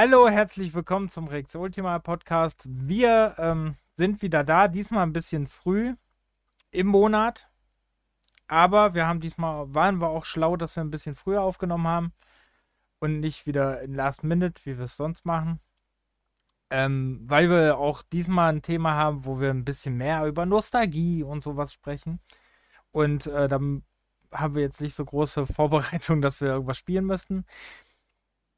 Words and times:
Hallo, 0.00 0.28
herzlich 0.28 0.74
willkommen 0.74 1.08
zum 1.08 1.26
Rex 1.26 1.56
Ultima 1.56 1.98
Podcast. 1.98 2.68
Wir 2.68 3.34
ähm, 3.36 3.74
sind 3.96 4.22
wieder 4.22 4.44
da, 4.44 4.68
diesmal 4.68 5.02
ein 5.02 5.12
bisschen 5.12 5.48
früh 5.48 5.96
im 6.70 6.86
Monat. 6.86 7.50
Aber 8.46 8.94
wir 8.94 9.08
haben 9.08 9.18
diesmal, 9.18 9.74
waren 9.74 10.00
wir 10.00 10.06
auch 10.10 10.24
schlau, 10.24 10.56
dass 10.56 10.76
wir 10.76 10.84
ein 10.84 10.92
bisschen 10.92 11.16
früher 11.16 11.42
aufgenommen 11.42 11.88
haben 11.88 12.12
und 13.00 13.18
nicht 13.18 13.48
wieder 13.48 13.80
in 13.80 13.92
Last 13.92 14.22
Minute, 14.22 14.64
wie 14.66 14.78
wir 14.78 14.84
es 14.84 14.96
sonst 14.96 15.26
machen. 15.26 15.58
Ähm, 16.70 17.18
weil 17.24 17.50
wir 17.50 17.76
auch 17.78 18.04
diesmal 18.04 18.52
ein 18.52 18.62
Thema 18.62 18.94
haben, 18.94 19.24
wo 19.24 19.40
wir 19.40 19.50
ein 19.50 19.64
bisschen 19.64 19.96
mehr 19.96 20.24
über 20.26 20.46
Nostalgie 20.46 21.24
und 21.24 21.42
sowas 21.42 21.72
sprechen. 21.72 22.20
Und 22.92 23.26
äh, 23.26 23.48
dann 23.48 23.82
haben 24.30 24.54
wir 24.54 24.62
jetzt 24.62 24.80
nicht 24.80 24.94
so 24.94 25.04
große 25.04 25.44
Vorbereitung, 25.52 26.22
dass 26.22 26.40
wir 26.40 26.50
irgendwas 26.50 26.78
spielen 26.78 27.06
müssten. 27.06 27.44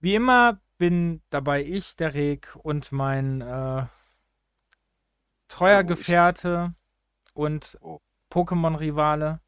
Wie 0.01 0.15
immer 0.15 0.61
bin 0.81 1.21
dabei 1.29 1.63
ich, 1.63 1.95
der 1.97 2.15
Reg 2.15 2.57
und 2.57 2.91
mein 2.91 3.43
äh, 3.43 3.85
treuer 5.47 5.83
oh, 5.85 5.87
Gefährte 5.87 6.75
und 7.35 7.77
oh. 7.83 8.01
Pokémon-Rivale. 8.31 9.41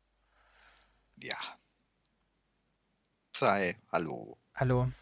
Ja. 1.16 1.39
Sei, 3.34 3.74
hallo. 3.91 4.36
Hallo. 4.55 4.92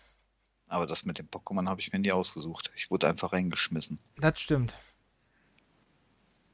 Aber 0.69 0.87
das 0.87 1.05
mit 1.05 1.19
dem 1.19 1.27
Pokémon 1.27 1.69
habe 1.69 1.81
ich 1.81 1.93
mir 1.93 1.99
nie 1.99 2.13
ausgesucht. 2.13 2.71
Ich 2.77 2.93
wurde 2.93 3.09
einfach 3.09 3.33
reingeschmissen. 3.33 3.99
Das 4.17 4.39
stimmt. 4.39 4.79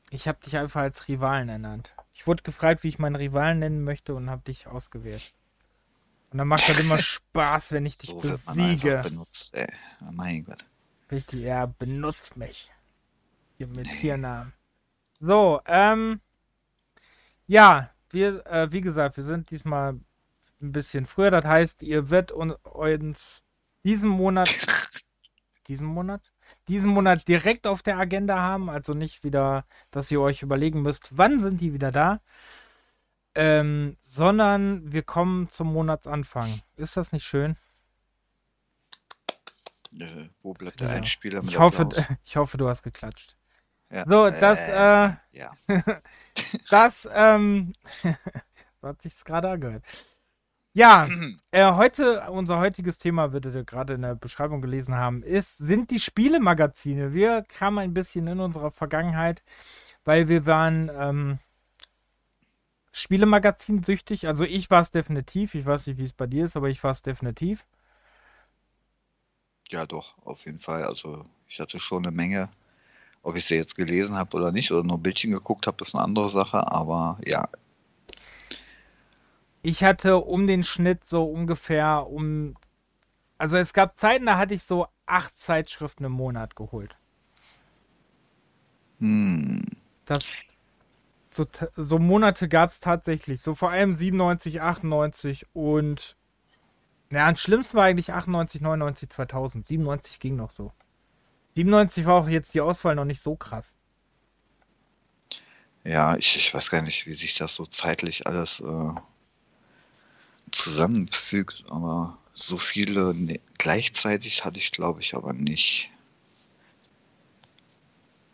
Ich 0.09 0.27
habe 0.27 0.43
dich 0.43 0.57
einfach 0.57 0.81
als 0.81 1.07
Rivalen 1.07 1.51
ernannt. 1.51 1.95
Ich 2.15 2.27
wurde 2.27 2.43
gefragt, 2.43 2.83
wie 2.83 2.89
ich 2.89 2.99
meinen 2.99 3.17
Rivalen 3.17 3.59
nennen 3.59 3.85
möchte 3.85 4.15
und 4.15 4.31
habe 4.31 4.43
dich 4.43 4.69
ausgewählt. 4.69 5.35
Und 6.31 6.39
dann 6.39 6.49
macht 6.49 6.69
das 6.69 6.79
immer 6.79 6.99
Spaß, 6.99 7.73
wenn 7.73 7.87
ich 7.87 7.99
dich 7.99 8.11
so 8.11 8.21
besiege. 8.21 9.01
benutzt, 9.05 9.55
ey. 9.55 9.69
Oh 10.03 10.13
mein 10.13 10.45
Gott. 10.45 10.65
Richtig, 11.11 11.43
er 11.43 11.67
benutzt 11.67 12.37
mich. 12.37 12.71
Hier 13.57 13.69
mit 13.69 13.91
Tiernamen. 13.91 14.53
So, 15.21 15.61
ähm. 15.67 16.21
Ja, 17.47 17.91
wir, 18.11 18.45
äh, 18.47 18.73
wie 18.73 18.81
gesagt, 18.81 19.17
wir 19.17 19.25
sind 19.25 19.51
diesmal 19.51 20.01
ein 20.61 20.73
bisschen 20.73 21.07
früher. 21.07 21.31
Das 21.31 21.45
heißt, 21.45 21.83
ihr 21.83 22.11
werdet 22.11 22.33
uns 22.33 23.43
diesen 23.85 24.09
Monat. 24.09 24.51
diesen 25.69 25.87
Monat? 25.87 26.23
Diesen 26.69 26.91
Monat 26.91 27.29
direkt 27.29 27.67
auf 27.67 27.83
der 27.83 27.99
Agenda 27.99 28.39
haben. 28.39 28.69
Also 28.69 28.95
nicht 28.95 29.25
wieder, 29.25 29.65
dass 29.91 30.11
ihr 30.11 30.21
euch 30.21 30.43
überlegen 30.43 30.83
müsst, 30.83 31.17
wann 31.17 31.41
sind 31.41 31.61
die 31.61 31.73
wieder 31.73 31.93
da. 31.93 32.21
Ähm, 33.37 33.97
sondern 34.01 34.93
wir 34.93 35.03
kommen 35.03 35.49
zum 35.51 35.73
Monatsanfang. 35.73 36.61
Ist 36.77 36.97
das 36.97 37.13
nicht 37.13 37.25
schön? 37.25 37.57
Nö, 39.93 40.07
wo 40.41 40.55
bleibt 40.55 40.81
der 40.81 40.89
ja. 40.89 40.95
Einspieler 40.95 41.43
ich 41.45 41.59
hoffe, 41.59 41.89
ich 42.25 42.37
hoffe, 42.37 42.57
du 42.57 42.69
hast 42.69 42.83
geklatscht. 42.83 43.37
Ja. 43.91 44.05
So, 44.07 44.29
das, 44.29 44.69
äh, 44.69 45.07
äh 45.07 45.11
ja. 45.33 45.53
das, 46.71 47.09
ähm, 47.15 47.73
so 48.81 48.89
hat 48.89 49.03
sich's 49.03 49.25
gerade 49.25 49.51
angehört. 49.51 49.85
Ja, 50.75 51.09
äh, 51.53 51.73
heute, 51.73 52.23
unser 52.31 52.59
heutiges 52.59 52.99
Thema, 52.99 53.33
werdet 53.33 53.55
ihr 53.55 53.65
gerade 53.65 53.95
in 53.95 54.03
der 54.03 54.15
Beschreibung 54.15 54.61
gelesen 54.61 54.95
haben, 54.95 55.23
ist, 55.23 55.57
sind 55.57 55.91
die 55.91 56.01
Spielemagazine. 56.01 57.15
Wir 57.15 57.43
kamen 57.43 57.79
ein 57.79 57.95
bisschen 57.95 58.27
in 58.27 58.41
unserer 58.41 58.71
Vergangenheit, 58.71 59.43
weil 60.05 60.29
wir 60.29 60.45
waren, 60.45 60.91
ähm, 60.95 61.39
Spielemagazin 62.99 63.83
süchtig. 63.83 64.27
Also 64.27 64.45
ich 64.45 64.71
war 64.71 64.81
es 64.81 64.91
definitiv. 64.91 65.55
Ich 65.55 65.67
weiß 65.67 65.87
nicht, 65.87 65.99
wie 65.99 66.05
es 66.05 66.15
bei 66.15 66.27
dir 66.27 66.47
ist, 66.47 66.57
aber 66.57 66.71
ich 66.71 66.83
war 66.83 66.93
es 66.93 67.03
definitiv. 67.03 67.67
Ja, 69.69 69.85
doch, 69.85 70.15
auf 70.25 70.47
jeden 70.47 70.59
Fall. 70.59 70.83
Also 70.85 71.27
ich 71.47 71.61
hatte 71.61 71.79
schon 71.79 72.07
eine 72.07 72.17
Menge. 72.17 72.49
Ob 73.23 73.37
ich 73.37 73.45
sie 73.45 73.57
jetzt 73.57 73.75
gelesen 73.75 74.17
habe 74.17 74.35
oder 74.35 74.51
nicht, 74.51 74.73
oder 74.73 74.83
nur 74.83 74.99
Bildchen 74.99 75.33
geguckt 75.33 75.67
habe, 75.67 75.85
ist 75.85 75.95
eine 75.95 76.05
andere 76.05 76.31
Sache. 76.31 76.73
Aber 76.73 77.19
ja. 77.27 77.47
Ich 79.61 79.85
hatte 79.85 80.17
um 80.17 80.47
den 80.47 80.65
Schnitt 80.65 81.05
so 81.05 81.25
ungefähr 81.31 82.07
um. 82.07 82.57
Also 83.37 83.59
es 83.59 83.75
gab 83.75 83.99
Zeiten, 83.99 84.25
da 84.25 84.39
hatte 84.39 84.55
ich 84.55 84.63
so 84.63 84.87
acht 85.05 85.39
Zeitschriften 85.39 86.05
im 86.05 86.13
Monat 86.13 86.57
geholt. 86.57 86.97
Hm. 89.01 89.63
Das 90.07 90.25
so, 91.29 91.47
so 91.77 91.99
Monate 91.99 92.49
gab 92.49 92.71
es 92.71 92.81
tatsächlich. 92.81 93.43
So 93.43 93.55
vor 93.55 93.71
allem 93.71 93.95
97, 93.95 94.61
98 94.61 95.47
und. 95.53 96.17
Ja, 97.11 97.27
am 97.29 97.37
schlimmsten 97.37 97.77
war 97.77 97.85
eigentlich 97.85 98.13
98, 98.13 98.61
99, 98.61 99.09
2000. 99.11 99.67
97 99.67 100.19
ging 100.19 100.37
noch 100.37 100.51
so. 100.51 100.73
97 101.55 102.05
war 102.05 102.15
auch 102.15 102.29
jetzt 102.29 102.53
die 102.55 102.61
Auswahl 102.61 102.95
noch 102.95 103.05
nicht 103.05 103.23
so 103.23 103.37
krass. 103.37 103.75
Ja, 105.85 106.17
ich, 106.17 106.37
ich 106.37 106.53
weiß 106.53 106.71
gar 106.71 106.83
nicht, 106.83 107.07
wie 107.07 107.15
sich 107.15 107.35
das 107.35 107.55
so 107.55 107.65
zeitlich 107.65 108.27
alles 108.27 108.61
äh, 108.61 108.93
zusammenfügt, 110.51 111.65
aber 111.71 112.19
so 112.35 112.59
viele 112.59 113.15
ne, 113.15 113.41
gleichzeitig 113.57 114.45
hatte 114.45 114.59
ich, 114.59 114.73
glaube 114.73 115.01
ich, 115.01 115.15
aber 115.15 115.33
nicht. 115.33 115.91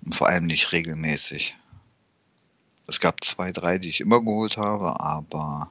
Und 0.05 0.15
vor 0.15 0.29
allem 0.29 0.47
nicht 0.47 0.73
regelmäßig. 0.73 1.55
Es 2.93 3.01
gab 3.01 3.25
zwei, 3.25 3.53
drei, 3.53 3.79
die 3.79 3.89
ich 3.89 4.03
immer 4.03 4.21
geholt 4.21 4.59
habe, 4.59 5.01
aber 5.01 5.71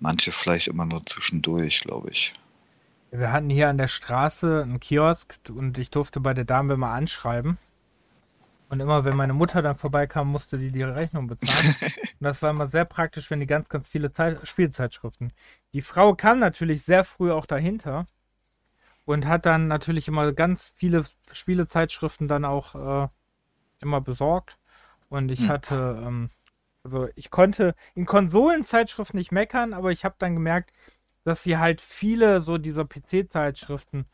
manche 0.00 0.32
vielleicht 0.32 0.66
immer 0.66 0.84
nur 0.84 1.04
zwischendurch, 1.04 1.82
glaube 1.82 2.10
ich. 2.10 2.34
Wir 3.12 3.30
hatten 3.30 3.48
hier 3.48 3.68
an 3.68 3.78
der 3.78 3.86
Straße 3.86 4.62
einen 4.64 4.80
Kiosk 4.80 5.38
und 5.48 5.78
ich 5.78 5.90
durfte 5.90 6.18
bei 6.18 6.34
der 6.34 6.44
Dame 6.44 6.74
immer 6.74 6.90
anschreiben. 6.90 7.56
Und 8.68 8.80
immer, 8.80 9.04
wenn 9.04 9.14
meine 9.16 9.32
Mutter 9.32 9.62
dann 9.62 9.78
vorbeikam, 9.78 10.26
musste 10.26 10.58
die 10.58 10.72
die 10.72 10.82
Rechnung 10.82 11.28
bezahlen. 11.28 11.76
und 11.82 11.92
das 12.18 12.42
war 12.42 12.50
immer 12.50 12.66
sehr 12.66 12.84
praktisch, 12.84 13.30
wenn 13.30 13.38
die 13.38 13.46
ganz, 13.46 13.68
ganz 13.68 13.86
viele 13.86 14.10
Zeit 14.10 14.40
Spielzeitschriften. 14.42 15.32
Die 15.72 15.82
Frau 15.82 16.16
kam 16.16 16.40
natürlich 16.40 16.82
sehr 16.82 17.04
früh 17.04 17.30
auch 17.30 17.46
dahinter 17.46 18.06
und 19.04 19.24
hat 19.24 19.46
dann 19.46 19.68
natürlich 19.68 20.08
immer 20.08 20.32
ganz 20.32 20.72
viele 20.74 21.04
Spielezeitschriften 21.30 22.26
dann 22.26 22.44
auch 22.44 23.04
äh, 23.04 23.08
immer 23.78 24.00
besorgt. 24.00 24.58
Und 25.08 25.30
ich 25.30 25.40
hm. 25.40 25.48
hatte, 25.48 26.02
ähm, 26.04 26.30
also 26.82 27.08
ich 27.16 27.30
konnte 27.30 27.74
in 27.94 28.06
Konsolenzeitschriften 28.06 29.18
nicht 29.18 29.32
meckern, 29.32 29.72
aber 29.72 29.90
ich 29.90 30.04
habe 30.04 30.16
dann 30.18 30.34
gemerkt, 30.34 30.72
dass 31.24 31.42
sie 31.42 31.58
halt 31.58 31.80
viele 31.80 32.40
so 32.40 32.58
dieser 32.58 32.84
PC-Zeitschriften 32.84 34.06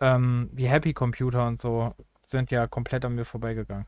ähm, 0.00 0.50
wie 0.52 0.68
Happy 0.68 0.92
Computer 0.92 1.46
und 1.46 1.60
so 1.60 1.94
sind 2.24 2.50
ja 2.50 2.66
komplett 2.66 3.04
an 3.04 3.14
mir 3.14 3.24
vorbeigegangen. 3.24 3.86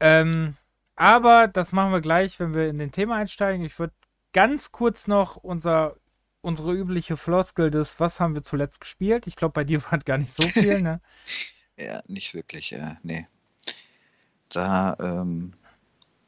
Ähm, 0.00 0.56
aber 0.94 1.48
das 1.48 1.72
machen 1.72 1.92
wir 1.92 2.00
gleich, 2.00 2.38
wenn 2.40 2.54
wir 2.54 2.68
in 2.68 2.78
den 2.78 2.92
Thema 2.92 3.16
einsteigen. 3.16 3.64
Ich 3.64 3.78
würde 3.78 3.94
ganz 4.32 4.72
kurz 4.72 5.06
noch 5.06 5.36
unser, 5.36 5.96
unsere 6.40 6.74
übliche 6.74 7.16
Floskel 7.16 7.70
des 7.70 8.00
Was 8.00 8.18
haben 8.18 8.34
wir 8.34 8.42
zuletzt 8.42 8.80
gespielt? 8.80 9.26
Ich 9.26 9.36
glaube, 9.36 9.52
bei 9.52 9.64
dir 9.64 9.82
war 9.90 9.98
gar 9.98 10.18
nicht 10.18 10.32
so 10.32 10.42
viel, 10.42 10.82
ne? 10.82 11.00
ja, 11.78 12.02
nicht 12.08 12.34
wirklich, 12.34 12.70
ja, 12.70 12.98
nee. 13.02 13.26
Da, 14.50 14.96
ähm, 15.00 15.52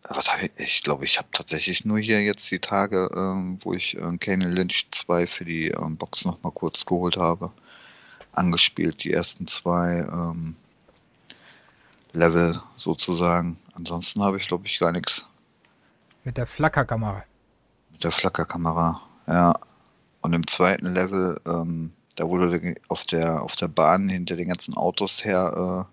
was 0.09 0.29
hab 0.33 0.43
ich, 0.43 0.53
ich 0.57 0.83
glaube, 0.83 1.05
ich 1.05 1.19
habe 1.19 1.29
tatsächlich 1.33 1.85
nur 1.85 1.99
hier 1.99 2.23
jetzt 2.23 2.51
die 2.51 2.59
Tage, 2.59 3.09
ähm, 3.15 3.59
wo 3.61 3.75
ich 3.75 3.97
äh, 3.97 4.17
Kane 4.19 4.49
Lynch 4.49 4.89
2 4.91 5.27
für 5.27 5.45
die 5.45 5.69
ähm, 5.69 5.97
Box 5.97 6.25
nochmal 6.25 6.53
kurz 6.53 6.87
geholt 6.87 7.17
habe, 7.17 7.53
angespielt, 8.33 9.05
die 9.05 9.13
ersten 9.13 9.47
zwei 9.47 10.07
ähm, 10.11 10.57
Level 12.13 12.61
sozusagen. 12.77 13.59
Ansonsten 13.75 14.23
habe 14.23 14.39
ich, 14.39 14.49
glaube 14.49 14.67
ich, 14.67 14.79
gar 14.79 14.93
nichts. 14.93 15.27
Mit 16.25 16.37
der 16.37 16.47
Flackerkamera. 16.47 17.25
Mit 17.93 18.05
der 18.05 18.13
Flackerkamera, 18.13 19.01
ja. 19.27 19.55
Und 20.21 20.33
im 20.33 20.47
zweiten 20.47 20.87
Level, 20.87 21.41
ähm, 21.47 21.93
da 22.17 22.29
wurde 22.29 22.75
auf 22.89 23.05
der, 23.05 23.43
auf 23.43 23.55
der 23.55 23.69
Bahn 23.69 24.09
hinter 24.09 24.37
den 24.37 24.49
ganzen 24.49 24.75
Autos 24.75 25.25
her 25.25 25.87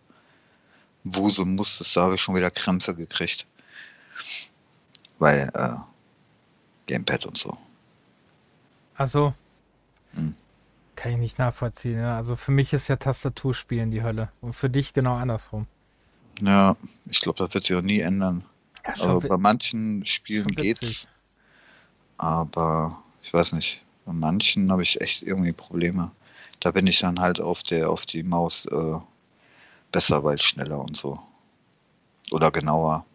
äh, 1.06 1.16
wuseln 1.16 1.56
musstest, 1.56 1.96
da 1.96 2.04
habe 2.04 2.16
ich 2.16 2.22
schon 2.22 2.36
wieder 2.36 2.52
Krämpfe 2.52 2.96
gekriegt. 2.96 3.46
Weil, 5.20 5.50
äh, 5.54 5.76
Gamepad 6.88 7.26
und 7.26 7.38
so. 7.38 7.58
Also 8.96 9.34
hm. 10.16 10.36
Kann 10.96 11.12
ich 11.12 11.18
nicht 11.18 11.40
nachvollziehen. 11.40 12.00
Ja. 12.00 12.16
Also 12.16 12.36
für 12.36 12.52
mich 12.52 12.74
ist 12.74 12.88
ja 12.88 12.96
Tastaturspielen 12.96 13.92
die 13.92 14.02
Hölle. 14.02 14.30
Und 14.42 14.54
für 14.54 14.70
dich 14.70 14.94
genau 14.94 15.16
andersrum. 15.16 15.68
Ja, 16.42 16.76
ich 17.06 17.20
glaube, 17.22 17.38
das 17.38 17.54
wird 17.54 17.66
sich 17.66 17.76
auch 17.76 17.82
nie 17.82 18.00
ändern. 18.00 18.46
Ja, 18.86 18.92
also 18.92 19.20
bei 19.20 19.38
manchen 19.38 20.06
Spielen 20.06 20.48
geht's. 20.56 21.08
Aber 22.18 23.02
ich 23.24 23.34
weiß 23.34 23.54
nicht. 23.54 23.82
Bei 24.06 24.14
manchen 24.14 24.72
habe 24.72 24.84
ich 24.84 25.02
echt 25.02 25.22
irgendwie 25.22 25.52
Probleme. 25.52 26.12
Da 26.62 26.72
bin 26.72 26.88
ich 26.88 27.00
dann 27.00 27.20
halt 27.20 27.42
auf 27.42 27.64
der, 27.64 27.90
auf 27.90 28.06
die 28.06 28.24
Maus 28.24 28.66
äh, 28.66 28.98
besser, 29.96 30.26
weil 30.26 30.42
schneller 30.42 30.80
und 30.80 30.98
so. 30.98 31.18
Oder 32.32 32.52
genauer. 32.52 33.06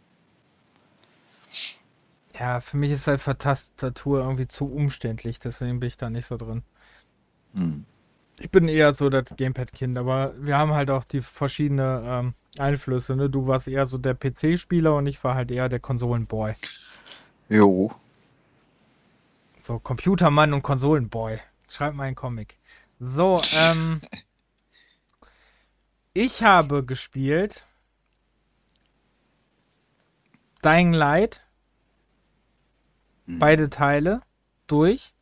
Ja, 2.38 2.60
für 2.60 2.78
mich 2.78 2.90
ist 2.90 3.06
halt 3.06 3.20
für 3.20 3.36
Tastatur 3.36 4.20
irgendwie 4.20 4.48
zu 4.48 4.64
umständlich, 4.64 5.38
deswegen 5.38 5.78
bin 5.78 5.88
ich 5.88 5.98
da 5.98 6.08
nicht 6.08 6.24
so 6.24 6.38
drin. 6.38 6.62
Hm. 7.54 7.84
Ich 8.38 8.50
bin 8.50 8.66
eher 8.66 8.94
so 8.94 9.10
das 9.10 9.24
Gamepad-Kind, 9.36 9.98
aber 9.98 10.32
wir 10.38 10.56
haben 10.56 10.72
halt 10.72 10.90
auch 10.90 11.04
die 11.04 11.20
verschiedenen 11.20 12.02
ähm, 12.06 12.34
Einflüsse. 12.58 13.14
Ne? 13.14 13.28
Du 13.28 13.46
warst 13.46 13.68
eher 13.68 13.84
so 13.84 13.98
der 13.98 14.14
PC-Spieler 14.14 14.96
und 14.96 15.06
ich 15.06 15.22
war 15.22 15.34
halt 15.34 15.50
eher 15.50 15.68
der 15.68 15.80
Konsolenboy. 15.80 16.54
Jo. 17.50 17.92
So, 19.60 19.78
Computermann 19.78 20.54
und 20.54 20.62
Konsolenboy. 20.62 21.38
Schreib 21.68 21.92
mal 21.92 22.04
einen 22.04 22.16
Comic. 22.16 22.56
So, 22.98 23.42
ähm. 23.54 24.00
ich 26.14 26.42
habe 26.42 26.84
gespielt 26.84 27.66
Dying 30.62 30.92
Light. 30.92 31.42
Hm. 33.26 33.38
Beide 33.38 33.70
Teile 33.70 34.22
durch. 34.66 35.14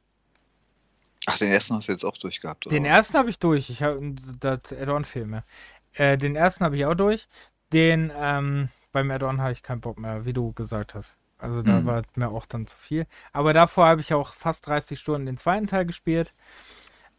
Ach, 1.27 1.39
den 1.39 1.51
ersten 1.53 1.75
hast 1.75 1.89
du 1.89 1.93
jetzt 1.93 2.05
auch 2.05 2.17
durchgehabt, 2.17 2.67
oder? 2.67 2.75
Den 2.75 2.85
ersten 2.85 3.19
habe 3.19 3.31
ich 3.31 3.39
durch. 3.39 3.71
Ich 3.71 3.83
habe 3.83 4.15
das 4.41 4.73
Add-on-Filme. 4.73 5.45
Äh, 5.93 6.17
den 6.17 6.37
ersten 6.37 6.65
habe 6.65 6.77
ich 6.77 6.87
auch 6.87 6.95
durch. 6.95 7.29
Den, 7.73 8.11
ähm, 8.17 8.71
beim 8.93 9.11
Add-on 9.11 9.41
habe 9.41 9.53
ich 9.53 9.63
keinen 9.63 9.81
Bock 9.81 9.99
mehr, 9.99 10.25
wie 10.25 10.33
du 10.33 10.53
gesagt 10.53 10.95
hast. 10.95 11.17
Also 11.37 11.63
da 11.63 11.81
mhm. 11.81 11.87
war 11.87 12.03
mir 12.17 12.31
auch 12.31 12.47
dann 12.47 12.67
zu 12.67 12.77
viel. 12.77 13.07
Aber 13.33 13.53
davor 13.53 13.87
habe 13.87 14.01
ich 14.01 14.15
auch 14.15 14.33
fast 14.33 14.67
30 14.67 14.99
Stunden 14.99 15.27
den 15.27 15.37
zweiten 15.37 15.67
Teil 15.67 15.87
gespielt. 15.87 16.33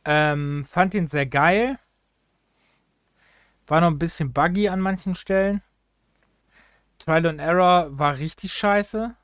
Ähm, 0.05 0.65
fand 0.67 0.93
ihn 0.93 1.07
sehr 1.07 1.25
geil. 1.25 1.77
War 3.69 3.81
noch 3.81 3.91
ein 3.91 3.99
bisschen 3.99 4.33
buggy 4.33 4.67
an 4.67 4.81
manchen 4.81 5.13
Stellen. 5.13 5.61
Trial 6.97 7.27
and 7.27 7.39
Error 7.39 7.97
war 7.97 8.17
richtig 8.17 8.51
scheiße. 8.51 9.15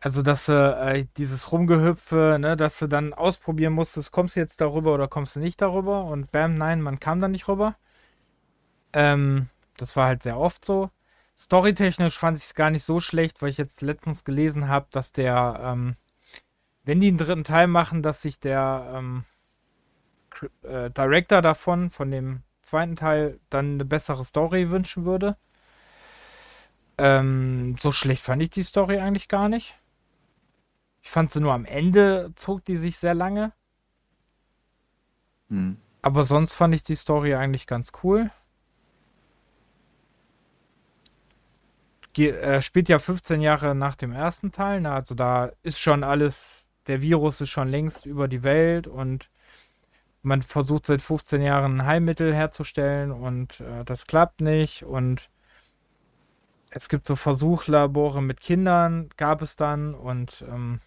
Also, 0.00 0.22
dass 0.22 0.48
äh, 0.48 1.04
dieses 1.16 1.50
Rumgehüpfe, 1.50 2.38
ne, 2.40 2.56
dass 2.56 2.78
du 2.78 2.86
dann 2.86 3.12
ausprobieren 3.12 3.72
musstest, 3.74 4.12
kommst 4.12 4.36
du 4.36 4.40
jetzt 4.40 4.60
darüber 4.60 4.94
oder 4.94 5.08
kommst 5.08 5.36
du 5.36 5.40
nicht 5.40 5.60
darüber? 5.60 6.04
Und 6.04 6.30
bam, 6.30 6.54
nein, 6.54 6.80
man 6.80 7.00
kam 7.00 7.20
da 7.20 7.28
nicht 7.28 7.48
rüber. 7.48 7.76
Ähm, 8.92 9.48
das 9.76 9.96
war 9.96 10.06
halt 10.06 10.22
sehr 10.22 10.38
oft 10.38 10.64
so. 10.64 10.90
Storytechnisch 11.36 12.18
fand 12.18 12.38
ich 12.38 12.44
es 12.44 12.54
gar 12.54 12.70
nicht 12.70 12.84
so 12.84 13.00
schlecht, 13.00 13.42
weil 13.42 13.50
ich 13.50 13.58
jetzt 13.58 13.82
letztens 13.82 14.24
gelesen 14.24 14.68
habe, 14.68 14.86
dass 14.92 15.10
der, 15.10 15.60
ähm, 15.62 15.96
wenn 16.84 17.00
die 17.00 17.08
einen 17.08 17.18
dritten 17.18 17.44
Teil 17.44 17.66
machen, 17.66 18.02
dass 18.02 18.22
sich 18.22 18.38
der 18.38 18.92
ähm, 18.94 19.24
äh, 20.62 20.90
Director 20.90 21.42
davon, 21.42 21.90
von 21.90 22.10
dem 22.10 22.42
zweiten 22.62 22.96
Teil, 22.96 23.40
dann 23.50 23.74
eine 23.74 23.84
bessere 23.84 24.24
Story 24.24 24.70
wünschen 24.70 25.04
würde. 25.04 25.36
Ähm, 26.98 27.76
so 27.80 27.92
schlecht 27.92 28.22
fand 28.22 28.42
ich 28.42 28.50
die 28.50 28.62
Story 28.62 28.98
eigentlich 28.98 29.28
gar 29.28 29.48
nicht. 29.48 29.74
Ich 31.02 31.10
fand 31.10 31.30
sie 31.30 31.40
nur 31.40 31.54
am 31.54 31.64
Ende 31.64 32.32
zog 32.34 32.64
die 32.64 32.76
sich 32.76 32.98
sehr 32.98 33.14
lange. 33.14 33.52
Hm. 35.48 35.78
Aber 36.02 36.24
sonst 36.24 36.54
fand 36.54 36.74
ich 36.74 36.82
die 36.82 36.96
Story 36.96 37.34
eigentlich 37.34 37.66
ganz 37.66 37.92
cool. 38.02 38.30
äh, 42.18 42.60
spielt 42.60 42.88
ja 42.88 42.98
15 42.98 43.40
Jahre 43.40 43.74
nach 43.74 43.96
dem 43.96 44.12
ersten 44.12 44.52
Teil. 44.52 44.80
Ne? 44.80 44.92
Also 44.92 45.14
da 45.14 45.52
ist 45.62 45.78
schon 45.78 46.04
alles, 46.04 46.68
der 46.86 47.02
Virus 47.02 47.40
ist 47.40 47.50
schon 47.50 47.68
längst 47.68 48.04
über 48.06 48.28
die 48.28 48.42
Welt 48.42 48.86
und 48.86 49.30
man 50.22 50.42
versucht 50.42 50.86
seit 50.86 51.02
15 51.02 51.42
Jahren 51.42 51.80
ein 51.80 51.86
Heilmittel 51.86 52.34
herzustellen 52.34 53.10
und 53.10 53.60
äh, 53.60 53.84
das 53.84 54.06
klappt 54.06 54.40
nicht. 54.40 54.84
Und 54.84 55.30
es 56.70 56.88
gibt 56.88 57.06
so 57.06 57.16
Versuchlabore 57.16 58.22
mit 58.22 58.40
Kindern, 58.40 59.08
gab 59.16 59.42
es 59.42 59.56
dann 59.56 59.94
und 59.94 60.44
ähm, 60.48 60.80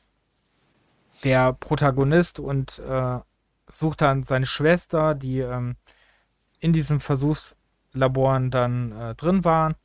der 1.23 1.53
Protagonist 1.53 2.39
und 2.39 2.79
äh, 2.79 3.19
sucht 3.71 4.01
dann 4.01 4.23
seine 4.23 4.45
Schwester, 4.45 5.15
die 5.15 5.39
ähm, 5.39 5.77
in 6.59 6.73
diesen 6.73 6.99
Versuchslaboren 6.99 8.51
dann 8.51 8.91
äh, 8.91 9.15
drin 9.15 9.43
waren 9.43 9.75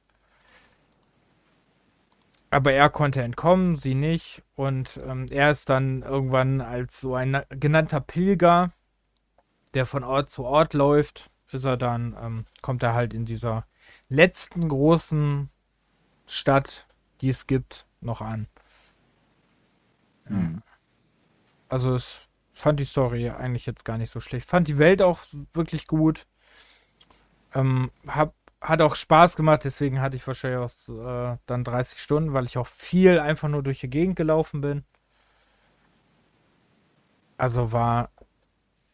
aber 2.51 2.73
er 2.73 2.89
konnte 2.89 3.23
entkommen, 3.23 3.77
sie 3.77 3.95
nicht. 3.95 4.43
Und 4.55 5.01
ähm, 5.07 5.27
er 5.31 5.51
ist 5.51 5.69
dann 5.69 6.03
irgendwann 6.03 6.61
als 6.61 7.01
so 7.01 7.15
ein 7.15 7.43
genannter 7.51 8.01
Pilger, 8.01 8.73
der 9.75 9.87
von 9.87 10.05
Ort 10.05 10.31
zu 10.31 10.45
Ort 10.45 10.75
läuft, 10.75 11.31
ist 11.51 11.65
er 11.65 11.77
dann, 11.77 12.17
ähm, 12.21 12.45
kommt 12.63 12.83
er 12.83 12.95
halt 12.95 13.15
in 13.15 13.25
dieser 13.25 13.67
letzten 14.09 14.69
großen 14.69 15.49
Stadt, 16.27 16.87
die 17.21 17.31
es 17.31 17.47
gibt, 17.47 17.87
noch 18.01 18.21
an. 18.21 18.47
Mhm. 20.27 20.63
Also 21.69 21.95
es 21.95 22.23
fand 22.55 22.81
die 22.81 22.85
Story 22.85 23.31
eigentlich 23.31 23.67
jetzt 23.67 23.85
gar 23.85 23.99
nicht 23.99 24.11
so 24.11 24.21
schlecht. 24.21 24.49
Fand 24.49 24.69
die 24.69 24.79
Welt 24.79 25.03
auch 25.03 25.21
wirklich 25.53 25.87
gut. 25.87 26.27
Ähm, 27.55 27.91
hab 28.07 28.35
hat 28.61 28.83
auch 28.83 28.97
Spaß 28.97 29.37
gemacht, 29.37 29.63
deswegen 29.65 30.01
hatte 30.01 30.17
ich 30.17 30.27
wahrscheinlich 30.27 30.59
auch 30.59 31.33
äh, 31.33 31.39
dann 31.47 31.63
30 31.63 32.01
Stunden, 32.01 32.33
weil 32.33 32.45
ich 32.45 32.59
auch 32.59 32.67
viel 32.67 33.21
einfach 33.21 33.49
nur 33.49 33.63
durch 33.63 33.81
die 33.81 33.91
Gegend 33.91 34.17
gelaufen 34.17 34.61
bin. 34.61 34.85
Also 37.37 37.71
war 37.71 38.11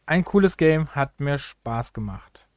ein 0.05 0.23
cooles 0.23 0.57
Game, 0.57 0.89
hat 0.89 1.19
mir 1.19 1.37
Spaß 1.37 1.93
gemacht. 1.93 2.47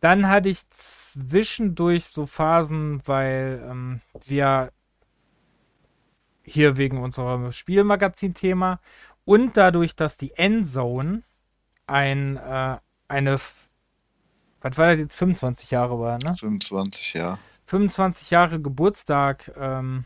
Dann 0.00 0.28
hatte 0.28 0.48
ich 0.48 0.68
zwischendurch 0.70 2.06
so 2.06 2.26
Phasen, 2.26 3.02
weil 3.04 3.62
ähm, 3.68 4.00
wir 4.24 4.72
hier 6.42 6.76
wegen 6.76 6.98
unserem 6.98 7.52
Spielmagazin-Thema 7.52 8.80
und 9.24 9.56
dadurch, 9.56 9.94
dass 9.94 10.16
die 10.16 10.32
Endzone 10.32 11.22
ein, 11.86 12.36
äh, 12.36 12.78
eine 13.08 13.38
was 14.62 14.76
war 14.76 14.88
das 14.88 14.98
jetzt, 14.98 15.16
25 15.16 15.70
Jahre 15.70 15.98
war, 16.00 16.18
ne? 16.18 16.34
25, 16.34 17.14
ja. 17.14 17.38
25 17.66 18.30
Jahre 18.30 18.60
Geburtstag, 18.60 19.52
ähm, 19.56 20.04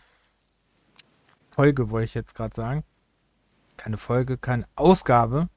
Folge 1.50 1.90
wollte 1.90 2.06
ich 2.06 2.14
jetzt 2.14 2.34
gerade 2.34 2.54
sagen. 2.54 2.84
Keine 3.76 3.96
Folge, 3.96 4.38
keine 4.38 4.66
Ausgabe. 4.76 5.48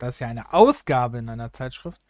Das 0.00 0.16
ist 0.16 0.20
ja 0.20 0.28
eine 0.28 0.52
Ausgabe 0.52 1.18
in 1.18 1.28
einer 1.28 1.52
Zeitschrift. 1.52 2.00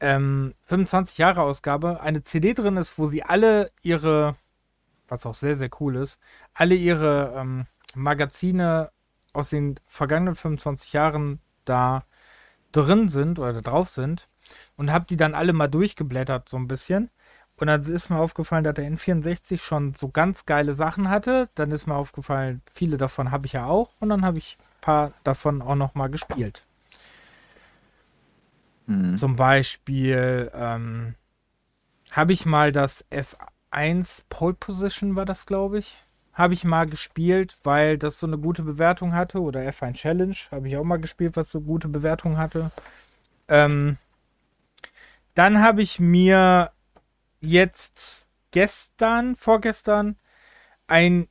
Ähm, 0.00 0.54
25 0.62 1.18
Jahre 1.18 1.42
Ausgabe, 1.42 2.00
eine 2.00 2.22
CD 2.22 2.54
drin 2.54 2.76
ist, 2.76 2.98
wo 2.98 3.06
sie 3.06 3.22
alle 3.22 3.70
ihre, 3.82 4.36
was 5.08 5.26
auch 5.26 5.34
sehr, 5.34 5.56
sehr 5.56 5.70
cool 5.80 5.96
ist, 5.96 6.18
alle 6.52 6.74
ihre 6.74 7.34
ähm, 7.36 7.66
Magazine 7.94 8.90
aus 9.32 9.50
den 9.50 9.78
vergangenen 9.86 10.34
25 10.34 10.92
Jahren 10.92 11.40
da 11.64 12.04
drin 12.72 13.08
sind 13.08 13.38
oder 13.38 13.62
drauf 13.62 13.88
sind 13.88 14.28
und 14.76 14.92
habe 14.92 15.06
die 15.06 15.16
dann 15.16 15.34
alle 15.34 15.52
mal 15.52 15.68
durchgeblättert 15.68 16.48
so 16.48 16.56
ein 16.56 16.68
bisschen. 16.68 17.10
Und 17.56 17.68
dann 17.68 17.82
ist 17.82 18.10
mir 18.10 18.18
aufgefallen, 18.18 18.64
dass 18.64 18.74
der 18.74 18.90
N64 18.90 19.58
schon 19.58 19.94
so 19.94 20.08
ganz 20.08 20.44
geile 20.44 20.74
Sachen 20.74 21.08
hatte. 21.08 21.48
Dann 21.54 21.70
ist 21.70 21.86
mir 21.86 21.94
aufgefallen, 21.94 22.62
viele 22.72 22.96
davon 22.96 23.30
habe 23.30 23.46
ich 23.46 23.52
ja 23.52 23.66
auch. 23.66 23.90
Und 24.00 24.08
dann 24.08 24.24
habe 24.24 24.38
ich 24.38 24.58
ein 24.58 24.80
paar 24.80 25.12
davon 25.22 25.62
auch 25.62 25.76
noch 25.76 25.94
mal 25.94 26.08
gespielt. 26.08 26.64
Mhm. 28.86 29.16
Zum 29.16 29.36
Beispiel 29.36 30.50
ähm, 30.54 31.14
habe 32.10 32.32
ich 32.32 32.46
mal 32.46 32.72
das 32.72 33.04
F1 33.10 34.24
Pole 34.28 34.54
Position 34.54 35.16
war 35.16 35.24
das, 35.24 35.46
glaube 35.46 35.78
ich. 35.78 35.96
Habe 36.32 36.54
ich 36.54 36.64
mal 36.64 36.86
gespielt, 36.86 37.56
weil 37.62 37.96
das 37.96 38.18
so 38.18 38.26
eine 38.26 38.38
gute 38.38 38.62
Bewertung 38.62 39.14
hatte. 39.14 39.40
Oder 39.40 39.60
F1 39.60 39.94
Challenge 39.94 40.36
habe 40.50 40.68
ich 40.68 40.76
auch 40.76 40.84
mal 40.84 40.98
gespielt, 40.98 41.36
was 41.36 41.50
so 41.50 41.60
gute 41.60 41.88
Bewertung 41.88 42.36
hatte. 42.36 42.70
Ähm, 43.48 43.98
dann 45.34 45.60
habe 45.60 45.82
ich 45.82 46.00
mir 46.00 46.70
jetzt 47.40 48.26
gestern, 48.50 49.36
vorgestern, 49.36 50.16
ein 50.86 51.28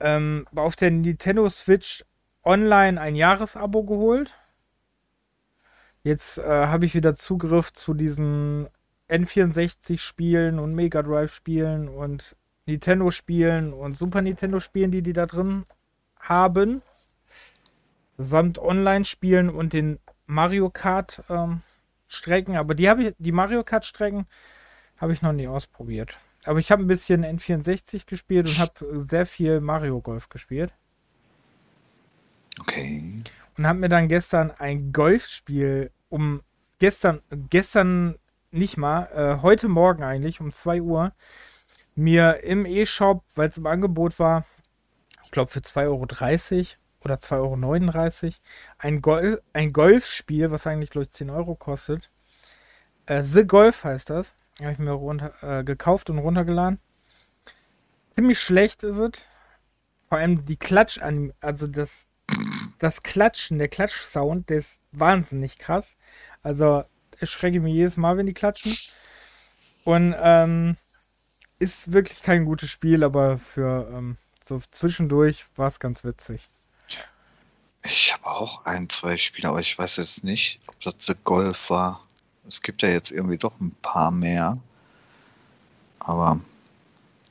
ähm, 0.00 0.46
auf 0.54 0.76
der 0.76 0.90
Nintendo 0.90 1.48
Switch 1.50 2.04
online 2.42 3.00
ein 3.00 3.14
Jahresabo 3.14 3.84
geholt. 3.84 4.34
Jetzt 6.02 6.38
äh, 6.38 6.42
habe 6.42 6.86
ich 6.86 6.94
wieder 6.94 7.14
Zugriff 7.14 7.72
zu 7.72 7.94
diesen 7.94 8.68
N64-Spielen 9.08 10.58
und 10.58 10.74
Mega 10.74 11.02
Drive-Spielen 11.02 11.88
und 11.88 12.36
Nintendo-Spielen 12.66 13.72
und 13.72 13.98
Super 13.98 14.22
Nintendo-Spielen, 14.22 14.90
die 14.90 15.02
die 15.02 15.12
da 15.12 15.26
drin 15.26 15.66
haben. 16.18 16.82
Samt 18.16 18.58
Online-Spielen 18.58 19.50
und 19.50 19.72
den 19.72 19.98
Mario 20.26 20.70
Kart 20.70 21.22
ähm, 21.28 21.62
aber 22.48 22.74
die 22.74 22.86
ich, 22.86 23.14
die 23.18 23.32
Mario 23.32 23.62
Kart 23.62 23.84
Strecken 23.84 24.26
habe 24.96 25.12
ich 25.12 25.22
noch 25.22 25.32
nie 25.32 25.46
ausprobiert. 25.46 26.18
Aber 26.44 26.58
ich 26.58 26.72
habe 26.72 26.82
ein 26.82 26.88
bisschen 26.88 27.24
N64 27.24 28.06
gespielt 28.06 28.48
und 28.48 28.58
habe 28.58 29.06
sehr 29.08 29.26
viel 29.26 29.60
Mario 29.60 30.00
Golf 30.00 30.28
gespielt. 30.28 30.72
Okay. 32.58 33.22
Und 33.56 33.66
habe 33.66 33.78
mir 33.78 33.88
dann 33.88 34.08
gestern 34.08 34.50
ein 34.50 34.92
Golfspiel 34.92 35.90
um 36.08 36.42
gestern, 36.78 37.20
gestern 37.50 38.16
nicht 38.50 38.76
mal, 38.76 39.08
äh, 39.14 39.42
heute 39.42 39.68
Morgen 39.68 40.02
eigentlich 40.02 40.40
um 40.40 40.52
2 40.52 40.82
Uhr, 40.82 41.12
mir 41.94 42.42
im 42.42 42.66
E-Shop, 42.66 43.24
weil 43.34 43.48
es 43.48 43.56
im 43.56 43.66
Angebot 43.66 44.18
war, 44.18 44.44
ich 45.24 45.30
glaube 45.30 45.50
für 45.50 45.60
2,30 45.60 45.86
Euro, 45.86 46.06
oder 47.04 47.14
2,39 47.14 48.24
Euro 48.24 48.34
ein, 48.78 49.02
Gol 49.02 49.42
ein 49.52 49.72
Golfspiel, 49.72 50.50
was 50.50 50.66
eigentlich, 50.66 50.90
glaube 50.90 51.04
ich, 51.04 51.10
10 51.10 51.30
Euro 51.30 51.54
kostet. 51.54 52.10
Äh, 53.06 53.22
The 53.22 53.46
Golf 53.46 53.84
heißt 53.84 54.10
das. 54.10 54.34
Habe 54.60 54.72
ich 54.72 54.78
mir 54.78 54.92
runter, 54.92 55.32
äh, 55.42 55.64
gekauft 55.64 56.10
und 56.10 56.18
runtergeladen. 56.18 56.78
Ziemlich 58.10 58.40
schlecht 58.40 58.82
ist 58.82 58.98
es. 58.98 59.28
Vor 60.08 60.18
allem 60.18 60.44
die 60.44 60.56
Klatsch, 60.56 61.00
also 61.40 61.66
das, 61.66 62.06
das 62.80 63.02
Klatschen, 63.02 63.58
der 63.58 63.68
Klatschsound, 63.68 64.48
der 64.48 64.58
ist 64.58 64.80
wahnsinnig 64.90 65.58
krass. 65.58 65.94
Also 66.42 66.84
ich 67.20 67.30
schrecke 67.30 67.60
mich 67.60 67.74
jedes 67.74 67.96
Mal, 67.96 68.16
wenn 68.16 68.26
die 68.26 68.34
klatschen. 68.34 68.76
Und 69.84 70.14
ähm, 70.18 70.76
ist 71.58 71.92
wirklich 71.92 72.22
kein 72.22 72.44
gutes 72.46 72.70
Spiel, 72.70 73.04
aber 73.04 73.38
für 73.38 73.88
ähm, 73.92 74.16
so 74.44 74.60
zwischendurch 74.70 75.46
war 75.56 75.68
es 75.68 75.78
ganz 75.78 76.04
witzig. 76.04 76.42
Ich 77.84 78.12
habe 78.12 78.26
auch 78.26 78.64
ein, 78.64 78.88
zwei 78.88 79.16
Spiele, 79.16 79.48
aber 79.48 79.60
ich 79.60 79.78
weiß 79.78 79.96
jetzt 79.96 80.24
nicht, 80.24 80.60
ob 80.66 80.80
das 80.80 80.94
The 81.06 81.14
Golf 81.22 81.70
war. 81.70 82.06
Es 82.48 82.62
gibt 82.62 82.82
ja 82.82 82.88
jetzt 82.88 83.12
irgendwie 83.12 83.38
doch 83.38 83.58
ein 83.60 83.74
paar 83.82 84.10
mehr. 84.10 84.58
Aber 85.98 86.40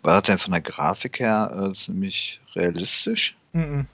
war 0.03 0.21
das 0.21 0.27
denn 0.27 0.37
von 0.37 0.51
der 0.51 0.61
Grafik 0.61 1.19
her 1.19 1.51
äh, 1.55 1.73
ziemlich 1.73 2.39
realistisch? 2.55 3.35
Mm, 3.53 3.59
-mm. 3.59 3.85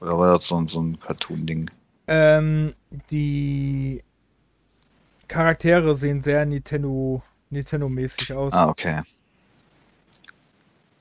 Oder 0.00 0.18
war 0.18 0.34
das 0.34 0.46
so, 0.46 0.66
so 0.66 0.80
ein 0.80 0.98
Cartoon-Ding? 1.00 1.70
Ähm, 2.08 2.74
die 3.10 4.02
Charaktere 5.28 5.94
sehen 5.96 6.22
sehr 6.22 6.46
Nintendo, 6.46 7.22
Nintendo-mäßig 7.50 8.32
aus. 8.32 8.52
Ah, 8.52 8.68
okay. 8.68 9.02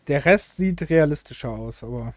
Der 0.08 0.26
Rest 0.26 0.58
sieht 0.58 0.90
realistischer 0.90 1.50
aus, 1.50 1.84
aber 1.84 2.14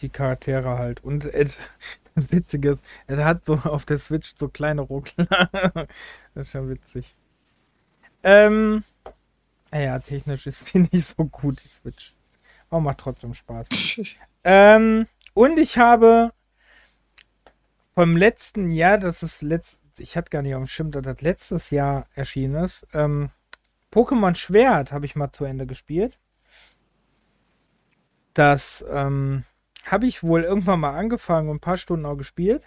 die 0.00 0.08
Charaktere 0.08 0.78
halt. 0.78 1.02
Und 1.04 1.24
Ed, 1.24 1.56
das 2.14 2.32
Witzige 2.32 2.72
ist, 2.72 2.84
er 3.06 3.24
hat 3.24 3.44
so 3.44 3.54
auf 3.54 3.84
der 3.84 3.98
Switch 3.98 4.34
so 4.36 4.48
kleine 4.48 4.82
Ruckler. 4.82 5.26
das 6.34 6.46
ist 6.46 6.50
schon 6.52 6.68
witzig. 6.68 7.14
Ähm, 8.22 8.82
ja, 9.72 9.98
technisch 9.98 10.46
ist 10.46 10.64
sie 10.66 10.78
nicht 10.92 11.06
so 11.06 11.24
gut, 11.24 11.62
die 11.62 11.68
Switch. 11.68 12.14
Aber 12.70 12.80
macht 12.80 12.98
trotzdem 12.98 13.34
Spaß. 13.34 13.68
ähm, 14.42 15.06
und 15.36 15.58
ich 15.58 15.76
habe 15.76 16.32
vom 17.94 18.16
letzten 18.16 18.70
Jahr, 18.70 18.96
das 18.96 19.22
ist 19.22 19.42
letzt, 19.42 19.82
ich 19.98 20.16
hatte 20.16 20.30
gar 20.30 20.40
nicht 20.40 20.54
auf 20.54 20.62
dem 20.62 20.66
Schirm, 20.66 20.90
dass 20.90 21.02
das 21.02 21.20
letztes 21.20 21.68
Jahr 21.68 22.06
erschienen 22.14 22.64
ist, 22.64 22.86
ähm, 22.94 23.28
Pokémon 23.92 24.34
Schwert 24.34 24.92
habe 24.92 25.04
ich 25.04 25.14
mal 25.14 25.30
zu 25.30 25.44
Ende 25.44 25.66
gespielt. 25.66 26.18
Das 28.32 28.82
ähm, 28.90 29.44
habe 29.84 30.06
ich 30.06 30.22
wohl 30.22 30.42
irgendwann 30.42 30.80
mal 30.80 30.96
angefangen 30.96 31.50
und 31.50 31.56
ein 31.56 31.60
paar 31.60 31.76
Stunden 31.76 32.06
auch 32.06 32.16
gespielt. 32.16 32.64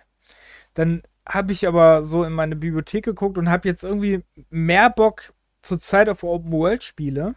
Dann 0.76 1.02
habe 1.28 1.52
ich 1.54 1.68
aber 1.68 2.04
so 2.04 2.24
in 2.24 2.34
meine 2.34 2.56
Bibliothek 2.56 3.04
geguckt 3.04 3.40
und 3.40 3.50
habe 3.50 3.68
jetzt 3.68 3.84
irgendwie 3.84 4.24
mehr 4.52 4.92
Bock 4.92 5.34
zur 5.64 5.80
Zeit 5.80 6.08
auf 6.08 6.24
Open 6.24 6.52
World 6.52 6.84
Spiele. 6.84 7.34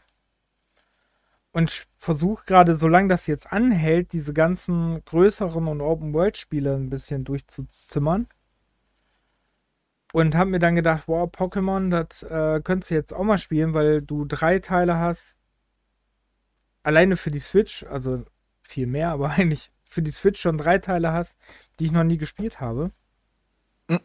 Und 1.52 1.86
versuche 1.98 2.44
gerade, 2.46 2.74
solange 2.74 3.08
das 3.08 3.26
jetzt 3.26 3.52
anhält, 3.52 4.12
diese 4.12 4.32
ganzen 4.32 5.04
größeren 5.04 5.68
und 5.68 5.82
Open 5.82 6.14
World 6.14 6.38
Spiele 6.38 6.74
ein 6.74 6.88
bisschen 6.88 7.24
durchzuzimmern. 7.24 8.26
Und 10.14 10.34
habe 10.34 10.50
mir 10.50 10.58
dann 10.58 10.74
gedacht, 10.74 11.04
wow, 11.06 11.28
Pokémon, 11.28 11.90
das 11.90 12.22
äh, 12.22 12.60
könntest 12.62 12.90
du 12.90 12.94
jetzt 12.94 13.14
auch 13.14 13.24
mal 13.24 13.38
spielen, 13.38 13.74
weil 13.74 14.02
du 14.02 14.24
drei 14.24 14.58
Teile 14.58 14.98
hast. 14.98 15.36
Alleine 16.82 17.16
für 17.16 17.30
die 17.30 17.38
Switch, 17.38 17.84
also 17.84 18.24
viel 18.62 18.86
mehr, 18.86 19.10
aber 19.10 19.30
eigentlich 19.38 19.70
für 19.84 20.02
die 20.02 20.10
Switch 20.10 20.40
schon 20.40 20.56
drei 20.56 20.78
Teile 20.78 21.12
hast, 21.12 21.36
die 21.78 21.86
ich 21.86 21.92
noch 21.92 22.04
nie 22.04 22.16
gespielt 22.16 22.60
habe. 22.60 22.92
Mhm. 23.88 24.00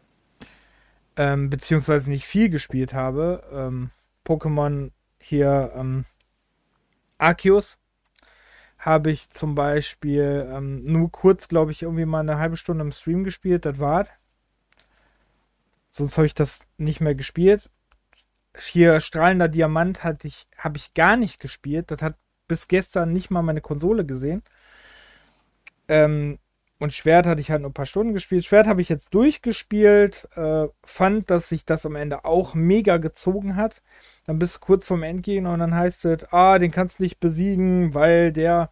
Ähm, 1.16 1.50
beziehungsweise 1.50 2.10
nicht 2.10 2.26
viel 2.26 2.50
gespielt 2.50 2.92
habe. 2.92 3.42
Ähm, 3.50 3.90
Pokémon 4.26 4.92
hier 5.18 5.72
ähm, 5.74 6.04
Arceus 7.18 7.78
habe 8.78 9.10
ich 9.10 9.28
zum 9.30 9.54
Beispiel 9.54 10.48
ähm, 10.52 10.84
nur 10.84 11.10
kurz, 11.10 11.48
glaube 11.48 11.72
ich, 11.72 11.82
irgendwie 11.82 12.04
mal 12.04 12.20
eine 12.20 12.38
halbe 12.38 12.56
Stunde 12.56 12.84
im 12.84 12.92
Stream 12.92 13.24
gespielt. 13.24 13.64
Das 13.64 13.78
war's. 13.78 14.06
Sonst 15.90 16.16
habe 16.16 16.26
ich 16.26 16.34
das 16.34 16.60
nicht 16.76 17.00
mehr 17.00 17.14
gespielt. 17.14 17.70
Hier 18.56 19.00
strahlender 19.00 19.48
Diamant 19.48 20.04
hatte 20.04 20.28
ich, 20.28 20.46
habe 20.56 20.76
ich 20.78 20.94
gar 20.94 21.16
nicht 21.16 21.40
gespielt. 21.40 21.90
Das 21.90 22.02
hat 22.02 22.16
bis 22.46 22.68
gestern 22.68 23.12
nicht 23.12 23.30
mal 23.30 23.42
meine 23.42 23.60
Konsole 23.60 24.06
gesehen. 24.06 24.42
Ähm, 25.88 26.38
und 26.78 26.92
Schwert 26.92 27.26
hatte 27.26 27.40
ich 27.40 27.50
halt 27.50 27.62
nur 27.62 27.70
ein 27.70 27.74
paar 27.74 27.86
Stunden 27.86 28.14
gespielt. 28.14 28.44
Schwert 28.44 28.68
habe 28.68 28.80
ich 28.80 28.88
jetzt 28.88 29.12
durchgespielt. 29.14 30.28
Äh, 30.36 30.68
fand, 30.84 31.30
dass 31.30 31.48
sich 31.48 31.64
das 31.64 31.84
am 31.84 31.96
Ende 31.96 32.24
auch 32.24 32.54
mega 32.54 32.98
gezogen 32.98 33.56
hat. 33.56 33.82
Dann 34.28 34.38
bist 34.38 34.56
du 34.56 34.60
kurz 34.60 34.84
vorm 34.84 35.04
Endgehen 35.04 35.46
und 35.46 35.58
dann 35.58 35.74
heißt 35.74 36.04
es, 36.04 36.30
ah, 36.34 36.58
den 36.58 36.70
kannst 36.70 36.98
du 36.98 37.04
nicht 37.04 37.18
besiegen, 37.18 37.94
weil 37.94 38.30
der 38.30 38.68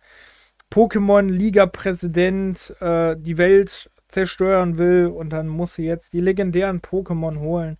Pokémon-Liga-Präsident 0.70 2.76
äh, 2.80 3.16
die 3.18 3.38
Welt 3.38 3.90
zerstören 4.06 4.76
will. 4.76 5.06
Und 5.06 5.30
dann 5.30 5.48
musst 5.48 5.78
du 5.78 5.82
jetzt 5.82 6.12
die 6.12 6.20
legendären 6.20 6.82
Pokémon 6.82 7.38
holen. 7.38 7.78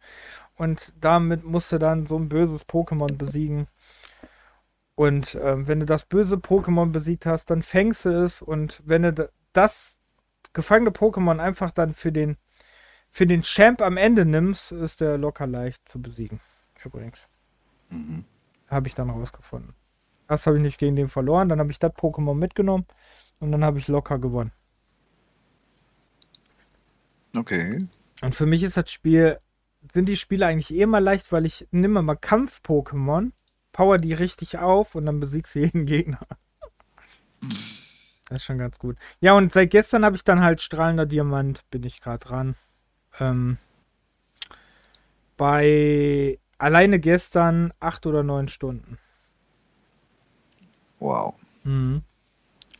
Und 0.57 0.95
damit 1.03 1.45
musst 1.45 1.71
du 1.71 1.77
dann 1.77 2.07
so 2.07 2.19
ein 2.19 2.31
böses 2.31 2.67
Pokémon 2.67 3.19
besiegen. 3.19 3.67
Und 4.95 5.35
äh, 5.35 5.69
wenn 5.69 5.81
du 5.81 5.85
das 5.85 6.07
böse 6.07 6.37
Pokémon 6.37 6.93
besiegt 6.93 7.27
hast, 7.27 7.51
dann 7.51 7.61
fängst 7.61 8.07
du 8.07 8.09
es. 8.09 8.41
Und 8.41 8.81
wenn 8.87 9.03
du 9.03 9.31
das 9.53 9.99
gefangene 10.55 10.93
Pokémon 10.93 11.41
einfach 11.41 11.73
dann 11.73 11.93
für 11.93 12.11
den, 12.11 12.39
für 13.11 13.27
den 13.27 13.43
Champ 13.43 13.83
am 13.83 13.99
Ende 13.99 14.25
nimmst, 14.25 14.73
ist 14.73 15.03
der 15.03 15.19
locker 15.19 15.47
leicht 15.47 15.87
zu 15.87 15.99
besiegen. 15.99 16.41
Übrigens. 16.83 17.29
Mhm. 17.91 18.25
Habe 18.69 18.89
ich 18.89 18.95
dann 18.95 19.11
rausgefunden. 19.11 19.75
Erst 20.29 20.47
habe 20.47 20.57
ich 20.57 20.63
nicht 20.63 20.79
gegen 20.79 20.97
den 20.97 21.09
verloren, 21.09 21.49
dann 21.49 21.61
habe 21.61 21.71
ich 21.71 21.79
das 21.79 21.93
Pokémon 21.93 22.35
mitgenommen 22.35 22.87
und 23.39 23.53
dann 23.53 23.65
habe 23.65 23.79
ich 23.79 23.89
locker 23.89 24.19
gewonnen. 24.19 24.53
Okay. 27.37 27.87
Und 28.23 28.35
für 28.35 28.47
mich 28.47 28.63
ist 28.63 28.77
das 28.77 28.91
Spiel, 28.91 29.39
sind 29.93 30.09
die 30.09 30.17
Spiele 30.17 30.47
eigentlich 30.47 30.73
eh 30.73 30.83
immer 30.83 31.01
leicht, 31.01 31.31
weil 31.33 31.47
ich 31.47 31.69
nehme 31.71 32.03
mal 32.03 32.17
Kampf-Pokémon 32.17 33.33
power 33.73 33.99
die 33.99 34.15
richtig 34.15 34.59
auf 34.59 34.95
und 34.95 35.07
dann 35.07 35.21
besiegst 35.21 35.55
du 35.55 35.61
jeden 35.61 35.85
Gegner. 35.87 36.21
Das 37.41 38.37
ist 38.37 38.45
schon 38.45 38.59
ganz 38.59 38.79
gut. 38.79 38.97
Ja, 39.21 39.35
und 39.35 39.53
seit 39.53 39.71
gestern 39.71 40.05
habe 40.05 40.17
ich 40.17 40.25
dann 40.25 40.41
halt 40.41 40.61
strahlender 40.61 41.07
Diamant, 41.07 41.69
bin 41.71 41.85
ich 41.85 42.01
gerade 42.01 42.27
dran. 42.27 42.57
Ähm, 43.21 43.59
bei 45.37 46.39
alleine 46.59 46.99
gestern 46.99 47.73
acht 47.81 48.07
oder 48.07 48.23
neun 48.23 48.49
Stunden. 48.49 48.99
Wow. 50.99 51.35
Mhm. 51.65 52.03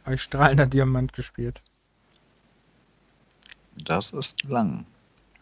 Habe 0.05 0.15
ich 0.15 0.23
strahlender 0.23 0.67
Diamant 0.67 1.13
gespielt. 1.13 1.63
Das 3.85 4.13
ist 4.13 4.45
lang. 4.49 4.87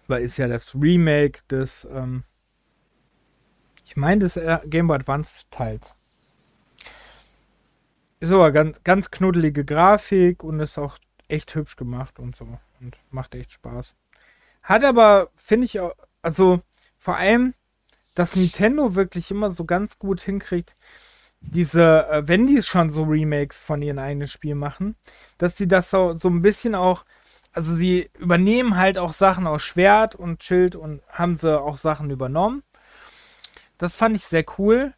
Weil 0.08 0.22
ist 0.22 0.36
ja 0.36 0.48
das 0.48 0.74
Remake 0.74 1.40
des 1.48 1.86
ähm, 1.90 2.24
ich 3.84 3.96
meine 3.96 4.20
des 4.20 4.40
Game 4.66 4.86
Boy 4.86 4.96
Advance 4.96 5.44
Teils. 5.50 5.94
Ist 8.20 8.32
aber 8.32 8.52
ganz, 8.52 8.82
ganz 8.84 9.10
knuddelige 9.10 9.64
Grafik 9.64 10.42
und 10.42 10.60
ist 10.60 10.78
auch 10.78 10.98
echt 11.28 11.54
hübsch 11.54 11.76
gemacht 11.76 12.18
und 12.18 12.34
so. 12.34 12.58
Und 12.80 12.98
macht 13.10 13.34
echt 13.34 13.52
Spaß. 13.52 13.94
Hat 14.62 14.82
aber, 14.82 15.30
finde 15.36 15.66
ich, 15.66 15.78
auch, 15.80 15.92
also 16.22 16.60
vor 16.96 17.16
allem, 17.16 17.54
dass 18.14 18.36
Nintendo 18.36 18.94
wirklich 18.94 19.30
immer 19.30 19.50
so 19.50 19.64
ganz 19.64 19.98
gut 19.98 20.20
hinkriegt, 20.20 20.76
diese, 21.40 22.08
äh, 22.08 22.28
wenn 22.28 22.46
die 22.46 22.62
schon 22.62 22.90
so 22.90 23.02
Remakes 23.04 23.60
von 23.62 23.82
ihren 23.82 23.98
eigenen 23.98 24.28
Spielen 24.28 24.58
machen, 24.58 24.96
dass 25.38 25.56
sie 25.56 25.68
das 25.68 25.90
so, 25.90 26.14
so 26.14 26.28
ein 26.28 26.42
bisschen 26.42 26.74
auch, 26.74 27.04
also 27.52 27.74
sie 27.74 28.10
übernehmen 28.18 28.76
halt 28.76 28.98
auch 28.98 29.12
Sachen 29.12 29.46
aus 29.46 29.62
Schwert 29.62 30.14
und 30.14 30.42
Schild 30.42 30.74
und 30.74 31.02
haben 31.08 31.36
sie 31.36 31.60
auch 31.60 31.76
Sachen 31.76 32.10
übernommen. 32.10 32.62
Das 33.78 33.94
fand 33.94 34.16
ich 34.16 34.24
sehr 34.24 34.44
cool. 34.58 34.94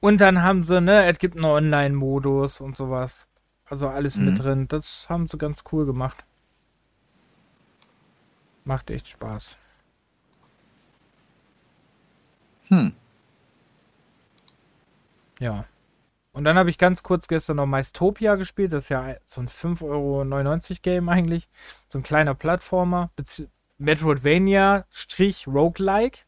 Und 0.00 0.20
dann 0.20 0.42
haben 0.42 0.62
sie, 0.62 0.80
ne, 0.80 1.06
es 1.06 1.18
gibt 1.18 1.36
einen 1.36 1.46
Online-Modus 1.46 2.60
und 2.60 2.76
sowas. 2.76 3.26
Also 3.64 3.88
alles 3.88 4.16
mhm. 4.16 4.24
mit 4.26 4.42
drin. 4.42 4.68
Das 4.68 5.06
haben 5.08 5.26
sie 5.26 5.38
ganz 5.38 5.64
cool 5.72 5.86
gemacht. 5.86 6.24
Macht 8.64 8.90
echt 8.90 9.08
Spaß. 9.08 9.58
Hm. 12.68 12.94
Ja. 15.38 15.64
Und 16.32 16.44
dann 16.44 16.56
habe 16.58 16.70
ich 16.70 16.78
ganz 16.78 17.02
kurz 17.02 17.28
gestern 17.28 17.56
noch 17.56 17.66
Maistopia 17.66 18.36
gespielt. 18.36 18.72
Das 18.72 18.84
ist 18.84 18.90
ja 18.90 19.16
so 19.26 19.40
ein 19.40 19.48
5,99 19.48 19.84
Euro 19.84 20.24
Game 20.82 21.08
eigentlich. 21.08 21.48
So 21.88 21.98
ein 21.98 22.02
kleiner 22.02 22.34
Plattformer. 22.34 23.10
Metroidvania-Roguelike. 23.78 26.20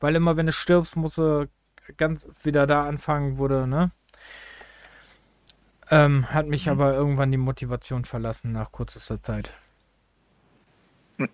Weil 0.00 0.14
immer, 0.14 0.36
wenn 0.36 0.46
du 0.46 0.52
stirbst, 0.52 0.96
musst 0.96 1.18
du 1.18 1.48
ganz 1.96 2.26
wieder 2.42 2.66
da 2.66 2.86
anfangen, 2.86 3.38
wurde, 3.38 3.66
ne? 3.66 3.90
Ähm, 5.90 6.32
hat 6.32 6.46
mich 6.46 6.66
mhm. 6.66 6.72
aber 6.72 6.94
irgendwann 6.94 7.30
die 7.30 7.38
Motivation 7.38 8.04
verlassen 8.04 8.52
nach 8.52 8.72
kürzester 8.72 9.20
Zeit. 9.20 9.52
Mhm. 11.18 11.28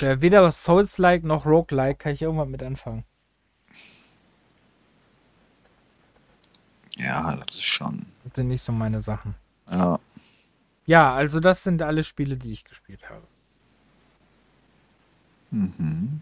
Weder 0.00 0.50
Souls-like 0.50 1.24
noch 1.24 1.46
Rogue-like 1.46 1.98
kann 1.98 2.12
ich 2.12 2.22
irgendwann 2.22 2.50
mit 2.50 2.62
anfangen. 2.62 3.04
Ja, 7.02 7.36
das 7.36 7.56
ist 7.56 7.64
schon. 7.64 8.06
Das 8.24 8.34
sind 8.34 8.48
nicht 8.48 8.62
so 8.62 8.72
meine 8.72 9.00
Sachen. 9.00 9.34
Ja. 9.70 9.98
Ja, 10.86 11.14
also 11.14 11.40
das 11.40 11.62
sind 11.62 11.82
alle 11.82 12.02
Spiele, 12.02 12.36
die 12.36 12.52
ich 12.52 12.64
gespielt 12.64 13.08
habe. 13.08 13.26
Mhm. 15.50 16.20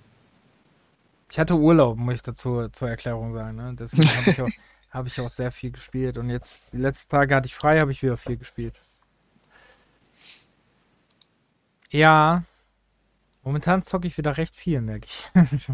Ich 1.31 1.39
hatte 1.39 1.55
Urlaub, 1.55 1.99
muss 1.99 2.15
ich 2.15 2.23
dazu 2.23 2.69
zur 2.69 2.89
Erklärung 2.89 3.35
sagen. 3.35 3.57
Ne? 3.57 3.75
Deswegen 3.79 4.09
habe 4.09 4.31
ich, 4.31 4.41
auch, 4.41 4.49
hab 4.91 5.07
ich 5.07 5.21
auch 5.21 5.31
sehr 5.31 5.53
viel 5.53 5.71
gespielt. 5.71 6.17
Und 6.19 6.31
jetzt, 6.31 6.73
die 6.73 6.79
letzten 6.79 7.11
Tage 7.11 7.35
hatte 7.35 7.47
ich 7.47 7.55
frei, 7.55 7.81
habe 7.81 7.93
ich 7.93 8.03
wieder 8.03 8.17
viel 8.17 8.37
gespielt. 8.37 8.75
Ja. 11.91 12.45
Momentan 13.43 13.83
zocke 13.83 14.07
ich 14.07 14.19
wieder 14.19 14.37
recht 14.37 14.55
viel, 14.57 14.81
merke 14.81 15.07
ich. 15.07 15.31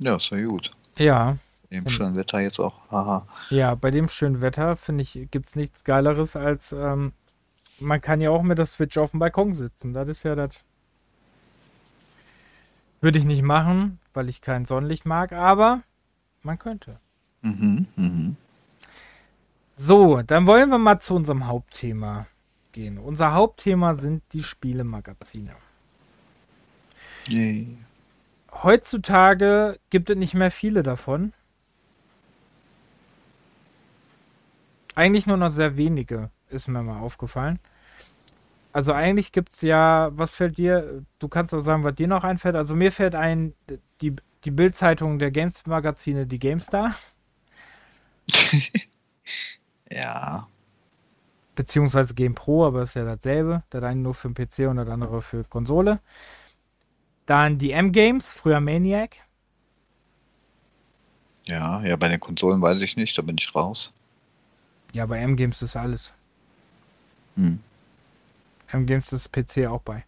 ja, 0.00 0.16
ist 0.16 0.30
ja 0.30 0.40
gut. 0.46 0.72
Ja. 0.96 1.36
Dem 1.70 1.88
schönen 1.88 2.16
Wetter 2.16 2.40
jetzt 2.40 2.58
auch. 2.58 2.90
Haha. 2.90 3.26
Ja, 3.50 3.74
bei 3.74 3.90
dem 3.90 4.08
schönen 4.08 4.40
Wetter, 4.40 4.76
finde 4.76 5.02
ich, 5.02 5.28
gibt 5.30 5.48
es 5.48 5.56
nichts 5.56 5.84
Geileres 5.84 6.34
als, 6.34 6.72
ähm, 6.72 7.12
man 7.78 8.00
kann 8.00 8.20
ja 8.20 8.30
auch 8.30 8.42
mit 8.42 8.58
der 8.58 8.66
Switch 8.66 8.96
auf 8.96 9.10
dem 9.10 9.20
Balkon 9.20 9.54
sitzen. 9.54 9.92
Das 9.92 10.08
ist 10.08 10.22
ja 10.22 10.34
das 10.34 10.64
würde 13.00 13.18
ich 13.18 13.24
nicht 13.24 13.42
machen, 13.42 14.00
weil 14.12 14.28
ich 14.28 14.40
kein 14.40 14.64
Sonnenlicht 14.64 15.06
mag, 15.06 15.32
aber 15.32 15.82
man 16.42 16.58
könnte. 16.58 16.96
Mhm, 17.42 17.86
mhm. 17.96 18.36
So, 19.76 20.22
dann 20.22 20.46
wollen 20.46 20.70
wir 20.70 20.78
mal 20.78 20.98
zu 20.98 21.14
unserem 21.14 21.46
Hauptthema 21.46 22.26
gehen. 22.72 22.98
Unser 22.98 23.34
Hauptthema 23.34 23.94
sind 23.94 24.22
die 24.32 24.42
Spielemagazine. 24.42 25.54
Yay. 27.28 27.76
Heutzutage 28.62 29.78
gibt 29.90 30.10
es 30.10 30.16
nicht 30.16 30.34
mehr 30.34 30.50
viele 30.50 30.82
davon. 30.82 31.32
Eigentlich 34.98 35.28
nur 35.28 35.36
noch 35.36 35.52
sehr 35.52 35.76
wenige, 35.76 36.32
ist 36.48 36.66
mir 36.66 36.82
mal 36.82 36.98
aufgefallen. 36.98 37.60
Also 38.72 38.92
eigentlich 38.92 39.30
gibt 39.30 39.52
es 39.52 39.60
ja, 39.62 40.10
was 40.10 40.34
fällt 40.34 40.58
dir, 40.58 41.04
du 41.20 41.28
kannst 41.28 41.54
auch 41.54 41.60
sagen, 41.60 41.84
was 41.84 41.94
dir 41.94 42.08
noch 42.08 42.24
einfällt. 42.24 42.56
Also 42.56 42.74
mir 42.74 42.90
fällt 42.90 43.14
ein, 43.14 43.54
die, 44.00 44.16
die 44.42 44.50
Bildzeitung 44.50 45.20
der 45.20 45.30
Games-Magazine, 45.30 46.26
die 46.26 46.40
GameStar. 46.40 46.96
ja. 49.92 50.48
Beziehungsweise 51.54 52.14
Game 52.14 52.34
Pro, 52.34 52.66
aber 52.66 52.82
ist 52.82 52.94
ja 52.94 53.04
dasselbe. 53.04 53.62
Der 53.70 53.84
eine 53.84 54.00
nur 54.00 54.14
für 54.14 54.28
den 54.28 54.34
PC 54.34 54.68
und 54.68 54.78
der 54.78 54.88
andere 54.88 55.22
für 55.22 55.44
Konsole. 55.44 56.00
Dann 57.24 57.56
die 57.56 57.70
M-Games, 57.70 58.32
früher 58.32 58.58
Maniac. 58.58 59.14
Ja, 61.46 61.84
ja, 61.84 61.94
bei 61.94 62.08
den 62.08 62.18
Konsolen 62.18 62.60
weiß 62.60 62.80
ich 62.80 62.96
nicht, 62.96 63.16
da 63.16 63.22
bin 63.22 63.36
ich 63.38 63.54
raus. 63.54 63.92
Ja, 64.92 65.06
bei 65.06 65.18
M-Games 65.18 65.62
ist 65.62 65.76
alles. 65.76 66.12
Hm. 67.34 67.60
M-Games 68.68 69.12
ist 69.12 69.32
PC 69.32 69.66
auch 69.66 69.82
bei. 69.82 70.04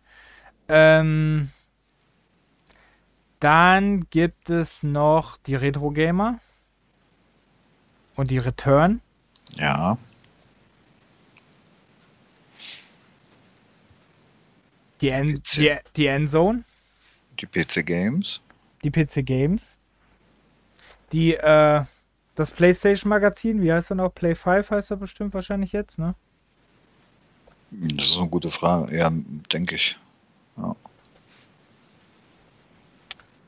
Ähm, 0.68 1.50
dann 3.40 4.06
gibt 4.10 4.50
es 4.50 4.82
noch 4.82 5.36
die 5.38 5.54
Retro 5.54 5.90
Gamer 5.90 6.38
und 8.14 8.30
die 8.30 8.38
Return. 8.38 9.00
Ja. 9.54 9.98
Die, 15.00 15.08
N 15.08 15.40
die, 15.54 15.76
die 15.96 16.06
Endzone. 16.06 16.64
Die 17.40 17.46
PC 17.46 17.86
Games. 17.86 18.40
Die 18.84 18.90
PC 18.90 19.24
Games. 19.24 19.76
Die, 21.12 21.34
äh, 21.34 21.84
das 22.40 22.52
PlayStation 22.52 23.10
Magazin, 23.10 23.60
wie 23.60 23.70
heißt 23.70 23.90
er 23.90 23.96
noch? 23.96 24.14
Play 24.14 24.34
5 24.34 24.70
heißt 24.70 24.90
er 24.92 24.96
bestimmt 24.96 25.34
wahrscheinlich 25.34 25.72
jetzt, 25.72 25.98
ne? 25.98 26.14
Das 27.70 28.06
ist 28.08 28.18
eine 28.18 28.30
gute 28.30 28.50
Frage. 28.50 28.96
Ja, 28.96 29.10
denke 29.52 29.74
ich. 29.74 29.98
Ja. 30.56 30.74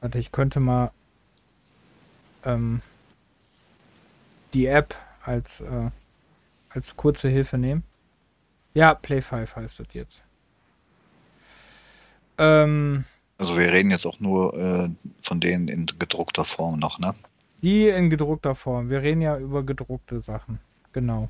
Warte, 0.02 0.18
ich 0.18 0.31
könnte 0.31 0.61
mal 0.61 0.90
ähm, 2.44 2.83
die 4.52 4.66
App 4.66 4.94
als, 5.24 5.61
äh, 5.61 5.90
als 6.68 6.94
kurze 6.94 7.28
Hilfe 7.28 7.57
nehmen. 7.57 7.85
Ja, 8.74 8.92
Play 8.94 9.22
5 9.22 9.57
heißt 9.57 9.81
das 9.81 9.87
jetzt. 9.92 10.22
Ähm, 12.37 13.07
also 13.38 13.57
wir 13.57 13.72
reden 13.72 13.90
jetzt 13.90 14.05
auch 14.05 14.20
nur 14.20 14.52
äh, 14.55 14.90
von 15.22 15.40
denen 15.40 15.68
in 15.68 15.87
gedruckter 15.87 16.44
Form 16.44 16.78
noch, 16.78 16.98
ne? 16.98 17.14
Die 17.62 17.88
in 17.88 18.11
gedruckter 18.11 18.55
Form. 18.55 18.90
Wir 18.90 19.03
reden 19.03 19.22
ja 19.22 19.38
über 19.38 19.62
gedruckte 19.62 20.20
Sachen. 20.20 20.59
Genau. 20.92 21.29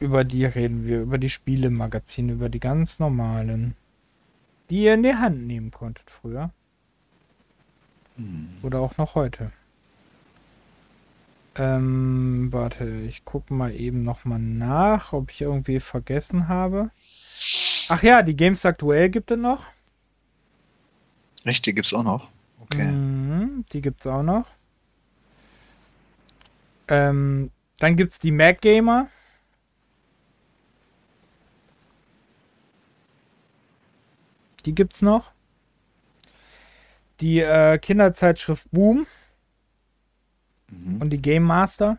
Über 0.00 0.24
die 0.24 0.44
reden 0.44 0.86
wir, 0.86 1.02
über 1.02 1.18
die 1.18 1.30
Spielemagazine, 1.30 2.32
über 2.32 2.48
die 2.48 2.60
ganz 2.60 2.98
normalen. 2.98 3.76
Die 4.70 4.84
ihr 4.84 4.94
in 4.94 5.02
die 5.02 5.14
Hand 5.14 5.46
nehmen 5.46 5.70
konntet 5.70 6.10
früher. 6.10 6.50
Hm. 8.16 8.48
Oder 8.62 8.80
auch 8.80 8.96
noch 8.96 9.14
heute. 9.14 9.52
Ähm, 11.56 12.48
warte, 12.52 12.88
ich 12.88 13.24
gucke 13.24 13.52
mal 13.52 13.74
eben 13.74 14.02
nochmal 14.02 14.38
nach, 14.38 15.12
ob 15.12 15.30
ich 15.30 15.42
irgendwie 15.42 15.80
vergessen 15.80 16.48
habe. 16.48 16.90
Ach 17.88 18.02
ja, 18.02 18.22
die 18.22 18.36
Games 18.36 18.64
aktuell 18.64 19.10
gibt 19.10 19.30
es 19.30 19.38
noch. 19.38 19.64
Echt, 21.44 21.66
die 21.66 21.74
gibt's 21.74 21.92
auch 21.92 22.04
noch? 22.04 22.28
Okay. 22.72 22.90
Mhm, 22.92 23.64
die 23.72 23.80
gibt's 23.80 24.06
auch 24.06 24.22
noch. 24.22 24.46
Ähm, 26.88 27.50
dann 27.78 27.96
gibt's 27.96 28.18
die 28.18 28.30
Mac 28.30 28.60
Gamer. 28.60 29.08
Die 34.66 34.74
gibt's 34.74 35.02
noch. 35.02 35.32
Die 37.20 37.40
äh, 37.40 37.78
Kinderzeitschrift 37.78 38.70
Boom. 38.70 39.06
Mhm. 40.68 41.00
Und 41.00 41.10
die 41.10 41.20
Game 41.20 41.44
Master. 41.44 41.98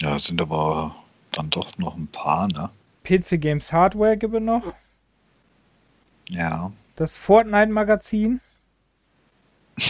Ja, 0.00 0.18
sind 0.18 0.40
aber 0.40 0.94
dann 1.32 1.50
doch 1.50 1.76
noch 1.78 1.96
ein 1.96 2.08
paar, 2.08 2.48
ne? 2.48 2.70
PC 3.06 3.40
Games 3.40 3.72
Hardware 3.72 4.16
gibt 4.16 4.34
es 4.34 4.42
noch. 4.42 4.74
Ja. 6.28 6.72
Das 6.96 7.16
Fortnite 7.16 7.70
Magazin. 7.70 8.40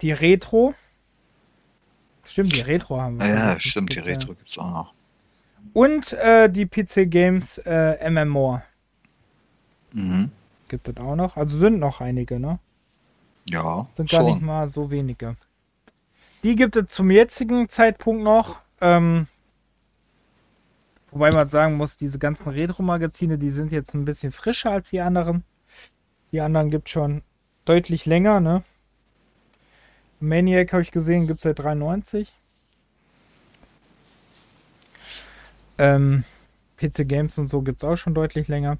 die 0.00 0.12
Retro. 0.12 0.74
Stimmt, 2.24 2.54
die 2.54 2.60
Retro 2.60 3.00
haben 3.00 3.20
wir. 3.20 3.28
Ja, 3.28 3.52
ja 3.52 3.60
stimmt, 3.60 3.94
die 3.94 3.98
Retro 3.98 4.34
gibt 4.34 4.48
es 4.48 4.58
auch 4.58 4.70
noch. 4.70 4.92
Und 5.72 6.12
äh, 6.14 6.48
die 6.48 6.66
PC 6.66 7.10
Games 7.10 7.58
äh, 7.58 8.10
MMO. 8.10 8.62
Mhm. 9.92 10.30
Gibt 10.68 10.88
es 10.88 10.96
auch 10.96 11.16
noch. 11.16 11.36
Also 11.36 11.58
sind 11.58 11.78
noch 11.78 12.00
einige, 12.00 12.40
ne? 12.40 12.58
Ja. 13.48 13.86
Sind 13.94 14.10
gar 14.10 14.24
nicht 14.24 14.42
mal 14.42 14.68
so 14.68 14.90
wenige. 14.90 15.36
Die 16.42 16.56
gibt 16.56 16.76
es 16.76 16.86
zum 16.92 17.10
jetzigen 17.10 17.68
Zeitpunkt 17.68 18.22
noch. 18.22 18.58
Ähm, 18.80 19.26
wobei 21.16 21.30
man 21.30 21.48
sagen 21.48 21.76
muss, 21.76 21.96
diese 21.96 22.18
ganzen 22.18 22.50
Retro-Magazine, 22.50 23.38
die 23.38 23.50
sind 23.50 23.72
jetzt 23.72 23.94
ein 23.94 24.04
bisschen 24.04 24.32
frischer 24.32 24.72
als 24.72 24.90
die 24.90 25.00
anderen. 25.00 25.44
Die 26.30 26.42
anderen 26.42 26.70
gibt 26.70 26.90
schon 26.90 27.22
deutlich 27.64 28.04
länger, 28.04 28.40
ne? 28.40 28.62
Maniac 30.20 30.74
habe 30.74 30.82
ich 30.82 30.90
gesehen, 30.90 31.26
gibt 31.26 31.38
es 31.38 31.44
seit 31.44 31.58
93. 31.58 32.30
Ähm, 35.78 36.24
PC 36.76 37.08
Games 37.08 37.38
und 37.38 37.48
so 37.48 37.62
gibt 37.62 37.82
es 37.82 37.88
auch 37.88 37.96
schon 37.96 38.14
deutlich 38.14 38.48
länger. 38.48 38.76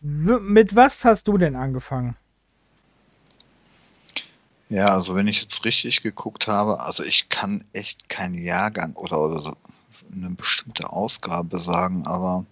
W 0.00 0.38
mit 0.40 0.76
was 0.76 1.06
hast 1.06 1.26
du 1.26 1.38
denn 1.38 1.56
angefangen? 1.56 2.16
Ja, 4.68 4.94
also 4.94 5.14
wenn 5.14 5.28
ich 5.28 5.40
jetzt 5.40 5.64
richtig 5.64 6.02
geguckt 6.02 6.48
habe, 6.48 6.80
also 6.80 7.02
ich 7.02 7.30
kann 7.30 7.64
echt 7.72 8.10
keinen 8.10 8.36
Jahrgang 8.36 8.94
oder, 8.96 9.20
oder 9.20 9.40
so 9.40 9.56
eine 10.12 10.30
bestimmte 10.30 10.90
Ausgabe 10.90 11.58
sagen, 11.60 12.06
aber 12.06 12.46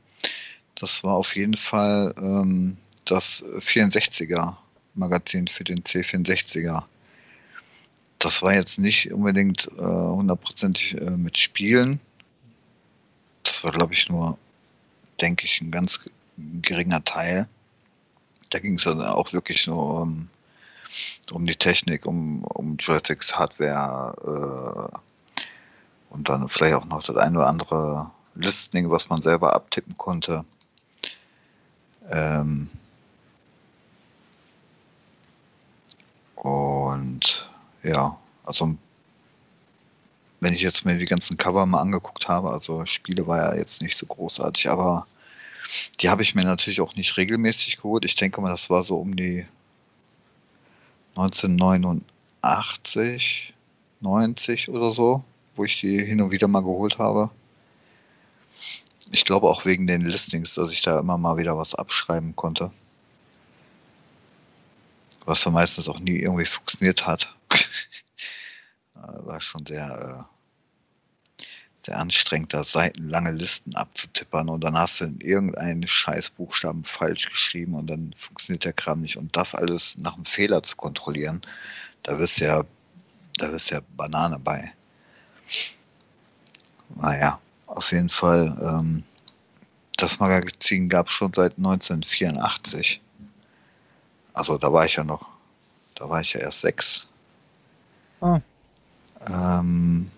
das 0.75 1.05
war 1.05 1.15
auf 1.15 1.37
jeden 1.37 1.57
Fall 1.57 2.15
ähm, 2.19 2.77
das 3.05 3.45
64er 3.45 4.57
Magazin 4.95 5.47
für 5.49 5.65
den 5.65 5.79
C64er 5.79 6.85
das 8.25 8.43
war 8.43 8.55
jetzt 8.55 8.79
nicht 8.79 9.13
unbedingt 9.13 9.69
äh, 9.77 9.83
hundertprozentig 9.83 10.99
äh, 10.99 11.11
mit 11.11 11.39
Spielen. 11.39 12.01
Das 13.43 13.63
war, 13.65 13.73
glaube 13.73 13.93
ich, 13.93 14.09
nur, 14.09 14.39
denke 15.21 15.45
ich, 15.45 15.61
ein 15.61 15.71
ganz 15.71 16.01
geringer 16.63 17.05
Teil. 17.05 17.47
Da 18.49 18.61
ging 18.61 18.77
es 18.77 18.85
dann 18.85 19.03
auch 19.03 19.35
wirklich 19.35 19.67
nur 19.67 20.03
um, 20.03 20.31
um 21.33 21.47
die 21.47 21.57
Technik, 21.57 22.07
um, 22.07 22.45
um 22.45 22.77
Joysticks, 22.79 23.37
Hardware 23.37 24.91
äh, 24.95 24.99
und 26.15 26.29
dann 26.29 26.49
vielleicht 26.49 26.75
auch 26.75 26.85
noch 26.85 27.03
das 27.03 27.17
ein 27.17 27.37
oder 27.37 27.49
andere 27.49 28.13
Listening, 28.37 28.89
was 28.91 29.11
man 29.11 29.21
selber 29.21 29.55
abtippen 29.55 29.97
konnte. 29.97 30.45
Ähm, 32.09 32.71
und 36.37 37.51
ja, 37.83 38.17
also 38.45 38.77
wenn 40.41 40.55
ich 40.55 40.63
jetzt 40.63 40.85
mir 40.85 40.99
die 40.99 41.07
ganzen 41.07 41.37
Cover 41.37 41.67
mal 41.67 41.81
angeguckt 41.81 42.29
habe, 42.29 42.53
also 42.53 42.87
Spiele 42.87 43.27
war 43.27 43.39
ja 43.39 43.57
jetzt 43.57 43.83
nicht 43.83 43.97
so 43.97 44.07
großartig, 44.07 44.71
aber 44.71 45.07
die 46.01 46.11
habe 46.11 46.23
ich 46.23 46.37
mir 46.37 46.45
natürlich 46.45 46.81
auch 46.81 46.95
nicht 46.95 47.17
regelmäßig 47.17 47.79
geholt. 47.79 48.05
Ich 48.05 48.15
denke 48.15 48.41
mal, 48.41 48.51
das 48.51 48.71
war 48.71 48.85
so 48.85 48.99
um 48.99 49.17
die 49.17 49.47
1989, 51.17 53.55
90 54.01 54.69
oder 54.69 54.91
so, 54.91 55.25
wo 55.55 55.65
ich 55.65 55.81
die 55.81 56.05
hin 56.05 56.21
und 56.21 56.33
wieder 56.33 56.49
mal 56.49 56.63
geholt 56.63 56.99
habe. 56.99 57.31
Ich 59.11 59.25
glaube 59.25 59.49
auch 59.49 59.65
wegen 59.65 59.87
den 59.87 60.03
Listings, 60.03 60.55
dass 60.55 60.71
ich 60.71 60.83
da 60.83 60.99
immer 60.99 61.19
mal 61.19 61.37
wieder 61.37 61.57
was 61.57 61.75
abschreiben 61.75 62.35
konnte. 62.37 62.71
Was 65.25 65.43
dann 65.43 65.53
meistens 65.53 65.89
auch 65.89 65.99
nie 65.99 66.19
irgendwie 66.19 66.47
funktioniert 66.47 67.07
hat. 67.07 67.35
war 68.95 69.41
schon 69.41 69.67
sehr, 69.67 70.27
äh, 71.39 71.45
sehr 71.85 71.99
anstrengend, 71.99 72.55
da 72.55 72.65
seitenlange 72.65 73.33
Listen 73.33 73.75
abzutippern 73.75 74.49
und 74.49 74.63
dann 74.63 74.77
hast 74.77 75.01
du 75.01 75.05
in 75.05 75.21
irgendeinen 75.21 75.87
Scheißbuchstaben 75.87 76.85
falsch 76.85 77.29
geschrieben 77.29 77.75
und 77.75 77.89
dann 77.89 78.15
funktioniert 78.17 78.65
der 78.65 78.73
Kram 78.73 79.01
nicht 79.01 79.19
und 79.19 79.37
das 79.37 79.55
alles 79.55 79.99
nach 79.99 80.15
einem 80.15 80.25
Fehler 80.25 80.63
zu 80.63 80.77
kontrollieren, 80.77 81.43
da 82.03 82.19
wirst 82.19 82.41
du 82.41 82.47
ja, 82.47 82.65
da 83.37 83.53
wirst 83.53 83.71
du 83.71 83.77
ja 83.77 83.83
Banane 83.97 84.39
bei. 84.39 84.73
Naja, 86.97 87.41
auf 87.67 87.93
jeden 87.93 88.09
Fall, 88.09 88.57
ähm, 88.61 89.05
das 89.97 90.19
Magazin 90.19 90.89
gab 90.89 91.09
es 91.09 91.13
schon 91.13 91.33
seit 91.33 91.59
1984. 91.59 93.01
Also 94.33 94.59
da 94.59 94.73
war 94.73 94.85
ich 94.85 94.97
ja 94.97 95.05
noch, 95.05 95.29
da 95.95 96.09
war 96.09 96.21
ich 96.21 96.33
ja 96.33 96.41
erst 96.41 96.61
sechs. 96.61 97.09
Oh. 98.21 98.41
Ähm, 99.29 100.11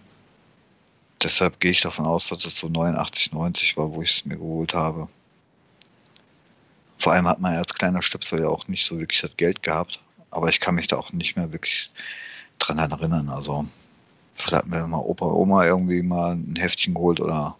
deshalb 1.22 1.60
gehe 1.60 1.70
ich 1.70 1.82
davon 1.82 2.06
aus, 2.06 2.28
dass 2.28 2.44
es 2.44 2.58
so 2.58 2.68
89, 2.68 3.32
90 3.32 3.76
war, 3.76 3.92
wo 3.92 4.02
ich 4.02 4.18
es 4.18 4.24
mir 4.24 4.36
geholt 4.36 4.74
habe. 4.74 5.08
Vor 6.98 7.12
allem 7.12 7.28
hat 7.28 7.40
man 7.40 7.54
als 7.54 7.74
kleiner 7.74 8.02
Stöpsel 8.02 8.40
ja 8.40 8.48
auch 8.48 8.68
nicht 8.68 8.86
so 8.86 8.98
wirklich 8.98 9.20
das 9.20 9.36
Geld 9.36 9.62
gehabt. 9.62 10.00
Aber 10.30 10.48
ich 10.48 10.60
kann 10.60 10.74
mich 10.74 10.88
da 10.88 10.96
auch 10.96 11.12
nicht 11.12 11.36
mehr 11.36 11.52
wirklich 11.52 11.90
dran 12.58 12.78
erinnern. 12.78 13.28
Also, 13.28 13.66
vielleicht 14.36 14.64
hat 14.64 14.66
mir 14.66 14.86
mal 14.86 14.98
Opa, 14.98 15.26
Oma 15.26 15.64
irgendwie 15.64 16.02
mal 16.02 16.32
ein 16.32 16.56
Heftchen 16.56 16.94
geholt 16.94 17.20
oder 17.20 17.56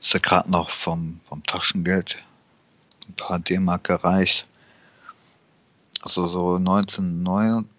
ist 0.00 0.14
ja 0.14 0.20
gerade 0.20 0.50
noch 0.50 0.70
vom, 0.70 1.20
vom 1.28 1.44
Taschengeld 1.44 2.22
ein 3.08 3.14
paar 3.14 3.38
D-Mark 3.38 3.84
gereicht. 3.84 4.46
Also 6.02 6.26
so 6.26 6.56
1989 6.56 7.70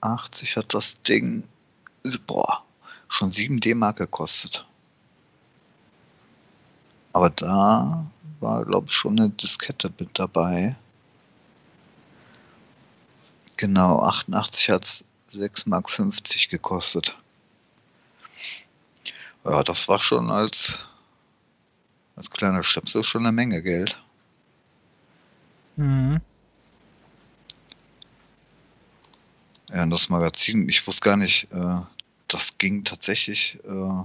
80 0.00 0.56
hat 0.56 0.74
das 0.74 1.02
Ding, 1.02 1.44
boah, 2.26 2.64
schon 3.08 3.32
7 3.32 3.60
D-Mark 3.60 3.96
gekostet. 3.96 4.66
Aber 7.12 7.30
da 7.30 8.06
war, 8.40 8.64
glaube 8.64 8.86
ich, 8.88 8.94
schon 8.94 9.18
eine 9.18 9.30
Diskette 9.30 9.92
mit 9.98 10.18
dabei. 10.18 10.76
Genau, 13.56 14.02
88 14.02 14.70
hat 14.70 14.84
es 14.84 15.04
6,50 15.32 15.68
Mark 15.68 15.88
gekostet. 16.50 17.16
Ja, 19.44 19.62
das 19.62 19.86
war 19.88 20.00
schon 20.00 20.30
als, 20.30 20.86
als 22.16 22.30
kleiner 22.30 22.64
Stöpsel 22.64 23.04
schon 23.04 23.26
eine 23.26 23.32
Menge 23.32 23.62
Geld. 23.62 24.02
Mhm. 25.76 26.20
Ja, 29.70 29.84
das 29.86 30.08
Magazin, 30.08 30.68
ich 30.68 30.84
wusste 30.86 31.02
gar 31.02 31.16
nicht, 31.16 31.48
äh, 31.52 31.80
das 32.26 32.58
ging 32.58 32.84
tatsächlich 32.84 33.58
äh, 33.64 34.02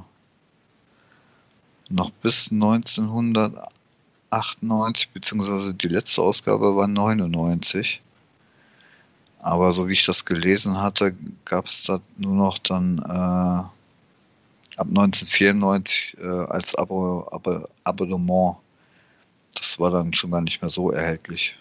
noch 1.89 2.11
bis 2.21 2.51
1998, 2.51 5.09
beziehungsweise 5.11 5.73
die 5.73 5.87
letzte 5.87 6.21
Ausgabe 6.21 6.75
war 6.75 6.87
99. 6.87 8.03
Aber 9.43 9.73
so 9.73 9.89
wie 9.89 9.93
ich 9.93 10.05
das 10.05 10.23
gelesen 10.23 10.81
hatte, 10.81 11.13
gab 11.43 11.65
es 11.65 11.83
da 11.83 11.99
nur 12.15 12.33
noch 12.33 12.59
dann 12.59 12.99
äh, 12.99 13.09
ab 14.77 14.87
1994 14.87 16.15
äh, 16.17 16.25
als 16.25 16.75
Abo, 16.75 17.27
Abo, 17.29 17.67
Abonnement. 17.83 18.55
Das 19.53 19.77
war 19.81 19.91
dann 19.91 20.13
schon 20.13 20.31
gar 20.31 20.39
nicht 20.39 20.61
mehr 20.61 20.71
so 20.71 20.91
erhältlich, 20.91 21.57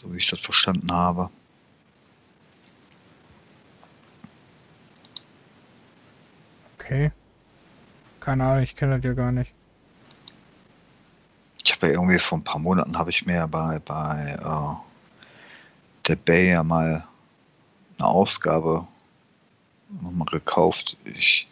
so 0.00 0.12
wie 0.12 0.18
ich 0.18 0.28
das 0.28 0.38
verstanden 0.38 0.92
habe. 0.92 1.28
Okay. 6.78 7.10
Keine 8.20 8.44
Ahnung, 8.44 8.62
ich 8.62 8.76
kenne 8.76 8.94
das 8.94 9.04
ja 9.04 9.12
gar 9.12 9.32
nicht. 9.32 9.52
Ich 11.64 11.72
habe 11.72 11.88
ja 11.88 11.94
irgendwie 11.94 12.20
vor 12.20 12.38
ein 12.38 12.44
paar 12.44 12.60
Monaten 12.60 12.96
habe 12.96 13.10
ich 13.10 13.26
mir 13.26 13.48
bei, 13.48 13.80
bei 13.84 14.38
uh, 14.44 14.76
der 16.06 16.14
Bay 16.14 16.52
ja 16.52 16.62
mal 16.62 17.04
eine 17.98 18.08
Ausgabe 18.08 18.86
nochmal 20.00 20.26
gekauft. 20.26 20.96
Ich 21.04 21.46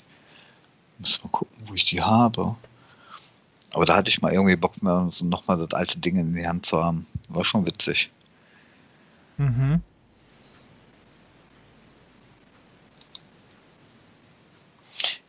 muss 0.99 1.23
mal 1.23 1.31
gucken, 1.31 1.57
wo 1.67 1.75
ich 1.75 1.85
die 1.85 2.03
habe. 2.03 2.57
Aber 3.73 3.87
da 3.87 3.97
hatte 3.97 4.11
ich 4.11 4.21
mal 4.21 4.33
irgendwie 4.33 4.57
Bock 4.57 4.83
mehr, 4.83 5.09
so 5.11 5.25
nochmal 5.25 5.57
das 5.59 5.73
alte 5.73 5.99
Ding 5.99 6.17
in 6.17 6.35
die 6.35 6.47
Hand 6.47 6.67
zu 6.67 6.83
haben. 6.83 7.07
War 7.29 7.45
schon 7.45 7.67
witzig. 7.67 8.11
Mhm. 9.39 9.83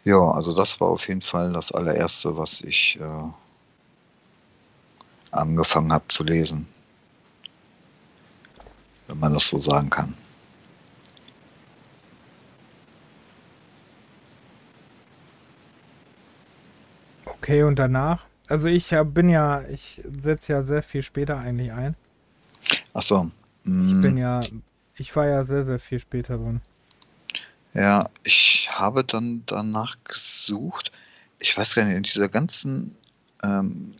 Ja, 0.04 0.20
also 0.32 0.54
das 0.54 0.82
war 0.82 0.90
auf 0.90 1.08
jeden 1.08 1.22
Fall 1.22 1.54
das 1.54 1.72
allererste, 1.72 2.36
was 2.36 2.60
ich 2.62 3.00
äh, 3.00 3.30
angefangen 5.32 5.94
habe 5.94 6.08
zu 6.10 6.24
lesen. 6.24 6.68
Wenn 9.08 9.20
man 9.20 9.34
das 9.34 9.48
so 9.48 9.62
sagen 9.62 9.90
kann. 9.90 10.14
Okay, 17.44 17.64
und 17.64 17.76
danach? 17.76 18.24
Also 18.48 18.70
ich 18.70 18.96
bin 19.08 19.28
ja, 19.28 19.64
ich 19.68 20.02
setze 20.08 20.54
ja 20.54 20.64
sehr 20.64 20.82
viel 20.82 21.04
später 21.04 21.40
eigentlich 21.40 21.74
ein. 21.74 21.94
Ach 22.94 23.02
so. 23.02 23.30
Mm. 23.66 23.90
Ich 23.90 24.02
bin 24.02 24.16
ja, 24.16 24.40
ich 24.96 25.14
war 25.14 25.28
ja 25.28 25.44
sehr, 25.44 25.66
sehr 25.66 25.78
viel 25.78 26.00
später 26.00 26.38
drin. 26.38 26.62
Ja, 27.74 28.10
ich 28.24 28.70
habe 28.72 29.04
dann 29.04 29.44
danach 29.46 29.98
gesucht. 30.06 30.94
Ich 31.38 31.58
weiß 31.58 31.76
gar 31.76 31.84
nicht, 31.84 31.98
in 31.98 32.04
dieser 32.04 32.30
ganzen 32.30 32.96
ähm, 33.44 33.94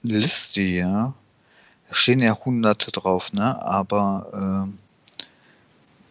Liste 0.00 0.62
ja, 0.62 1.12
stehen 1.90 2.20
ja 2.20 2.38
hunderte 2.42 2.90
drauf, 2.90 3.34
ne? 3.34 3.62
Aber 3.62 4.64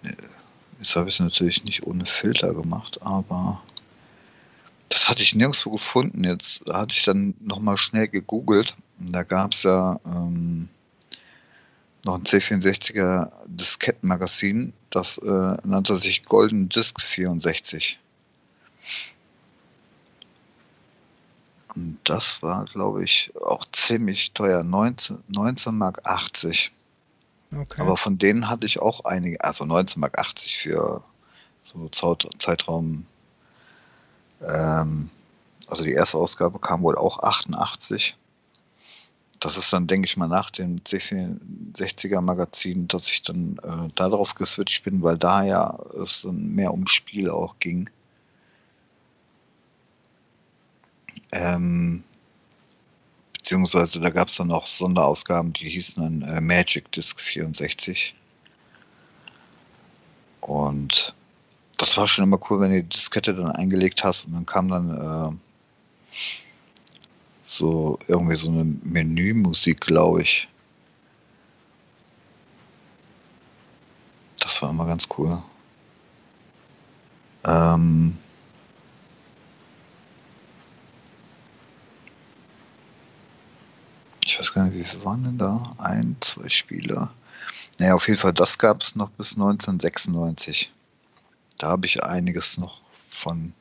ähm, 0.04 0.14
jetzt 0.78 0.96
habe 0.96 1.10
ich 1.10 1.16
es 1.16 1.22
natürlich 1.22 1.66
nicht 1.66 1.88
ohne 1.88 2.06
Filter 2.06 2.54
gemacht, 2.54 3.02
aber 3.02 3.64
das 4.90 5.10
hatte 5.10 5.22
ich 5.22 5.36
nirgendwo 5.36 5.72
gefunden. 5.72 6.24
Jetzt 6.24 6.62
hatte 6.72 6.94
ich 6.94 7.04
dann 7.04 7.36
nochmal 7.40 7.78
schnell 7.78 8.08
gegoogelt 8.08 8.76
und 9.00 9.12
da 9.12 9.24
gab 9.24 9.54
es 9.54 9.64
ja 9.64 10.00
ähm, 10.06 10.70
noch 12.04 12.16
ein 12.16 12.24
C64er 12.24 13.32
Diskettenmagazin, 13.48 14.74
das 14.90 15.18
äh, 15.18 15.58
nannte 15.64 15.96
sich 15.98 16.24
Golden 16.24 16.70
Disc 16.70 17.02
64. 17.02 18.00
Und 21.76 22.00
das 22.06 22.42
war, 22.42 22.66
glaube 22.66 23.04
ich, 23.04 23.32
auch 23.36 23.66
ziemlich 23.72 24.32
teuer, 24.32 24.64
19, 24.64 25.24
19 25.28 25.78
Mark 25.78 26.02
80. 26.06 26.72
Okay. 27.56 27.82
Aber 27.82 27.98
von 27.98 28.18
denen 28.18 28.50
hatte 28.50 28.66
ich 28.66 28.80
auch 28.80 29.06
einige, 29.06 29.44
also 29.44 29.66
19 29.66 30.00
Mark 30.00 30.18
80 30.18 30.58
für 30.58 31.04
so 31.62 31.90
Zeitraum, 31.90 33.06
ähm, 34.42 35.10
also 35.68 35.84
die 35.84 35.94
erste 35.94 36.18
Ausgabe 36.18 36.60
kam 36.60 36.82
wohl 36.82 36.98
auch 36.98 37.20
88 37.20 38.18
das 39.40 39.56
ist 39.56 39.72
dann, 39.72 39.86
denke 39.86 40.08
ich 40.08 40.18
mal, 40.18 40.28
nach 40.28 40.50
dem 40.50 40.80
C64er 40.80 42.22
Magazin, 42.22 42.88
dass 42.88 43.08
ich 43.10 43.22
dann 43.22 43.60
äh, 43.64 43.90
darauf 43.94 44.34
geswitcht 44.34 44.84
bin, 44.84 45.04
weil 45.04 45.18
da 45.18 45.44
ja 45.44 45.78
es 46.02 46.26
mehr 46.28 46.74
um 46.74 46.88
Spiel 46.88 47.30
auch 47.30 47.60
ging. 47.60 47.90
Ähm, 51.32 52.04
Beziehungsweise 53.48 54.02
da 54.02 54.10
gab 54.10 54.28
es 54.28 54.36
dann 54.36 54.48
noch 54.48 54.68
Sonderausgaben, 54.68 55.54
die 55.54 55.70
hießen 55.70 56.22
dann 56.22 56.36
äh, 56.36 56.42
Magic 56.42 56.92
Disc 56.92 57.22
64. 57.22 58.14
Und 60.42 61.16
das 61.78 61.96
war 61.98 62.08
schon 62.08 62.24
immer 62.24 62.40
cool, 62.50 62.60
wenn 62.60 62.72
du 62.72 62.84
die 62.84 62.90
Diskette 62.90 63.36
dann 63.36 63.52
eingelegt 63.52 64.04
hast 64.04 64.26
und 64.26 64.34
dann 64.34 64.46
kam 64.46 64.70
dann 64.70 65.38
äh, 66.12 66.12
so 67.44 68.00
irgendwie 68.08 68.36
so 68.36 68.50
eine 68.50 68.64
Menümusik, 68.64 69.82
glaube 69.82 70.24
ich. 70.24 70.50
Das 74.40 74.62
war 74.62 74.72
immer 74.72 74.86
ganz 74.86 75.08
cool. 75.18 75.42
Ähm, 77.46 78.16
ich 84.26 84.40
weiß 84.40 84.54
gar 84.54 84.66
nicht, 84.66 84.78
wie 84.78 84.84
viele 84.84 85.06
waren 85.06 85.24
denn 85.24 85.38
da? 85.38 85.76
Ein, 85.78 86.18
zwei 86.22 86.50
Spieler. 86.50 87.14
Naja, 87.78 87.94
auf 87.94 88.08
jeden 88.08 88.20
Fall, 88.20 88.34
das 88.34 88.58
gab 88.58 88.82
es 88.82 88.96
noch 88.96 89.10
bis 89.12 89.34
1996. 89.34 90.72
Da 91.58 91.70
habe 91.70 91.86
ich 91.86 92.04
einiges 92.04 92.58
noch 92.58 92.82
von 93.08 93.54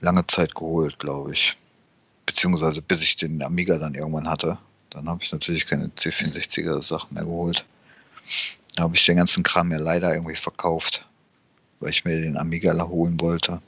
lange 0.00 0.26
Zeit 0.26 0.54
geholt, 0.54 0.98
glaube 0.98 1.32
ich. 1.32 1.56
Beziehungsweise 2.26 2.82
bis 2.82 3.02
ich 3.02 3.16
den 3.16 3.42
Amiga 3.42 3.78
dann 3.78 3.94
irgendwann 3.94 4.28
hatte. 4.28 4.58
Dann 4.90 5.08
habe 5.08 5.22
ich 5.22 5.32
natürlich 5.32 5.66
keine 5.66 5.86
C64er 5.88 6.82
Sachen 6.82 7.14
mehr 7.14 7.24
geholt. 7.24 7.64
Da 8.76 8.84
habe 8.84 8.94
ich 8.94 9.04
den 9.04 9.16
ganzen 9.16 9.42
Kram 9.42 9.72
ja 9.72 9.78
leider 9.78 10.14
irgendwie 10.14 10.36
verkauft, 10.36 11.06
weil 11.80 11.90
ich 11.90 12.04
mir 12.04 12.20
den 12.20 12.36
Amiga 12.36 12.72
holen 12.86 13.20
wollte. 13.20 13.60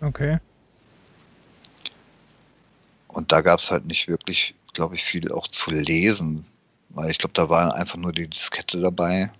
Okay. 0.00 0.38
Und 3.08 3.32
da 3.32 3.40
gab 3.40 3.60
es 3.60 3.70
halt 3.70 3.86
nicht 3.86 4.08
wirklich, 4.08 4.54
glaube 4.74 4.94
ich, 4.94 5.04
viel 5.04 5.32
auch 5.32 5.48
zu 5.48 5.70
lesen, 5.70 6.44
weil 6.90 7.10
ich 7.10 7.18
glaube, 7.18 7.32
da 7.34 7.48
war 7.48 7.74
einfach 7.74 7.96
nur 7.96 8.12
die 8.12 8.28
Diskette 8.28 8.80
dabei. 8.80 9.30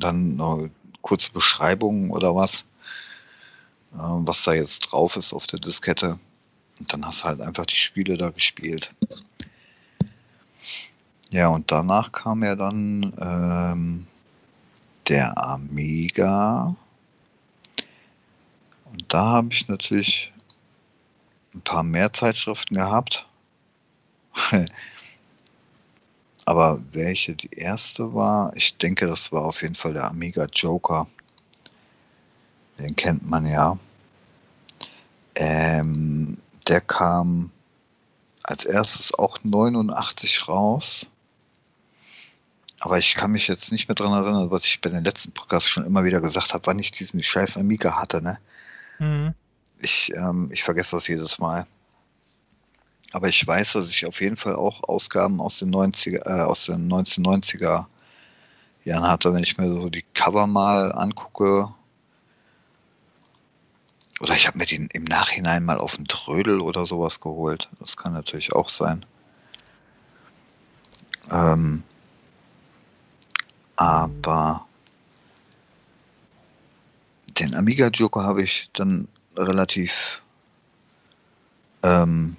Dann 0.00 0.40
eine 0.40 0.70
kurze 1.02 1.32
Beschreibung 1.32 2.10
oder 2.10 2.34
was, 2.34 2.66
äh, 3.92 3.98
was 3.98 4.42
da 4.44 4.52
jetzt 4.52 4.80
drauf 4.80 5.16
ist 5.16 5.32
auf 5.32 5.46
der 5.46 5.60
Diskette. 5.60 6.18
Und 6.78 6.92
dann 6.92 7.04
hast 7.04 7.22
du 7.22 7.24
halt 7.26 7.40
einfach 7.40 7.66
die 7.66 7.76
Spiele 7.76 8.16
da 8.16 8.30
gespielt. 8.30 8.94
Ja, 11.30 11.48
und 11.48 11.70
danach 11.70 12.10
kam 12.10 12.42
ja 12.42 12.56
dann 12.56 13.12
ähm, 13.20 14.06
der 15.08 15.38
Amiga. 15.38 16.74
Und 18.86 19.04
da 19.08 19.26
habe 19.26 19.52
ich 19.52 19.68
natürlich 19.68 20.32
ein 21.54 21.62
paar 21.62 21.82
mehr 21.82 22.12
Zeitschriften 22.12 22.74
gehabt. 22.74 23.28
Aber 26.50 26.82
welche 26.90 27.36
die 27.36 27.52
erste 27.52 28.12
war, 28.12 28.50
ich 28.56 28.76
denke, 28.76 29.06
das 29.06 29.30
war 29.30 29.44
auf 29.44 29.62
jeden 29.62 29.76
Fall 29.76 29.94
der 29.94 30.08
Amiga 30.08 30.46
Joker. 30.52 31.06
Den 32.76 32.96
kennt 32.96 33.24
man 33.24 33.46
ja. 33.46 33.78
Ähm, 35.36 36.38
der 36.66 36.80
kam 36.80 37.52
als 38.42 38.64
erstes 38.64 39.14
auch 39.14 39.38
89 39.44 40.48
raus. 40.48 41.06
Aber 42.80 42.98
ich 42.98 43.14
kann 43.14 43.30
mich 43.30 43.46
jetzt 43.46 43.70
nicht 43.70 43.86
mehr 43.86 43.94
daran 43.94 44.20
erinnern, 44.20 44.50
was 44.50 44.64
ich 44.64 44.80
bei 44.80 44.90
den 44.90 45.04
letzten 45.04 45.30
Podcasts 45.30 45.68
schon 45.70 45.86
immer 45.86 46.02
wieder 46.02 46.20
gesagt 46.20 46.52
habe, 46.52 46.66
wann 46.66 46.80
ich 46.80 46.90
diesen 46.90 47.22
scheiß 47.22 47.58
Amiga 47.58 47.94
hatte, 47.94 48.22
ne? 48.22 48.40
Mhm. 48.98 49.34
Ich, 49.78 50.12
ähm, 50.16 50.48
ich 50.50 50.64
vergesse 50.64 50.96
das 50.96 51.06
jedes 51.06 51.38
Mal. 51.38 51.64
Aber 53.12 53.28
ich 53.28 53.44
weiß, 53.44 53.72
dass 53.72 53.90
ich 53.90 54.06
auf 54.06 54.20
jeden 54.20 54.36
Fall 54.36 54.54
auch 54.54 54.84
Ausgaben 54.88 55.40
aus 55.40 55.58
den 55.58 55.74
90er, 55.74 56.26
äh, 56.26 56.42
aus 56.42 56.66
den 56.66 56.88
1990er 56.90 57.86
Jahren 58.84 59.08
hatte, 59.08 59.34
wenn 59.34 59.42
ich 59.42 59.58
mir 59.58 59.70
so 59.70 59.90
die 59.90 60.04
Cover 60.14 60.46
mal 60.46 60.92
angucke. 60.92 61.72
Oder 64.20 64.36
ich 64.36 64.46
habe 64.46 64.58
mir 64.58 64.66
den 64.66 64.86
im 64.92 65.04
Nachhinein 65.04 65.64
mal 65.64 65.78
auf 65.78 65.96
den 65.96 66.06
Trödel 66.06 66.60
oder 66.60 66.86
sowas 66.86 67.20
geholt. 67.20 67.68
Das 67.80 67.96
kann 67.96 68.12
natürlich 68.12 68.52
auch 68.52 68.68
sein. 68.68 69.04
Ähm, 71.30 71.82
aber 73.76 74.66
den 77.38 77.54
Amiga 77.54 77.88
Joker 77.88 78.22
habe 78.22 78.42
ich 78.42 78.68
dann 78.74 79.08
relativ 79.36 80.22
ähm, 81.82 82.36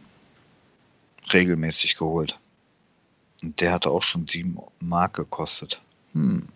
regelmäßig 1.33 1.95
geholt. 1.95 2.37
Und 3.41 3.59
der 3.59 3.71
hatte 3.71 3.89
auch 3.89 4.03
schon 4.03 4.27
7 4.27 4.57
Mark 4.79 5.15
gekostet. 5.15 5.81
Hm. 6.13 6.47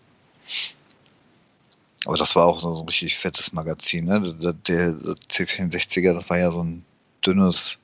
Aber 2.05 2.17
das 2.17 2.35
war 2.35 2.45
auch 2.45 2.61
so 2.61 2.81
ein 2.81 2.85
richtig 2.85 3.17
fettes 3.17 3.51
Magazin. 3.53 4.05
Ne? 4.05 4.33
Der, 4.35 4.53
der 4.53 4.93
C64er, 5.29 6.13
das 6.13 6.29
war 6.29 6.37
ja 6.37 6.51
so 6.51 6.61
ein 6.61 6.85
dünnes, 7.25 7.79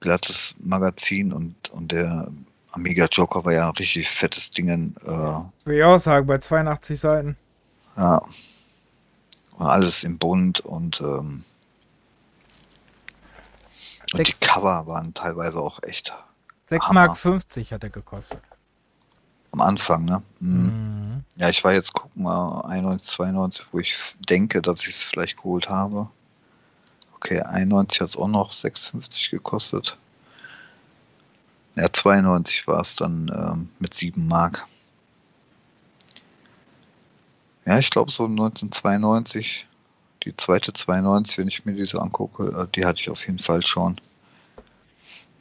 glattes 0.00 0.54
Magazin 0.58 1.32
und, 1.32 1.70
und 1.70 1.90
der 1.90 2.28
Amiga 2.72 3.06
Joker 3.10 3.44
war 3.44 3.54
ja 3.54 3.68
ein 3.70 3.76
richtig 3.76 4.08
fettes 4.08 4.50
Ding. 4.50 4.68
Äh, 4.68 5.08
Will 5.64 5.78
ich 5.78 5.84
auch 5.84 5.98
sagen, 5.98 6.26
bei 6.26 6.36
82 6.36 7.00
Seiten. 7.00 7.36
Ja. 7.96 8.20
Und 9.56 9.66
alles 9.66 10.04
im 10.04 10.18
Bund 10.18 10.60
und, 10.60 11.00
ähm, 11.00 11.42
und 14.12 14.26
die 14.26 14.32
Cover 14.32 14.86
waren 14.86 15.14
teilweise 15.14 15.58
auch 15.58 15.82
echt. 15.82 16.16
6 16.68 16.92
Mark 16.92 17.16
50 17.16 17.72
hat 17.72 17.82
er 17.84 17.90
gekostet. 17.90 18.40
Am 19.52 19.60
Anfang, 19.60 20.04
ne? 20.04 20.22
Mhm. 20.40 20.64
Mhm. 20.64 21.24
Ja, 21.36 21.48
ich 21.48 21.62
war 21.64 21.72
jetzt, 21.72 21.92
guck 21.92 22.14
mal, 22.16 22.60
91, 22.62 23.08
92, 23.08 23.66
wo 23.72 23.78
ich 23.78 24.14
denke, 24.28 24.60
dass 24.62 24.80
ich 24.82 24.96
es 24.96 25.04
vielleicht 25.04 25.36
geholt 25.36 25.68
habe. 25.68 26.08
Okay, 27.14 27.40
91 27.40 28.00
hat 28.00 28.08
es 28.10 28.16
auch 28.16 28.28
noch 28.28 28.52
6,50 28.52 29.30
gekostet. 29.30 29.98
Ja, 31.74 31.92
92 31.92 32.66
war 32.66 32.80
es 32.80 32.96
dann 32.96 33.30
ähm, 33.34 33.70
mit 33.78 33.94
7 33.94 34.26
Mark. 34.26 34.66
Ja, 37.66 37.78
ich 37.78 37.90
glaube 37.90 38.12
so 38.12 38.24
1992, 38.24 39.66
die 40.26 40.36
zweite 40.36 40.72
92, 40.72 41.38
wenn 41.38 41.48
ich 41.48 41.64
mir 41.64 41.72
diese 41.74 42.02
angucke, 42.02 42.48
äh, 42.48 42.66
die 42.74 42.84
hatte 42.84 43.00
ich 43.00 43.08
auf 43.08 43.24
jeden 43.26 43.38
Fall 43.38 43.64
schon. 43.64 44.00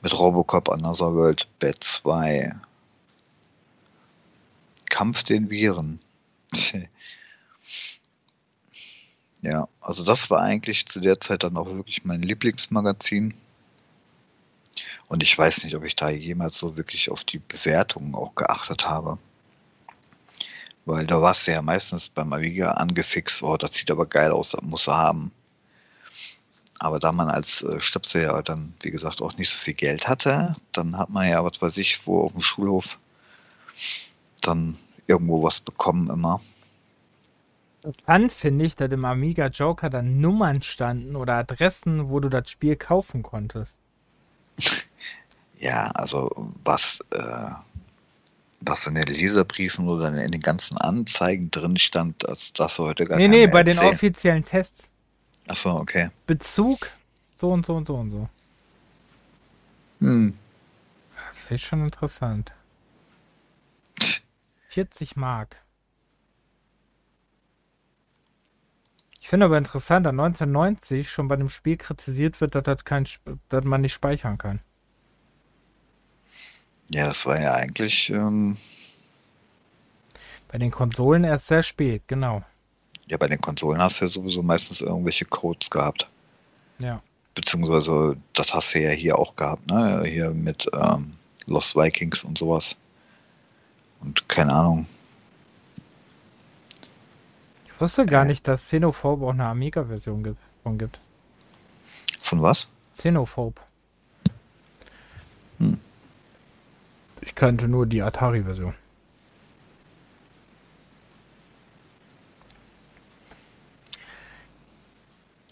Mit 0.02 0.18
Robocop 0.18 0.70
Another 0.70 1.14
World, 1.16 1.48
Bad 1.60 1.84
2. 1.84 2.56
Kampf 4.90 5.24
den 5.24 5.50
Viren. 5.50 6.00
ja, 9.42 9.68
also 9.82 10.04
das 10.04 10.30
war 10.30 10.42
eigentlich 10.42 10.86
zu 10.86 11.00
der 11.00 11.20
Zeit 11.20 11.42
dann 11.42 11.58
auch 11.58 11.66
wirklich 11.66 12.06
mein 12.06 12.22
Lieblingsmagazin. 12.22 13.34
Und 15.08 15.24
ich 15.24 15.36
weiß 15.36 15.64
nicht, 15.64 15.76
ob 15.76 15.84
ich 15.84 15.96
da 15.96 16.10
jemals 16.10 16.60
so 16.60 16.78
wirklich 16.78 17.10
auf 17.10 17.24
die 17.24 17.40
Bewertungen 17.40 18.14
auch 18.14 18.36
geachtet 18.36 18.86
habe. 18.86 19.18
Weil 20.86 21.08
da 21.08 21.22
warst 21.22 21.48
du 21.48 21.52
ja 21.52 21.62
meistens 21.62 22.10
beim 22.10 22.32
Amiga 22.32 22.72
angefixt, 22.72 23.42
oh, 23.42 23.58
das 23.58 23.74
sieht 23.74 23.90
aber 23.90 24.06
geil 24.06 24.32
aus, 24.32 24.52
das 24.52 24.62
muss 24.62 24.88
er 24.88 24.98
haben. 24.98 25.32
Aber 26.78 27.00
da 27.00 27.12
man 27.12 27.30
als 27.30 27.64
äh, 27.64 27.80
Stöpsel 27.80 28.24
ja 28.24 28.42
dann, 28.42 28.74
wie 28.82 28.92
gesagt, 28.92 29.22
auch 29.22 29.38
nicht 29.38 29.50
so 29.50 29.58
viel 29.58 29.74
Geld 29.74 30.08
hatte, 30.08 30.56
dann 30.72 30.98
hat 30.98 31.10
man 31.10 31.28
ja, 31.28 31.44
was 31.44 31.62
weiß 31.62 31.78
ich, 31.78 32.06
wo 32.06 32.22
auf 32.22 32.34
dem 32.34 32.42
Schulhof 32.42 33.00
dann 34.42 34.78
irgendwo 35.08 35.42
was 35.42 35.60
bekommen 35.60 36.10
immer. 36.10 36.42
Spannend 38.02 38.32
finde 38.32 38.66
ich, 38.66 38.76
dass 38.76 38.92
im 38.92 39.06
Amiga 39.06 39.48
Joker 39.48 39.90
dann 39.90 40.20
Nummern 40.20 40.62
standen 40.62 41.16
oder 41.16 41.36
Adressen, 41.36 42.10
wo 42.10 42.20
du 42.20 42.30
das 42.30 42.50
Spiel 42.50 42.76
kaufen 42.76 43.24
konntest. 43.24 43.76
Ja, 45.58 45.90
also 45.96 46.52
was, 46.66 47.00
äh, 47.12 47.52
was 48.66 48.88
in 48.88 48.96
den 48.96 49.06
Leserbriefen 49.06 49.88
oder 49.88 50.08
in 50.08 50.32
den 50.32 50.42
ganzen 50.42 50.78
Anzeigen 50.78 51.52
drin 51.52 51.78
stand, 51.78 52.28
als 52.28 52.54
das 52.54 52.78
heute 52.80 53.06
gar. 53.06 53.18
Nee, 53.18 53.28
nee, 53.28 53.48
bei 53.48 53.62
erzählen. 53.62 53.80
den 53.80 53.94
offiziellen 53.94 54.46
Tests. 54.46 54.90
Achso, 55.48 55.78
okay. 55.78 56.10
Bezug, 56.26 56.92
so 57.36 57.52
und 57.52 57.66
so 57.66 57.76
und 57.76 57.88
so 57.88 57.96
und 57.96 58.12
so. 58.12 58.30
Hm. 60.00 60.38
Finde 61.34 61.56
ich 61.56 61.66
schon 61.66 61.84
interessant. 61.84 62.52
40 64.70 65.16
Mark. 65.16 65.58
Ich 69.22 69.30
finde 69.30 69.48
aber 69.48 69.58
interessant, 69.58 70.06
dass 70.06 70.12
1990 70.12 71.10
schon 71.10 71.28
bei 71.28 71.36
dem 71.36 71.50
Spiel 71.50 71.78
kritisiert 71.78 72.42
wird, 72.42 72.56
dass, 72.56 72.64
das 72.64 72.84
kein, 72.84 73.08
dass 73.50 73.64
man 73.64 73.82
nicht 73.82 73.94
speichern 73.94 74.38
kann. 74.38 74.60
Ja, 76.90 77.08
das 77.08 77.26
war 77.26 77.40
ja 77.42 77.54
eigentlich. 77.56 78.10
Ähm, 78.10 78.58
bei 80.48 80.58
den 80.58 80.72
Konsolen 80.72 81.24
erst 81.24 81.48
sehr 81.48 81.64
spät, 81.64 82.04
genau. 82.08 82.44
Ja, 83.08 83.18
bei 83.18 83.28
den 83.28 83.42
Konsolen 83.42 83.80
hast 83.80 84.02
du 84.02 84.06
ja 84.06 84.12
sowieso 84.12 84.42
meistens 84.42 84.82
irgendwelche 84.82 85.26
Codes 85.26 85.70
gehabt. 85.70 86.10
Ja. 86.80 87.02
beziehungsweise 87.36 88.18
das 88.34 88.54
hast 88.54 88.74
du 88.74 88.82
ja 88.82 88.90
hier 88.90 89.18
auch 89.18 89.36
gehabt, 89.36 89.68
ne? 89.68 90.04
Hier 90.06 90.32
mit 90.32 90.66
ähm, 90.74 91.14
Lost 91.46 91.76
Vikings 91.76 92.24
und 92.24 92.38
sowas. 92.38 92.76
Und 94.02 94.28
keine 94.28 94.54
Ahnung. 94.54 94.86
Ich 97.68 97.82
wusste 97.82 98.06
gar 98.06 98.24
äh, 98.24 98.28
nicht, 98.28 98.48
dass 98.48 98.66
Xenophobe 98.66 99.26
auch 99.26 99.32
eine 99.32 99.46
Amiga-Version 99.46 100.24
gibt, 100.24 100.40
von 100.64 100.78
gibt. 100.78 101.00
Von 102.22 102.42
was? 102.42 102.70
Xenophobe. 102.94 103.62
Ich 107.26 107.36
kannte 107.36 107.68
nur 107.68 107.86
die 107.86 108.02
Atari-Version. 108.02 108.76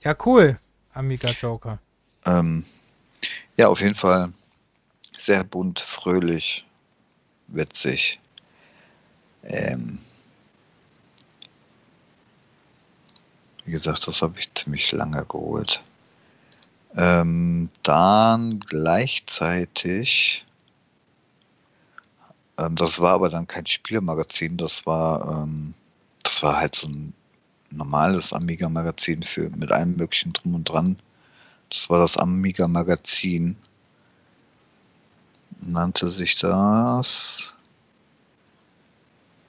Ja, 0.04 0.16
cool. 0.26 0.60
Amiga 0.94 1.30
Joker. 1.30 1.80
Ähm, 2.26 2.64
ja, 3.56 3.68
auf 3.68 3.82
jeden 3.82 3.96
Fall 3.96 4.32
sehr 5.18 5.44
bunt, 5.44 5.80
fröhlich, 5.80 6.66
witzig. 7.48 8.20
Ähm, 9.44 10.00
wie 13.66 13.72
gesagt, 13.72 14.08
das 14.08 14.22
habe 14.22 14.40
ich 14.40 14.54
ziemlich 14.54 14.92
lange 14.92 15.26
geholt. 15.26 15.82
Ähm, 16.96 17.70
dann 17.82 18.60
gleichzeitig, 18.60 20.46
ähm, 22.58 22.76
das 22.76 23.00
war 23.00 23.14
aber 23.14 23.30
dann 23.30 23.48
kein 23.48 23.66
Spielmagazin, 23.66 24.58
das 24.58 24.86
war, 24.86 25.44
ähm, 25.44 25.74
das 26.24 26.44
war 26.44 26.58
halt 26.58 26.76
so 26.76 26.88
ein 26.88 27.14
normales 27.72 28.34
Amiga-Magazin 28.34 29.24
für 29.24 29.50
mit 29.50 29.72
allem 29.72 29.96
möglichen 29.96 30.34
drum 30.34 30.56
und 30.56 30.66
dran. 30.66 30.98
Das 31.70 31.90
war 31.90 32.00
das 32.00 32.18
Amiga 32.18 32.68
Magazin. 32.68 33.58
Nannte 35.60 36.10
sich 36.10 36.38
das. 36.38 37.56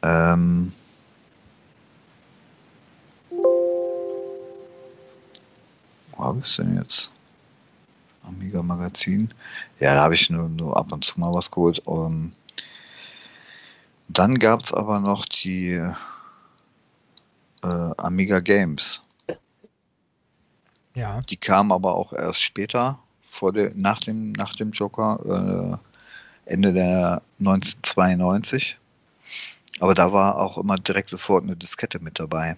Ähm, 0.02 0.72
wo 6.12 6.24
habe 6.24 6.38
ich 6.38 6.46
es 6.46 6.56
denn 6.56 6.76
jetzt? 6.76 7.10
Amiga 8.22 8.62
Magazin. 8.62 9.28
Ja, 9.80 9.94
da 9.94 10.02
habe 10.02 10.14
ich 10.14 10.30
nur, 10.30 10.48
nur 10.48 10.76
ab 10.76 10.92
und 10.92 11.04
zu 11.04 11.20
mal 11.20 11.34
was 11.34 11.50
geholt. 11.50 11.86
Um, 11.86 12.06
ähm, 12.06 12.32
dann 14.08 14.38
gab 14.38 14.62
es 14.62 14.72
aber 14.72 15.00
noch 15.00 15.24
die 15.24 15.72
äh, 17.62 17.90
Amiga 17.96 18.40
Games. 18.40 19.02
Ja. 20.94 21.20
Die 21.22 21.36
kam 21.36 21.72
aber 21.72 21.94
auch 21.94 22.12
erst 22.12 22.40
später, 22.40 22.98
vor 23.22 23.52
der, 23.52 23.72
nach, 23.74 24.00
dem, 24.00 24.32
nach 24.32 24.52
dem 24.52 24.70
Joker, 24.70 25.80
äh, 26.46 26.52
Ende 26.52 26.72
der 26.72 27.22
1992. 27.40 28.78
Aber 29.80 29.94
da 29.94 30.12
war 30.12 30.38
auch 30.38 30.58
immer 30.58 30.76
direkt 30.76 31.10
sofort 31.10 31.44
eine 31.44 31.56
Diskette 31.56 31.98
mit 31.98 32.20
dabei. 32.20 32.56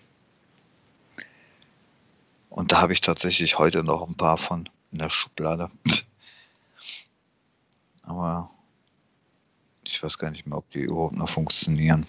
Und 2.50 2.72
da 2.72 2.80
habe 2.80 2.92
ich 2.92 3.00
tatsächlich 3.00 3.58
heute 3.58 3.84
noch 3.84 4.06
ein 4.06 4.16
paar 4.16 4.38
von 4.38 4.68
in 4.92 4.98
der 4.98 5.10
Schublade. 5.10 5.68
Aber 8.02 8.50
ich 9.88 10.02
weiß 10.02 10.18
gar 10.18 10.30
nicht 10.30 10.46
mehr, 10.46 10.58
ob 10.58 10.70
die 10.70 10.80
überhaupt 10.80 11.16
noch 11.16 11.28
funktionieren. 11.28 12.06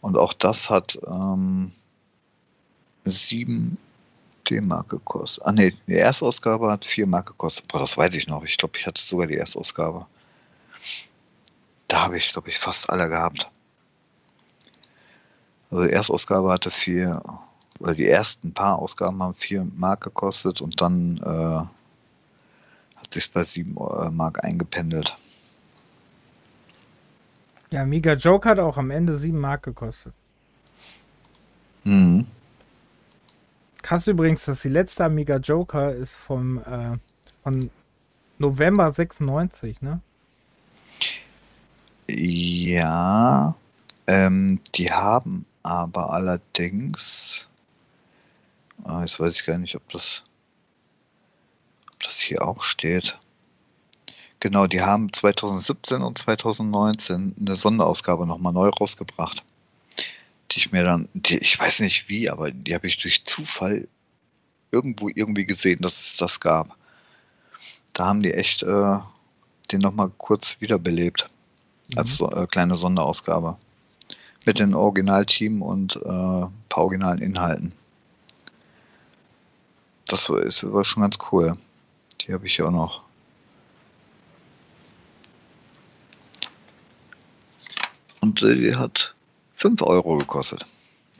Und 0.00 0.18
auch 0.18 0.32
das 0.32 0.68
hat 0.68 0.98
ähm, 1.06 1.72
sieben 3.04 3.78
D-Mark 4.48 4.88
gekostet. 4.88 5.44
Ah 5.46 5.52
ne, 5.52 5.72
die 5.86 5.94
Erstausgabe 5.94 6.70
hat 6.70 6.84
4 6.84 7.06
Mark 7.06 7.26
gekostet. 7.26 7.68
Boah, 7.68 7.80
das 7.80 7.96
weiß 7.96 8.14
ich 8.14 8.26
noch. 8.26 8.44
Ich 8.44 8.56
glaube, 8.56 8.78
ich 8.78 8.86
hatte 8.86 9.00
sogar 9.00 9.26
die 9.26 9.36
Erstausgabe. 9.36 10.06
Da 11.88 12.02
habe 12.02 12.18
ich, 12.18 12.32
glaube 12.32 12.48
ich, 12.48 12.58
fast 12.58 12.90
alle 12.90 13.08
gehabt. 13.08 13.50
Also 15.70 15.84
die 15.84 15.92
Erstausgabe 15.92 16.50
hatte 16.50 16.70
4, 16.70 17.22
oder 17.78 17.94
die 17.94 18.08
ersten 18.08 18.52
paar 18.52 18.78
Ausgaben 18.78 19.22
haben 19.22 19.34
4 19.34 19.64
Mark 19.74 20.02
gekostet 20.02 20.60
und 20.60 20.80
dann 20.80 21.18
äh, 21.18 22.98
hat 23.00 23.12
sich 23.12 23.32
bei 23.32 23.44
7 23.44 23.76
äh, 23.76 24.10
Mark 24.10 24.44
eingependelt. 24.44 25.16
Ja, 27.72 27.82
Amiga 27.82 28.12
Joke 28.12 28.46
hat 28.46 28.58
auch 28.58 28.76
am 28.76 28.90
Ende 28.90 29.16
7 29.16 29.40
Mark 29.40 29.62
gekostet. 29.62 30.12
Mhm. 31.84 32.26
Krass 33.80 34.06
übrigens, 34.06 34.44
dass 34.44 34.60
die 34.60 34.68
letzte 34.68 35.06
Amiga 35.06 35.38
Joker 35.38 35.94
ist 35.94 36.14
vom 36.14 36.58
äh, 36.58 36.98
von 37.42 37.70
November 38.36 38.92
96, 38.92 39.80
ne? 39.80 40.02
Ja, 42.10 43.54
ähm, 44.06 44.60
die 44.74 44.90
haben 44.92 45.46
aber 45.62 46.12
allerdings, 46.12 47.48
ah, 48.84 49.00
jetzt 49.00 49.18
weiß 49.18 49.34
ich 49.34 49.46
gar 49.46 49.56
nicht, 49.56 49.76
ob 49.76 49.88
das, 49.88 50.24
ob 51.94 52.00
das 52.02 52.20
hier 52.20 52.46
auch 52.46 52.62
steht. 52.64 53.18
Genau, 54.42 54.66
die 54.66 54.82
haben 54.82 55.12
2017 55.12 56.02
und 56.02 56.18
2019 56.18 57.36
eine 57.38 57.54
Sonderausgabe 57.54 58.26
nochmal 58.26 58.52
neu 58.52 58.68
rausgebracht 58.68 59.44
die 60.52 60.58
ich 60.58 60.72
mir 60.72 60.84
dann, 60.84 61.08
die, 61.14 61.38
ich 61.38 61.58
weiß 61.58 61.80
nicht 61.80 62.08
wie, 62.08 62.28
aber 62.28 62.50
die 62.50 62.74
habe 62.74 62.86
ich 62.86 62.98
durch 62.98 63.24
Zufall 63.24 63.88
irgendwo 64.70 65.08
irgendwie 65.08 65.46
gesehen, 65.46 65.80
dass 65.80 65.98
es 65.98 66.16
das 66.16 66.40
gab. 66.40 66.76
Da 67.92 68.06
haben 68.06 68.22
die 68.22 68.34
echt 68.34 68.62
äh, 68.62 68.98
den 69.70 69.80
nochmal 69.80 70.10
kurz 70.16 70.60
wiederbelebt. 70.60 71.28
Mhm. 71.88 71.98
Als 71.98 72.20
äh, 72.20 72.46
kleine 72.46 72.76
Sonderausgabe. 72.76 73.56
Mit 74.44 74.58
dem 74.58 74.74
Originalteam 74.74 75.62
und 75.62 75.96
äh, 75.96 76.08
ein 76.08 76.52
paar 76.68 76.84
originalen 76.84 77.20
Inhalten. 77.20 77.72
Das 80.06 80.28
war 80.28 80.84
schon 80.84 81.02
ganz 81.02 81.16
cool. 81.30 81.56
Die 82.20 82.32
habe 82.32 82.46
ich 82.46 82.58
ja 82.58 82.66
auch 82.66 82.70
noch. 82.70 83.04
Und 88.22 88.40
äh, 88.42 88.54
die 88.54 88.76
hat 88.76 89.14
5 89.52 89.82
Euro 89.82 90.16
gekostet. 90.16 90.64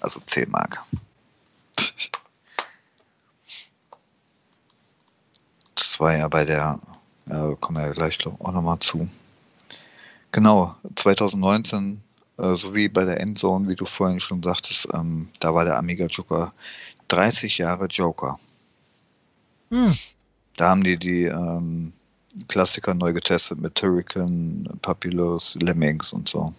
Also 0.01 0.21
10 0.21 0.51
Mark. 0.51 0.83
Das 5.75 5.99
war 5.99 6.17
ja 6.17 6.29
bei 6.29 6.45
der, 6.45 6.79
ja, 7.27 7.55
kommen 7.57 7.79
wir 7.79 7.87
ja 7.87 7.93
gleich 7.93 8.19
auch 8.27 8.53
nochmal 8.53 8.79
zu. 8.79 9.09
Genau, 10.31 10.77
2019, 10.95 12.01
äh, 12.39 12.55
so 12.55 12.75
wie 12.75 12.89
bei 12.89 13.05
der 13.05 13.21
Endzone, 13.21 13.69
wie 13.69 13.75
du 13.75 13.85
vorhin 13.85 14.21
schon 14.21 14.43
sagtest, 14.43 14.89
ähm, 14.95 15.29
da 15.41 15.53
war 15.55 15.65
der 15.65 15.79
Amiga 15.79 16.07
Joker 16.07 16.53
30 17.09 17.59
Jahre 17.59 17.87
Joker. 17.87 18.39
Hm. 19.71 19.95
Da 20.57 20.69
haben 20.69 20.85
die 20.85 20.99
die 20.99 21.25
ähm, 21.25 21.93
Klassiker 22.47 22.95
neu 22.95 23.13
getestet 23.13 23.59
mit 23.59 23.75
Turrican, 23.75 24.69
Papillus, 24.81 25.57
Lemmings 25.57 26.13
und 26.13 26.29
so. 26.29 26.55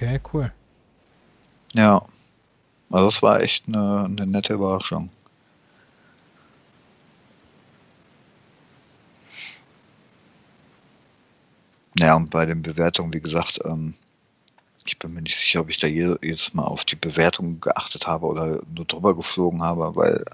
Okay, 0.00 0.20
cool. 0.32 0.52
Ja. 1.72 2.04
Also 2.88 3.06
das 3.06 3.20
war 3.20 3.42
echt 3.42 3.66
eine, 3.66 4.04
eine 4.04 4.26
nette 4.28 4.54
Überraschung. 4.54 5.10
Ja, 11.98 12.14
und 12.14 12.30
bei 12.30 12.46
den 12.46 12.62
Bewertungen, 12.62 13.12
wie 13.12 13.20
gesagt, 13.20 13.58
ähm, 13.64 13.92
ich 14.86 15.00
bin 15.00 15.14
mir 15.14 15.22
nicht 15.22 15.36
sicher, 15.36 15.62
ob 15.62 15.68
ich 15.68 15.78
da 15.78 15.88
jedes 15.88 16.54
Mal 16.54 16.62
auf 16.62 16.84
die 16.84 16.94
Bewertung 16.94 17.60
geachtet 17.60 18.06
habe 18.06 18.26
oder 18.26 18.62
nur 18.72 18.84
drüber 18.84 19.16
geflogen 19.16 19.64
habe, 19.64 19.96
weil 19.96 20.24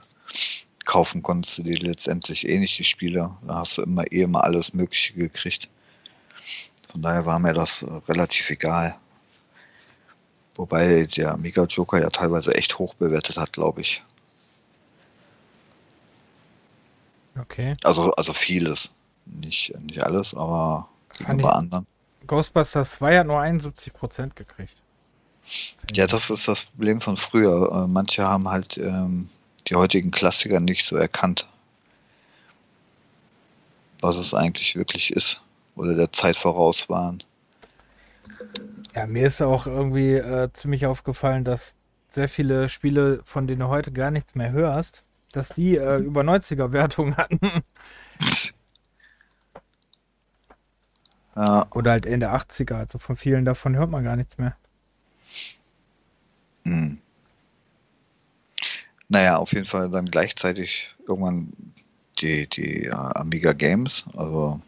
kaufen 0.84 1.22
konntest 1.22 1.56
du 1.56 1.62
dir 1.62 1.78
letztendlich 1.78 2.46
eh 2.46 2.58
nicht 2.58 2.78
die 2.78 2.84
Spiele. 2.84 3.30
Da 3.46 3.60
hast 3.60 3.78
du 3.78 3.82
immer 3.82 4.04
eh 4.12 4.24
immer 4.24 4.44
alles 4.44 4.74
Mögliche 4.74 5.14
gekriegt. 5.14 5.70
Von 6.92 7.00
daher 7.00 7.24
war 7.24 7.38
mir 7.38 7.54
das 7.54 7.86
relativ 8.06 8.50
egal. 8.50 8.98
Wobei 10.56 11.06
der 11.06 11.36
Mega 11.36 11.64
Joker 11.64 12.00
ja 12.00 12.10
teilweise 12.10 12.54
echt 12.54 12.78
hoch 12.78 12.94
bewertet 12.94 13.36
hat, 13.36 13.52
glaube 13.52 13.80
ich. 13.80 14.02
Okay. 17.38 17.76
Also, 17.82 18.12
also 18.12 18.32
vieles. 18.32 18.90
Nicht, 19.26 19.74
nicht 19.80 20.02
alles, 20.02 20.34
aber 20.34 20.88
bei 21.26 21.50
anderen. 21.50 21.86
Ghostbusters 22.26 22.92
2 22.92 23.18
hat 23.18 23.26
nur 23.26 23.40
71% 23.40 24.34
gekriegt. 24.34 24.82
Ja, 25.92 26.06
das 26.06 26.30
ist 26.30 26.48
das 26.48 26.64
Problem 26.64 27.00
von 27.00 27.16
früher. 27.16 27.70
Äh, 27.72 27.88
manche 27.88 28.22
haben 28.22 28.48
halt 28.48 28.78
ähm, 28.78 29.28
die 29.68 29.74
heutigen 29.74 30.10
Klassiker 30.10 30.60
nicht 30.60 30.86
so 30.86 30.96
erkannt, 30.96 31.46
was 34.00 34.16
es 34.16 34.32
eigentlich 34.34 34.76
wirklich 34.76 35.12
ist 35.12 35.42
oder 35.76 35.94
der 35.94 36.12
Zeit 36.12 36.36
voraus 36.36 36.88
waren. 36.88 37.22
Ja, 38.94 39.06
mir 39.06 39.26
ist 39.26 39.42
auch 39.42 39.66
irgendwie 39.66 40.14
äh, 40.14 40.52
ziemlich 40.52 40.86
aufgefallen, 40.86 41.44
dass 41.44 41.74
sehr 42.08 42.28
viele 42.28 42.68
Spiele, 42.68 43.20
von 43.24 43.46
denen 43.46 43.60
du 43.60 43.68
heute 43.68 43.90
gar 43.90 44.12
nichts 44.12 44.36
mehr 44.36 44.52
hörst, 44.52 45.02
dass 45.32 45.48
die 45.48 45.76
äh, 45.76 45.98
über 45.98 46.22
90er 46.22 46.72
Wertungen 46.72 47.16
hatten. 47.16 47.40
Ja. 51.36 51.66
Oder 51.74 51.90
halt 51.90 52.06
Ende 52.06 52.32
80er, 52.32 52.74
also 52.74 52.98
von 52.98 53.16
vielen 53.16 53.44
davon 53.44 53.76
hört 53.76 53.90
man 53.90 54.04
gar 54.04 54.14
nichts 54.14 54.38
mehr. 54.38 54.56
Hm. 56.64 56.98
Naja, 59.08 59.38
auf 59.38 59.52
jeden 59.52 59.66
Fall 59.66 59.90
dann 59.90 60.06
gleichzeitig 60.06 60.94
irgendwann 61.08 61.52
die, 62.20 62.48
die 62.48 62.88
uh, 62.88 63.10
Amiga 63.16 63.52
Games, 63.52 64.04
also 64.16 64.60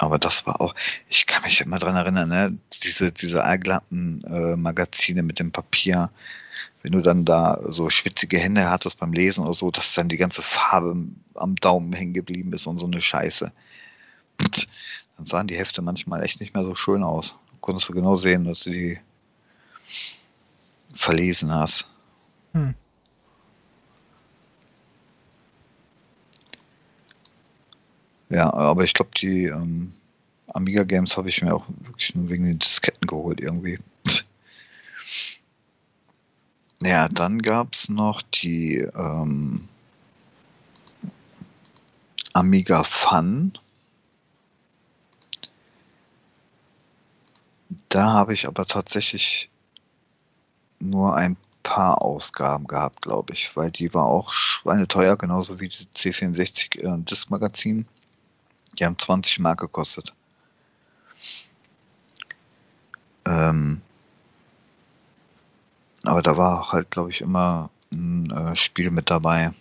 aber 0.00 0.18
das 0.18 0.46
war 0.46 0.60
auch, 0.60 0.74
ich 1.08 1.26
kann 1.26 1.42
mich 1.42 1.60
immer 1.60 1.78
dran 1.78 1.96
erinnern, 1.96 2.28
ne? 2.28 2.58
diese, 2.82 3.12
diese 3.12 3.44
allglatten 3.44 4.24
äh, 4.24 4.56
Magazine 4.56 5.22
mit 5.22 5.38
dem 5.38 5.52
Papier, 5.52 6.10
wenn 6.82 6.92
du 6.92 7.02
dann 7.02 7.24
da 7.24 7.60
so 7.68 7.90
schwitzige 7.90 8.38
Hände 8.38 8.70
hattest 8.70 8.98
beim 8.98 9.12
Lesen 9.12 9.44
oder 9.44 9.54
so, 9.54 9.70
dass 9.70 9.94
dann 9.94 10.08
die 10.08 10.16
ganze 10.16 10.42
Farbe 10.42 11.08
am 11.34 11.56
Daumen 11.56 11.92
hängen 11.92 12.14
geblieben 12.14 12.52
ist 12.52 12.66
und 12.66 12.78
so 12.78 12.86
eine 12.86 13.00
Scheiße. 13.00 13.52
Dann 15.16 15.26
sahen 15.26 15.48
die 15.48 15.56
Hefte 15.58 15.82
manchmal 15.82 16.22
echt 16.22 16.40
nicht 16.40 16.54
mehr 16.54 16.64
so 16.64 16.74
schön 16.74 17.02
aus. 17.02 17.34
Konntest 17.60 17.90
du 17.90 17.92
genau 17.92 18.16
sehen, 18.16 18.46
dass 18.46 18.60
du 18.60 18.70
die 18.70 18.98
verlesen 20.94 21.52
hast. 21.52 21.90
Hm. 22.52 22.74
Ja, 28.30 28.52
aber 28.54 28.84
ich 28.84 28.94
glaube, 28.94 29.10
die 29.20 29.46
ähm, 29.46 29.92
Amiga 30.46 30.84
Games 30.84 31.16
habe 31.16 31.28
ich 31.28 31.42
mir 31.42 31.54
auch 31.54 31.66
wirklich 31.80 32.14
nur 32.14 32.30
wegen 32.30 32.44
den 32.46 32.58
Disketten 32.58 33.06
geholt 33.06 33.40
irgendwie. 33.40 33.78
Ja, 36.82 37.08
dann 37.10 37.42
gab 37.42 37.74
es 37.74 37.90
noch 37.90 38.22
die 38.22 38.78
ähm, 38.78 39.68
Amiga 42.32 42.84
Fun. 42.84 43.52
Da 47.90 48.12
habe 48.14 48.32
ich 48.32 48.46
aber 48.46 48.64
tatsächlich 48.64 49.50
nur 50.78 51.16
ein 51.16 51.36
paar 51.62 52.02
Ausgaben 52.02 52.66
gehabt, 52.66 53.02
glaube 53.02 53.34
ich, 53.34 53.54
weil 53.56 53.70
die 53.70 53.92
war 53.92 54.06
auch 54.06 54.32
schweineteuer, 54.32 55.16
genauso 55.16 55.60
wie 55.60 55.68
die 55.68 55.86
C64 55.94 56.80
äh, 56.80 57.02
Disk 57.04 57.30
Magazin. 57.30 57.86
Die 58.78 58.84
haben 58.84 58.98
20 58.98 59.40
Mark 59.40 59.60
gekostet. 59.60 60.14
Ähm, 63.26 63.82
aber 66.04 66.22
da 66.22 66.36
war 66.36 66.72
halt, 66.72 66.90
glaube 66.90 67.10
ich, 67.10 67.20
immer 67.20 67.70
ein 67.92 68.30
äh, 68.30 68.56
Spiel 68.56 68.90
mit 68.90 69.10
dabei. 69.10 69.52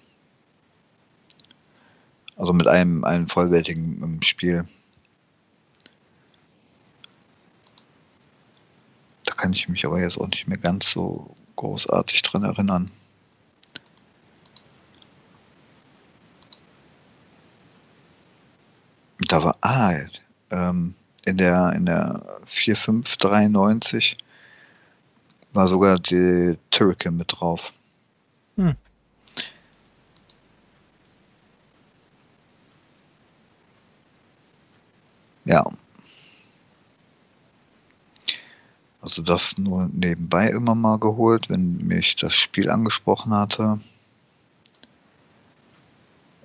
Also 2.37 2.53
mit 2.53 2.67
einem, 2.67 3.03
einem 3.03 3.27
vollwertigen 3.27 4.01
ähm, 4.01 4.21
Spiel. 4.21 4.65
Da 9.25 9.33
kann 9.35 9.51
ich 9.51 9.67
mich 9.67 9.85
aber 9.85 9.99
jetzt 9.99 10.17
auch 10.17 10.27
nicht 10.27 10.47
mehr 10.47 10.57
ganz 10.57 10.89
so 10.89 11.35
großartig 11.57 12.21
dran 12.21 12.43
erinnern. 12.43 12.91
Da 19.29 19.43
war, 19.43 19.57
ah, 19.61 19.93
ähm, 20.49 20.95
in 21.23 21.37
der, 21.37 21.73
in 21.73 21.85
der 21.85 22.39
4593 22.47 24.17
war 25.53 25.67
sogar 25.67 25.99
die 25.99 26.57
Turrican 26.71 27.15
mit 27.15 27.39
drauf. 27.39 27.71
Hm. 28.57 28.75
Ja. 35.45 35.63
Also 39.01 39.21
das 39.21 39.59
nur 39.59 39.89
nebenbei 39.93 40.49
immer 40.49 40.73
mal 40.73 40.97
geholt, 40.97 41.49
wenn 41.49 41.85
mich 41.85 42.15
das 42.15 42.33
Spiel 42.33 42.71
angesprochen 42.71 43.31
hatte. 43.31 43.79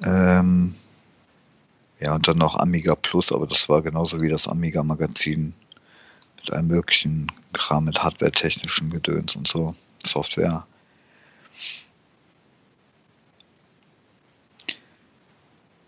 Ähm 0.04 0.74
ja, 2.04 2.14
und 2.14 2.28
dann 2.28 2.36
noch 2.36 2.56
Amiga 2.56 2.94
Plus, 2.96 3.32
aber 3.32 3.46
das 3.46 3.70
war 3.70 3.80
genauso 3.80 4.20
wie 4.20 4.28
das 4.28 4.46
Amiga 4.46 4.82
Magazin 4.82 5.54
mit 6.36 6.52
allem 6.52 6.66
möglichen 6.66 7.32
Kram, 7.54 7.86
mit 7.86 8.02
hardware-technischen 8.02 8.90
Gedöns 8.90 9.36
und 9.36 9.48
so, 9.48 9.74
Software. 10.04 10.66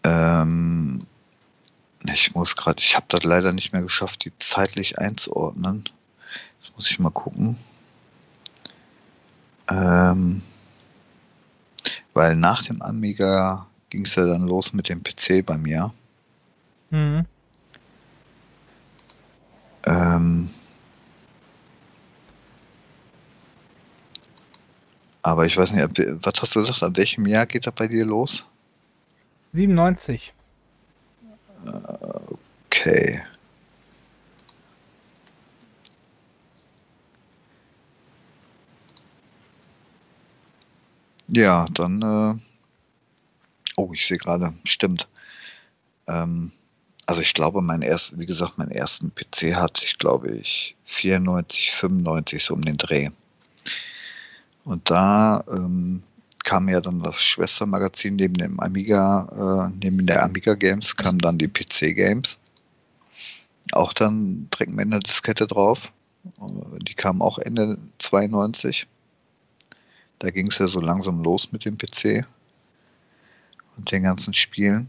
Ähm, 0.05 1.01
ich 2.07 2.35
muss 2.35 2.57
gerade, 2.57 2.81
ich 2.81 2.97
habe 2.97 3.05
das 3.11 3.23
leider 3.23 3.53
nicht 3.53 3.75
mehr 3.75 3.83
geschafft, 3.83 4.25
die 4.25 4.33
zeitlich 4.39 4.99
einzuordnen. 4.99 5.85
Das 6.63 6.73
muss 6.77 6.91
ich 6.91 6.99
mal 6.99 7.11
gucken. 7.11 7.59
Ähm, 9.69 10.41
weil 12.15 12.37
nach 12.37 12.63
dem 12.63 12.81
Amiga 12.81 13.67
ging 13.91 14.07
es 14.07 14.15
ja 14.15 14.25
dann 14.25 14.45
los 14.45 14.73
mit 14.73 14.89
dem 14.89 15.03
PC 15.03 15.45
bei 15.45 15.59
mir. 15.59 15.93
Mhm. 16.91 17.27
Ähm, 19.85 20.51
aber 25.23 25.47
ich 25.47 25.57
weiß 25.57 25.73
nicht, 25.73 25.99
was 26.25 26.35
hast 26.41 26.55
du 26.55 26.61
gesagt, 26.61 26.83
ab 26.83 26.97
welchem 26.97 27.27
Jahr 27.27 27.47
geht 27.47 27.67
das 27.67 27.75
bei 27.75 27.89
dir 27.89 28.05
los? 28.05 28.45
97. 29.53 30.33
Okay. 32.67 33.23
Ja, 41.29 41.67
dann. 41.73 42.03
Äh 42.03 42.41
oh, 43.77 43.91
ich 43.93 44.07
sehe 44.07 44.19
gerade, 44.19 44.55
stimmt. 44.65 45.09
Ähm, 46.07 46.53
also 47.07 47.23
ich 47.23 47.35
glaube, 47.35 47.63
mein 47.63 47.83
erst, 47.83 48.19
wie 48.19 48.27
gesagt, 48.27 48.59
meinen 48.59 48.73
ersten 48.73 49.15
PC 49.15 49.55
hatte 49.55 49.85
ich, 49.85 49.99
glaube 49.99 50.33
ich, 50.33 50.77
94, 50.85 51.73
95 51.73 52.45
so 52.45 52.55
um 52.55 52.63
den 52.63 52.77
Dreh. 52.77 53.11
Und 54.65 54.91
da 54.91 55.45
ähm, 55.49 56.03
kam 56.43 56.69
ja 56.69 56.81
dann 56.81 57.01
das 57.01 57.23
Schwestermagazin 57.23 58.17
neben 58.17 58.35
dem 58.35 58.59
Amiga, 58.59 59.69
äh, 59.71 59.77
neben 59.79 60.05
der 60.07 60.25
Amiga 60.25 60.55
Games 60.55 60.97
kam 60.97 61.19
dann 61.19 61.39
die 61.39 61.49
PC 61.49 61.95
Games. 61.95 62.39
Auch 63.73 63.93
dann 63.93 64.49
direkt 64.51 64.73
mit 64.73 64.87
einer 64.87 64.99
Diskette 64.99 65.47
drauf. 65.47 65.93
Äh, 66.25 66.79
die 66.83 66.95
kam 66.95 67.23
auch 67.23 67.39
Ende 67.39 67.79
92. 67.99 68.89
Da 70.19 70.31
ging 70.31 70.49
es 70.49 70.59
ja 70.59 70.67
so 70.67 70.81
langsam 70.81 71.23
los 71.23 71.53
mit 71.53 71.65
dem 71.65 71.79
PC 71.79 72.27
und 73.77 73.93
den 73.93 74.03
ganzen 74.03 74.35
Spielen. 74.35 74.89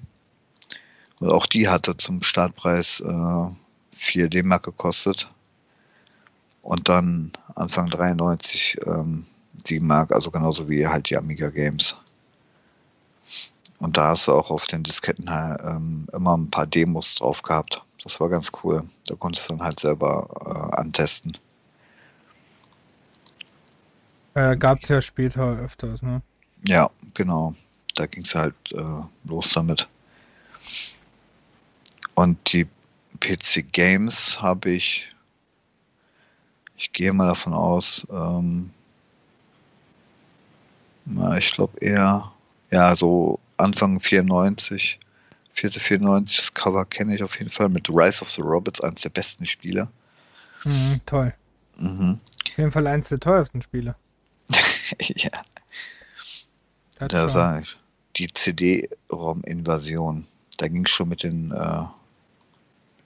Und 1.20 1.32
auch 1.32 1.46
die 1.46 1.68
hatte 1.68 1.98
zum 1.98 2.22
Startpreis 2.22 3.00
äh, 3.00 3.50
4 3.92 4.30
D-Mark 4.30 4.64
gekostet. 4.64 5.30
Und 6.62 6.90
dann 6.90 7.32
Anfang 7.56 7.90
93 7.90 8.78
ähm, 8.86 9.26
7 9.66 9.86
Mark, 9.86 10.12
also 10.12 10.32
genauso 10.32 10.70
wie 10.70 10.88
halt 10.88 11.10
die 11.10 11.18
Amiga 11.18 11.50
Games. 11.50 11.96
Und 13.80 13.98
da 13.98 14.10
hast 14.10 14.28
du 14.28 14.34
auch 14.34 14.50
auf 14.50 14.66
den 14.66 14.84
Disketten 14.84 15.30
halt, 15.30 15.62
ähm, 15.64 16.08
immer 16.12 16.36
ein 16.36 16.50
paar 16.50 16.66
Demos 16.66 17.16
drauf 17.16 17.42
gehabt. 17.42 17.82
Das 18.04 18.20
war 18.20 18.30
ganz 18.30 18.52
cool. 18.64 18.84
Da 19.08 19.16
konntest 19.16 19.50
du 19.50 19.54
dann 19.54 19.64
halt 19.64 19.80
selber 19.80 20.28
äh, 20.46 20.76
antesten. 20.78 21.38
Äh, 24.34 24.56
Gab 24.58 24.80
es 24.82 24.90
ja 24.90 25.02
später 25.02 25.60
öfters, 25.60 26.02
ne? 26.02 26.22
Ja, 26.66 26.90
genau. 27.14 27.54
Da 27.96 28.06
ging 28.06 28.24
es 28.24 28.36
halt 28.36 28.56
äh, 28.72 28.84
los 29.24 29.52
damit. 29.54 29.88
Und 32.18 32.52
die 32.52 32.66
PC 33.20 33.72
Games 33.72 34.42
habe 34.42 34.72
ich, 34.72 35.08
ich 36.76 36.92
gehe 36.92 37.14
mal 37.14 37.28
davon 37.28 37.54
aus, 37.54 38.08
ähm, 38.10 38.72
na, 41.06 41.38
ich 41.38 41.52
glaube 41.52 41.78
eher, 41.80 42.32
ja, 42.72 42.96
so 42.96 43.40
Anfang 43.58 44.00
94, 44.00 45.00
4. 45.52 45.72
94, 45.72 46.38
das 46.38 46.54
Cover 46.56 46.86
kenne 46.86 47.14
ich 47.14 47.22
auf 47.22 47.38
jeden 47.38 47.52
Fall 47.52 47.70
mit 47.70 47.88
Rise 47.88 48.24
of 48.24 48.32
the 48.32 48.42
Robots, 48.42 48.82
eines 48.82 49.02
der 49.02 49.10
besten 49.10 49.46
Spiele. 49.46 49.88
Mhm, 50.64 51.02
toll. 51.06 51.36
Mhm. 51.78 52.20
Auf 52.50 52.58
jeden 52.58 52.72
Fall 52.72 52.88
eines 52.88 53.10
der 53.10 53.20
teuersten 53.20 53.62
Spiele. 53.62 53.96
ja. 55.02 55.30
Das 56.98 57.10
da 57.10 57.30
sage 57.30 57.62
ich, 57.62 57.78
die 58.16 58.28
CD-ROM-Invasion. 58.34 60.26
Da 60.58 60.68
ging 60.68 60.84
es 60.84 60.92
schon 60.92 61.10
mit 61.10 61.22
den 61.22 61.52
äh, 61.52 61.84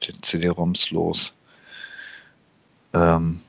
den 0.08 0.22
CD-ROMs 0.22 0.92
los. 0.92 1.34
Ähm, 2.94 3.40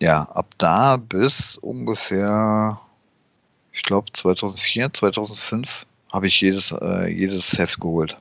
ja, 0.00 0.22
ab 0.22 0.54
da 0.58 0.96
bis 0.96 1.56
ungefähr, 1.58 2.80
ich 3.72 3.82
glaube 3.82 4.12
2004, 4.12 4.92
2005 4.92 5.86
habe 6.12 6.26
ich 6.26 6.40
jedes, 6.40 6.72
äh, 6.72 7.08
jedes 7.08 7.58
Heft 7.58 7.80
geholt. 7.80 8.16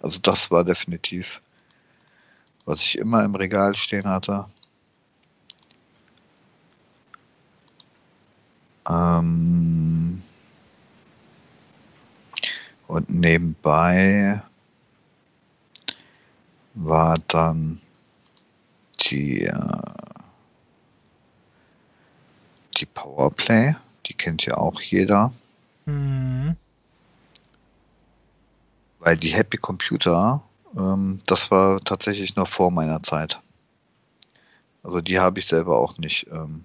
Also 0.00 0.18
das 0.20 0.50
war 0.50 0.64
definitiv, 0.64 1.40
was 2.64 2.84
ich 2.84 2.98
immer 2.98 3.24
im 3.24 3.34
Regal 3.34 3.74
stehen 3.74 4.06
hatte. 4.08 4.46
Ähm 8.88 10.22
und 12.86 13.10
nebenbei 13.10 14.42
war 16.80 17.18
dann 17.26 17.80
die, 19.00 19.42
äh, 19.42 19.82
die 22.76 22.86
Powerplay, 22.86 23.74
die 24.06 24.14
kennt 24.14 24.46
ja 24.46 24.56
auch 24.56 24.80
jeder. 24.80 25.32
Mhm. 25.86 26.56
Weil 29.00 29.16
die 29.16 29.34
Happy 29.34 29.56
Computer, 29.56 30.42
ähm, 30.76 31.20
das 31.26 31.50
war 31.50 31.80
tatsächlich 31.80 32.36
noch 32.36 32.48
vor 32.48 32.70
meiner 32.70 33.02
Zeit. 33.02 33.40
Also 34.84 35.00
die 35.00 35.18
habe 35.18 35.40
ich 35.40 35.46
selber 35.46 35.78
auch 35.78 35.98
nicht 35.98 36.28
ähm, 36.30 36.64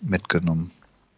mitgenommen. 0.00 0.72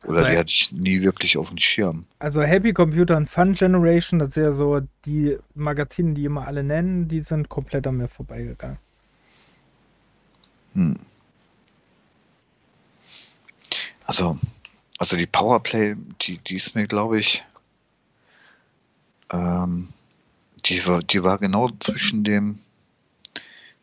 Oder 0.05 0.31
die 0.31 0.37
hatte 0.37 0.51
ich 0.51 0.71
nie 0.73 1.03
wirklich 1.03 1.37
auf 1.37 1.49
dem 1.49 1.59
Schirm. 1.59 2.07
Also 2.19 2.43
Happy 2.43 2.73
Computer 2.73 3.17
und 3.17 3.29
Fun 3.29 3.55
Generation, 3.55 4.19
das 4.19 4.35
sind 4.35 4.45
ja 4.45 4.53
so 4.53 4.81
die 5.05 5.39
Magazine, 5.55 6.15
die 6.15 6.25
immer 6.25 6.47
alle 6.47 6.63
nennen, 6.63 7.09
die 7.09 7.23
sind 7.23 7.49
komplett 7.49 7.87
an 7.87 7.97
mir 7.97 8.09
vorbeigegangen. 8.09 8.79
Hm. 10.75 10.99
Also, 14.05 14.39
also 14.99 15.17
die 15.17 15.27
Powerplay, 15.27 15.95
die, 16.23 16.39
die 16.39 16.57
ist 16.57 16.75
mir, 16.75 16.87
glaube 16.87 17.19
ich, 17.19 17.43
ähm, 19.33 19.89
die, 20.67 20.87
war, 20.87 21.03
die 21.03 21.23
war 21.23 21.39
genau 21.39 21.71
zwischen 21.81 22.25
dem 22.25 22.59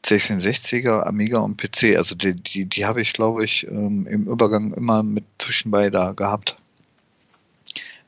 C64er, 0.04 1.04
Amiga 1.04 1.40
und 1.40 1.58
PC. 1.58 1.98
Also 1.98 2.16
die, 2.16 2.34
die, 2.34 2.66
die 2.66 2.86
habe 2.86 3.02
ich, 3.02 3.14
glaube 3.14 3.46
ich, 3.46 3.68
ähm, 3.68 4.08
im 4.08 4.28
Übergang 4.28 4.74
immer 4.74 5.04
mit 5.04 5.26
zwischenbei 5.38 5.90
da 5.90 6.14
gehabt. 6.14 6.58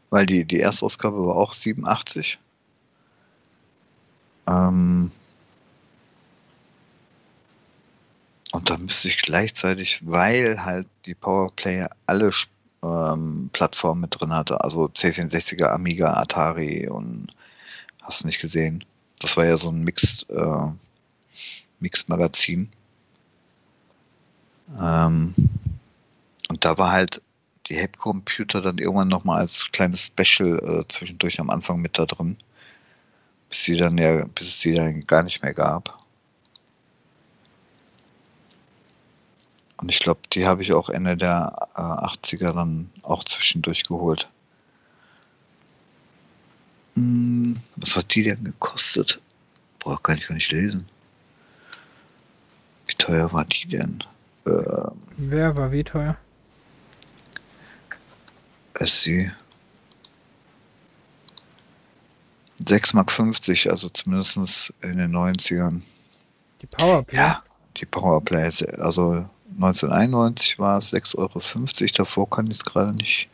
Weil 0.10 0.26
die, 0.26 0.46
die 0.46 0.60
Erstausgabe 0.60 1.26
war 1.26 1.36
auch 1.36 1.54
87. 1.54 2.40
Ähm 4.48 5.12
und 8.52 8.70
da 8.70 8.78
müsste 8.78 9.08
ich 9.08 9.18
gleichzeitig, 9.18 10.02
weil 10.06 10.64
halt 10.64 10.88
die 11.06 11.16
Powerplay 11.16 11.88
alle 12.06 12.32
ähm, 12.84 13.50
Plattformen 13.54 14.02
mit 14.02 14.20
drin 14.20 14.34
hatte, 14.34 14.64
also 14.64 14.86
C64er, 14.86 15.68
Amiga, 15.68 16.14
Atari 16.14 16.88
und 16.88 17.28
hast 18.02 18.26
nicht 18.26 18.42
gesehen. 18.42 18.84
Das 19.20 19.38
war 19.38 19.46
ja 19.46 19.58
so 19.58 19.70
ein 19.70 19.84
Mixed 19.84 20.30
äh, 20.30 20.68
Mix-Magazin. 21.84 22.72
Ähm, 24.80 25.36
und 26.50 26.66
da 26.66 26.78
war 26.78 26.92
halt 26.92 27.22
die 27.68 27.78
Happy 27.78 27.98
Computer 27.98 28.62
dann 28.62 28.78
irgendwann 28.78 29.08
nochmal 29.08 29.40
als 29.40 29.72
kleines 29.72 30.08
Special 30.08 30.60
äh, 30.60 30.88
zwischendurch 30.88 31.40
am 31.40 31.50
Anfang 31.50 31.80
mit 31.80 31.98
da 31.98 32.06
drin. 32.06 32.38
Bis 33.50 33.66
sie 33.66 33.78
dann 33.78 33.98
ja, 33.98 34.26
bis 34.26 34.48
es 34.48 34.60
sie 34.60 34.74
dann 34.74 35.02
gar 35.02 35.24
nicht 35.24 35.44
mehr 35.44 35.54
gab. 35.54 36.00
Und 39.78 39.90
ich 39.90 40.00
glaube, 40.00 40.22
die 40.32 40.46
habe 40.48 40.64
ich 40.64 40.74
auch 40.74 40.90
Ende 40.90 41.18
der 41.18 41.70
äh, 41.76 41.80
80er 41.80 42.54
dann 42.54 42.90
auch 43.04 43.24
zwischendurch 43.26 43.84
geholt. 43.84 44.30
Hm, 46.96 47.60
was 47.76 47.98
hat 47.98 48.14
die 48.16 48.24
denn 48.24 48.44
gekostet? 48.44 49.22
Boah, 49.80 50.02
kann 50.02 50.18
ich 50.18 50.28
gar 50.28 50.36
nicht 50.36 50.52
lesen. 50.52 50.88
Wie 52.88 52.94
teuer 52.96 53.32
war 53.32 53.46
die 53.46 53.68
denn? 53.68 54.04
Ähm, 54.48 55.02
Wer 55.18 55.58
war 55.58 55.72
wie 55.72 55.84
teuer? 55.84 56.18
Sie 58.80 59.32
6,50 62.62 62.96
Mark, 62.96 63.72
also 63.72 63.90
zumindest 63.90 64.74
in 64.82 64.98
den 64.98 65.12
90ern. 65.12 65.82
Die 66.62 66.68
Powerplay? 66.68 67.18
Ja, 67.18 67.44
die 67.78 67.86
Powerplay. 67.86 68.50
Also 68.78 69.26
1991 69.56 70.60
war 70.60 70.78
es 70.78 70.94
6,50 70.94 71.18
Euro. 71.18 71.92
Davor 71.96 72.30
kann 72.30 72.48
ich 72.48 72.58
es 72.58 72.64
gerade 72.64 72.94
nicht. 72.94 73.30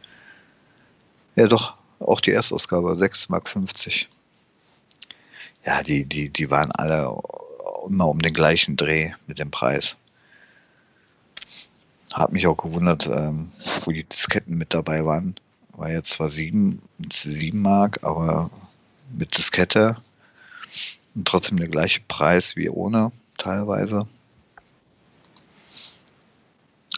Ja, 1.36 1.48
doch, 1.48 1.76
auch 2.00 2.22
die 2.22 2.32
Erstausgabe, 2.32 2.92
6,50 2.94 3.30
Mark. 3.30 3.50
Ja, 5.66 5.84
die, 5.84 6.06
die, 6.06 6.30
die 6.30 6.50
waren 6.50 6.72
alle 6.72 7.16
immer 7.90 8.08
um 8.08 8.20
den 8.20 8.34
gleichen 8.34 8.78
Dreh 8.78 9.12
mit 9.28 9.40
dem 9.40 9.52
Preis. 9.52 9.98
Hat 12.14 12.32
mich 12.32 12.48
auch 12.48 12.58
gewundert, 12.58 13.08
ähm, 13.08 13.52
wo 13.82 13.92
die 13.92 14.04
Disketten 14.04 14.58
mit 14.58 14.74
dabei 14.74 15.06
waren. 15.06 15.36
War 15.74 15.92
jetzt 15.92 16.12
zwar 16.12 16.30
7, 16.30 16.82
7 17.12 17.62
Mark, 17.62 18.04
aber 18.04 18.50
mit 19.12 19.38
Diskette 19.38 19.98
und 21.16 21.28
trotzdem 21.28 21.58
der 21.58 21.68
gleiche 21.68 22.02
Preis 22.08 22.56
wie 22.56 22.70
ohne 22.70 23.12
teilweise. 23.38 24.06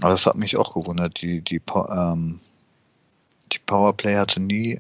Aber 0.02 0.12
das 0.12 0.26
hat 0.26 0.36
mich 0.36 0.58
auch 0.58 0.74
gewundert. 0.74 1.22
Die, 1.22 1.42
die, 1.42 1.62
ähm, 1.90 2.40
die 3.52 3.60
Powerplay 3.60 4.16
hatte 4.16 4.40
nie 4.40 4.80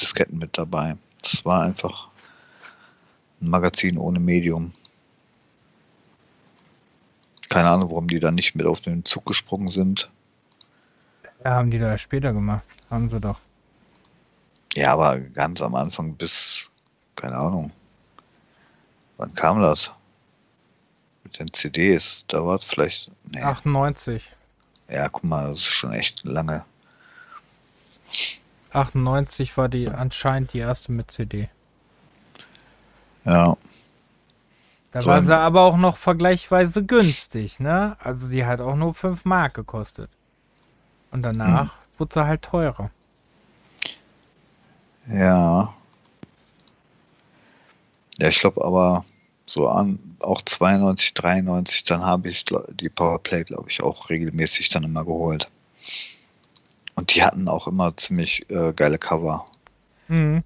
Disketten 0.00 0.38
mit 0.38 0.58
dabei. 0.58 0.96
Das 1.22 1.44
war 1.44 1.62
einfach 1.62 2.08
ein 3.40 3.48
Magazin 3.48 3.98
ohne 3.98 4.20
Medium. 4.20 4.72
Keine 7.48 7.68
Ahnung, 7.70 7.90
warum 7.90 8.08
die 8.08 8.20
da 8.20 8.30
nicht 8.30 8.54
mit 8.54 8.66
auf 8.66 8.80
den 8.80 9.04
Zug 9.04 9.26
gesprungen 9.26 9.70
sind. 9.70 10.10
Ja, 11.44 11.52
haben 11.52 11.70
die 11.70 11.78
da 11.78 11.96
später 11.98 12.32
gemacht. 12.32 12.64
Haben 12.90 13.10
sie 13.10 13.20
doch. 13.20 13.38
Ja, 14.74 14.92
aber 14.92 15.20
ganz 15.20 15.60
am 15.62 15.74
Anfang 15.74 16.14
bis, 16.14 16.68
keine 17.14 17.36
Ahnung. 17.36 17.72
Wann 19.16 19.34
kam 19.34 19.60
das? 19.60 19.90
Mit 21.24 21.38
den 21.38 21.52
CDs. 21.52 22.24
Da 22.28 22.44
war 22.44 22.58
es 22.58 22.66
vielleicht. 22.66 23.10
Nee. 23.30 23.40
98. 23.40 24.22
Ja, 24.88 25.08
guck 25.08 25.24
mal, 25.24 25.50
das 25.50 25.60
ist 25.60 25.74
schon 25.74 25.92
echt 25.92 26.24
lange. 26.24 26.64
98 28.72 29.56
war 29.56 29.68
die 29.68 29.88
anscheinend 29.88 30.52
die 30.52 30.58
erste 30.58 30.92
mit 30.92 31.10
CD. 31.10 31.48
Ja. 33.24 33.56
Da 34.96 35.04
war 35.04 35.22
sie 35.22 35.36
aber 35.36 35.60
auch 35.64 35.76
noch 35.76 35.98
vergleichsweise 35.98 36.82
günstig, 36.82 37.60
ne? 37.60 37.98
Also 38.00 38.28
die 38.28 38.46
hat 38.46 38.62
auch 38.62 38.76
nur 38.76 38.94
5 38.94 39.26
Mark 39.26 39.52
gekostet. 39.52 40.08
Und 41.10 41.20
danach 41.20 41.64
hm. 41.64 41.70
wurde 41.98 42.14
sie 42.14 42.26
halt 42.26 42.40
teurer. 42.40 42.90
Ja. 45.06 45.74
Ja, 48.18 48.28
ich 48.28 48.40
glaube 48.40 48.64
aber 48.64 49.04
so 49.44 49.68
an, 49.68 49.98
auch 50.20 50.40
92, 50.40 51.12
93, 51.12 51.84
dann 51.84 52.00
habe 52.00 52.30
ich 52.30 52.46
die 52.46 52.88
Powerplay, 52.88 53.44
glaube 53.44 53.68
ich, 53.68 53.82
auch 53.82 54.08
regelmäßig 54.08 54.70
dann 54.70 54.84
immer 54.84 55.04
geholt. 55.04 55.48
Und 56.94 57.14
die 57.14 57.22
hatten 57.22 57.48
auch 57.48 57.66
immer 57.66 57.94
ziemlich 57.98 58.48
äh, 58.48 58.72
geile 58.72 58.98
Cover. 58.98 59.44
Mhm. 60.08 60.42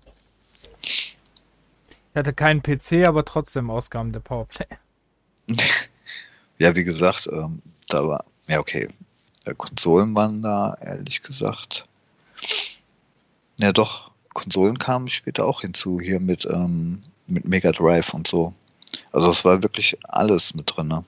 Ich 2.12 2.16
hatte 2.16 2.32
keinen 2.32 2.62
PC, 2.62 3.06
aber 3.06 3.24
trotzdem 3.24 3.70
Ausgaben 3.70 4.12
der 4.12 4.20
Powerplay. 4.20 4.66
ja, 6.58 6.74
wie 6.74 6.84
gesagt, 6.84 7.28
ähm, 7.32 7.62
da 7.88 8.06
war, 8.06 8.24
ja, 8.48 8.58
okay. 8.58 8.88
Äh, 9.44 9.54
Konsolen 9.54 10.14
waren 10.14 10.42
da, 10.42 10.74
ehrlich 10.80 11.22
gesagt. 11.22 11.86
Ja, 13.58 13.72
doch, 13.72 14.10
Konsolen 14.34 14.78
kamen 14.78 15.08
später 15.08 15.46
auch 15.46 15.60
hinzu, 15.60 16.00
hier 16.00 16.18
mit, 16.18 16.46
ähm, 16.46 17.02
mit 17.28 17.46
Mega 17.46 17.70
Drive 17.70 18.12
und 18.12 18.26
so. 18.26 18.54
Also, 19.12 19.30
es 19.30 19.44
war 19.44 19.62
wirklich 19.62 19.96
alles 20.02 20.54
mit 20.54 20.74
drin. 20.74 20.88
Ne? 20.88 21.04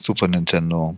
Super 0.00 0.26
Nintendo. 0.26 0.96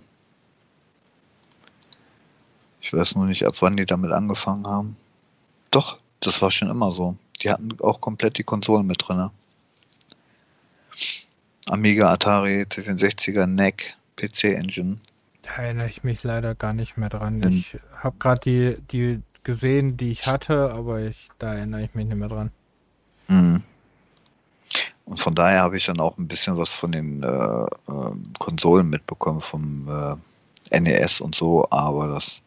Ich 2.81 2.93
weiß 2.93 3.17
nur 3.17 3.27
nicht, 3.27 3.45
ab 3.45 3.55
wann 3.61 3.77
die 3.77 3.85
damit 3.85 4.13
angefangen 4.13 4.67
haben. 4.67 4.97
Doch, 5.73 5.99
das 6.21 6.41
war 6.41 6.53
schon 6.53 6.71
immer 6.71 6.93
so. 6.93 7.17
Die 7.43 7.51
hatten 7.51 7.77
auch 7.81 8.01
komplett 8.01 8.39
die 8.39 8.45
Konsolen 8.45 8.87
mit 8.87 8.99
drin. 9.09 9.31
Amiga, 11.67 12.13
Atari, 12.13 12.63
C64er, 12.63 13.47
NEC, 13.47 13.95
PC 14.17 14.45
Engine. 14.45 14.99
Da 15.43 15.63
erinnere 15.63 15.89
ich 15.89 16.05
mich 16.05 16.23
leider 16.23 16.55
gar 16.55 16.73
nicht 16.75 16.97
mehr 16.97 17.09
dran. 17.09 17.43
Hm. 17.43 17.51
Ich 17.51 17.77
habe 17.97 18.17
gerade 18.19 18.41
die, 18.41 18.77
die 18.93 19.23
gesehen, 19.43 19.97
die 19.97 20.13
ich 20.13 20.27
hatte, 20.27 20.73
aber 20.73 21.01
ich, 21.01 21.29
da 21.39 21.55
erinnere 21.55 21.83
ich 21.83 21.95
mich 21.95 22.07
nicht 22.07 22.19
mehr 22.19 22.29
dran. 22.29 22.51
Hm. 23.29 23.63
Und 25.05 25.19
von 25.19 25.35
daher 25.35 25.63
habe 25.63 25.77
ich 25.77 25.87
dann 25.87 25.99
auch 25.99 26.17
ein 26.19 26.29
bisschen 26.29 26.57
was 26.57 26.73
von 26.73 26.93
den 26.93 27.23
äh, 27.23 27.27
äh, 27.27 28.13
Konsolen 28.39 28.89
mitbekommen, 28.89 29.41
vom 29.41 29.89
äh, 30.71 30.81
NES 30.81 31.21
und 31.21 31.35
so, 31.35 31.67
aber 31.71 32.09
das 32.09 32.43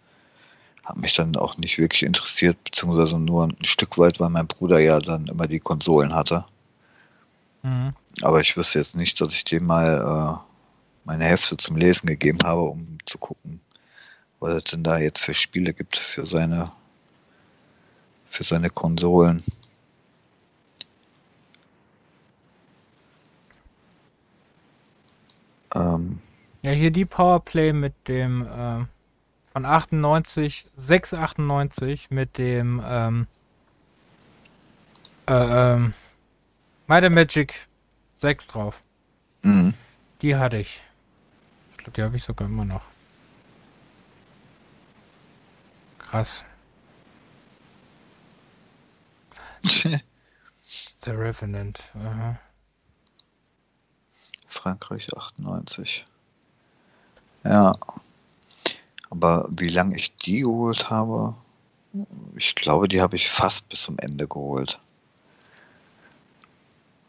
hat 0.85 0.97
mich 0.97 1.13
dann 1.13 1.35
auch 1.35 1.57
nicht 1.57 1.79
wirklich 1.79 2.03
interessiert, 2.03 2.63
beziehungsweise 2.63 3.17
nur 3.17 3.45
ein 3.45 3.65
Stück 3.65 3.97
weit, 3.97 4.19
weil 4.19 4.29
mein 4.29 4.47
Bruder 4.47 4.79
ja 4.79 4.99
dann 4.99 5.25
immer 5.25 5.47
die 5.47 5.59
Konsolen 5.59 6.13
hatte. 6.13 6.45
Mhm. 7.63 7.89
Aber 8.21 8.39
ich 8.39 8.55
wüsste 8.55 8.79
jetzt 8.79 8.95
nicht, 8.95 9.19
dass 9.19 9.33
ich 9.33 9.43
dem 9.43 9.65
mal 9.65 10.37
äh, 10.37 10.51
meine 11.05 11.25
Hefte 11.25 11.57
zum 11.57 11.75
Lesen 11.75 12.07
gegeben 12.07 12.39
habe, 12.43 12.61
um 12.61 12.99
zu 13.05 13.17
gucken, 13.17 13.59
was 14.39 14.53
es 14.53 14.63
denn 14.65 14.83
da 14.83 14.99
jetzt 14.99 15.21
für 15.21 15.33
Spiele 15.33 15.73
gibt 15.73 15.97
für 15.97 16.25
seine 16.25 16.71
für 18.27 18.43
seine 18.43 18.69
Konsolen. 18.69 19.43
Ähm, 25.73 26.19
ja, 26.61 26.71
hier 26.71 26.91
die 26.91 27.05
Powerplay 27.05 27.73
mit 27.73 27.93
dem 28.07 28.41
äh, 28.41 28.85
von 29.55 29.65
98, 29.65 30.69
698 30.75 32.11
mit 32.11 32.37
dem 32.37 32.83
ähm, 32.85 33.25
äh, 35.29 35.73
ähm, 35.73 35.93
Might 36.87 37.09
Magic 37.09 37.69
6 38.15 38.47
drauf. 38.47 38.81
Mhm. 39.43 39.73
Die 40.21 40.35
hatte 40.35 40.57
ich. 40.57 40.81
Ich 41.71 41.77
glaube, 41.77 41.91
die 41.93 42.03
habe 42.03 42.17
ich 42.17 42.23
sogar 42.25 42.49
immer 42.49 42.65
noch. 42.65 42.81
Krass. 45.99 46.43
The 50.63 51.11
Revenant. 51.11 51.91
Aha. 51.93 52.37
Frankreich 54.49 55.15
98. 55.15 56.03
Ja. 57.45 57.71
Aber 59.09 59.47
wie 59.57 59.67
lange 59.67 59.95
ich 59.95 60.15
die 60.15 60.41
geholt 60.41 60.89
habe, 60.89 61.35
ich 62.35 62.55
glaube, 62.55 62.87
die 62.87 63.01
habe 63.01 63.15
ich 63.15 63.29
fast 63.29 63.69
bis 63.69 63.83
zum 63.83 63.97
Ende 63.99 64.27
geholt. 64.27 64.79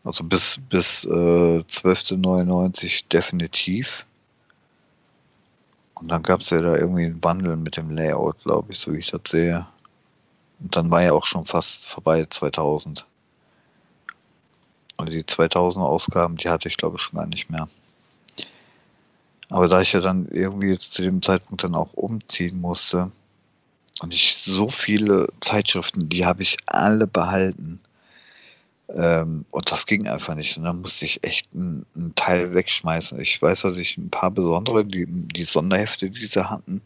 Also 0.05 0.23
bis, 0.23 0.61
bis 0.69 1.05
äh, 1.05 1.09
12.99 1.09 3.09
definitiv. 3.09 4.07
Und 5.95 6.11
dann 6.11 6.23
gab 6.23 6.43
es 6.43 6.51
ja 6.51 6.61
da 6.61 6.77
irgendwie 6.77 7.07
einen 7.07 7.25
Wandel 7.25 7.57
mit 7.57 7.77
dem 7.77 7.91
Layout, 7.91 8.45
glaube 8.45 8.73
ich, 8.73 8.79
so 8.79 8.93
wie 8.93 8.99
ich 8.99 9.11
das 9.11 9.23
sehe. 9.27 9.67
Und 10.61 10.77
dann 10.77 10.91
war 10.91 11.03
ja 11.03 11.13
auch 11.13 11.27
schon 11.27 11.45
fast 11.45 11.87
vorbei 11.87 12.25
2000. 12.25 13.07
Und 14.99 15.13
die 15.13 15.25
2000er 15.25 15.81
Ausgaben, 15.81 16.37
die 16.37 16.49
hatte 16.49 16.69
ich 16.69 16.77
glaube 16.77 16.97
ich 16.97 17.03
schon 17.03 17.19
gar 17.19 17.27
nicht 17.27 17.51
mehr. 17.51 17.69
Aber 19.51 19.69
da 19.69 19.81
ich 19.81 19.93
ja 19.93 20.01
dann 20.01 20.27
irgendwie 20.27 20.79
zu 20.79 21.03
dem 21.03 21.23
Zeitpunkt 21.23 21.63
dann 21.63 21.75
auch 21.75 21.93
umziehen 21.93 22.61
musste 22.61 23.13
und 24.01 24.13
ich 24.13 24.37
so 24.39 24.69
viele 24.69 25.29
Zeitschriften, 25.41 26.09
die 26.09 26.27
habe 26.27 26.43
ich 26.43 26.57
alle 26.67 27.07
behalten. 27.07 27.81
Ähm, 28.89 29.45
und 29.51 29.71
das 29.71 29.87
ging 29.87 30.09
einfach 30.09 30.35
nicht. 30.35 30.57
Und 30.57 30.65
dann 30.65 30.81
musste 30.81 31.05
ich 31.05 31.25
echt 31.25 31.55
einen, 31.55 31.87
einen, 31.95 32.15
Teil 32.15 32.55
wegschmeißen. 32.55 33.19
Ich 33.21 33.41
weiß, 33.41 33.63
dass 33.63 33.79
ich 33.79 33.97
ein 33.97 34.11
paar 34.11 34.31
besondere, 34.31 34.85
die, 34.85 35.07
die 35.09 35.45
Sonderhefte, 35.45 36.11
die 36.11 36.27
sie 36.27 36.49
hatten, 36.49 36.83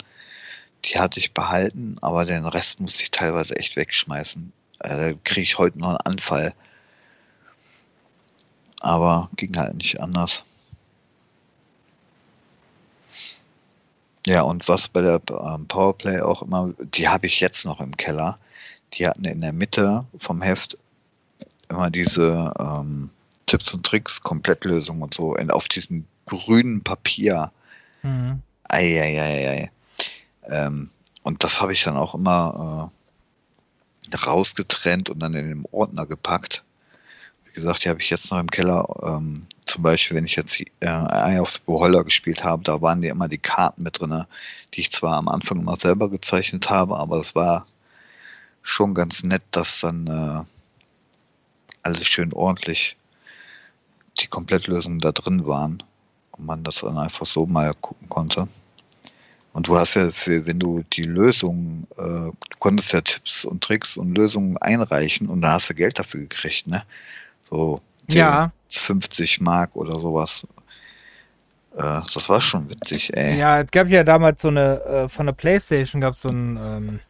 die 0.85 0.99
hatte 0.99 1.21
ich 1.21 1.35
behalten, 1.35 1.97
aber 2.01 2.25
den 2.25 2.47
Rest 2.47 2.81
musste 2.81 3.03
ich 3.03 3.11
teilweise 3.11 3.57
echt 3.57 3.77
wegschmeißen. 3.77 4.53
Äh, 4.81 4.89
da 4.89 5.13
kriege 5.25 5.43
ich 5.43 5.59
heute 5.59 5.79
noch 5.79 5.89
einen 5.89 5.99
Anfall. 5.99 6.55
Aber 8.81 9.31
ging 9.37 9.57
halt 9.59 9.77
nicht 9.77 10.01
anders. 10.01 10.45
Ja, 14.27 14.43
und 14.43 14.69
was 14.69 14.89
bei 14.89 15.01
der 15.01 15.21
ähm, 15.31 15.67
Powerplay 15.67 16.21
auch 16.21 16.43
immer, 16.43 16.75
die 16.79 17.09
habe 17.09 17.27
ich 17.27 17.41
jetzt 17.41 17.65
noch 17.65 17.81
im 17.81 17.97
Keller. 17.97 18.37
Die 18.95 19.07
hatten 19.07 19.25
in 19.25 19.41
der 19.41 19.53
Mitte 19.53 20.07
vom 20.19 20.43
Heft 20.43 20.77
immer 21.69 21.91
diese 21.91 22.53
ähm, 22.59 23.11
Tipps 23.47 23.73
und 23.73 23.87
Tricks, 23.87 24.21
Komplettlösung 24.21 25.03
und 25.03 25.15
so, 25.15 25.37
auf 25.37 25.69
diesem 25.69 26.05
grünen 26.27 26.83
Papier. 26.83 27.51
Mhm. 28.03 28.43
Eieiei. 28.69 29.71
Ähm, 30.45 30.91
und 31.23 31.45
das 31.45 31.61
habe 31.61 31.73
ich 31.73 31.83
dann 31.83 31.97
auch 31.97 32.15
immer 32.15 32.91
äh, 34.13 34.17
rausgetrennt 34.17 35.11
und 35.11 35.21
dann 35.21 35.35
in 35.35 35.49
den 35.49 35.65
Ordner 35.71 36.07
gepackt. 36.07 36.65
Wie 37.45 37.53
gesagt, 37.53 37.85
die 37.85 37.89
habe 37.89 38.01
ich 38.01 38.11
jetzt 38.11 38.31
noch 38.31 38.39
im 38.39 38.51
Keller. 38.51 38.87
Ähm, 39.03 39.47
zum 39.71 39.83
Beispiel, 39.83 40.17
wenn 40.17 40.25
ich 40.25 40.37
jetzt 40.37 40.61
äh, 40.61 40.65
Eye 40.81 41.41
of 41.41 41.51
the 41.51 41.61
Beholder 41.65 42.05
gespielt 42.05 42.45
habe, 42.45 42.63
da 42.65 42.83
waren 42.83 43.01
die 43.01 43.09
immer 43.09 43.29
die 43.29 43.39
Karten 43.39 43.83
mit 43.83 44.01
drin, 44.01 44.25
die 44.75 44.81
ich 44.81 44.93
zwar 44.93 45.17
am 45.17 45.29
Anfang 45.29 45.61
immer 45.61 45.77
selber 45.77 46.11
gezeichnet 46.11 46.71
habe, 46.71 46.97
aber 46.97 47.19
es 47.19 47.35
war 47.35 47.67
schon 48.63 48.95
ganz 48.95 49.23
nett, 49.23 49.43
dass 49.53 49.81
dann 49.81 50.07
äh, 50.07 50.45
alles 51.83 52.07
schön 52.07 52.33
ordentlich 52.33 52.97
die 54.21 54.27
Komplettlösungen 54.27 55.01
da 55.01 55.13
drin 55.13 55.47
waren 55.47 55.83
und 56.33 56.45
man 56.45 56.65
das 56.65 56.81
dann 56.81 56.99
einfach 56.99 57.27
so 57.27 57.47
mal 57.47 57.73
gucken 57.75 58.09
konnte. 58.09 58.49
Und 59.53 59.67
du 59.67 59.77
hast 59.77 59.95
ja, 59.95 60.11
wenn 60.27 60.61
du 60.61 60.85
die 60.93 61.03
Lösung, 61.03 61.87
äh, 61.97 62.03
du 62.31 62.59
konntest 62.59 62.93
ja 62.93 63.01
Tipps 63.01 63.45
und 63.45 63.63
Tricks 63.63 63.97
und 63.97 64.17
Lösungen 64.17 64.57
einreichen 64.59 65.29
und 65.29 65.41
dann 65.43 65.53
hast 65.53 65.71
du 65.71 65.75
Geld 65.75 65.99
dafür 65.99 66.21
gekriegt, 66.21 66.67
ne? 66.67 66.85
So 67.49 67.81
10, 67.81 67.90
ja. 68.09 68.53
50 68.69 69.41
Mark 69.41 69.75
oder 69.77 69.99
sowas. 69.99 70.47
Äh, 71.75 72.01
das 72.13 72.29
war 72.29 72.41
schon 72.41 72.69
witzig, 72.71 73.17
ey. 73.17 73.39
Ja, 73.39 73.61
es 73.61 73.71
gab 73.71 73.89
ja 73.89 74.05
damals 74.05 74.43
so 74.43 74.49
eine, 74.49 74.81
äh, 74.83 75.09
von 75.09 75.27
der 75.27 75.33
Playstation 75.33 76.01
gab 76.01 76.15
es 76.15 76.23
so 76.23 76.29
ein, 76.29 76.57
ähm, 76.57 77.01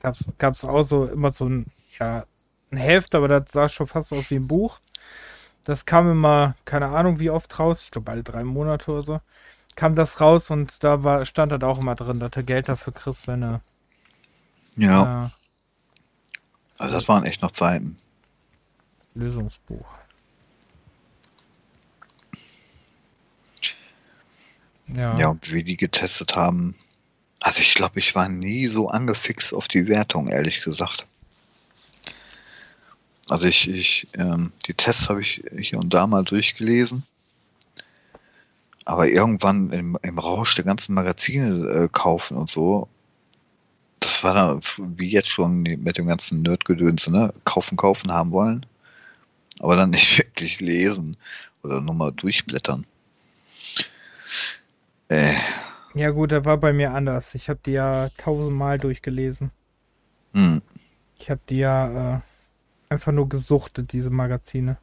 gab's, 0.00 0.24
gab's 0.38 0.64
auch 0.64 0.82
so 0.82 1.06
immer 1.06 1.32
so 1.32 1.46
ein, 1.46 1.66
ja, 1.98 2.24
ein 2.72 2.78
Heft, 2.78 3.14
aber 3.14 3.28
das 3.28 3.52
sah 3.52 3.68
schon 3.68 3.86
fast 3.86 4.12
aus 4.12 4.30
wie 4.30 4.36
ein 4.36 4.48
Buch. 4.48 4.80
Das 5.64 5.86
kam 5.86 6.10
immer, 6.10 6.54
keine 6.64 6.88
Ahnung 6.88 7.20
wie 7.20 7.30
oft 7.30 7.58
raus, 7.58 7.82
ich 7.82 7.90
glaube 7.90 8.10
alle 8.10 8.22
drei 8.22 8.44
Monate 8.44 8.90
oder 8.90 9.02
so 9.02 9.20
kam 9.76 9.94
das 9.94 10.20
raus 10.20 10.50
und 10.50 10.84
da 10.84 11.04
war, 11.04 11.24
stand 11.24 11.52
halt 11.52 11.64
auch 11.64 11.80
immer 11.80 11.94
drin, 11.94 12.20
dass 12.20 12.32
du 12.32 12.44
Geld 12.44 12.68
dafür 12.68 12.92
kriegst, 12.92 13.26
wenn 13.28 13.40
du. 13.40 13.60
Ja. 14.76 15.24
Äh, 15.24 15.28
also 16.78 16.96
das 16.96 17.08
waren 17.08 17.24
echt 17.24 17.42
noch 17.42 17.50
Zeiten. 17.50 17.96
Lösungsbuch. 19.14 19.80
Ja. 24.94 25.18
Ja, 25.18 25.28
und 25.28 25.52
wie 25.52 25.62
die 25.62 25.76
getestet 25.76 26.36
haben. 26.36 26.74
Also 27.40 27.60
ich 27.60 27.74
glaube, 27.74 27.98
ich 28.00 28.14
war 28.14 28.28
nie 28.28 28.66
so 28.66 28.88
angefixt 28.88 29.54
auf 29.54 29.68
die 29.68 29.88
Wertung, 29.88 30.28
ehrlich 30.28 30.62
gesagt. 30.62 31.06
Also 33.28 33.46
ich, 33.46 33.68
ich 33.68 34.08
ähm, 34.14 34.52
die 34.66 34.74
Tests 34.74 35.08
habe 35.08 35.22
ich 35.22 35.42
hier 35.58 35.78
und 35.78 35.94
da 35.94 36.06
mal 36.06 36.24
durchgelesen. 36.24 37.04
Aber 38.84 39.08
irgendwann 39.08 39.70
im, 39.70 39.96
im 40.02 40.18
Rausch 40.18 40.56
der 40.56 40.64
ganzen 40.64 40.94
Magazine 40.94 41.66
äh, 41.68 41.88
kaufen 41.92 42.36
und 42.36 42.50
so, 42.50 42.88
das 44.00 44.24
war 44.24 44.34
dann 44.34 44.60
wie 44.98 45.10
jetzt 45.10 45.28
schon 45.28 45.62
mit 45.62 45.98
dem 45.98 46.06
ganzen 46.06 46.40
Nerdgedöns, 46.40 47.06
ne? 47.08 47.32
Kaufen, 47.44 47.76
kaufen 47.76 48.10
haben 48.10 48.32
wollen, 48.32 48.66
aber 49.60 49.76
dann 49.76 49.90
nicht 49.90 50.18
wirklich 50.18 50.60
lesen 50.60 51.16
oder 51.62 51.80
nur 51.80 51.94
mal 51.94 52.10
durchblättern. 52.10 52.86
Äh. 55.10 55.34
Ja 55.94 56.10
gut, 56.10 56.30
da 56.30 56.44
war 56.44 56.56
bei 56.56 56.72
mir 56.72 56.92
anders. 56.92 57.34
Ich 57.34 57.48
habe 57.48 57.58
die 57.66 57.72
ja 57.72 58.08
tausendmal 58.16 58.78
durchgelesen. 58.78 59.50
Hm. 60.32 60.62
Ich 61.18 61.30
habe 61.30 61.40
die 61.48 61.58
ja 61.58 62.14
äh, 62.14 62.20
einfach 62.88 63.10
nur 63.10 63.28
gesuchtet, 63.28 63.92
diese 63.92 64.10
Magazine. 64.10 64.78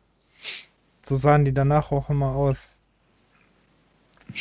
So 1.01 1.15
sahen 1.15 1.45
die 1.45 1.53
danach 1.53 1.93
auch 1.93 2.09
immer 2.09 2.32
aus. 2.32 2.67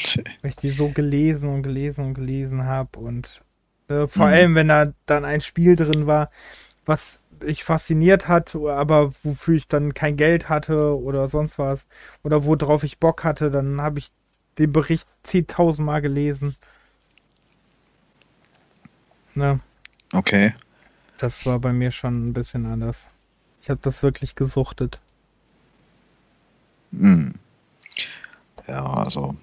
Weil 0.42 0.50
ich 0.50 0.56
die 0.56 0.70
so 0.70 0.90
gelesen 0.90 1.50
und 1.50 1.62
gelesen 1.62 2.04
und 2.04 2.14
gelesen 2.14 2.64
habe 2.64 2.98
und 2.98 3.42
äh, 3.86 4.08
vor 4.08 4.26
mhm. 4.26 4.32
allem, 4.32 4.54
wenn 4.56 4.68
da 4.68 4.92
dann 5.06 5.24
ein 5.24 5.40
Spiel 5.40 5.76
drin 5.76 6.08
war, 6.08 6.30
was 6.84 7.20
mich 7.40 7.62
fasziniert 7.62 8.26
hat, 8.26 8.56
aber 8.56 9.12
wofür 9.22 9.54
ich 9.54 9.68
dann 9.68 9.94
kein 9.94 10.16
Geld 10.16 10.48
hatte 10.48 10.98
oder 10.98 11.28
sonst 11.28 11.60
was 11.60 11.86
oder 12.24 12.44
worauf 12.44 12.82
ich 12.82 12.98
Bock 12.98 13.22
hatte, 13.22 13.52
dann 13.52 13.80
habe 13.80 14.00
ich 14.00 14.08
den 14.58 14.72
Bericht 14.72 15.08
10.000 15.26 15.82
Mal 15.82 16.00
gelesen. 16.00 16.56
Ne? 19.34 19.60
Okay. 20.12 20.54
Das 21.18 21.46
war 21.46 21.58
bei 21.58 21.72
mir 21.72 21.90
schon 21.90 22.28
ein 22.28 22.32
bisschen 22.32 22.66
anders. 22.66 23.08
Ich 23.60 23.70
habe 23.70 23.80
das 23.82 24.02
wirklich 24.02 24.34
gesuchtet. 24.34 25.00
Hm. 26.92 27.34
Ja, 28.66 28.84
also 28.84 29.36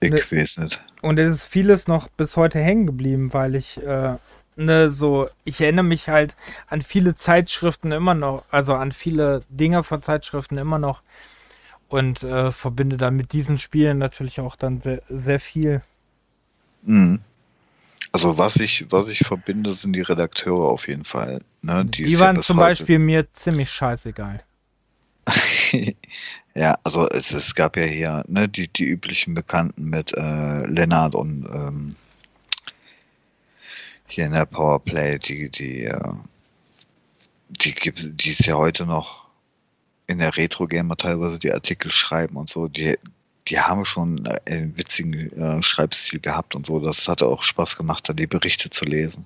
ich 0.00 0.32
weiß 0.32 0.58
nicht. 0.58 0.82
Und 1.02 1.18
es 1.18 1.30
ist 1.30 1.44
vieles 1.44 1.86
noch 1.86 2.08
bis 2.08 2.36
heute 2.36 2.58
hängen 2.58 2.86
geblieben, 2.86 3.32
weil 3.34 3.54
ich 3.54 3.82
äh, 3.82 4.16
ne, 4.56 4.90
so, 4.90 5.28
ich 5.44 5.60
erinnere 5.60 5.84
mich 5.84 6.08
halt 6.08 6.34
an 6.68 6.80
viele 6.80 7.14
Zeitschriften 7.14 7.92
immer 7.92 8.14
noch, 8.14 8.44
also 8.50 8.74
an 8.74 8.92
viele 8.92 9.42
Dinge 9.50 9.82
von 9.82 10.02
Zeitschriften 10.02 10.56
immer 10.56 10.78
noch 10.78 11.02
und 11.90 12.22
äh, 12.22 12.52
verbinde 12.52 12.96
dann 12.96 13.16
mit 13.16 13.32
diesen 13.32 13.58
Spielen 13.58 13.98
natürlich 13.98 14.40
auch 14.40 14.56
dann 14.56 14.80
sehr, 14.80 15.02
sehr 15.08 15.40
viel. 15.40 15.82
Mhm. 16.82 17.20
Also 18.12 18.38
was 18.38 18.56
ich, 18.56 18.86
was 18.90 19.08
ich 19.08 19.20
verbinde, 19.20 19.72
sind 19.72 19.92
die 19.92 20.00
Redakteure 20.00 20.68
auf 20.68 20.88
jeden 20.88 21.04
Fall. 21.04 21.40
Ne? 21.62 21.84
Die, 21.84 22.04
die 22.04 22.18
waren 22.18 22.40
zum 22.40 22.56
Beispiel 22.56 22.98
mir 22.98 23.32
ziemlich 23.32 23.70
scheißegal. 23.70 24.38
ja, 26.54 26.78
also 26.82 27.08
es, 27.08 27.32
es 27.32 27.54
gab 27.54 27.76
ja 27.76 27.84
hier 27.84 28.24
ne, 28.26 28.48
die, 28.48 28.68
die 28.68 28.84
üblichen 28.84 29.34
Bekannten 29.34 29.84
mit 29.84 30.16
äh, 30.16 30.66
Lennart 30.66 31.14
und 31.14 31.48
ähm, 31.52 31.96
hier 34.06 34.26
in 34.26 34.32
der 34.32 34.46
Powerplay, 34.46 35.18
die, 35.18 35.50
die, 35.50 35.84
äh, 35.84 36.12
die 37.48 37.74
gibt, 37.74 38.24
die 38.24 38.30
ist 38.30 38.46
ja 38.46 38.54
heute 38.54 38.86
noch 38.86 39.29
in 40.10 40.18
der 40.18 40.36
Retro-Gamer 40.36 40.96
teilweise 40.96 41.38
die 41.38 41.52
Artikel 41.52 41.90
schreiben 41.92 42.36
und 42.36 42.50
so, 42.50 42.66
die, 42.66 42.98
die 43.46 43.60
haben 43.60 43.84
schon 43.84 44.26
einen 44.26 44.76
witzigen 44.76 45.32
äh, 45.32 45.62
Schreibstil 45.62 46.18
gehabt 46.18 46.56
und 46.56 46.66
so. 46.66 46.80
Das 46.80 47.06
hatte 47.06 47.26
auch 47.26 47.44
Spaß 47.44 47.76
gemacht, 47.76 48.08
da 48.08 48.12
die 48.12 48.26
Berichte 48.26 48.70
zu 48.70 48.84
lesen. 48.84 49.24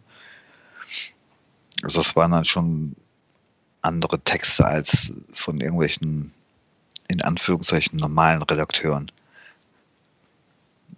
Also 1.83 2.03
das 2.03 2.15
waren 2.17 2.33
dann 2.33 2.45
schon 2.45 2.97
andere 3.81 4.21
Texte 4.21 4.67
als 4.67 5.13
von 5.33 5.59
irgendwelchen, 5.61 6.33
in 7.09 7.23
Anführungszeichen, 7.23 7.99
normalen 7.99 8.43
Redakteuren. 8.43 9.11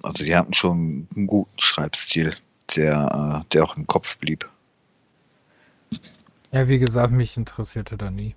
Also 0.02 0.24
die 0.24 0.36
hatten 0.36 0.52
schon 0.52 1.06
einen 1.14 1.28
guten 1.28 1.58
Schreibstil 1.60 2.36
der, 2.74 3.44
äh, 3.44 3.48
der 3.52 3.64
auch 3.64 3.76
im 3.76 3.86
Kopf 3.86 4.18
blieb. 4.18 4.48
Ja, 6.50 6.66
wie 6.66 6.80
gesagt, 6.80 7.12
mich 7.12 7.36
interessierte 7.36 7.96
da 7.96 8.10
nie. 8.10 8.34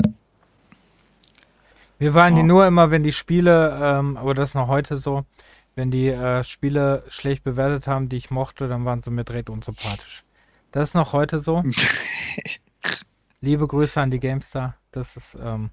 Wir 2.00 2.14
waren 2.14 2.34
oh. 2.34 2.38
die 2.38 2.44
nur 2.44 2.66
immer, 2.66 2.92
wenn 2.92 3.04
die 3.04 3.12
Spiele, 3.12 3.78
ähm, 3.82 4.18
aber 4.18 4.34
das 4.34 4.52
ist 4.52 4.56
noch 4.56 4.70
heute 4.70 4.98
so, 4.98 5.26
wenn 5.76 5.92
die 5.92 6.08
äh, 6.08 6.44
Spiele 6.44 7.04
schlecht 7.10 7.44
bewertet 7.44 7.88
haben, 7.88 8.10
die 8.10 8.16
ich 8.18 8.32
mochte, 8.32 8.68
dann 8.68 8.86
waren 8.86 9.04
sie 9.04 9.12
mir 9.12 9.26
direkt 9.26 9.50
unsympathisch. 9.50 10.24
Das 10.72 10.90
ist 10.90 10.96
noch 10.96 11.14
heute 11.14 11.40
so. 11.40 11.62
Liebe 13.42 13.68
Grüße 13.68 14.00
an 14.00 14.12
die 14.12 14.20
GameStar. 14.20 14.76
Das 14.92 15.18
ist 15.18 15.38
ähm, 15.42 15.72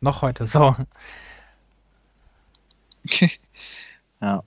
noch 0.00 0.22
heute 0.22 0.46
so. 0.46 0.76
ja. 4.20 4.42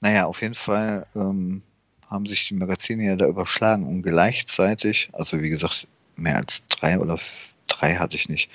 Naja, 0.00 0.24
auf 0.24 0.40
jeden 0.40 0.54
Fall 0.54 1.06
ähm, 1.14 1.62
haben 2.08 2.24
sich 2.26 2.48
die 2.48 2.54
Magazine 2.54 3.04
ja 3.04 3.16
da 3.16 3.26
überschlagen 3.26 3.86
und 3.86 4.02
gleichzeitig, 4.02 5.10
also 5.12 5.40
wie 5.40 5.50
gesagt, 5.50 5.86
mehr 6.16 6.36
als 6.36 6.66
drei 6.66 6.98
oder 6.98 7.18
drei 7.66 7.96
hatte 7.96 8.16
ich 8.16 8.28
nicht. 8.28 8.50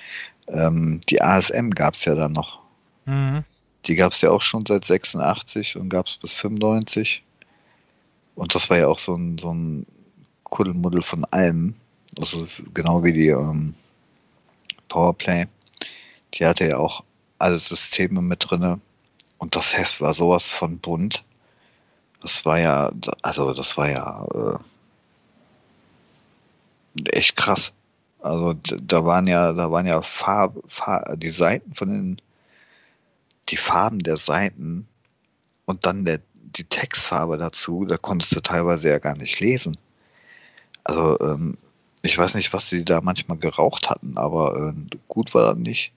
Ähm, 0.47 0.99
die 1.09 1.21
ASM 1.21 1.71
gab 1.71 1.95
es 1.95 2.05
ja 2.05 2.15
dann 2.15 2.33
noch. 2.33 2.59
Mhm. 3.05 3.43
Die 3.85 3.95
gab 3.95 4.13
es 4.13 4.21
ja 4.21 4.31
auch 4.31 4.41
schon 4.41 4.65
seit 4.65 4.85
86 4.85 5.75
und 5.77 5.89
gab 5.89 6.07
es 6.07 6.17
bis 6.17 6.33
95. 6.35 7.23
Und 8.35 8.55
das 8.55 8.69
war 8.69 8.77
ja 8.77 8.87
auch 8.87 8.99
so 8.99 9.15
ein, 9.15 9.37
so 9.37 9.53
ein 9.53 9.85
Kuddelmuddel 10.43 11.01
von 11.01 11.25
allem. 11.25 11.75
Also 12.17 12.45
genau 12.73 13.03
wie 13.03 13.13
die 13.13 13.27
ähm, 13.27 13.75
Powerplay. 14.87 15.45
Die 16.33 16.45
hatte 16.45 16.67
ja 16.67 16.77
auch 16.77 17.03
alle 17.39 17.59
Systeme 17.59 18.21
mit 18.21 18.45
drinne. 18.49 18.79
Und 19.37 19.55
das 19.55 19.75
Heft 19.75 20.01
war 20.01 20.13
sowas 20.13 20.47
von 20.47 20.79
bunt. 20.79 21.23
Das 22.21 22.45
war 22.45 22.59
ja, 22.59 22.91
also 23.21 23.53
das 23.53 23.77
war 23.77 23.89
ja 23.89 24.25
äh, 24.33 24.57
echt 27.09 27.35
krass. 27.35 27.73
Also 28.25 28.55
da 28.63 29.05
waren 29.05 29.27
ja, 29.27 29.53
da 29.53 29.69
waren 29.69 29.85
ja 29.85 30.01
Farb, 30.01 30.57
Farb, 30.67 31.19
die 31.19 31.29
Seiten 31.29 31.75
von 31.75 31.89
den, 31.89 32.21
die 33.49 33.57
Farben 33.57 33.99
der 33.99 34.17
Seiten 34.17 34.87
und 35.65 35.85
dann 35.85 36.05
der, 36.05 36.21
die 36.33 36.63
Textfarbe 36.63 37.37
dazu, 37.37 37.85
da 37.85 37.97
konntest 37.97 38.35
du 38.35 38.39
teilweise 38.39 38.89
ja 38.89 38.97
gar 38.97 39.15
nicht 39.15 39.39
lesen. 39.41 39.77
Also 40.83 41.19
ähm, 41.19 41.55
ich 42.01 42.17
weiß 42.17 42.33
nicht, 42.33 42.51
was 42.51 42.67
sie 42.67 42.83
da 42.83 42.99
manchmal 43.01 43.37
geraucht 43.37 43.91
hatten, 43.91 44.17
aber 44.17 44.73
äh, 44.75 44.97
gut 45.07 45.31
war 45.35 45.53
das 45.53 45.57
nicht. 45.57 45.93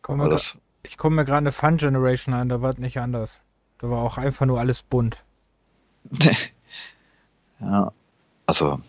Komm 0.00 0.20
das, 0.30 0.56
ich 0.82 0.96
komme 0.96 1.16
mir 1.16 1.24
gerade 1.26 1.38
eine 1.38 1.52
Fun 1.52 1.76
Generation 1.76 2.34
an, 2.34 2.48
da 2.48 2.62
war 2.62 2.70
es 2.70 2.78
nicht 2.78 2.96
anders. 2.96 3.38
Da 3.80 3.90
war 3.90 3.98
auch 3.98 4.16
einfach 4.16 4.46
nur 4.46 4.58
alles 4.58 4.80
bunt. 4.80 5.22
ja, 7.60 7.92
also, 8.46 8.80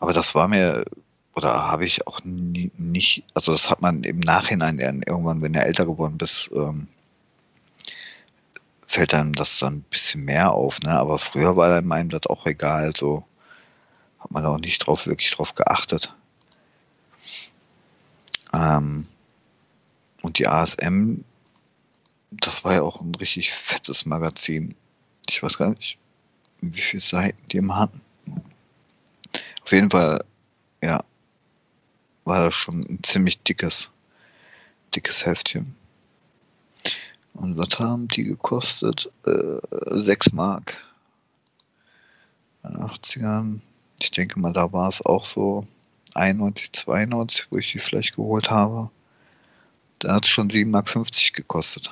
aber 0.00 0.12
das 0.12 0.34
war 0.34 0.48
mir, 0.48 0.84
oder 1.34 1.68
habe 1.68 1.86
ich 1.86 2.06
auch 2.06 2.24
nie, 2.24 2.72
nicht, 2.76 3.24
also 3.34 3.52
das 3.52 3.70
hat 3.70 3.80
man 3.82 4.02
im 4.02 4.20
Nachhinein 4.20 4.78
irgendwann, 4.78 5.42
wenn 5.42 5.52
du 5.52 5.60
älter 5.60 5.86
geworden 5.86 6.18
bist, 6.18 6.50
ähm, 6.54 6.88
fällt 8.86 9.14
einem 9.14 9.34
das 9.34 9.58
dann 9.58 9.74
ein 9.74 9.82
bisschen 9.82 10.24
mehr 10.24 10.52
auf, 10.52 10.80
ne? 10.80 10.90
Aber 10.90 11.18
früher 11.18 11.56
war 11.56 11.76
einem 11.76 12.08
das 12.08 12.26
auch 12.26 12.46
egal, 12.46 12.94
so 12.96 13.24
hat 14.18 14.30
man 14.30 14.44
auch 14.46 14.58
nicht 14.58 14.78
drauf, 14.78 15.06
wirklich 15.06 15.30
drauf 15.30 15.54
geachtet. 15.54 16.14
Ähm, 18.52 19.06
und 20.22 20.38
die 20.38 20.48
ASM, 20.48 21.24
das 22.30 22.64
war 22.64 22.74
ja 22.74 22.82
auch 22.82 23.00
ein 23.00 23.14
richtig 23.14 23.52
fettes 23.52 24.06
Magazin. 24.06 24.74
Ich 25.28 25.42
weiß 25.42 25.58
gar 25.58 25.70
nicht, 25.70 25.98
wie 26.60 26.80
viele 26.80 27.02
Seiten 27.02 27.46
die 27.48 27.58
immer 27.58 27.76
hatten. 27.76 28.00
Auf 29.68 29.72
jeden 29.72 29.90
Fall, 29.90 30.24
ja, 30.82 31.04
war 32.24 32.40
das 32.40 32.54
schon 32.54 32.86
ein 32.88 33.00
ziemlich 33.02 33.42
dickes, 33.42 33.90
dickes 34.94 35.26
Heftchen. 35.26 35.76
Und 37.34 37.58
was 37.58 37.78
haben 37.78 38.08
die 38.08 38.24
gekostet? 38.24 39.12
Äh, 39.26 39.58
6 39.90 40.32
Mark. 40.32 40.78
In 42.64 42.70
den 42.70 42.80
80ern. 42.80 43.60
Ich 44.00 44.10
denke 44.10 44.40
mal, 44.40 44.54
da 44.54 44.72
war 44.72 44.88
es 44.88 45.04
auch 45.04 45.26
so 45.26 45.66
91, 46.14 46.72
92, 46.72 47.48
wo 47.50 47.58
ich 47.58 47.70
die 47.70 47.78
vielleicht 47.78 48.16
geholt 48.16 48.50
habe. 48.50 48.90
Da 49.98 50.14
hat 50.14 50.24
es 50.24 50.30
schon 50.30 50.48
7,50 50.48 50.64
Mark 50.70 51.34
gekostet. 51.34 51.90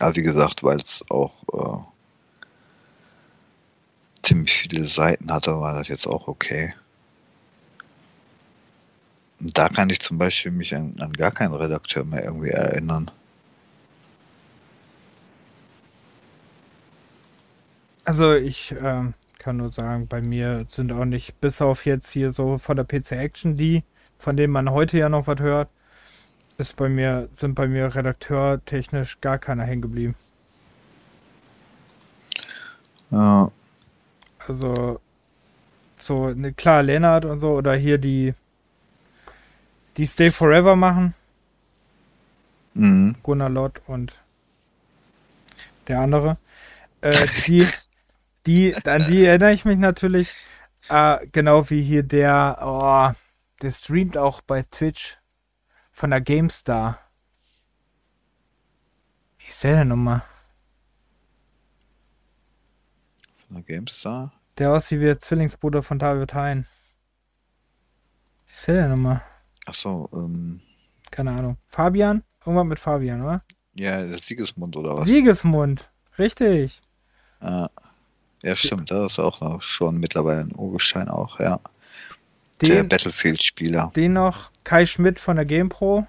Aber 0.00 0.16
wie 0.16 0.24
gesagt, 0.24 0.64
weil 0.64 0.80
es 0.80 1.04
auch 1.08 1.44
äh, 1.52 1.93
ziemlich 4.24 4.52
viele 4.52 4.84
Seiten 4.84 5.32
hatte, 5.32 5.60
war 5.60 5.74
das 5.74 5.88
jetzt 5.88 6.06
auch 6.06 6.28
okay. 6.28 6.74
Und 9.40 9.56
da 9.56 9.68
kann 9.68 9.90
ich 9.90 10.00
zum 10.00 10.18
Beispiel 10.18 10.52
mich 10.52 10.74
an, 10.74 10.94
an 10.98 11.12
gar 11.12 11.30
keinen 11.30 11.54
Redakteur 11.54 12.04
mehr 12.04 12.24
irgendwie 12.24 12.50
erinnern. 12.50 13.10
Also 18.04 18.34
ich 18.34 18.72
äh, 18.72 19.12
kann 19.38 19.56
nur 19.56 19.72
sagen, 19.72 20.06
bei 20.08 20.20
mir 20.20 20.64
sind 20.68 20.92
auch 20.92 21.04
nicht, 21.04 21.40
bis 21.40 21.60
auf 21.62 21.86
jetzt 21.86 22.10
hier 22.10 22.32
so 22.32 22.58
von 22.58 22.76
der 22.76 22.84
PC 22.84 23.12
Action 23.12 23.56
die, 23.56 23.82
von 24.18 24.36
denen 24.36 24.52
man 24.52 24.70
heute 24.70 24.98
ja 24.98 25.08
noch 25.08 25.26
was 25.26 25.40
hört, 25.40 25.68
ist 26.58 26.76
bei 26.76 26.88
mir, 26.88 27.28
sind 27.32 27.54
bei 27.54 27.66
mir 27.66 27.94
redakteurtechnisch 27.94 29.20
gar 29.20 29.38
keiner 29.38 29.64
hängen 29.64 29.82
geblieben. 29.82 30.14
Ja. 33.10 33.50
Also, 34.46 35.00
so, 35.98 36.30
ne, 36.30 36.52
klar, 36.52 36.82
Lennart 36.82 37.24
und 37.24 37.40
so, 37.40 37.52
oder 37.52 37.74
hier 37.74 37.98
die, 37.98 38.34
die 39.96 40.06
Stay 40.06 40.30
Forever 40.30 40.76
machen. 40.76 41.14
Mhm. 42.74 43.16
Gunnar 43.22 43.48
Lott 43.48 43.80
und 43.86 44.18
der 45.88 46.00
andere. 46.00 46.36
Äh, 47.00 47.26
die, 47.46 47.66
die, 48.46 48.74
an 48.84 49.02
die 49.08 49.24
erinnere 49.26 49.52
ich 49.52 49.64
mich 49.64 49.78
natürlich. 49.78 50.34
Äh, 50.88 51.26
genau 51.32 51.70
wie 51.70 51.82
hier 51.82 52.02
der, 52.02 52.58
oh, 52.60 53.10
der 53.62 53.70
streamt 53.70 54.18
auch 54.18 54.42
bei 54.42 54.62
Twitch 54.62 55.18
von 55.92 56.10
der 56.10 56.20
GameStar. 56.20 56.98
Wie 59.38 59.48
ist 59.48 59.64
der 59.64 59.78
denn 59.78 59.88
nochmal? 59.88 60.22
Von 63.46 63.56
der 63.56 63.62
GameStar? 63.62 64.33
Der 64.58 64.72
aussieht 64.72 65.00
wie 65.00 65.06
der 65.06 65.18
Zwillingsbruder 65.18 65.82
von 65.82 65.98
David 65.98 66.34
Hein. 66.34 66.66
Wie 68.46 68.52
ist 68.52 68.68
der 68.68 68.82
denn 68.82 68.90
nochmal? 68.92 69.22
Achso, 69.66 70.08
ähm. 70.12 70.60
Keine 71.10 71.32
Ahnung. 71.32 71.56
Fabian? 71.66 72.22
Irgendwas 72.44 72.66
mit 72.66 72.78
Fabian, 72.78 73.22
oder? 73.22 73.42
Ja, 73.74 74.04
der 74.04 74.18
Siegesmund 74.18 74.76
oder 74.76 74.96
was? 74.96 75.04
Siegesmund, 75.06 75.90
richtig. 76.18 76.80
Ja, 77.40 77.68
ja 78.42 78.56
stimmt, 78.56 78.90
das 78.90 79.12
ist 79.12 79.18
auch 79.18 79.40
noch 79.40 79.62
schon 79.62 79.98
mittlerweile 79.98 80.40
ein 80.40 80.54
Urgestein 80.56 81.08
auch, 81.08 81.40
ja. 81.40 81.58
Den, 82.62 82.70
der 82.70 82.84
Battlefield-Spieler. 82.84 83.90
Den 83.96 84.12
noch 84.12 84.50
Kai 84.62 84.86
Schmidt 84.86 85.18
von 85.18 85.36
der 85.36 85.44
GamePro. 85.44 86.06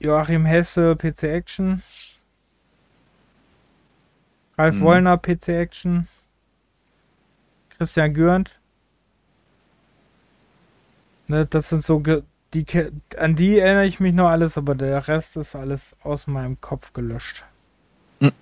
Joachim 0.00 0.44
Hesse, 0.44 0.96
PC 0.96 1.22
Action. 1.24 1.82
Ralf 4.58 4.76
hm. 4.76 4.80
Wollner, 4.82 5.18
PC 5.18 5.48
Action. 5.48 6.08
Christian 7.76 8.14
Gürnt. 8.14 8.58
Ne, 11.28 11.44
das 11.46 11.68
sind 11.68 11.84
so 11.84 12.02
die 12.54 12.66
an 13.18 13.34
die 13.34 13.58
erinnere 13.58 13.86
ich 13.86 14.00
mich 14.00 14.14
noch 14.14 14.28
alles, 14.28 14.56
aber 14.56 14.74
der 14.74 15.08
Rest 15.08 15.36
ist 15.36 15.56
alles 15.56 15.96
aus 16.02 16.26
meinem 16.26 16.60
Kopf 16.60 16.92
gelöscht. 16.92 17.44
Hm. 18.20 18.32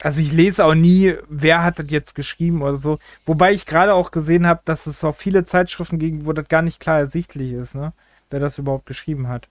Also 0.00 0.20
ich 0.20 0.32
lese 0.32 0.64
auch 0.64 0.74
nie, 0.74 1.14
wer 1.28 1.62
hat 1.62 1.78
das 1.78 1.90
jetzt 1.90 2.14
geschrieben 2.14 2.62
oder 2.62 2.76
so. 2.76 2.98
Wobei 3.26 3.52
ich 3.52 3.66
gerade 3.66 3.94
auch 3.94 4.10
gesehen 4.10 4.46
habe, 4.46 4.62
dass 4.64 4.86
es 4.86 5.04
auch 5.04 5.14
viele 5.14 5.44
Zeitschriften 5.44 5.98
gibt, 5.98 6.24
wo 6.24 6.32
das 6.32 6.48
gar 6.48 6.62
nicht 6.62 6.80
klar 6.80 6.98
ersichtlich 6.98 7.52
ist, 7.52 7.74
ne? 7.74 7.92
Wer 8.30 8.40
das 8.40 8.58
überhaupt 8.58 8.86
geschrieben 8.86 9.28
hat. 9.28 9.48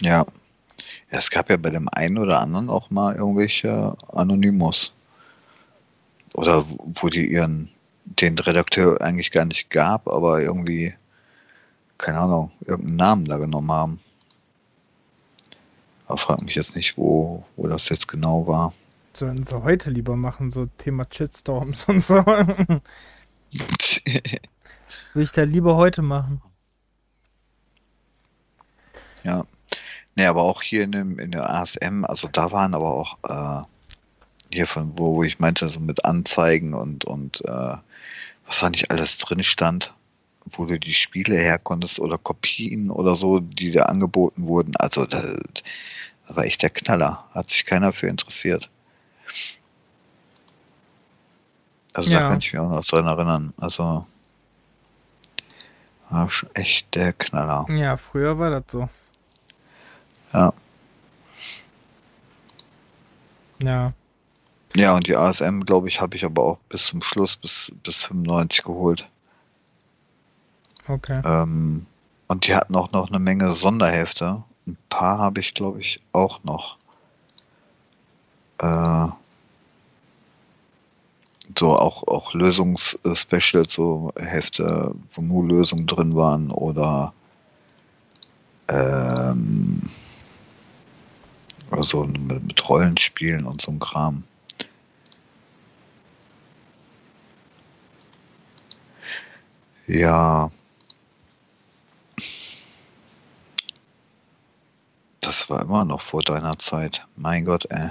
Ja. 0.00 0.26
Ja. 1.10 1.18
Es 1.18 1.30
gab 1.30 1.50
ja 1.50 1.56
bei 1.56 1.70
dem 1.70 1.88
einen 1.92 2.18
oder 2.18 2.40
anderen 2.40 2.70
auch 2.70 2.90
mal 2.90 3.14
irgendwelche 3.14 3.96
Anonymous. 4.12 4.92
Oder 6.34 6.64
wo 6.68 7.08
die 7.08 7.32
ihren, 7.32 7.70
den 8.04 8.38
Redakteur 8.38 9.00
eigentlich 9.00 9.30
gar 9.30 9.44
nicht 9.44 9.70
gab, 9.70 10.08
aber 10.08 10.40
irgendwie 10.40 10.94
keine 12.00 12.18
Ahnung, 12.18 12.50
irgendeinen 12.64 12.96
Namen 12.96 13.24
da 13.26 13.36
genommen 13.38 13.70
haben. 13.70 14.00
Aber 16.06 16.18
frag 16.18 16.42
mich 16.42 16.54
jetzt 16.56 16.74
nicht, 16.74 16.96
wo, 16.96 17.44
wo 17.56 17.68
das 17.68 17.88
jetzt 17.88 18.08
genau 18.08 18.46
war. 18.46 18.72
Sollen 19.12 19.44
sie 19.44 19.62
heute 19.62 19.90
lieber 19.90 20.16
machen, 20.16 20.50
so 20.50 20.66
Thema 20.78 21.06
Shitstorms 21.10 21.84
und 21.84 22.02
so. 22.02 22.14
Würde 22.26 22.82
ich 25.14 25.32
da 25.32 25.42
lieber 25.42 25.76
heute 25.76 26.02
machen. 26.02 26.42
Ja. 29.22 29.44
Ne, 30.20 30.28
aber 30.28 30.42
auch 30.42 30.60
hier 30.60 30.84
in, 30.84 30.92
dem, 30.92 31.18
in 31.18 31.30
der 31.30 31.48
ASM, 31.48 32.04
also 32.04 32.28
da 32.28 32.52
waren 32.52 32.74
aber 32.74 32.90
auch 32.90 33.16
äh, 33.26 33.64
hier 34.52 34.66
von 34.66 34.98
wo, 34.98 35.16
wo 35.16 35.22
ich 35.22 35.38
meinte, 35.38 35.66
so 35.70 35.80
mit 35.80 36.04
Anzeigen 36.04 36.74
und, 36.74 37.06
und 37.06 37.40
äh, 37.46 37.76
was 38.46 38.60
da 38.60 38.68
nicht 38.68 38.90
alles 38.90 39.16
drin 39.16 39.42
stand 39.42 39.94
wo 40.44 40.66
du 40.66 40.78
die 40.78 40.94
Spiele 40.94 41.36
herkonntest 41.36 42.00
oder 42.00 42.18
Kopien 42.18 42.90
oder 42.90 43.14
so, 43.14 43.40
die 43.40 43.70
dir 43.70 43.88
angeboten 43.88 44.46
wurden. 44.46 44.74
Also 44.76 45.04
das, 45.04 45.22
das 46.26 46.36
war 46.36 46.44
echt 46.44 46.62
der 46.62 46.70
Knaller. 46.70 47.24
Hat 47.32 47.50
sich 47.50 47.64
keiner 47.66 47.92
für 47.92 48.06
interessiert. 48.06 48.68
Also 51.92 52.10
ja. 52.10 52.20
da 52.20 52.28
kann 52.28 52.38
ich 52.38 52.52
mich 52.52 52.60
auch 52.60 52.70
noch 52.70 52.84
dran 52.84 53.06
erinnern. 53.06 53.52
Also 53.58 54.06
war 56.08 56.28
echt 56.54 56.94
der 56.94 57.12
Knaller. 57.12 57.66
Ja, 57.70 57.96
früher 57.96 58.38
war 58.38 58.50
das 58.50 58.64
so. 58.70 58.88
Ja. 60.32 60.52
Ja. 63.62 63.92
Ja, 64.76 64.94
und 64.94 65.06
die 65.06 65.16
ASM, 65.16 65.60
glaube 65.60 65.88
ich, 65.88 66.00
habe 66.00 66.16
ich 66.16 66.24
aber 66.24 66.42
auch 66.42 66.58
bis 66.68 66.86
zum 66.86 67.02
Schluss, 67.02 67.36
bis, 67.36 67.72
bis 67.82 68.04
95 68.04 68.62
geholt. 68.62 69.08
Okay. 70.86 71.20
Ähm, 71.24 71.86
und 72.28 72.46
die 72.46 72.54
hatten 72.54 72.76
auch 72.76 72.92
noch 72.92 73.08
eine 73.08 73.18
Menge 73.18 73.52
Sonderhefte. 73.54 74.44
Ein 74.66 74.76
paar 74.88 75.18
habe 75.18 75.40
ich, 75.40 75.54
glaube 75.54 75.80
ich, 75.80 76.00
auch 76.12 76.44
noch. 76.44 76.76
Äh, 78.58 79.08
so 81.58 81.76
auch, 81.76 82.06
auch 82.06 82.32
Lösungs-Specials, 82.34 83.72
so 83.72 84.12
Hefte, 84.16 84.94
wo 85.10 85.22
nur 85.22 85.44
Lösungen 85.44 85.86
drin 85.86 86.14
waren 86.14 86.50
oder 86.52 87.12
ähm, 88.68 89.82
also 91.70 92.04
mit, 92.04 92.44
mit 92.44 92.68
Rollenspielen 92.68 93.46
und 93.46 93.62
so 93.62 93.72
ein 93.72 93.78
Kram. 93.78 94.24
Ja, 99.86 100.50
Das 105.30 105.48
war 105.48 105.62
immer 105.62 105.84
noch 105.84 106.00
vor 106.00 106.22
deiner 106.22 106.58
Zeit. 106.58 107.06
Mein 107.14 107.44
Gott, 107.44 107.64
ey. 107.70 107.90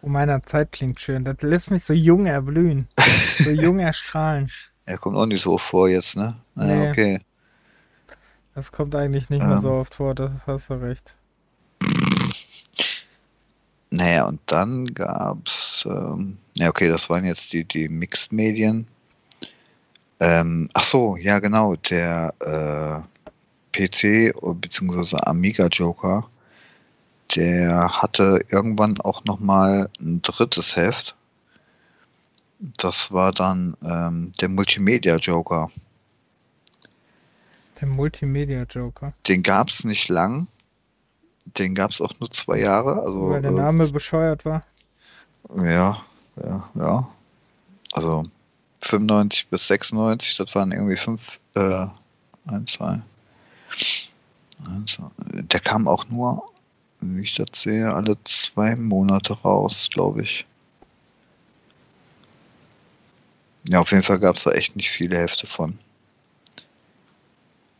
Vor 0.00 0.08
meiner 0.08 0.42
Zeit 0.42 0.72
klingt 0.72 0.98
schön. 1.00 1.22
Das 1.22 1.42
lässt 1.42 1.70
mich 1.70 1.84
so 1.84 1.92
jung 1.92 2.24
erblühen. 2.24 2.88
so 3.36 3.50
jung 3.50 3.78
erstrahlen. 3.78 4.50
Er 4.86 4.96
kommt 4.96 5.18
auch 5.18 5.26
nicht 5.26 5.42
so 5.42 5.58
vor 5.58 5.86
jetzt, 5.88 6.16
ne? 6.16 6.40
Naja, 6.54 6.76
nee. 6.76 6.88
okay. 6.88 7.20
Das 8.54 8.72
kommt 8.72 8.94
eigentlich 8.94 9.28
nicht 9.28 9.42
ähm. 9.42 9.48
mehr 9.48 9.60
so 9.60 9.72
oft 9.72 9.94
vor, 9.94 10.14
das 10.14 10.30
hast 10.46 10.70
du 10.70 10.74
recht. 10.80 11.14
Naja, 13.90 14.26
und 14.26 14.40
dann 14.46 14.92
gab's, 14.92 15.86
ähm, 15.90 16.36
ja 16.56 16.68
okay, 16.68 16.88
das 16.88 17.08
waren 17.08 17.24
jetzt 17.24 17.52
die, 17.52 17.64
die 17.64 17.88
Mixed-Medien. 17.88 18.86
Ähm, 20.20 20.68
ach 20.74 20.84
so, 20.84 21.16
ja 21.16 21.38
genau, 21.38 21.76
der 21.76 22.34
äh, 22.40 23.00
PC 23.72 24.34
bzw. 24.60 25.16
Amiga 25.22 25.68
Joker, 25.68 26.28
der 27.34 28.02
hatte 28.02 28.44
irgendwann 28.48 29.00
auch 29.00 29.24
nochmal 29.24 29.88
ein 30.00 30.20
drittes 30.20 30.76
Heft. 30.76 31.14
Das 32.58 33.12
war 33.12 33.30
dann 33.30 33.76
ähm, 33.84 34.32
der 34.40 34.48
Multimedia 34.48 35.16
Joker. 35.16 35.70
Der 37.80 37.86
Multimedia 37.86 38.64
Joker. 38.64 39.12
Den 39.28 39.44
gab 39.44 39.70
es 39.70 39.84
nicht 39.84 40.08
lang. 40.08 40.48
Den 41.56 41.74
gab 41.74 41.92
es 41.92 42.00
auch 42.00 42.12
nur 42.20 42.30
zwei 42.30 42.58
Jahre. 42.58 43.00
Also, 43.00 43.30
Weil 43.30 43.42
der 43.42 43.50
Name 43.52 43.84
äh, 43.84 43.90
bescheuert 43.90 44.44
war. 44.44 44.60
Ja, 45.56 45.98
ja, 46.36 46.68
ja. 46.74 47.08
Also 47.92 48.22
95 48.82 49.48
bis 49.48 49.66
96, 49.66 50.36
das 50.36 50.54
waren 50.54 50.72
irgendwie 50.72 50.96
fünf, 50.96 51.40
äh, 51.54 51.86
ein, 52.46 52.66
zwei, 52.66 53.02
also, 54.64 55.10
der 55.22 55.60
kam 55.60 55.88
auch 55.88 56.08
nur, 56.08 56.50
wie 57.00 57.22
ich 57.22 57.34
das 57.34 57.60
sehe, 57.60 57.92
alle 57.92 58.16
zwei 58.24 58.76
Monate 58.76 59.34
raus, 59.34 59.88
glaube 59.92 60.22
ich. 60.22 60.46
Ja, 63.68 63.80
auf 63.80 63.90
jeden 63.90 64.02
Fall 64.02 64.18
gab 64.18 64.36
es 64.36 64.44
da 64.44 64.52
echt 64.52 64.76
nicht 64.76 64.90
viele 64.90 65.18
Hefte 65.18 65.46
von. 65.46 65.78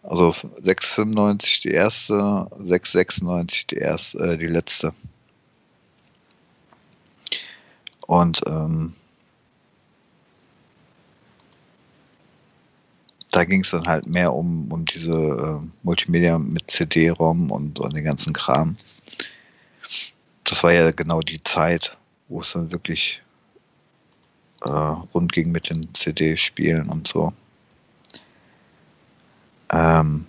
Also 0.08 0.30
6,95 0.30 1.60
die 1.60 1.68
erste, 1.68 2.14
6,96 2.14 3.66
die 3.66 3.76
erste, 3.76 4.18
äh, 4.18 4.38
die 4.38 4.46
letzte. 4.46 4.94
Und 8.06 8.40
ähm, 8.46 8.94
da 13.32 13.44
ging 13.44 13.60
es 13.60 13.70
dann 13.72 13.86
halt 13.86 14.06
mehr 14.06 14.32
um, 14.32 14.72
um 14.72 14.86
diese 14.86 15.12
äh, 15.12 15.68
Multimedia 15.82 16.38
mit 16.38 16.70
CD-ROM 16.70 17.50
und, 17.50 17.78
und 17.78 17.92
den 17.92 18.04
ganzen 18.04 18.32
Kram. 18.32 18.78
Das 20.44 20.62
war 20.62 20.72
ja 20.72 20.90
genau 20.90 21.20
die 21.20 21.42
Zeit, 21.42 21.98
wo 22.28 22.40
es 22.40 22.54
dann 22.54 22.72
wirklich 22.72 23.20
äh, 24.62 24.70
rund 24.70 25.34
ging 25.34 25.52
mit 25.52 25.68
den 25.68 25.92
CD-Spielen 25.92 26.88
und 26.88 27.06
so. 27.06 27.34
Ähm, 29.72 30.26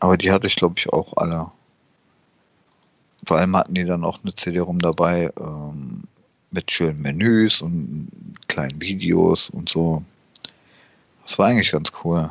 aber 0.00 0.16
die 0.16 0.30
hatte 0.30 0.46
ich, 0.46 0.56
glaube 0.56 0.74
ich, 0.78 0.88
auch 0.88 1.16
alle. 1.16 1.50
Vor 3.26 3.36
allem 3.36 3.56
hatten 3.56 3.74
die 3.74 3.84
dann 3.84 4.04
auch 4.04 4.20
eine 4.22 4.34
CD-ROM 4.34 4.78
dabei 4.78 5.30
ähm, 5.38 6.04
mit 6.50 6.70
schönen 6.70 7.02
Menüs 7.02 7.60
und 7.60 8.08
kleinen 8.46 8.80
Videos 8.80 9.50
und 9.50 9.68
so. 9.68 10.04
Das 11.24 11.38
war 11.38 11.48
eigentlich 11.48 11.72
ganz 11.72 11.92
cool. 12.04 12.30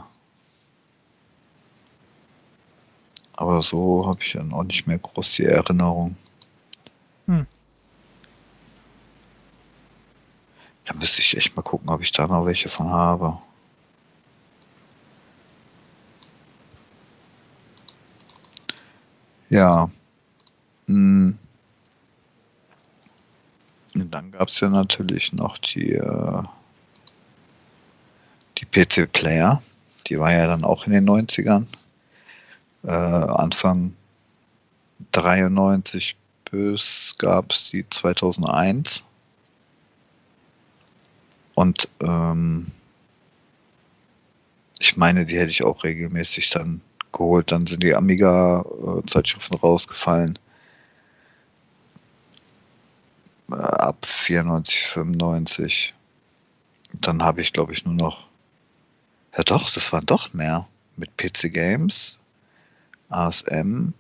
Aber 3.33 3.61
so 3.61 4.07
habe 4.07 4.17
ich 4.23 4.33
dann 4.33 4.53
auch 4.53 4.63
nicht 4.63 4.87
mehr 4.87 4.97
groß 4.97 5.33
die 5.33 5.45
Erinnerung. 5.45 6.15
Hm. 7.27 7.45
Da 10.85 10.93
müsste 10.95 11.21
ich 11.21 11.37
echt 11.37 11.55
mal 11.55 11.61
gucken, 11.61 11.89
ob 11.89 12.01
ich 12.01 12.11
da 12.11 12.25
noch 12.25 12.45
welche 12.45 12.69
von 12.69 12.89
habe. 12.89 13.37
Ja. 19.49 19.89
Hm. 20.87 21.37
Und 23.95 24.11
dann 24.11 24.31
gab 24.31 24.49
es 24.49 24.59
ja 24.59 24.69
natürlich 24.69 25.33
noch 25.33 25.57
die 25.57 25.93
äh, 25.93 26.43
die 28.59 28.65
PC 28.65 29.11
Player, 29.11 29.61
die 30.07 30.19
war 30.19 30.31
ja 30.31 30.47
dann 30.47 30.63
auch 30.63 30.85
in 30.85 30.93
den 30.93 31.07
90ern. 31.07 31.65
Äh, 32.83 32.91
Anfang 32.91 33.93
93 35.11 36.15
bis 36.49 37.15
gab 37.17 37.51
es 37.51 37.69
die 37.71 37.87
2001. 37.89 39.03
Und 41.55 41.89
ähm, 42.01 42.67
ich 44.79 44.95
meine, 44.95 45.25
die 45.25 45.37
hätte 45.37 45.51
ich 45.51 45.63
auch 45.63 45.83
regelmäßig 45.83 46.49
dann 46.51 46.81
geholt. 47.17 47.51
Dann 47.51 47.67
sind 47.67 47.83
die 47.83 47.95
Amiga-Zeitschriften 47.95 49.55
rausgefallen. 49.55 50.39
ab 53.49 54.05
94, 54.05 54.87
95. 54.87 55.93
Dann 56.93 57.23
habe 57.23 57.41
ich, 57.41 57.53
glaube 57.53 57.73
ich, 57.73 57.85
nur 57.85 57.93
noch. 57.93 58.27
Ja, 59.35 59.43
doch, 59.43 59.71
das 59.71 59.91
waren 59.93 60.05
doch 60.05 60.33
mehr. 60.33 60.67
Mit 60.95 61.15
PC 61.17 61.53
Games, 61.53 62.17
ASM, 63.09 63.93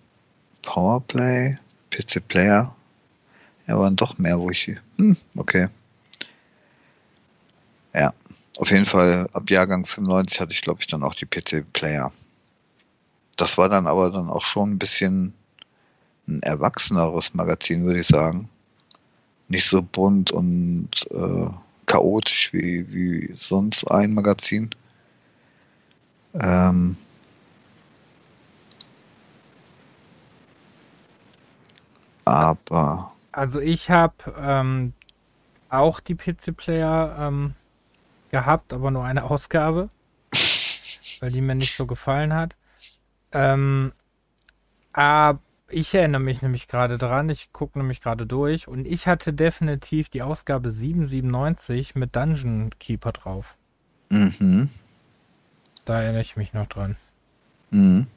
Powerplay, 0.63 1.57
PC 1.91 2.27
Player. 2.27 2.75
Ja, 3.67 3.79
waren 3.79 3.95
doch 3.95 4.17
mehr, 4.17 4.39
wo 4.39 4.49
ich. 4.49 4.75
Hm, 4.97 5.15
okay. 5.35 5.67
Ja, 7.93 8.13
auf 8.57 8.71
jeden 8.71 8.85
Fall 8.85 9.27
ab 9.33 9.49
Jahrgang 9.49 9.85
95 9.85 10.39
hatte 10.39 10.53
ich, 10.53 10.61
glaube 10.61 10.79
ich, 10.81 10.87
dann 10.87 11.03
auch 11.03 11.15
die 11.15 11.25
PC 11.25 11.71
Player. 11.73 12.11
Das 13.37 13.57
war 13.57 13.69
dann 13.69 13.87
aber 13.87 14.09
dann 14.09 14.29
auch 14.29 14.43
schon 14.43 14.71
ein 14.71 14.79
bisschen 14.79 15.33
ein 16.27 16.41
erwachseneres 16.41 17.33
Magazin, 17.33 17.85
würde 17.85 17.99
ich 17.99 18.07
sagen. 18.07 18.49
Nicht 19.47 19.69
so 19.69 19.81
bunt 19.81 20.31
und 20.31 20.89
äh, 21.11 21.49
chaotisch 21.85 22.51
wie, 22.51 22.91
wie 22.91 23.33
sonst 23.33 23.85
ein 23.85 24.13
Magazin. 24.13 24.71
Ähm, 26.33 26.97
aber. 32.25 33.13
Also 33.31 33.61
ich 33.61 33.89
habe 33.89 34.15
ähm, 34.37 34.93
auch 35.69 35.99
die 35.99 36.15
PC-Player 36.15 37.15
ähm, 37.19 37.53
gehabt, 38.31 38.73
aber 38.73 38.91
nur 38.91 39.05
eine 39.05 39.23
Ausgabe, 39.23 39.89
weil 41.19 41.31
die 41.31 41.41
mir 41.41 41.55
nicht 41.55 41.75
so 41.75 41.85
gefallen 41.85 42.33
hat. 42.33 42.56
Ähm, 43.31 43.91
aber 44.93 45.39
ich 45.69 45.93
erinnere 45.93 46.21
mich 46.21 46.41
nämlich 46.41 46.67
gerade 46.67 46.97
dran, 46.97 47.29
ich 47.29 47.51
gucke 47.51 47.77
nämlich 47.77 48.01
gerade 48.01 48.25
durch 48.25 48.67
und 48.67 48.85
ich 48.87 49.07
hatte 49.07 49.33
definitiv 49.33 50.09
die 50.09 50.21
Ausgabe 50.21 50.71
797 50.71 51.95
mit 51.95 52.15
Dungeon 52.15 52.71
Keeper 52.79 53.11
drauf. 53.11 53.55
Mhm. 54.09 54.69
Da 55.85 56.01
erinnere 56.01 56.21
ich 56.21 56.37
mich 56.37 56.53
noch 56.53 56.67
dran. 56.67 56.95
Mhm. 57.71 58.07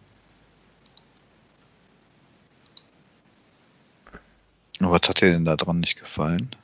Was 4.79 5.09
hat 5.09 5.21
dir 5.21 5.31
denn 5.31 5.45
da 5.45 5.57
dran 5.57 5.81
nicht 5.81 5.99
gefallen? 5.99 6.57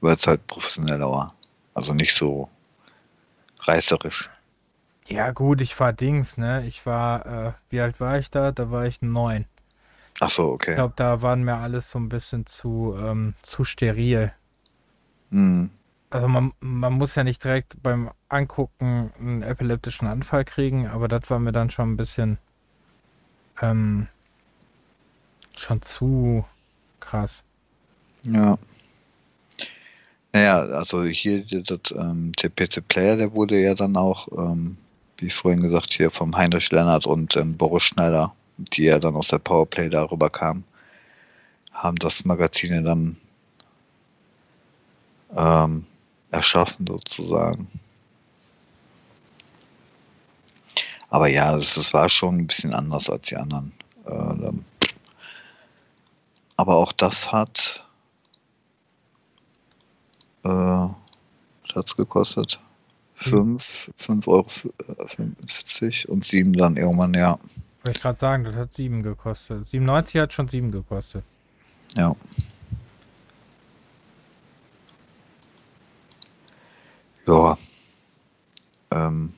Weil 0.00 0.16
es 0.16 0.26
halt 0.26 0.46
professioneller 0.46 1.10
war. 1.10 1.34
Also 1.74 1.94
nicht 1.94 2.14
so 2.14 2.50
reißerisch. 3.60 4.28
Ja, 5.08 5.30
gut, 5.30 5.62
ich 5.62 5.78
war 5.80 5.92
Dings, 5.94 6.36
ne? 6.36 6.66
Ich 6.66 6.84
war, 6.84 7.26
äh, 7.26 7.52
wie 7.70 7.80
alt 7.80 7.98
war 7.98 8.18
ich 8.18 8.30
da? 8.30 8.52
Da 8.52 8.70
war 8.70 8.86
ich 8.86 9.00
neun. 9.00 9.46
Ach 10.20 10.28
so, 10.28 10.52
okay. 10.52 10.72
Ich 10.72 10.76
glaube, 10.76 10.94
da 10.96 11.22
waren 11.22 11.44
mir 11.44 11.56
alles 11.56 11.90
so 11.90 11.98
ein 11.98 12.10
bisschen 12.10 12.44
zu, 12.44 12.94
ähm, 13.00 13.34
zu 13.42 13.64
steril. 13.64 14.32
Mhm. 15.30 15.70
Also 16.10 16.28
man, 16.28 16.52
man 16.60 16.94
muss 16.94 17.14
ja 17.14 17.24
nicht 17.24 17.42
direkt 17.44 17.82
beim 17.82 18.10
Angucken 18.28 19.12
einen 19.18 19.42
epileptischen 19.42 20.08
Anfall 20.08 20.44
kriegen, 20.44 20.86
aber 20.86 21.08
das 21.08 21.28
war 21.30 21.38
mir 21.38 21.52
dann 21.52 21.70
schon 21.70 21.92
ein 21.92 21.96
bisschen 21.96 22.38
ähm, 23.60 24.08
schon 25.56 25.82
zu 25.82 26.44
krass. 27.00 27.42
Ja. 28.24 28.56
Naja, 30.32 30.60
also 30.60 31.04
hier 31.04 31.44
das, 31.44 31.80
ähm, 31.94 32.32
der 32.42 32.50
PC 32.50 32.86
Player, 32.86 33.16
der 33.16 33.32
wurde 33.32 33.58
ja 33.58 33.74
dann 33.74 33.96
auch, 33.96 34.28
ähm, 34.36 34.76
wie 35.18 35.30
vorhin 35.30 35.60
gesagt, 35.60 35.92
hier 35.92 36.10
vom 36.10 36.36
Heinrich 36.36 36.70
Lennart 36.70 37.06
und 37.06 37.36
ähm, 37.36 37.56
Boris 37.56 37.84
Schneider, 37.84 38.34
die 38.56 38.84
ja 38.84 38.98
dann 38.98 39.16
aus 39.16 39.28
der 39.28 39.38
Powerplay 39.38 39.88
darüber 39.88 40.30
kamen, 40.30 40.64
haben 41.72 41.96
das 41.96 42.24
Magazin 42.24 42.72
ja 42.72 42.80
dann 42.80 43.16
ähm, 45.36 45.86
erschaffen 46.30 46.86
sozusagen. 46.86 47.68
Aber 51.10 51.28
ja, 51.28 51.56
das, 51.56 51.74
das 51.74 51.92
war 51.94 52.08
schon 52.08 52.36
ein 52.36 52.46
bisschen 52.46 52.74
anders 52.74 53.08
als 53.08 53.26
die 53.26 53.36
anderen. 53.36 53.72
Äh, 54.06 54.52
aber 56.56 56.76
auch 56.76 56.92
das 56.92 57.32
hat 57.32 57.86
äh, 60.44 60.86
es 61.74 61.96
gekostet? 61.96 62.60
5, 63.18 63.90
5 63.94 64.28
Euro 64.28 64.46
50 64.48 66.08
und 66.08 66.24
7 66.24 66.52
dann 66.52 66.76
irgendwann, 66.76 67.14
ja. 67.14 67.38
Wollte 67.84 67.90
ich 67.90 68.00
gerade 68.00 68.18
sagen, 68.18 68.44
das 68.44 68.54
hat 68.54 68.74
7 68.74 69.02
gekostet. 69.02 69.68
97 69.68 70.20
hat 70.20 70.32
schon 70.32 70.48
7 70.48 70.70
gekostet. 70.70 71.24
Ja. 71.96 72.14
Ja. 77.26 77.58
Ähm, 78.90 79.32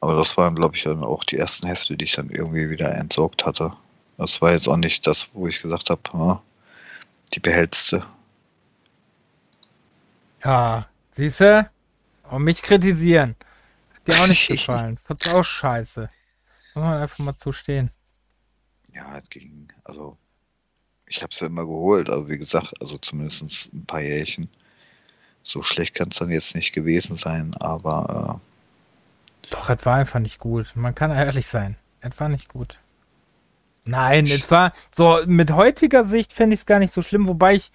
aber 0.00 0.16
das 0.16 0.36
waren, 0.36 0.54
glaube 0.54 0.76
ich, 0.76 0.84
dann 0.84 1.04
auch 1.04 1.24
die 1.24 1.36
ersten 1.36 1.66
Hefte, 1.66 1.96
die 1.96 2.06
ich 2.06 2.12
dann 2.12 2.30
irgendwie 2.30 2.70
wieder 2.70 2.94
entsorgt 2.94 3.44
hatte. 3.44 3.72
Das 4.16 4.40
war 4.40 4.52
jetzt 4.52 4.68
auch 4.68 4.76
nicht 4.76 5.06
das, 5.06 5.30
wo 5.32 5.46
ich 5.46 5.60
gesagt 5.60 5.90
habe, 5.90 6.02
ja, 6.14 6.42
die 7.34 7.40
behältste. 7.40 8.04
Ja, 10.44 10.86
siehst 11.10 11.40
du? 11.40 11.68
Und 12.30 12.44
mich 12.44 12.62
kritisieren. 12.62 13.36
Hat 13.94 14.08
dir 14.08 14.20
auch 14.22 14.26
nicht 14.26 14.48
gefallen. 14.48 14.98
Fand's 14.98 15.32
auch 15.32 15.44
scheiße. 15.44 16.10
Muss 16.74 16.84
man 16.84 16.94
einfach 16.96 17.18
mal 17.18 17.36
zustehen. 17.36 17.90
Ja, 18.92 19.18
es 19.18 19.28
ging. 19.28 19.72
Also, 19.84 20.16
ich 21.08 21.22
hab's 21.22 21.40
ja 21.40 21.46
immer 21.46 21.64
geholt. 21.64 22.08
Also, 22.08 22.28
wie 22.28 22.38
gesagt, 22.38 22.72
also 22.80 22.98
zumindest 22.98 23.72
ein 23.72 23.86
paar 23.86 24.00
Jährchen. 24.00 24.48
So 25.42 25.62
schlecht 25.62 25.94
kann 25.94 26.08
es 26.08 26.16
dann 26.16 26.30
jetzt 26.30 26.54
nicht 26.54 26.72
gewesen 26.72 27.16
sein, 27.16 27.54
aber. 27.60 28.40
Äh, 28.40 29.48
Doch, 29.50 29.68
es 29.68 29.84
war 29.84 29.96
einfach 29.96 30.20
nicht 30.20 30.38
gut. 30.38 30.72
Man 30.74 30.94
kann 30.94 31.10
ehrlich 31.10 31.46
sein. 31.46 31.76
Es 32.00 32.18
war 32.18 32.28
nicht 32.28 32.48
gut. 32.48 32.78
Nein, 33.84 34.26
es 34.26 34.50
war 34.50 34.72
so 34.90 35.20
mit 35.26 35.50
heutiger 35.50 36.04
Sicht 36.04 36.32
fände 36.32 36.54
ich 36.54 36.60
es 36.60 36.66
gar 36.66 36.78
nicht 36.78 36.94
so 36.94 37.02
schlimm, 37.02 37.28
wobei 37.28 37.54
ich 37.54 37.70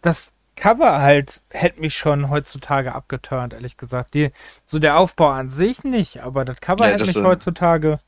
das 0.00 0.32
Cover 0.56 1.00
halt 1.00 1.40
hätte 1.50 1.80
mich 1.80 1.96
schon 1.96 2.30
heutzutage 2.30 2.94
abgeturnt, 2.94 3.52
ehrlich 3.52 3.76
gesagt. 3.76 4.14
Die, 4.14 4.30
so 4.64 4.78
der 4.78 4.98
Aufbau 4.98 5.30
an 5.30 5.50
sich 5.50 5.82
nicht, 5.84 6.22
aber 6.22 6.44
das 6.44 6.60
Cover 6.60 6.86
ja, 6.86 6.92
hätte 6.92 7.06
mich 7.06 7.16
äh, 7.16 7.24
heutzutage. 7.24 7.98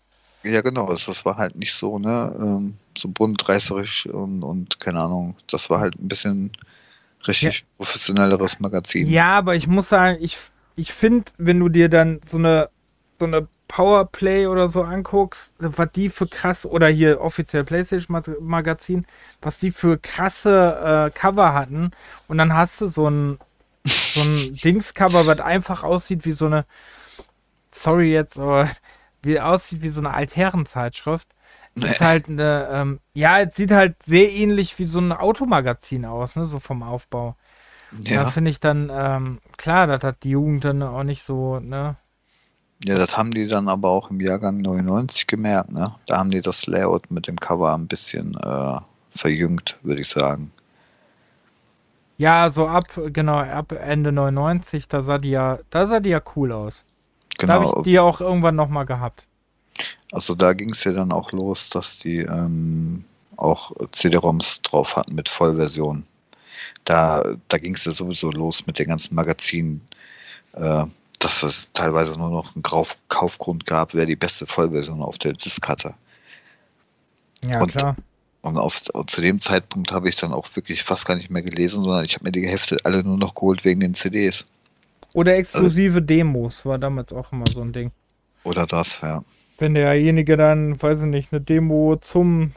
Ja, 0.42 0.60
genau, 0.60 0.90
das, 0.90 1.06
das, 1.06 1.24
war 1.24 1.36
halt 1.36 1.56
nicht 1.56 1.72
so, 1.74 1.98
ne, 1.98 2.34
ähm, 2.38 2.74
so 2.96 3.08
bunt, 3.08 3.48
reißerisch 3.48 4.06
und, 4.06 4.42
und 4.42 4.78
keine 4.78 5.00
Ahnung. 5.00 5.36
Das 5.50 5.70
war 5.70 5.80
halt 5.80 5.98
ein 5.98 6.08
bisschen 6.08 6.52
richtig 7.26 7.60
ja. 7.60 7.66
professionelleres 7.78 8.60
Magazin. 8.60 9.08
Ja, 9.08 9.38
aber 9.38 9.56
ich 9.56 9.66
muss 9.66 9.88
sagen, 9.88 10.18
ich, 10.20 10.38
ich 10.76 10.92
finde, 10.92 11.32
wenn 11.38 11.58
du 11.58 11.70
dir 11.70 11.88
dann 11.88 12.20
so 12.24 12.36
eine, 12.36 12.68
so 13.18 13.24
eine 13.24 13.48
Powerplay 13.74 14.46
oder 14.46 14.68
so 14.68 14.84
anguckst, 14.84 15.52
was 15.58 15.90
die 15.90 16.08
für 16.08 16.28
krass, 16.28 16.64
oder 16.64 16.86
hier 16.86 17.20
offiziell 17.20 17.64
PlayStation 17.64 18.22
Magazin, 18.38 19.04
was 19.42 19.58
die 19.58 19.72
für 19.72 19.98
krasse 19.98 21.08
äh, 21.08 21.10
Cover 21.10 21.54
hatten. 21.54 21.90
Und 22.28 22.38
dann 22.38 22.54
hast 22.54 22.80
du 22.80 22.86
so 22.86 23.10
ein, 23.10 23.40
so 23.84 24.20
ein 24.20 24.54
Dings-Cover, 24.62 25.26
was 25.26 25.40
einfach 25.40 25.82
aussieht 25.82 26.24
wie 26.24 26.30
so 26.30 26.46
eine, 26.46 26.66
sorry 27.72 28.12
jetzt, 28.12 28.38
aber 28.38 28.70
wie 29.22 29.40
aussieht 29.40 29.82
wie 29.82 29.88
so 29.88 30.00
eine 30.00 30.14
Altherrenzeitschrift. 30.14 31.26
Nee. 31.74 31.86
Ist 31.86 32.00
halt 32.00 32.28
eine, 32.28 32.68
ähm, 32.70 33.00
ja, 33.12 33.40
es 33.40 33.56
sieht 33.56 33.72
halt 33.72 33.96
sehr 34.06 34.30
ähnlich 34.30 34.78
wie 34.78 34.84
so 34.84 35.00
ein 35.00 35.10
Automagazin 35.10 36.04
aus, 36.04 36.36
ne, 36.36 36.46
so 36.46 36.60
vom 36.60 36.84
Aufbau. 36.84 37.34
Ja. 37.90 38.22
Da 38.22 38.30
finde 38.30 38.52
ich 38.52 38.60
dann, 38.60 38.88
ähm, 38.94 39.40
klar, 39.56 39.88
das 39.88 40.04
hat 40.04 40.22
die 40.22 40.30
Jugend 40.30 40.64
dann 40.64 40.80
auch 40.84 41.02
nicht 41.02 41.24
so, 41.24 41.58
ne, 41.58 41.96
ja, 42.82 42.96
das 42.96 43.16
haben 43.16 43.30
die 43.30 43.46
dann 43.46 43.68
aber 43.68 43.90
auch 43.90 44.10
im 44.10 44.20
Jahrgang 44.20 44.58
99 44.58 45.26
gemerkt, 45.26 45.72
ne? 45.72 45.94
Da 46.06 46.18
haben 46.18 46.30
die 46.30 46.40
das 46.40 46.66
Layout 46.66 47.10
mit 47.10 47.28
dem 47.28 47.36
Cover 47.36 47.74
ein 47.74 47.86
bisschen 47.86 48.36
äh, 48.42 48.78
verjüngt, 49.10 49.78
würde 49.82 50.02
ich 50.02 50.08
sagen. 50.08 50.52
Ja, 52.16 52.50
so 52.50 52.68
ab, 52.68 52.84
genau, 53.12 53.38
ab 53.38 53.72
Ende 53.72 54.12
99, 54.12 54.88
da 54.88 55.02
sah 55.02 55.18
die 55.18 55.30
ja, 55.30 55.58
da 55.70 55.86
sah 55.86 56.00
die 56.00 56.10
ja 56.10 56.20
cool 56.36 56.52
aus. 56.52 56.80
Genau. 57.38 57.52
Da 57.52 57.60
habe 57.60 57.78
ich 57.78 57.82
die 57.84 57.98
auch 57.98 58.20
irgendwann 58.20 58.56
nochmal 58.56 58.86
gehabt. 58.86 59.24
Also 60.12 60.34
da 60.34 60.52
ging 60.52 60.70
es 60.70 60.84
ja 60.84 60.92
dann 60.92 61.10
auch 61.10 61.32
los, 61.32 61.70
dass 61.70 61.98
die 61.98 62.18
ähm, 62.18 63.04
auch 63.36 63.72
CD-ROMs 63.90 64.62
drauf 64.62 64.94
hatten 64.94 65.16
mit 65.16 65.28
Vollversion. 65.28 66.04
Da, 66.84 67.24
da 67.48 67.58
ging 67.58 67.74
es 67.74 67.84
ja 67.84 67.92
sowieso 67.92 68.30
los 68.30 68.66
mit 68.66 68.78
den 68.78 68.88
ganzen 68.88 69.14
Magazinen. 69.14 69.82
Äh, 70.52 70.84
dass 71.24 71.42
es 71.42 71.72
teilweise 71.72 72.18
nur 72.18 72.30
noch 72.30 72.54
einen 72.54 72.62
Kauf 72.62 72.96
Kaufgrund 73.08 73.66
gab, 73.66 73.94
wer 73.94 74.06
die 74.06 74.16
beste 74.16 74.46
Vollversion 74.46 75.00
auf 75.02 75.18
der 75.18 75.32
Disk 75.32 75.66
hatte. 75.68 75.94
Ja, 77.42 77.60
und, 77.60 77.72
klar. 77.72 77.96
Und, 78.42 78.58
auf, 78.58 78.82
und 78.92 79.10
zu 79.10 79.22
dem 79.22 79.40
Zeitpunkt 79.40 79.90
habe 79.90 80.08
ich 80.08 80.16
dann 80.16 80.32
auch 80.32 80.48
wirklich 80.54 80.82
fast 80.82 81.06
gar 81.06 81.16
nicht 81.16 81.30
mehr 81.30 81.42
gelesen, 81.42 81.82
sondern 81.82 82.04
ich 82.04 82.14
habe 82.14 82.24
mir 82.24 82.32
die 82.32 82.46
Hefte 82.46 82.76
alle 82.84 83.02
nur 83.02 83.16
noch 83.16 83.34
geholt 83.34 83.64
wegen 83.64 83.80
den 83.80 83.94
CDs. 83.94 84.44
Oder 85.14 85.36
exklusive 85.36 85.96
also, 85.96 86.06
Demos 86.06 86.66
war 86.66 86.78
damals 86.78 87.12
auch 87.12 87.32
immer 87.32 87.46
so 87.48 87.62
ein 87.62 87.72
Ding. 87.72 87.90
Oder 88.42 88.66
das, 88.66 89.00
ja. 89.00 89.24
Wenn 89.58 89.74
derjenige 89.74 90.36
dann, 90.36 90.80
weiß 90.82 91.02
ich 91.02 91.06
nicht, 91.06 91.32
eine 91.32 91.40
Demo 91.40 91.96
zum 91.96 92.52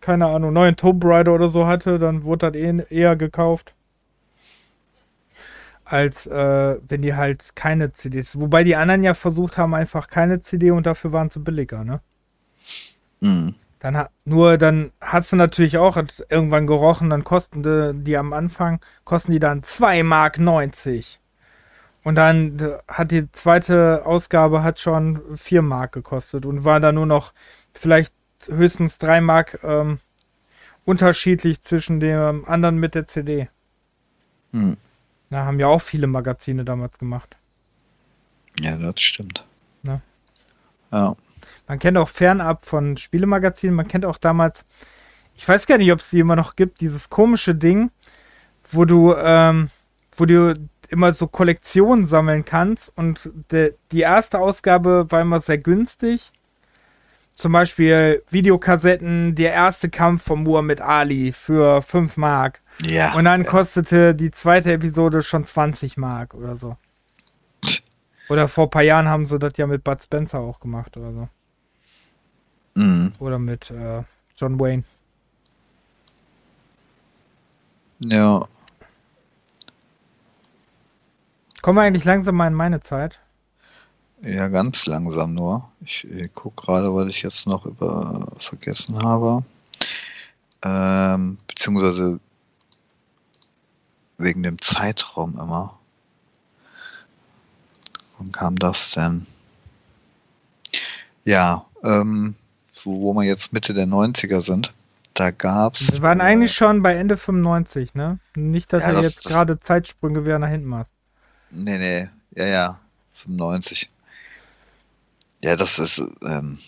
keine 0.00 0.26
Ahnung, 0.26 0.52
neuen 0.52 0.76
Tomb 0.76 1.04
Raider 1.04 1.34
oder 1.34 1.48
so 1.48 1.66
hatte, 1.66 1.98
dann 1.98 2.22
wurde 2.22 2.52
das 2.52 2.62
eh, 2.62 2.86
eher 2.90 3.16
gekauft. 3.16 3.74
Als 5.88 6.26
äh, 6.26 6.76
wenn 6.88 7.02
die 7.02 7.14
halt 7.14 7.54
keine 7.54 7.92
CDs. 7.92 8.38
Wobei 8.38 8.64
die 8.64 8.74
anderen 8.74 9.04
ja 9.04 9.14
versucht 9.14 9.56
haben, 9.56 9.72
einfach 9.72 10.08
keine 10.08 10.40
CD 10.40 10.72
und 10.72 10.84
dafür 10.84 11.12
waren 11.12 11.30
sie 11.30 11.38
billiger, 11.38 11.84
ne? 11.84 12.00
Mhm. 13.20 13.54
Dann 13.78 13.96
hat, 13.96 14.10
nur 14.24 14.58
dann 14.58 14.90
hat 15.00 15.26
sie 15.26 15.36
natürlich 15.36 15.78
auch 15.78 15.96
irgendwann 16.28 16.66
gerochen, 16.66 17.10
dann 17.10 17.22
kosten 17.22 17.62
die, 17.62 17.92
die 17.94 18.16
am 18.16 18.32
Anfang, 18.32 18.80
kosten 19.04 19.30
die 19.30 19.38
dann 19.38 19.62
2 19.62 20.02
Mark 20.02 20.38
90. 20.40 21.20
Und 22.02 22.16
dann 22.16 22.56
hat 22.88 23.10
die 23.10 23.30
zweite 23.32 24.02
Ausgabe 24.04 24.62
hat 24.62 24.80
schon 24.80 25.36
4 25.36 25.62
Mark 25.62 25.92
gekostet 25.92 26.46
und 26.46 26.64
war 26.64 26.80
da 26.80 26.90
nur 26.92 27.06
noch 27.06 27.32
vielleicht 27.74 28.14
höchstens 28.48 28.98
3 28.98 29.20
Mark 29.20 29.60
ähm, 29.62 29.98
unterschiedlich 30.84 31.62
zwischen 31.62 32.00
dem 32.00 32.44
anderen 32.44 32.78
mit 32.78 32.94
der 32.94 33.06
CD. 33.06 33.48
Hm. 34.52 34.76
Da 35.30 35.44
haben 35.44 35.58
ja 35.58 35.66
auch 35.66 35.82
viele 35.82 36.06
Magazine 36.06 36.64
damals 36.64 36.98
gemacht. 36.98 37.36
Ja, 38.60 38.76
das 38.76 39.00
stimmt. 39.00 39.44
Ne? 39.82 40.00
Ja. 40.92 41.16
Man 41.66 41.78
kennt 41.78 41.98
auch 41.98 42.08
fernab 42.08 42.64
von 42.64 42.96
Spielemagazinen, 42.96 43.74
man 43.74 43.88
kennt 43.88 44.04
auch 44.04 44.18
damals, 44.18 44.64
ich 45.34 45.46
weiß 45.46 45.66
gar 45.66 45.78
nicht, 45.78 45.92
ob 45.92 46.00
es 46.00 46.10
die 46.10 46.20
immer 46.20 46.36
noch 46.36 46.56
gibt, 46.56 46.80
dieses 46.80 47.10
komische 47.10 47.54
Ding, 47.54 47.90
wo 48.70 48.84
du, 48.84 49.14
ähm, 49.14 49.70
wo 50.16 50.24
du 50.26 50.54
immer 50.88 51.12
so 51.12 51.26
Kollektionen 51.26 52.06
sammeln 52.06 52.44
kannst 52.44 52.92
und 52.96 53.30
de, 53.50 53.74
die 53.90 54.00
erste 54.00 54.38
Ausgabe 54.38 55.06
war 55.10 55.20
immer 55.20 55.40
sehr 55.40 55.58
günstig. 55.58 56.32
Zum 57.36 57.52
Beispiel 57.52 58.22
Videokassetten, 58.30 59.34
der 59.34 59.52
erste 59.52 59.90
Kampf 59.90 60.24
von 60.24 60.42
Muhammad 60.42 60.80
Ali 60.80 61.32
für 61.32 61.82
5 61.82 62.16
Mark. 62.16 62.62
Ja. 62.80 63.14
Und 63.14 63.26
dann 63.26 63.44
kostete 63.44 64.14
die 64.14 64.30
zweite 64.30 64.72
Episode 64.72 65.22
schon 65.22 65.44
20 65.44 65.98
Mark 65.98 66.32
oder 66.32 66.56
so. 66.56 66.78
Oder 68.30 68.48
vor 68.48 68.64
ein 68.64 68.70
paar 68.70 68.82
Jahren 68.82 69.08
haben 69.08 69.26
sie 69.26 69.38
das 69.38 69.52
ja 69.58 69.66
mit 69.66 69.84
Bud 69.84 70.02
Spencer 70.02 70.40
auch 70.40 70.60
gemacht 70.60 70.96
oder 70.96 71.12
so. 71.12 71.28
Mhm. 72.74 73.12
Oder 73.18 73.38
mit 73.38 73.70
äh, 73.70 74.02
John 74.34 74.58
Wayne. 74.58 74.84
Ja. 77.98 78.40
Kommen 81.60 81.76
wir 81.76 81.82
eigentlich 81.82 82.04
langsam 82.04 82.36
mal 82.36 82.46
in 82.46 82.54
meine 82.54 82.80
Zeit? 82.80 83.20
Ja, 84.26 84.48
ganz 84.48 84.86
langsam 84.86 85.34
nur. 85.34 85.70
Ich, 85.84 86.04
ich 86.04 86.34
gucke 86.34 86.66
gerade, 86.66 86.92
was 86.92 87.08
ich 87.08 87.22
jetzt 87.22 87.46
noch 87.46 87.64
über 87.64 88.26
vergessen 88.38 89.00
habe. 89.00 89.44
Ähm, 90.62 91.38
beziehungsweise 91.46 92.18
wegen 94.18 94.42
dem 94.42 94.60
Zeitraum 94.60 95.38
immer. 95.38 95.78
Wann 98.18 98.32
kam 98.32 98.58
das 98.58 98.90
denn? 98.90 99.26
Ja, 101.22 101.66
ähm, 101.84 102.34
wo, 102.82 103.02
wo 103.02 103.14
wir 103.14 103.22
jetzt 103.22 103.52
Mitte 103.52 103.74
der 103.74 103.86
90er 103.86 104.40
sind, 104.40 104.74
da 105.14 105.30
gab's. 105.30 105.92
Wir 105.92 106.02
waren 106.02 106.18
äh, 106.18 106.24
eigentlich 106.24 106.52
schon 106.52 106.82
bei 106.82 106.96
Ende 106.96 107.16
95, 107.16 107.94
ne? 107.94 108.18
Nicht, 108.34 108.72
dass 108.72 108.82
ja, 108.82 108.90
er 108.90 109.02
jetzt 109.02 109.24
gerade 109.24 109.60
Zeitsprünge 109.60 110.24
wieder 110.24 110.40
nach 110.40 110.48
hinten 110.48 110.66
macht. 110.66 110.90
Nee, 111.50 111.78
nee, 111.78 112.08
ja, 112.34 112.46
ja, 112.46 112.80
95. 113.12 113.88
Ja, 115.46 115.54
das 115.54 115.78
ist, 115.78 116.02
ähm, 116.22 116.58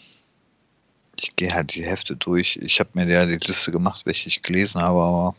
ich 1.18 1.34
gehe 1.34 1.52
halt 1.52 1.74
die 1.74 1.84
Hefte 1.84 2.14
durch. 2.14 2.56
Ich 2.62 2.78
habe 2.78 2.90
mir 2.94 3.08
ja 3.08 3.26
die 3.26 3.44
Liste 3.44 3.72
gemacht, 3.72 4.06
welche 4.06 4.28
ich 4.28 4.42
gelesen 4.42 4.80
habe, 4.80 5.02
aber 5.02 5.34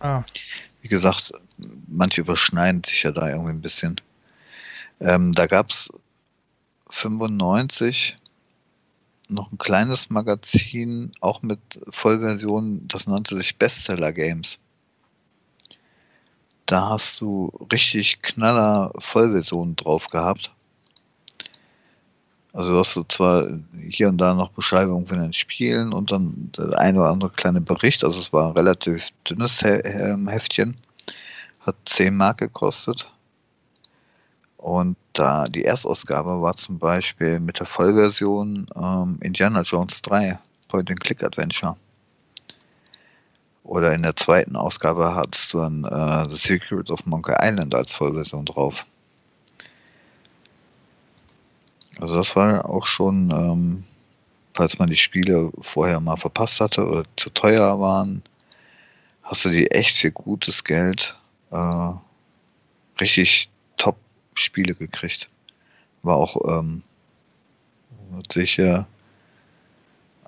ah. 0.00 0.24
wie 0.80 0.88
gesagt, 0.88 1.32
manche 1.86 2.22
überschneiden 2.22 2.82
sich 2.82 3.02
ja 3.02 3.12
da 3.12 3.28
irgendwie 3.28 3.50
ein 3.50 3.60
bisschen. 3.60 4.00
Ähm, 5.00 5.32
da 5.32 5.46
gab 5.46 5.70
es 5.70 5.90
95 6.88 8.16
noch 9.28 9.52
ein 9.52 9.58
kleines 9.58 10.08
Magazin, 10.08 11.12
auch 11.20 11.42
mit 11.42 11.60
Vollversion, 11.90 12.88
das 12.88 13.06
nannte 13.06 13.36
sich 13.36 13.56
Bestseller 13.56 14.14
Games 14.14 14.60
da 16.68 16.90
hast 16.90 17.22
du 17.22 17.50
richtig 17.72 18.20
knaller 18.20 18.92
Vollversionen 18.98 19.74
drauf 19.74 20.08
gehabt. 20.08 20.52
Also 22.58 22.76
hast 22.76 22.96
du 22.96 23.04
zwar 23.04 23.46
hier 23.88 24.08
und 24.08 24.18
da 24.18 24.34
noch 24.34 24.50
Beschreibungen 24.50 25.06
von 25.06 25.20
den 25.20 25.32
Spielen 25.32 25.92
und 25.92 26.10
dann 26.10 26.50
der 26.58 26.76
ein 26.76 26.98
oder 26.98 27.10
andere 27.10 27.30
kleine 27.30 27.60
Bericht. 27.60 28.02
Also 28.02 28.18
es 28.18 28.32
war 28.32 28.48
ein 28.48 28.56
relativ 28.56 29.10
dünnes 29.30 29.62
ähm, 29.62 30.26
Heftchen. 30.26 30.76
Hat 31.60 31.76
10 31.84 32.16
Mark 32.16 32.38
gekostet. 32.38 33.12
Und 34.56 34.96
da 35.12 35.46
die 35.46 35.62
Erstausgabe 35.62 36.42
war 36.42 36.56
zum 36.56 36.80
Beispiel 36.80 37.38
mit 37.38 37.60
der 37.60 37.66
Vollversion 37.66 38.66
ähm, 38.74 39.20
Indiana 39.22 39.62
Jones 39.62 40.02
3, 40.02 40.36
Point-and-Click-Adventure. 40.66 41.76
Oder 43.62 43.94
in 43.94 44.02
der 44.02 44.16
zweiten 44.16 44.56
Ausgabe 44.56 45.14
hattest 45.14 45.52
du 45.52 45.58
dann 45.58 45.84
äh, 45.84 46.28
The 46.28 46.36
Secret 46.36 46.90
of 46.90 47.06
Monkey 47.06 47.36
Island 47.40 47.72
als 47.76 47.92
Vollversion 47.92 48.46
drauf. 48.46 48.84
Also 52.00 52.16
das 52.16 52.36
war 52.36 52.68
auch 52.68 52.86
schon, 52.86 53.30
ähm, 53.30 53.84
falls 54.54 54.78
man 54.78 54.88
die 54.88 54.96
Spiele 54.96 55.50
vorher 55.60 56.00
mal 56.00 56.16
verpasst 56.16 56.60
hatte 56.60 56.86
oder 56.88 57.04
zu 57.16 57.30
teuer 57.30 57.80
waren, 57.80 58.22
hast 59.22 59.44
du 59.44 59.50
die 59.50 59.70
echt 59.70 59.98
für 59.98 60.12
gutes 60.12 60.64
Geld 60.64 61.14
äh, 61.50 61.92
richtig 63.00 63.50
Top-Spiele 63.76 64.74
gekriegt. 64.74 65.28
War 66.02 66.16
auch 66.16 66.36
ähm, 66.60 66.82
sicher 68.32 68.86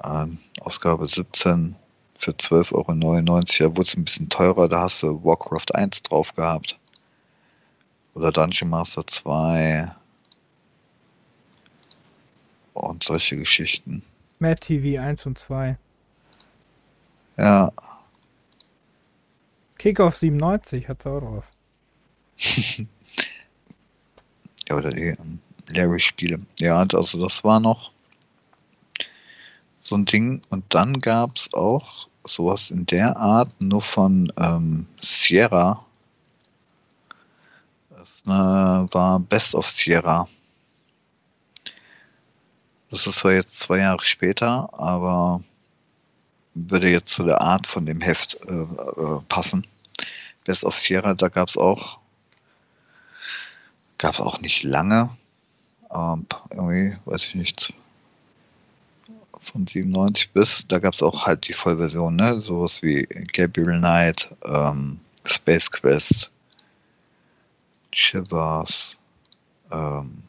äh, 0.03 0.27
Ausgabe 0.61 1.09
17 1.09 1.77
für 2.17 2.33
12,99 2.33 2.73
Euro. 2.75 3.71
Da 3.71 3.77
wurde 3.77 3.89
es 3.89 3.97
ein 3.97 4.05
bisschen 4.05 4.29
teurer, 4.29 4.69
da 4.69 4.83
hast 4.83 5.03
du 5.03 5.25
Warcraft 5.25 5.75
1 5.75 6.03
drauf 6.03 6.35
gehabt. 6.35 6.79
Oder 8.15 8.33
Dungeon 8.33 8.71
Master 8.71 9.07
2. 9.07 9.95
Und 12.81 13.05
solche 13.05 13.37
Geschichten. 13.37 14.03
Mad 14.39 14.61
TV 14.61 15.01
1 15.01 15.27
und 15.27 15.39
2. 15.39 15.77
Ja. 17.37 17.73
Kickoff 19.77 20.17
97 20.17 20.89
hat's 20.89 21.07
auch 21.07 21.19
drauf. 21.19 21.45
ja, 24.69 24.77
oder 24.77 24.91
die 24.91 25.09
ähm, 25.09 25.41
Larry-Spiele. 25.69 26.41
Ja, 26.59 26.79
also 26.79 27.19
das 27.19 27.45
war 27.45 27.61
noch 27.61 27.93
so 29.79 29.95
ein 29.95 30.07
Ding. 30.07 30.41
Und 30.49 30.65
dann 30.71 31.01
gab 31.01 31.37
es 31.37 31.53
auch 31.53 32.09
sowas 32.25 32.71
in 32.71 32.87
der 32.87 33.17
Art, 33.17 33.61
nur 33.61 33.83
von 33.83 34.33
ähm, 34.39 34.87
Sierra. 35.03 35.85
Das 37.91 38.25
ne, 38.25 38.87
war 38.91 39.21
Best 39.21 39.55
of 39.55 39.69
Sierra. 39.69 40.27
Das 42.91 43.07
ist 43.07 43.21
zwar 43.21 43.33
jetzt 43.33 43.61
zwei 43.61 43.79
Jahre 43.79 44.05
später, 44.05 44.69
aber 44.73 45.43
würde 46.55 46.91
jetzt 46.91 47.15
zu 47.15 47.25
der 47.25 47.41
Art 47.41 47.67
von 47.67 47.87
dem 47.87 48.01
Heft 48.01 48.39
äh, 48.47 48.63
äh, 48.63 49.21
passen. 49.29 49.67
Best 50.45 50.65
of 50.65 50.77
Sierra, 50.77 51.15
da 51.15 51.29
gab 51.29 51.49
es 51.49 51.57
auch, 51.57 51.99
gab 53.99 54.15
es 54.15 54.21
auch 54.21 54.41
nicht 54.41 54.65
lange, 54.65 55.11
ähm, 55.93 56.27
irgendwie, 56.51 56.97
weiß 57.05 57.27
ich 57.27 57.35
nicht, 57.37 57.75
von 59.39 59.67
97 59.67 60.33
bis, 60.33 60.65
da 60.67 60.79
gab 60.79 60.95
es 60.95 61.03
auch 61.03 61.27
halt 61.27 61.47
die 61.49 61.53
Vollversion, 61.53 62.17
ne? 62.17 62.41
Sowas 62.41 62.83
wie 62.83 63.05
Gabriel 63.33 63.79
Knight, 63.79 64.35
ähm, 64.45 65.01
Space 65.25 65.71
Quest, 65.71 66.31
Shivers, 67.93 68.97
ähm, 69.71 70.25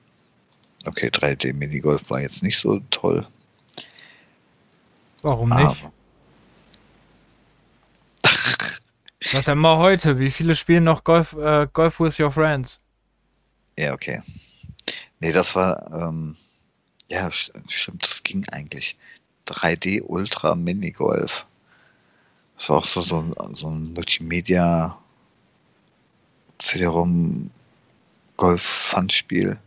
okay, 0.85 1.07
3D 1.07 1.53
Minigolf 1.53 2.09
war 2.09 2.21
jetzt 2.21 2.43
nicht 2.43 2.59
so 2.59 2.79
toll. 2.91 3.25
Warum 5.21 5.49
nicht? 5.49 5.83
Sag 9.19 9.45
dann 9.45 9.59
mal 9.59 9.77
heute, 9.77 10.19
wie 10.19 10.31
viele 10.31 10.55
spielen 10.55 10.83
noch 10.83 11.03
Golf, 11.03 11.33
äh, 11.33 11.67
Golf 11.71 11.99
with 11.99 12.19
Your 12.19 12.31
Friends? 12.31 12.79
Ja, 13.77 13.93
okay. 13.93 14.21
Nee, 15.19 15.31
das 15.31 15.55
war, 15.55 15.91
ähm, 15.93 16.35
ja, 17.07 17.29
stimmt, 17.31 18.05
das 18.05 18.23
ging 18.23 18.47
eigentlich. 18.49 18.97
3D 19.47 20.01
Ultra 20.01 20.55
Minigolf. 20.55 21.45
Das 22.57 22.69
war 22.69 22.77
auch 22.77 22.85
so, 22.85 23.01
so, 23.01 23.33
so 23.53 23.67
ein 23.69 23.93
Multimedia 23.93 24.97
CD-ROM 26.57 27.49
Golf 28.37 28.61
Fun-Spiel. 28.61 29.59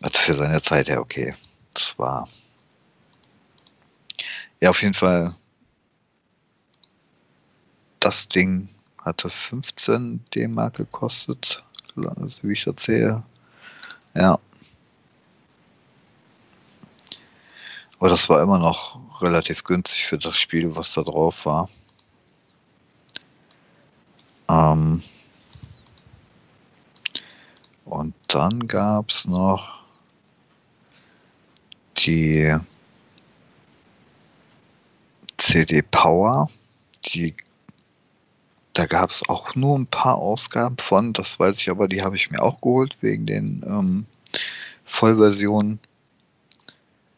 Also 0.00 0.18
für 0.18 0.34
seine 0.34 0.62
Zeit 0.62 0.88
ja 0.88 0.98
okay. 0.98 1.34
Das 1.74 1.98
war. 1.98 2.28
Ja, 4.60 4.70
auf 4.70 4.82
jeden 4.82 4.94
Fall 4.94 5.34
das 8.00 8.28
Ding 8.28 8.68
hatte 9.04 9.30
15 9.30 10.24
D-Mark 10.34 10.74
gekostet, 10.74 11.62
wie 11.94 12.52
ich 12.52 12.66
erzähle. 12.66 13.22
Ja. 14.14 14.38
Aber 17.98 18.08
das 18.10 18.28
war 18.28 18.42
immer 18.42 18.58
noch 18.58 18.98
relativ 19.20 19.64
günstig 19.64 20.06
für 20.06 20.18
das 20.18 20.36
Spiel, 20.36 20.76
was 20.76 20.94
da 20.94 21.02
drauf 21.02 21.46
war. 21.46 21.68
Ähm 24.48 25.02
und 27.84 28.14
dann 28.28 28.66
gab 28.68 29.10
es 29.10 29.24
noch 29.24 29.77
die 32.08 32.56
CD 35.36 35.82
Power. 35.82 36.48
Die, 37.06 37.34
da 38.72 38.86
gab 38.86 39.10
es 39.10 39.28
auch 39.28 39.54
nur 39.54 39.78
ein 39.78 39.86
paar 39.86 40.16
Ausgaben 40.16 40.78
von, 40.78 41.12
das 41.12 41.38
weiß 41.38 41.60
ich 41.60 41.70
aber, 41.70 41.86
die 41.86 42.02
habe 42.02 42.16
ich 42.16 42.30
mir 42.30 42.42
auch 42.42 42.60
geholt 42.60 42.96
wegen 43.02 43.26
den 43.26 43.62
ähm, 43.66 44.06
Vollversionen. 44.84 45.80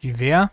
Die 0.03 0.19
wer? 0.19 0.51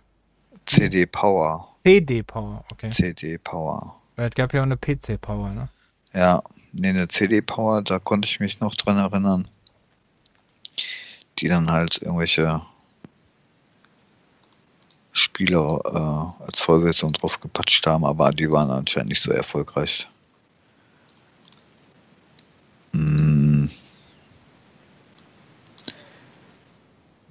CD 0.65 1.05
Power. 1.05 1.67
CD 1.83 2.21
Power, 2.21 2.63
okay. 2.71 2.91
CD 2.91 3.37
Power. 3.37 3.95
Weil 4.15 4.29
es 4.29 4.35
gab 4.35 4.53
ja 4.53 4.61
auch 4.61 4.65
eine 4.65 4.77
PC 4.77 5.19
Power, 5.19 5.49
ne? 5.49 5.69
Ja, 6.13 6.43
nee, 6.73 6.89
eine 6.89 7.07
CD 7.07 7.41
Power, 7.41 7.81
da 7.81 7.99
konnte 7.99 8.27
ich 8.27 8.39
mich 8.39 8.59
noch 8.59 8.75
dran 8.75 8.97
erinnern. 8.97 9.47
Die 11.39 11.47
dann 11.47 11.69
halt 11.69 12.01
irgendwelche 12.01 12.61
Spiele 15.17 15.57
äh, 15.57 16.43
als 16.43 16.59
Vollversion 16.59 17.13
draufgepatscht 17.13 17.85
haben, 17.87 18.05
aber 18.05 18.31
die 18.31 18.51
waren 18.51 18.69
anscheinend 18.69 19.09
nicht 19.09 19.21
so 19.21 19.31
erfolgreich. 19.31 20.07
Mm. 22.93 23.65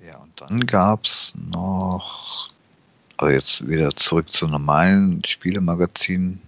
Ja, 0.05 0.19
und 0.19 0.41
dann 0.41 0.67
gab 0.67 1.05
es 1.05 1.33
noch, 1.35 2.49
also 3.17 3.33
jetzt 3.33 3.69
wieder 3.69 3.95
zurück 3.95 4.33
zu 4.33 4.47
normalen 4.47 5.23
Spielemagazinen. 5.25 6.43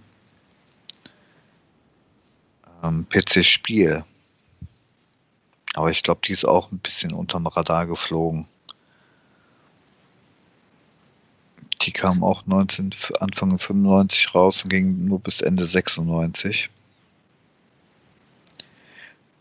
Ähm, 2.83 3.07
PC 3.09 3.45
Spiel. 3.45 4.03
Aber 5.75 5.91
ich 5.91 6.03
glaube, 6.03 6.21
die 6.25 6.33
ist 6.33 6.45
auch 6.45 6.71
ein 6.71 6.79
bisschen 6.79 7.13
unterm 7.13 7.47
Radar 7.47 7.85
geflogen. 7.85 8.47
Die 11.81 11.91
kam 11.91 12.23
auch 12.23 12.45
19, 12.45 12.91
Anfang 13.19 13.57
95 13.57 14.35
raus 14.35 14.63
und 14.63 14.69
ging 14.69 15.05
nur 15.05 15.19
bis 15.19 15.41
Ende 15.41 15.65
96. 15.65 16.69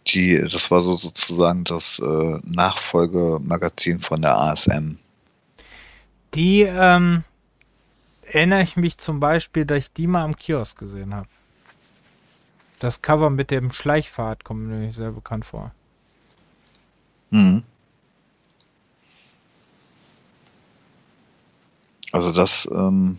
Die, 0.06 0.40
das 0.40 0.70
war 0.70 0.82
so 0.82 0.96
sozusagen 0.96 1.64
das 1.64 1.98
äh, 1.98 2.38
Nachfolgemagazin 2.44 3.98
von 3.98 4.22
der 4.22 4.38
ASM. 4.38 4.98
Die 6.34 6.62
ähm, 6.62 7.24
erinnere 8.22 8.62
ich 8.62 8.76
mich 8.76 8.98
zum 8.98 9.20
Beispiel, 9.20 9.64
dass 9.64 9.78
ich 9.78 9.92
die 9.92 10.06
mal 10.06 10.24
am 10.24 10.36
Kiosk 10.36 10.78
gesehen 10.78 11.14
habe. 11.14 11.28
Das 12.78 13.02
Cover 13.02 13.30
mit 13.30 13.50
dem 13.50 13.72
Schleichfahrt 13.72 14.44
kommt 14.44 14.68
mir 14.68 14.92
sehr 14.92 15.10
bekannt 15.10 15.44
vor. 15.44 15.72
Mhm. 17.30 17.64
Also 22.12 22.32
das, 22.32 22.68
ähm, 22.72 23.18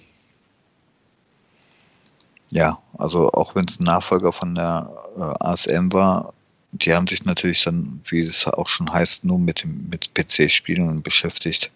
ja, 2.49 2.81
also 2.97 3.31
auch 3.31 3.55
wenn 3.55 3.65
es 3.65 3.79
ein 3.79 3.83
Nachfolger 3.83 4.33
von 4.33 4.55
der 4.55 4.91
äh, 5.15 5.45
ASM 5.45 5.93
war, 5.93 6.33
die 6.71 6.93
haben 6.93 7.07
sich 7.07 7.25
natürlich 7.25 7.63
dann, 7.63 8.01
wie 8.09 8.21
es 8.21 8.47
auch 8.47 8.67
schon 8.67 8.91
heißt, 8.91 9.23
nur 9.23 9.39
mit 9.39 9.63
dem 9.63 9.89
mit 9.89 10.13
PC-Spielen 10.13 11.03
beschäftigt. 11.03 11.71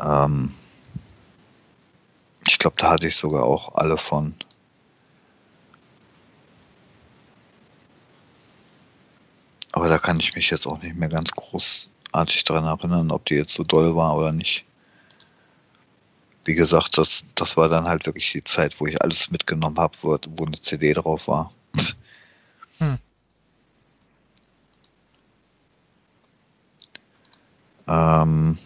Ähm, 0.00 0.52
ich 2.48 2.58
glaube, 2.58 2.76
da 2.78 2.90
hatte 2.90 3.06
ich 3.06 3.16
sogar 3.16 3.44
auch 3.44 3.74
alle 3.74 3.98
von. 3.98 4.34
Aber 9.72 9.88
da 9.88 9.98
kann 9.98 10.20
ich 10.20 10.34
mich 10.34 10.50
jetzt 10.50 10.66
auch 10.66 10.82
nicht 10.82 10.96
mehr 10.96 11.08
ganz 11.08 11.30
großartig 11.30 12.44
daran 12.44 12.64
erinnern, 12.66 13.10
ob 13.10 13.24
die 13.26 13.34
jetzt 13.34 13.54
so 13.54 13.62
doll 13.62 13.94
war 13.96 14.16
oder 14.16 14.32
nicht 14.32 14.64
wie 16.44 16.54
gesagt, 16.54 16.98
das, 16.98 17.24
das 17.34 17.56
war 17.56 17.68
dann 17.68 17.86
halt 17.86 18.06
wirklich 18.06 18.32
die 18.32 18.44
Zeit, 18.44 18.80
wo 18.80 18.86
ich 18.86 19.00
alles 19.02 19.30
mitgenommen 19.30 19.78
habe, 19.78 19.96
wo, 20.02 20.18
wo 20.36 20.44
eine 20.44 20.60
CD 20.60 20.92
drauf 20.94 21.28
war. 21.28 21.52
Hm. 22.78 22.98
Ähm, 27.86 28.58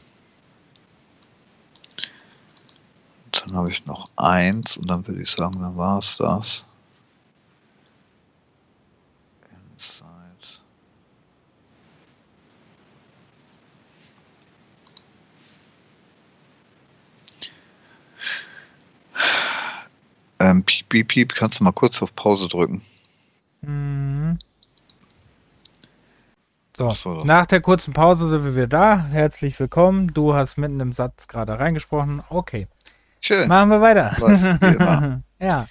dann 3.33 3.57
habe 3.57 3.71
ich 3.71 3.85
noch 3.87 4.07
eins 4.17 4.77
und 4.77 4.89
dann 4.89 5.07
würde 5.07 5.23
ich 5.23 5.31
sagen, 5.31 5.61
dann 5.61 5.77
war 5.77 5.99
es 5.99 6.17
das. 6.17 6.65
Ähm, 20.39 20.67
piep, 20.89 21.09
piep, 21.09 21.09
piep, 21.09 21.35
kannst 21.35 21.61
du 21.61 21.65
mal 21.65 21.73
kurz 21.73 22.03
auf 22.03 22.15
Pause 22.15 22.49
drücken? 22.49 22.83
Mhm. 23.63 24.39
So, 26.77 26.91
so, 26.91 27.25
nach 27.25 27.47
der 27.47 27.63
kurzen 27.63 27.95
Pause 27.95 28.29
sind 28.29 28.45
wir 28.45 28.55
wieder 28.55 28.67
da. 28.67 29.07
Herzlich 29.07 29.59
willkommen. 29.59 30.13
Du 30.13 30.35
hast 30.35 30.59
mitten 30.59 30.79
im 30.81 30.93
Satz 30.93 31.27
gerade 31.27 31.59
reingesprochen. 31.59 32.23
Okay. 32.29 32.69
Schön. 33.21 33.49
Machen 33.49 33.71
wir 33.71 33.81
weiter. 33.81 35.23
ja. 35.41 35.69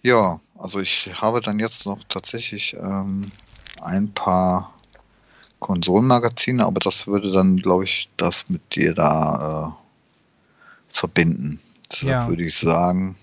Ja, 0.00 0.40
also 0.58 0.80
ich 0.80 1.10
habe 1.20 1.40
dann 1.40 1.58
jetzt 1.58 1.84
noch 1.84 1.98
tatsächlich 2.08 2.74
ähm, 2.74 3.30
ein 3.80 4.12
paar 4.12 4.72
Konsolenmagazine, 5.60 6.64
aber 6.64 6.80
das 6.80 7.06
würde 7.06 7.30
dann, 7.30 7.58
glaube 7.58 7.84
ich, 7.84 8.08
das 8.16 8.48
mit 8.48 8.74
dir 8.74 8.94
da 8.94 9.76
äh, 9.76 10.94
verbinden. 10.94 11.60
Deshalb 11.90 12.22
ja. 12.22 12.28
würde 12.28 12.44
ich 12.44 12.56
sagen, 12.56 13.16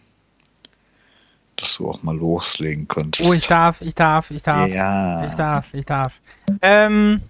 dass 1.55 1.77
du 1.77 1.89
auch 1.89 2.03
mal 2.03 2.15
loslegen 2.15 2.87
könntest. 2.87 3.29
Oh, 3.29 3.33
ich 3.33 3.47
darf, 3.47 3.81
ich 3.81 3.95
darf, 3.95 4.31
ich 4.31 4.41
darf. 4.41 4.67
Ja. 4.69 5.25
Ich 5.25 5.33
darf, 5.35 5.73
ich 5.73 5.85
darf. 5.85 6.19
Ähm, 6.61 7.21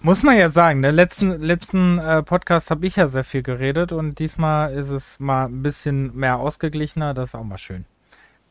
muss 0.00 0.22
man 0.22 0.36
ja 0.36 0.50
sagen, 0.50 0.82
der 0.82 0.92
letzten, 0.92 1.30
letzten 1.42 1.98
äh, 1.98 2.22
Podcast 2.22 2.70
habe 2.70 2.86
ich 2.86 2.96
ja 2.96 3.08
sehr 3.08 3.24
viel 3.24 3.42
geredet 3.42 3.92
und 3.92 4.18
diesmal 4.18 4.72
ist 4.72 4.90
es 4.90 5.18
mal 5.18 5.46
ein 5.46 5.62
bisschen 5.62 6.14
mehr 6.16 6.38
ausgeglichener. 6.38 7.14
Das 7.14 7.30
ist 7.30 7.34
auch 7.34 7.44
mal 7.44 7.58
schön. 7.58 7.84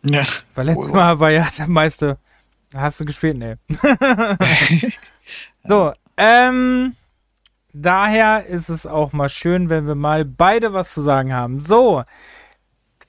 Ja. 0.03 0.26
Weil 0.55 0.65
letztes 0.65 0.89
oh, 0.89 0.95
Mal 0.95 1.19
war 1.19 1.30
ja 1.31 1.47
der 1.57 1.68
meiste. 1.68 2.18
Hast 2.73 2.99
du 2.99 3.05
gespielt? 3.05 3.38
Nee. 3.38 3.55
so, 5.64 5.93
ähm 6.18 6.95
daher 7.74 8.45
ist 8.45 8.70
es 8.70 8.86
auch 8.86 9.12
mal 9.12 9.30
schön, 9.30 9.70
wenn 9.70 9.88
wir 9.88 9.95
mal 9.95 10.24
beide 10.24 10.74
was 10.74 10.94
zu 10.94 11.02
sagen 11.02 11.34
haben. 11.34 11.60
So, 11.60 12.04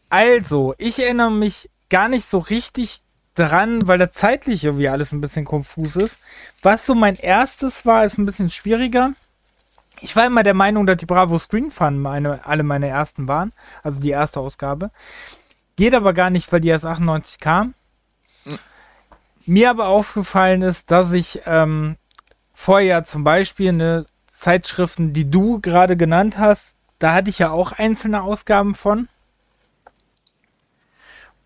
also, 0.09 0.75
ich 0.79 1.03
erinnere 1.03 1.31
mich 1.31 1.71
gar 1.91 2.09
nicht 2.09 2.25
so 2.25 2.39
richtig 2.39 3.03
dran, 3.35 3.87
weil 3.87 3.99
da 3.99 4.11
zeitlich 4.11 4.65
irgendwie 4.65 4.89
alles 4.89 5.13
ein 5.13 5.21
bisschen 5.21 5.45
konfus 5.45 5.97
ist. 5.97 6.19
Was 6.63 6.87
so 6.87 6.95
mein 6.95 7.17
erstes 7.17 7.85
war, 7.85 8.05
ist 8.05 8.19
ein 8.19 8.27
bisschen 8.27 8.49
schwieriger. 8.49 9.13
Ich 10.01 10.15
war 10.17 10.27
immer 10.27 10.43
der 10.43 10.55
Meinung, 10.55 10.87
dass 10.87 10.97
die 10.97 11.07
Bravo 11.07 11.39
Screen 11.39 11.71
Fun 11.71 11.99
meine, 11.99 12.47
alle 12.47 12.63
meine 12.63 12.89
ersten 12.89 13.29
waren. 13.29 13.53
Also 13.83 14.01
die 14.01 14.11
erste 14.11 14.41
Ausgabe. 14.41 14.91
Geht 15.77 15.95
aber 15.95 16.13
gar 16.13 16.31
nicht, 16.31 16.53
weil 16.53 16.61
die 16.61 16.69
erst 16.69 16.85
98 16.85 17.39
kam. 17.41 17.75
Mir 19.47 19.71
aber 19.71 19.89
aufgefallen 19.89 20.63
ist, 20.63 20.91
dass 20.91 21.13
ich 21.13 21.43
ähm, 21.45 21.97
vorher 22.53 23.05
zum 23.05 23.25
Beispiel 23.25 23.71
eine 23.71 24.07
Zeitschriften, 24.45 25.15
die 25.15 25.31
du 25.31 25.59
gerade 25.59 25.97
genannt 25.97 26.37
hast, 26.37 26.77
da 26.99 27.15
hatte 27.15 27.31
ich 27.31 27.39
ja 27.39 27.51
auch 27.51 27.73
einzelne 27.73 28.23
Ausgaben 28.23 28.75
von. 28.75 29.09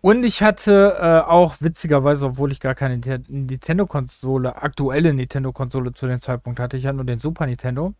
Und 0.01 0.25
ich 0.25 0.43
hatte 0.43 0.97
äh, 0.99 1.29
auch 1.29 1.55
witzigerweise, 1.61 2.25
obwohl 2.25 2.51
ich 2.51 2.59
gar 2.59 2.75
keine 2.75 2.97
Nintendo-Konsole, 2.97 4.61
aktuelle 4.61 5.13
Nintendo-Konsole 5.13 5.93
zu 5.93 6.07
dem 6.07 6.19
Zeitpunkt 6.19 6.59
hatte, 6.59 6.75
ich 6.75 6.83
ja 6.83 6.91
nur 6.91 7.05
den 7.05 7.19
Super 7.19 7.45
Nintendo, 7.45 7.93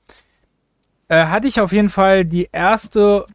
äh, 1.07 1.27
hatte 1.27 1.47
ich 1.47 1.61
auf 1.61 1.71
jeden 1.71 1.89
Fall 1.89 2.25
die 2.25 2.49
erste 2.51 3.25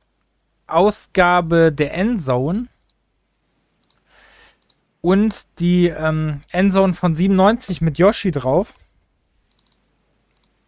Ausgabe 0.66 1.72
der 1.72 1.94
Endzone 1.94 2.66
und 5.00 5.46
die 5.60 5.88
ähm, 5.88 6.40
Endzone 6.52 6.92
von 6.92 7.14
97 7.14 7.80
mit 7.80 7.96
Yoshi 7.96 8.32
drauf 8.32 8.74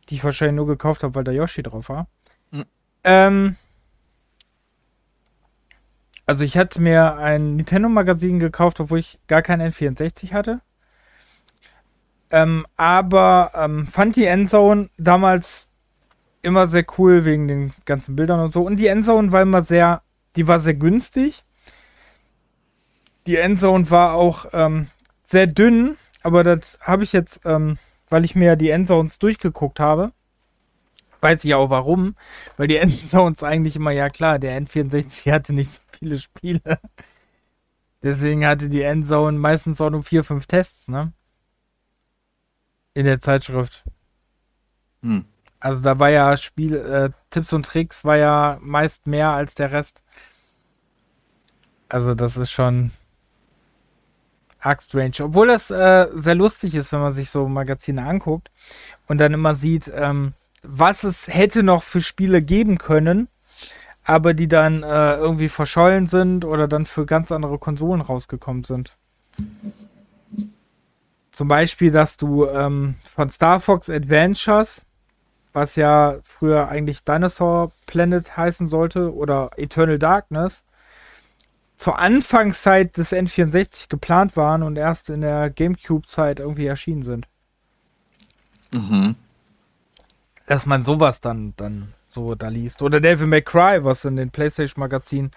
die 0.09 0.17
ich 0.17 0.25
wahrscheinlich 0.25 0.57
nur 0.57 0.67
gekauft 0.67 1.03
habe, 1.03 1.15
weil 1.15 1.25
da 1.25 1.33
Yoshi 1.33 1.63
drauf 1.63 1.89
war. 1.89 2.07
Mhm. 2.51 2.65
Ähm, 3.05 3.57
Also 6.27 6.43
ich 6.43 6.59
hatte 6.59 6.83
mir 6.83 7.17
ein 7.19 7.55
Nintendo-Magazin 7.55 8.41
gekauft, 8.41 8.81
obwohl 8.81 8.99
ich 8.99 9.21
gar 9.29 9.43
kein 9.43 9.63
N64 9.63 10.33
hatte. 10.33 10.61
Ähm, 12.33 12.67
aber 12.77 13.53
ähm, 13.55 13.87
fand 13.87 14.17
die 14.17 14.25
Endzone 14.25 14.91
damals 14.99 15.71
immer 16.43 16.67
sehr 16.67 16.85
cool 16.99 17.25
wegen 17.25 17.47
den 17.47 17.73
ganzen 17.85 18.17
Bildern 18.17 18.41
und 18.41 18.53
so. 18.53 18.63
Und 18.63 18.77
die 18.77 18.89
Endzone 18.89 19.31
war 19.31 19.43
immer 19.43 19.63
sehr, 19.63 20.03
die 20.35 20.49
war 20.49 20.59
sehr 20.59 20.75
günstig. 20.75 21.45
Die 23.29 23.37
Endzone 23.37 23.89
war 23.91 24.15
auch 24.15 24.47
ähm, 24.53 24.89
sehr 25.25 25.47
dünn, 25.47 25.97
aber 26.25 26.43
das 26.43 26.79
habe 26.81 27.05
ich 27.05 27.13
jetzt, 27.13 27.43
ähm, 27.45 27.79
weil 28.09 28.25
ich 28.25 28.35
mir 28.35 28.57
die 28.57 28.71
Endzones 28.71 29.19
durchgeguckt 29.19 29.81
habe, 29.81 30.13
weiß 31.21 31.45
ich 31.45 31.55
auch 31.55 31.71
warum, 31.71 32.17
weil 32.57 32.69
die 32.69 32.77
Endzones 32.79 33.43
eigentlich 33.43 33.77
immer, 33.77 33.91
ja 33.91 34.11
klar, 34.11 34.39
der 34.39 34.61
N64 34.61 35.33
hatte 35.33 35.53
nicht 35.53 35.71
so 35.71 35.81
viele 35.99 36.19
Spiele. 36.19 36.79
Deswegen 38.03 38.47
hatte 38.47 38.69
die 38.69 38.83
Endzone 38.83 39.39
meistens 39.39 39.81
auch 39.81 39.91
nur 39.91 40.03
vier, 40.03 40.23
fünf 40.23 40.47
Tests, 40.47 40.89
ne? 40.89 41.13
In 42.95 43.05
der 43.05 43.21
Zeitschrift. 43.21 43.85
Hm. 45.03 45.27
Also 45.61 45.83
da 45.83 45.99
war 45.99 46.11
ja 46.11 46.37
Spiel, 46.37 46.77
äh, 46.77 47.11
Tipps 47.31 47.53
und 47.53 47.67
Tricks 47.67 48.05
war 48.05 48.17
ja 48.17 48.59
meist 48.61 49.07
mehr 49.07 49.31
als 49.31 49.55
der 49.55 49.73
Rest. 49.73 50.03
Also 51.89 52.15
das 52.15 52.37
ist 52.37 52.51
schon 52.51 52.91
arg 54.61 54.83
strange. 54.83 55.15
Obwohl 55.21 55.49
das 55.49 55.71
äh, 55.71 56.09
sehr 56.15 56.35
lustig 56.35 56.75
ist, 56.75 56.93
wenn 56.93 57.01
man 57.01 57.13
sich 57.13 57.31
so 57.31 57.49
Magazine 57.49 58.05
anguckt 58.05 58.51
und 59.07 59.19
dann 59.19 59.33
immer 59.35 59.55
sieht, 59.55 59.91
ähm, 59.95 60.35
was 60.63 61.05
es 61.05 61.29
hätte 61.29 61.63
noch 61.63 61.83
für 61.83 62.01
Spiele 62.01 62.43
geben 62.43 62.79
können, 62.79 63.29
aber 64.05 64.35
die 64.35 64.49
dann 64.49 64.83
äh, 64.83 65.17
irgendwie 65.17 65.49
verschollen 65.49 66.07
sind 66.07 66.45
oder 66.45 66.69
dann 66.69 66.87
für 66.87 67.07
ganz 67.07 67.33
andere 67.33 67.59
Konsolen 67.59 68.01
rausgekommen 68.01 68.65
sind. 68.65 68.97
Zum 71.33 71.49
Beispiel, 71.49 71.91
dass 71.91 72.17
du 72.17 72.47
ähm, 72.47 72.95
von 73.05 73.31
Star 73.31 73.61
Fox 73.61 73.91
Adventures, 73.91 74.83
was 75.53 75.77
ja 75.77 76.17
früher 76.23 76.69
eigentlich 76.69 77.05
Dinosaur 77.05 77.73
Planet 77.87 78.37
heißen 78.37 78.69
sollte, 78.69 79.15
oder 79.15 79.51
Eternal 79.57 79.99
Darkness, 79.99 80.63
zur 81.77 81.99
Anfangszeit 81.99 82.97
des 82.97 83.13
N64 83.13 83.89
geplant 83.89 84.37
waren 84.37 84.63
und 84.63 84.77
erst 84.77 85.11
in 85.11 85.21
der 85.21 85.51
GameCube-Zeit 85.51 86.41
irgendwie 86.41 86.67
erschienen 86.67 87.03
sind. 87.03 87.29
Mhm. 88.73 89.17
Dass 90.47 90.65
man 90.65 90.85
sowas 90.85 91.21
dann, 91.21 91.55
dann 91.57 91.93
so 92.09 92.35
da 92.35 92.49
liest. 92.49 92.83
Oder 92.83 93.01
Devil 93.01 93.27
May 93.27 93.43
Cry, 93.43 93.85
was 93.85 94.05
in 94.05 94.17
den 94.17 94.31
PlayStation-Magazinen 94.31 95.33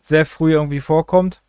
sehr 0.00 0.24
früh 0.24 0.52
irgendwie 0.52 0.80
vorkommt. 0.80 1.42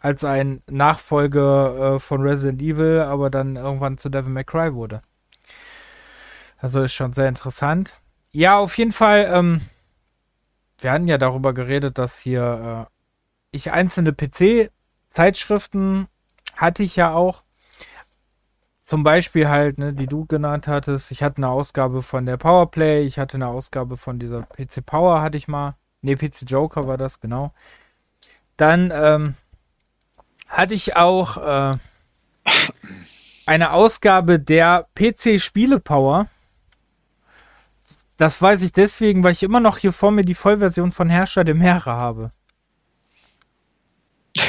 Als 0.00 0.24
ein 0.24 0.60
Nachfolger 0.70 1.96
äh, 1.96 1.98
von 1.98 2.22
Resident 2.22 2.62
Evil, 2.62 3.00
aber 3.00 3.30
dann 3.30 3.56
irgendwann 3.56 3.98
zu 3.98 4.08
Devil 4.08 4.32
May 4.32 4.44
Cry 4.44 4.74
wurde. 4.74 5.02
Also 6.58 6.82
ist 6.82 6.94
schon 6.94 7.12
sehr 7.12 7.28
interessant. 7.28 8.00
Ja, 8.30 8.58
auf 8.58 8.78
jeden 8.78 8.92
Fall, 8.92 9.28
ähm, 9.32 9.60
wir 10.78 10.92
hatten 10.92 11.08
ja 11.08 11.18
darüber 11.18 11.52
geredet, 11.52 11.98
dass 11.98 12.18
hier 12.18 12.88
äh, 12.88 12.97
ich 13.50 13.72
einzelne 13.72 14.12
PC-Zeitschriften 14.12 16.08
hatte 16.56 16.82
ich 16.82 16.96
ja 16.96 17.12
auch. 17.12 17.42
Zum 18.78 19.04
Beispiel 19.04 19.48
halt, 19.48 19.78
ne, 19.78 19.92
die 19.92 20.06
du 20.06 20.24
genannt 20.24 20.66
hattest. 20.66 21.10
Ich 21.10 21.22
hatte 21.22 21.38
eine 21.38 21.48
Ausgabe 21.48 22.02
von 22.02 22.24
der 22.24 22.38
Powerplay, 22.38 23.04
ich 23.04 23.18
hatte 23.18 23.36
eine 23.36 23.48
Ausgabe 23.48 23.96
von 23.96 24.18
dieser 24.18 24.42
PC 24.42 24.84
Power, 24.84 25.20
hatte 25.20 25.36
ich 25.36 25.46
mal. 25.46 25.76
Ne, 26.00 26.16
PC 26.16 26.42
Joker 26.46 26.86
war 26.86 26.96
das, 26.96 27.20
genau. 27.20 27.52
Dann 28.56 28.90
ähm, 28.94 29.34
hatte 30.48 30.74
ich 30.74 30.96
auch 30.96 31.36
äh, 31.36 31.76
eine 33.46 33.72
Ausgabe 33.72 34.40
der 34.40 34.86
PC 34.94 35.40
Spiele 35.40 35.80
Power. 35.80 36.26
Das 38.16 38.40
weiß 38.40 38.62
ich 38.62 38.72
deswegen, 38.72 39.22
weil 39.22 39.32
ich 39.32 39.42
immer 39.42 39.60
noch 39.60 39.78
hier 39.78 39.92
vor 39.92 40.10
mir 40.10 40.24
die 40.24 40.34
Vollversion 40.34 40.92
von 40.92 41.08
Herrscher 41.08 41.44
der 41.44 41.54
Meere 41.54 41.92
habe. 41.92 42.32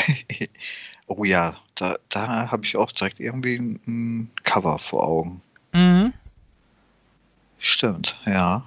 oh 1.08 1.24
ja, 1.24 1.56
da, 1.76 1.98
da 2.10 2.52
habe 2.52 2.66
ich 2.66 2.78
auch 2.78 2.92
direkt 2.92 3.20
irgendwie 3.20 3.58
ein, 3.58 3.80
ein 3.88 4.32
Cover 4.44 4.80
vor 4.80 5.06
Augen. 5.06 5.42
Mhm. 5.74 6.14
Stimmt, 7.58 8.18
ja. 8.26 8.64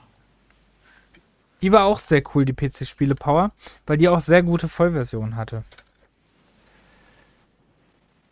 Die 1.63 1.73
war 1.73 1.85
auch 1.85 1.99
sehr 1.99 2.23
cool, 2.35 2.45
die 2.45 2.53
PC-Spiele 2.53 3.15
Power, 3.15 3.53
weil 3.87 3.97
die 3.97 4.09
auch 4.09 4.21
sehr 4.21 4.43
gute 4.43 4.69
Vollversionen 4.69 5.37
hatte. 5.37 5.63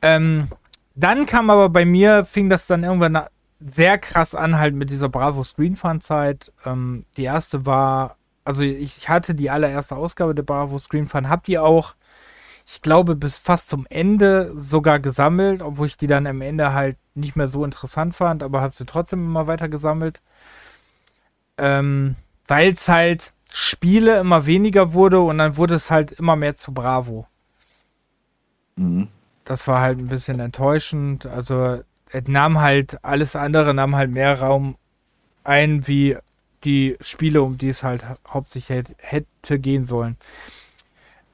Ähm, 0.02 0.48
dann 0.94 1.26
kam 1.26 1.48
aber 1.50 1.68
bei 1.68 1.84
mir, 1.84 2.24
fing 2.24 2.50
das 2.50 2.66
dann 2.66 2.82
irgendwann 2.82 3.18
sehr 3.60 3.98
krass 3.98 4.34
an, 4.34 4.58
halt 4.58 4.74
mit 4.74 4.90
dieser 4.90 5.08
Bravo 5.08 5.44
Screen 5.44 5.76
Fun 5.76 6.00
Zeit. 6.00 6.52
Ähm, 6.64 7.04
die 7.16 7.24
erste 7.24 7.66
war, 7.66 8.16
also 8.44 8.62
ich 8.62 9.08
hatte 9.08 9.34
die 9.34 9.50
allererste 9.50 9.96
Ausgabe 9.96 10.34
der 10.34 10.42
Bravo 10.42 10.78
Screen 10.78 11.06
Fun, 11.06 11.28
hab 11.28 11.44
die 11.44 11.58
auch 11.58 11.94
ich 12.72 12.82
glaube, 12.82 13.16
bis 13.16 13.36
fast 13.36 13.68
zum 13.68 13.84
Ende 13.90 14.52
sogar 14.56 15.00
gesammelt, 15.00 15.60
obwohl 15.60 15.88
ich 15.88 15.96
die 15.96 16.06
dann 16.06 16.28
am 16.28 16.40
Ende 16.40 16.72
halt 16.72 16.96
nicht 17.14 17.34
mehr 17.34 17.48
so 17.48 17.64
interessant 17.64 18.14
fand, 18.14 18.44
aber 18.44 18.60
habe 18.60 18.72
sie 18.72 18.86
trotzdem 18.86 19.24
immer 19.24 19.48
weiter 19.48 19.68
gesammelt. 19.68 20.20
Ähm, 21.58 22.14
Weil 22.46 22.72
es 22.72 22.88
halt 22.88 23.32
Spiele 23.52 24.20
immer 24.20 24.46
weniger 24.46 24.92
wurde 24.92 25.18
und 25.20 25.38
dann 25.38 25.56
wurde 25.56 25.74
es 25.74 25.90
halt 25.90 26.12
immer 26.12 26.36
mehr 26.36 26.54
zu 26.54 26.72
Bravo. 26.72 27.26
Mhm. 28.76 29.08
Das 29.44 29.66
war 29.66 29.80
halt 29.80 29.98
ein 29.98 30.06
bisschen 30.06 30.38
enttäuschend. 30.38 31.26
Also, 31.26 31.80
es 32.12 32.28
nahm 32.28 32.60
halt, 32.60 33.04
alles 33.04 33.34
andere 33.34 33.74
nahm 33.74 33.96
halt 33.96 34.12
mehr 34.12 34.40
Raum 34.40 34.76
ein, 35.42 35.88
wie 35.88 36.16
die 36.62 36.96
Spiele, 37.00 37.42
um 37.42 37.58
die 37.58 37.70
es 37.70 37.82
halt 37.82 38.04
hauptsächlich 38.28 38.94
hätte 38.98 39.58
gehen 39.58 39.86
sollen. 39.86 40.16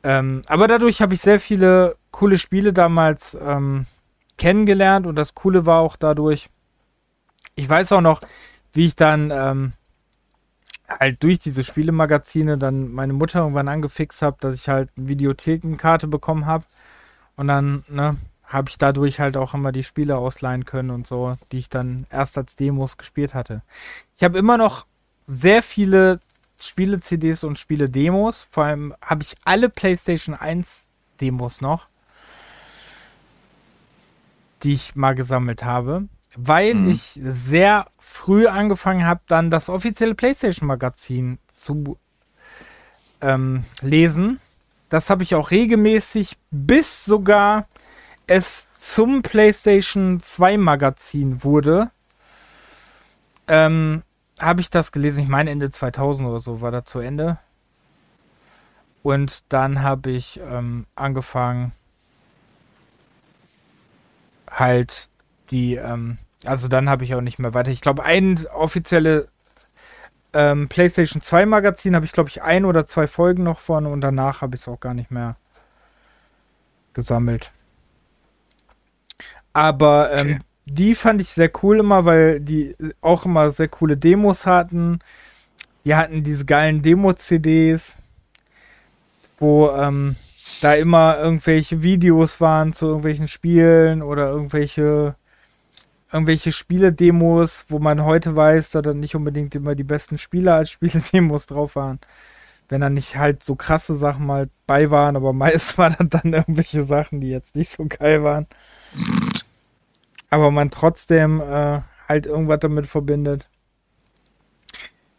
Ähm, 0.07 0.43
aber 0.47 0.69
dadurch 0.69 1.03
habe 1.03 1.15
ich 1.15 1.20
sehr 1.20 1.41
viele 1.41 1.97
coole 2.12 2.39
Spiele 2.39 2.73
damals 2.73 3.37
ähm, 3.41 3.87
kennengelernt 4.39 5.05
und 5.05 5.16
das 5.16 5.35
Coole 5.35 5.66
war 5.66 5.81
auch 5.81 5.97
dadurch, 5.97 6.49
ich 7.57 7.69
weiß 7.69 7.91
auch 7.91 8.01
noch, 8.01 8.20
wie 8.73 8.87
ich 8.87 8.95
dann 8.95 9.33
ähm, 9.33 9.73
halt 10.89 11.20
durch 11.24 11.41
diese 11.41 11.65
Spielemagazine 11.65 12.57
dann 12.57 12.93
meine 12.93 13.15
Mutter 13.15 13.41
irgendwann 13.41 13.66
angefixt 13.66 14.23
habe, 14.23 14.37
dass 14.39 14.55
ich 14.55 14.69
halt 14.69 14.91
eine 14.97 15.09
Videothekenkarte 15.09 16.07
bekommen 16.07 16.47
habe 16.47 16.65
und 17.35 17.49
dann 17.49 17.83
ne, 17.89 18.16
habe 18.45 18.69
ich 18.69 18.78
dadurch 18.78 19.19
halt 19.19 19.37
auch 19.37 19.55
immer 19.55 19.73
die 19.73 19.83
Spiele 19.83 20.19
ausleihen 20.19 20.65
können 20.65 20.91
und 20.91 21.09
so, 21.09 21.37
die 21.51 21.59
ich 21.59 21.69
dann 21.69 22.07
erst 22.11 22.39
als 22.39 22.55
Demos 22.55 22.97
gespielt 22.97 23.35
hatte. 23.35 23.62
Ich 24.15 24.23
habe 24.23 24.39
immer 24.39 24.57
noch 24.57 24.87
sehr 25.27 25.65
viele 25.65 26.20
Spiele-CDs 26.59 27.45
und 27.45 27.59
Spiele-Demos. 27.59 28.49
Vor 28.51 28.65
allem 28.65 28.95
habe 29.03 29.23
ich 29.23 29.37
alle 29.45 29.69
PlayStation 29.69 30.35
1 30.35 30.89
Demos 31.20 31.61
noch, 31.61 31.89
die 34.62 34.73
ich 34.73 34.95
mal 34.95 35.15
gesammelt 35.15 35.65
habe, 35.65 36.09
weil 36.37 36.74
mhm. 36.74 36.91
ich 36.91 37.19
sehr 37.23 37.87
früh 37.99 38.47
angefangen 38.47 39.05
habe, 39.07 39.20
dann 39.28 39.51
das 39.51 39.69
offizielle 39.69 40.15
PlayStation-Magazin 40.15 41.39
zu 41.49 41.99
ähm, 43.20 43.65
lesen. 43.81 44.41
Das 44.89 45.11
habe 45.11 45.23
ich 45.23 45.35
auch 45.35 45.51
regelmäßig, 45.51 46.37
bis 46.51 47.05
sogar 47.05 47.66
es 48.27 48.74
zum 48.81 49.23
PlayStation 49.23 50.20
2 50.23 50.59
Magazin 50.59 51.43
wurde. 51.43 51.91
Ähm, 53.49 54.03
habe 54.40 54.60
ich 54.60 54.70
das 54.70 54.92
gelesen. 54.92 55.22
Ich 55.22 55.28
meine, 55.28 55.50
Ende 55.50 55.70
2000 55.70 56.28
oder 56.28 56.40
so 56.40 56.60
war 56.60 56.70
das 56.70 56.84
zu 56.84 56.98
Ende. 56.98 57.38
Und 59.02 59.44
dann 59.50 59.82
habe 59.82 60.10
ich 60.10 60.40
ähm, 60.40 60.86
angefangen, 60.96 61.72
halt 64.50 65.08
die, 65.50 65.76
ähm, 65.76 66.18
also 66.44 66.68
dann 66.68 66.90
habe 66.90 67.04
ich 67.04 67.14
auch 67.14 67.20
nicht 67.20 67.38
mehr 67.38 67.54
weiter. 67.54 67.70
Ich 67.70 67.80
glaube, 67.80 68.04
ein 68.04 68.46
offizielle 68.48 69.28
ähm, 70.32 70.68
PlayStation 70.68 71.22
2 71.22 71.46
Magazin 71.46 71.94
habe 71.94 72.04
ich, 72.04 72.12
glaube 72.12 72.30
ich, 72.30 72.42
ein 72.42 72.64
oder 72.64 72.84
zwei 72.84 73.06
Folgen 73.06 73.44
noch 73.44 73.60
von 73.60 73.86
und 73.86 74.00
danach 74.00 74.42
habe 74.42 74.56
ich 74.56 74.62
es 74.62 74.68
auch 74.68 74.80
gar 74.80 74.94
nicht 74.94 75.10
mehr 75.10 75.36
gesammelt. 76.94 77.52
Aber 79.52 80.12
ähm, 80.12 80.26
okay 80.26 80.38
die 80.66 80.94
fand 80.94 81.20
ich 81.20 81.28
sehr 81.28 81.51
cool 81.62 81.80
immer, 81.80 82.05
weil 82.05 82.40
die 82.40 82.76
auch 83.01 83.24
immer 83.24 83.51
sehr 83.52 83.68
coole 83.68 83.97
Demos 83.97 84.47
hatten. 84.47 84.98
Die 85.84 85.94
hatten 85.94 86.24
diese 86.24 86.44
geilen 86.44 86.82
Demo-CDs, 86.82 87.97
wo 89.38 89.70
ähm, 89.70 90.16
da 90.60 90.74
immer 90.74 91.18
irgendwelche 91.18 91.82
Videos 91.82 92.40
waren 92.40 92.72
zu 92.72 92.86
irgendwelchen 92.86 93.28
Spielen 93.28 94.02
oder 94.02 94.28
irgendwelche 94.28 95.14
irgendwelche 96.12 96.52
Spiele-Demos, 96.52 97.66
wo 97.68 97.78
man 97.78 98.05
heute 98.05 98.36
weiß, 98.36 98.70
dass 98.70 98.82
dann 98.82 99.01
nicht 99.01 99.14
unbedingt 99.16 99.55
immer 99.55 99.74
die 99.74 99.84
besten 99.84 100.18
Spieler 100.18 100.55
als 100.55 100.70
Spiele-Demos 100.70 101.47
drauf 101.47 101.76
waren. 101.76 101.98
Wenn 102.68 102.80
da 102.80 102.90
nicht 102.90 103.16
halt 103.16 103.43
so 103.43 103.55
krasse 103.55 103.94
Sachen 103.94 104.26
mal 104.26 104.48
bei 104.66 104.90
waren, 104.90 105.16
aber 105.16 105.32
meist 105.32 105.78
waren 105.78 106.09
dann 106.10 106.32
irgendwelche 106.32 106.84
Sachen, 106.84 107.20
die 107.20 107.30
jetzt 107.30 107.55
nicht 107.55 107.70
so 107.70 107.86
geil 107.88 108.22
waren. 108.22 108.47
Aber 110.36 110.50
man 110.50 110.70
trotzdem 110.70 111.40
äh, 111.40 111.80
halt 112.06 112.26
irgendwas 112.26 112.58
damit 112.60 112.86
verbindet. 112.86 113.48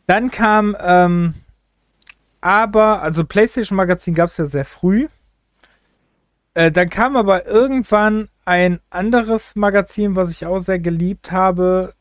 Dann 0.06 0.30
kam 0.30 0.77
ähm, 0.80 1.34
aber, 2.39 3.02
also 3.02 3.26
PlayStation 3.26 3.76
Magazin 3.76 4.14
gab 4.14 4.30
es 4.30 4.38
ja 4.38 4.45
sehr 4.45 4.64
früh. 4.64 5.07
Äh, 6.53 6.72
dann 6.72 6.88
kam 6.91 7.18
aber 7.18 7.48
irgendwann 7.48 8.30
ein 8.45 8.80
anderes 8.91 9.56
Magazin, 9.56 10.15
was 10.15 10.30
ich 10.30 10.45
auch 10.45 10.60
sehr 10.60 10.77
geliebt 10.77 11.31
habe, 11.31 11.95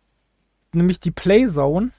nämlich 0.74 1.00
die 1.00 1.10
Playzone. 1.10 1.92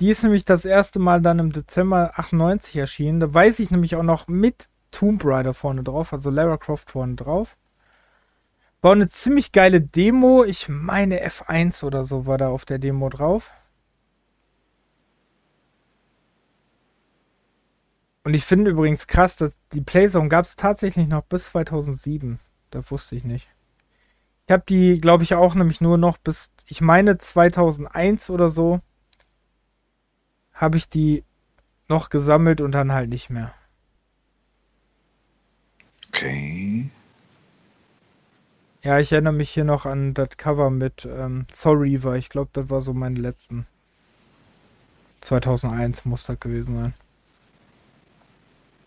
Die 0.00 0.10
ist 0.10 0.24
nämlich 0.24 0.44
das 0.44 0.64
erste 0.64 0.98
Mal 0.98 1.22
dann 1.22 1.38
im 1.38 1.52
Dezember 1.52 2.14
98 2.16 2.74
erschienen. 2.74 3.20
Da 3.20 3.32
weiß 3.32 3.60
ich 3.60 3.70
nämlich 3.70 3.94
auch 3.94 4.02
noch 4.02 4.26
mit 4.26 4.68
Tomb 4.90 5.24
Raider 5.24 5.54
vorne 5.54 5.84
drauf, 5.84 6.12
also 6.12 6.30
Lara 6.30 6.56
Croft 6.56 6.90
vorne 6.90 7.14
drauf. 7.14 7.56
War 8.84 8.92
eine 8.92 9.08
ziemlich 9.08 9.52
geile 9.52 9.80
Demo. 9.80 10.44
Ich 10.44 10.68
meine 10.68 11.26
F1 11.26 11.82
oder 11.84 12.04
so 12.04 12.26
war 12.26 12.36
da 12.36 12.48
auf 12.48 12.66
der 12.66 12.78
Demo 12.78 13.08
drauf. 13.08 13.50
Und 18.24 18.34
ich 18.34 18.44
finde 18.44 18.72
übrigens 18.72 19.06
krass, 19.06 19.36
dass 19.36 19.56
die 19.72 19.80
Playzone 19.80 20.28
gab 20.28 20.44
es 20.44 20.56
tatsächlich 20.56 21.08
noch 21.08 21.22
bis 21.22 21.46
2007. 21.46 22.38
Das 22.68 22.90
wusste 22.90 23.16
ich 23.16 23.24
nicht. 23.24 23.48
Ich 24.46 24.52
habe 24.52 24.64
die, 24.68 25.00
glaube 25.00 25.22
ich, 25.22 25.34
auch 25.34 25.54
nämlich 25.54 25.80
nur 25.80 25.96
noch 25.96 26.18
bis, 26.18 26.50
ich 26.66 26.82
meine 26.82 27.16
2001 27.16 28.28
oder 28.28 28.50
so, 28.50 28.82
habe 30.52 30.76
ich 30.76 30.90
die 30.90 31.24
noch 31.88 32.10
gesammelt 32.10 32.60
und 32.60 32.72
dann 32.72 32.92
halt 32.92 33.08
nicht 33.08 33.30
mehr. 33.30 33.54
Okay. 36.08 36.90
Ja, 38.84 39.00
ich 39.00 39.10
erinnere 39.10 39.32
mich 39.32 39.50
hier 39.50 39.64
noch 39.64 39.86
an 39.86 40.14
das 40.14 40.28
Cover 40.36 40.70
mit 40.70 41.04
ähm, 41.10 41.46
Sorry 41.50 42.04
war. 42.04 42.14
Ich 42.14 42.28
glaube, 42.28 42.50
das 42.52 42.70
war 42.70 42.82
so 42.82 42.92
meine 42.92 43.18
letzten. 43.18 43.66
2001 45.22 46.04
muss 46.04 46.26
das 46.26 46.38
gewesen 46.38 46.76
sein 46.76 46.94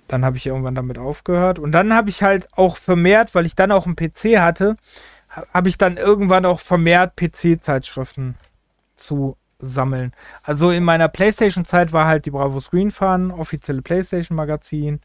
dann 0.07 0.23
habe 0.23 0.37
ich 0.37 0.45
irgendwann 0.45 0.75
damit 0.75 0.97
aufgehört. 0.97 1.59
Und 1.59 1.71
dann 1.71 1.93
habe 1.93 2.09
ich 2.09 2.23
halt 2.23 2.47
auch 2.53 2.77
vermehrt, 2.77 3.35
weil 3.35 3.45
ich 3.45 3.55
dann 3.55 3.71
auch 3.71 3.85
einen 3.85 3.95
PC 3.95 4.39
hatte, 4.39 4.77
habe 5.53 5.69
ich 5.69 5.77
dann 5.77 5.97
irgendwann 5.97 6.45
auch 6.45 6.59
vermehrt 6.59 7.15
PC-Zeitschriften 7.15 8.35
zu 8.95 9.37
sammeln. 9.59 10.13
Also 10.43 10.71
in 10.71 10.83
meiner 10.83 11.09
PlayStation-Zeit 11.09 11.93
war 11.93 12.07
halt 12.07 12.25
die 12.25 12.31
Bravo 12.31 12.59
Screen 12.59 12.91
Fun, 12.91 13.31
offizielle 13.31 13.81
PlayStation-Magazin, 13.81 15.01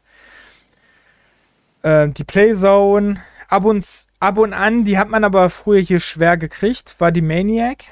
äh, 1.81 2.07
die 2.09 2.23
Playzone, 2.23 3.21
ab 3.49 3.65
und, 3.65 3.85
ab 4.23 4.37
und 4.37 4.53
an, 4.53 4.85
die 4.85 4.97
hat 4.97 5.09
man 5.09 5.25
aber 5.25 5.49
früher 5.49 5.81
hier 5.81 5.99
schwer 5.99 6.37
gekriegt, 6.37 6.95
war 6.99 7.11
die 7.11 7.21
Maniac. 7.21 7.83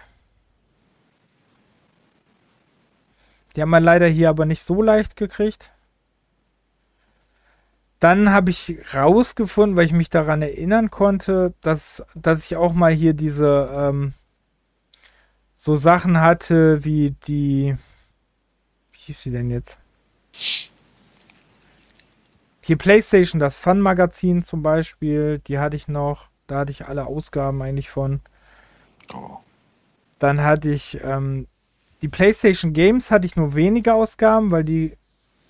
Die 3.54 3.62
haben 3.62 3.70
wir 3.70 3.82
leider 3.82 4.08
hier 4.08 4.30
aber 4.30 4.46
nicht 4.46 4.64
so 4.64 4.82
leicht 4.82 5.18
gekriegt. 5.18 5.72
Dann 8.00 8.32
habe 8.32 8.50
ich 8.50 8.78
rausgefunden, 8.94 9.76
weil 9.76 9.86
ich 9.86 9.92
mich 9.92 10.10
daran 10.10 10.42
erinnern 10.42 10.90
konnte, 10.90 11.54
dass, 11.60 12.02
dass 12.16 12.46
ich 12.46 12.56
auch 12.56 12.72
mal 12.72 12.94
hier 12.94 13.14
diese 13.14 13.70
ähm, 13.74 14.14
so 15.54 15.76
Sachen 15.76 16.22
hatte 16.22 16.86
wie 16.86 17.12
die. 17.28 17.76
Wie 18.94 19.00
hieß 19.00 19.22
sie 19.22 19.32
denn 19.32 19.52
jetzt? 19.52 19.78
Hier 22.64 22.78
PlayStation, 22.78 23.40
das 23.40 23.58
Fun-Magazin 23.58 24.44
zum 24.44 24.62
Beispiel, 24.62 25.40
die 25.40 25.60
hatte 25.60 25.76
ich 25.76 25.88
noch. 25.88 26.30
Da 26.48 26.60
hatte 26.60 26.72
ich 26.72 26.88
alle 26.88 27.06
Ausgaben 27.06 27.62
eigentlich 27.62 27.90
von. 27.90 28.22
Oh. 29.14 29.38
Dann 30.20 30.44
hatte 30.44 30.70
ich 30.70 31.04
ähm, 31.04 31.48
die 32.02 32.08
PlayStation 32.08 32.74
Games 32.74 33.12
hatte 33.12 33.26
ich 33.26 33.36
nur 33.36 33.56
wenige 33.56 33.94
Ausgaben, 33.94 34.52
weil 34.52 34.64
die 34.64 34.98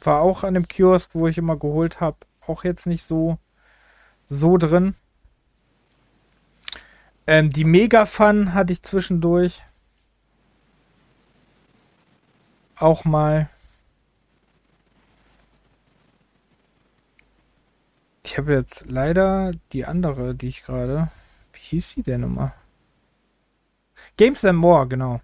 war 0.04 0.22
auch 0.22 0.44
an 0.44 0.54
dem 0.54 0.68
Kiosk, 0.68 1.12
wo 1.14 1.28
ich 1.28 1.38
immer 1.38 1.58
geholt 1.58 2.00
habe 2.00 2.18
auch 2.48 2.64
jetzt 2.64 2.88
nicht 2.88 3.04
so, 3.04 3.38
so 4.28 4.58
drin. 4.58 4.96
Ähm, 7.28 7.50
die 7.50 7.66
Mega 7.66 8.06
Fun 8.06 8.54
hatte 8.54 8.74
ich 8.74 8.84
zwischendurch. 8.84 9.62
Auch 12.78 13.06
mal. 13.06 13.50
Ich 18.32 18.38
habe 18.38 18.54
jetzt 18.54 18.86
leider 18.88 19.52
die 19.74 19.84
andere, 19.84 20.34
die 20.36 20.48
ich 20.48 20.64
gerade. 20.64 21.12
Wie 21.52 21.60
hieß 21.60 21.90
sie 21.90 22.02
denn 22.02 22.24
immer? 22.24 22.54
Games 24.16 24.46
and 24.46 24.58
More, 24.58 24.88
genau. 24.88 25.20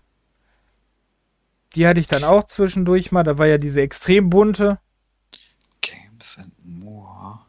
Die 1.74 1.88
hatte 1.88 2.02
ich 2.02 2.08
dann 2.08 2.26
auch 2.26 2.44
zwischendurch 2.44 3.14
mal. 3.14 3.24
Da 3.24 3.38
war 3.38 3.48
ja 3.48 3.58
diese 3.58 3.80
extrem 3.80 4.30
bunte. 4.30 4.80
Games 5.80 6.38
and 6.38 6.52
More. 6.66 7.40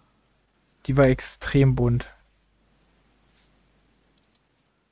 Die 0.86 0.96
war 0.96 1.06
extrem 1.06 1.74
bunt. 1.74 2.08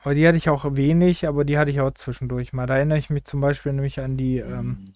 Aber 0.01 0.17
die 0.17 0.27
hatte 0.27 0.37
ich 0.37 0.49
auch 0.49 0.65
wenig, 0.69 1.29
aber 1.29 1.45
die 1.45 1.59
hatte 1.59 1.71
ich 1.71 1.81
auch 1.81 1.93
zwischendurch 1.93 2.53
mal. 2.53 2.67
Da 2.67 2.79
erinnere 2.79 2.99
ich 2.99 3.09
mich 3.09 3.23
zum 3.23 3.41
Beispiel 3.41 3.73
nämlich 3.73 4.01
an 4.01 4.17
die, 4.17 4.39
ähm, 4.39 4.59
hm. 4.59 4.93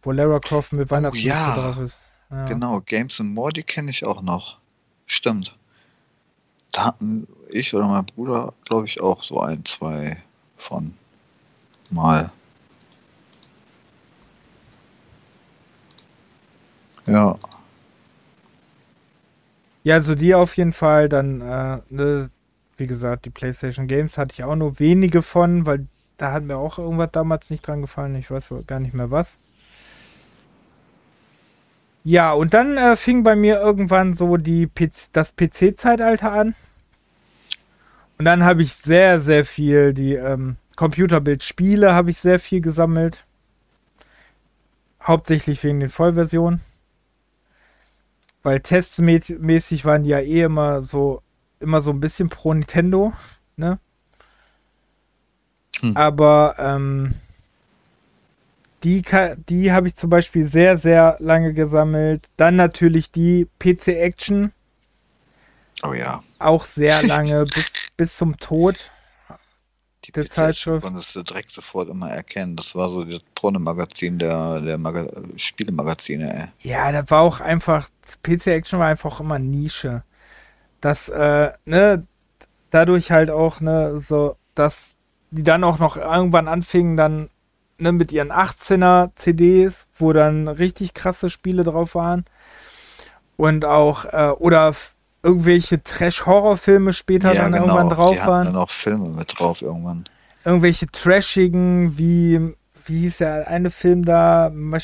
wo 0.00 0.12
Lara 0.12 0.38
Croft 0.38 0.72
mit 0.72 0.90
Weihnachtsmütze 0.90 1.28
oh, 1.28 1.30
ja. 1.30 1.54
drauf 1.56 1.78
ist. 1.84 1.98
Ja. 2.30 2.46
Genau, 2.46 2.80
Games 2.80 3.20
and 3.20 3.34
More, 3.34 3.52
die 3.52 3.64
kenne 3.64 3.90
ich 3.90 4.02
auch 4.06 4.22
noch. 4.22 4.63
Stimmt. 5.06 5.56
Da 6.72 6.86
hatten 6.86 7.28
ich 7.50 7.72
oder 7.74 7.86
mein 7.86 8.06
Bruder, 8.06 8.52
glaube 8.64 8.86
ich, 8.86 9.00
auch 9.00 9.22
so 9.22 9.40
ein, 9.40 9.64
zwei 9.64 10.22
von 10.56 10.94
mal. 11.90 12.32
Ja. 17.06 17.38
Ja, 19.84 19.94
also 19.96 20.14
die 20.14 20.34
auf 20.34 20.56
jeden 20.56 20.72
Fall. 20.72 21.08
Dann, 21.08 21.40
äh, 21.42 21.80
ne, 21.90 22.30
wie 22.76 22.86
gesagt, 22.86 23.26
die 23.26 23.30
PlayStation 23.30 23.86
Games 23.86 24.18
hatte 24.18 24.32
ich 24.32 24.44
auch 24.44 24.56
nur 24.56 24.78
wenige 24.78 25.22
von, 25.22 25.66
weil 25.66 25.86
da 26.16 26.32
hat 26.32 26.44
mir 26.44 26.56
auch 26.56 26.78
irgendwas 26.78 27.10
damals 27.12 27.50
nicht 27.50 27.66
dran 27.66 27.82
gefallen. 27.82 28.16
Ich 28.16 28.30
weiß 28.30 28.46
gar 28.66 28.80
nicht 28.80 28.94
mehr 28.94 29.10
was. 29.10 29.36
Ja, 32.04 32.32
und 32.32 32.54
dann 32.54 32.76
äh, 32.76 32.96
fing 32.96 33.22
bei 33.22 33.34
mir 33.34 33.60
irgendwann 33.60 34.12
so 34.12 34.36
die 34.36 34.66
PC, 34.66 35.08
das 35.12 35.34
PC-Zeitalter 35.34 36.32
an. 36.32 36.54
Und 38.18 38.26
dann 38.26 38.44
habe 38.44 38.62
ich 38.62 38.74
sehr, 38.74 39.20
sehr 39.20 39.44
viel 39.44 39.92
die 39.92 40.14
ähm, 40.14 40.56
Computerbildspiele 40.76 41.94
habe 41.94 42.10
ich 42.10 42.18
sehr 42.18 42.38
viel 42.38 42.60
gesammelt. 42.60 43.26
Hauptsächlich 45.02 45.62
wegen 45.64 45.80
den 45.80 45.88
Vollversionen 45.88 46.60
weil 48.44 48.60
testmäßig 48.60 49.84
waren 49.84 50.04
die 50.04 50.10
ja 50.10 50.20
eh 50.20 50.42
immer 50.42 50.82
so, 50.82 51.22
immer 51.58 51.80
so 51.80 51.90
ein 51.90 51.98
bisschen 51.98 52.28
pro 52.28 52.52
Nintendo, 52.52 53.14
ne? 53.56 53.80
Hm. 55.80 55.96
Aber 55.96 56.54
ähm, 56.58 57.14
die, 58.84 59.02
die 59.48 59.72
habe 59.72 59.88
ich 59.88 59.94
zum 59.94 60.10
Beispiel 60.10 60.44
sehr, 60.44 60.78
sehr 60.78 61.16
lange 61.18 61.54
gesammelt. 61.54 62.28
Dann 62.36 62.56
natürlich 62.56 63.10
die 63.10 63.48
PC 63.58 63.88
Action. 63.88 64.52
Oh 65.82 65.92
ja. 65.92 66.20
Auch 66.38 66.64
sehr 66.64 67.02
lange, 67.06 67.44
bis, 67.44 67.72
bis 67.96 68.16
zum 68.16 68.36
Tod 68.38 68.90
die 70.06 70.12
der 70.12 70.28
Zeitschrift. 70.28 70.82
konntest 70.84 71.16
du 71.16 71.22
direkt 71.22 71.50
sofort 71.50 71.88
immer 71.88 72.10
erkennen. 72.10 72.56
Das 72.56 72.74
war 72.74 72.90
so 72.90 73.04
das 73.04 73.22
Porno-Magazin 73.34 74.18
der, 74.18 74.60
der 74.60 74.78
Maga 74.78 75.06
Spielemagazine, 75.36 76.34
ey. 76.34 76.70
Ja, 76.70 76.92
das 76.92 77.10
war 77.10 77.22
auch 77.22 77.40
einfach, 77.40 77.88
PC 78.22 78.48
Action 78.48 78.78
war 78.78 78.88
einfach 78.88 79.20
immer 79.20 79.38
Nische. 79.38 80.02
Das, 80.80 81.08
äh, 81.08 81.50
ne, 81.64 82.06
dadurch 82.70 83.10
halt 83.10 83.30
auch, 83.30 83.60
ne, 83.60 83.98
so, 83.98 84.36
dass 84.54 84.94
die 85.30 85.42
dann 85.42 85.64
auch 85.64 85.78
noch 85.78 85.96
irgendwann 85.96 86.48
anfingen, 86.48 86.96
dann, 86.96 87.30
ne, 87.84 87.92
mit 87.92 88.10
ihren 88.10 88.32
18er 88.32 89.10
CDs, 89.14 89.86
wo 89.94 90.12
dann 90.12 90.48
richtig 90.48 90.94
krasse 90.94 91.30
Spiele 91.30 91.62
drauf 91.62 91.94
waren. 91.94 92.24
Und 93.36 93.64
auch, 93.64 94.06
äh, 94.06 94.30
oder 94.38 94.74
irgendwelche 95.22 95.82
Trash-Horror-Filme 95.82 96.92
später 96.92 97.34
ja, 97.34 97.42
dann 97.42 97.52
genau. 97.52 97.64
irgendwann 97.66 97.88
drauf 97.90 98.16
die 98.16 98.26
waren. 98.26 98.46
dann 98.46 98.56
auch 98.56 98.70
Filme 98.70 99.10
mit 99.10 99.38
drauf 99.38 99.62
irgendwann. 99.62 100.04
Irgendwelche 100.44 100.86
trashigen, 100.86 101.96
wie, 101.96 102.54
wie 102.86 103.00
hieß 103.00 103.18
der 103.18 103.48
eine 103.48 103.70
Film 103.70 104.04
da, 104.04 104.50
Mach 104.52 104.82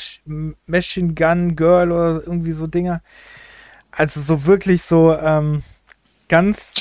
Machine 0.65 1.13
Gun 1.13 1.55
Girl 1.55 1.91
oder 1.91 2.21
irgendwie 2.25 2.53
so 2.53 2.67
Dinger. 2.67 3.01
Also 3.91 4.21
so 4.21 4.45
wirklich 4.45 4.81
so 4.83 5.15
ähm, 5.17 5.63
ganz 6.29 6.73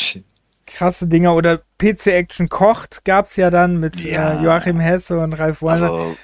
krasse 0.74 1.06
Dinger. 1.06 1.34
Oder 1.34 1.58
PC 1.78 2.06
Action 2.08 2.48
Kocht 2.48 3.04
gab 3.04 3.26
es 3.26 3.36
ja 3.36 3.50
dann 3.50 3.78
mit 3.78 3.98
äh, 3.98 4.12
ja. 4.12 4.40
äh, 4.40 4.44
Joachim 4.44 4.80
Hesse 4.80 5.18
und 5.18 5.34
Ralf 5.34 5.62
Warner. 5.62 5.90
Also, 5.90 6.16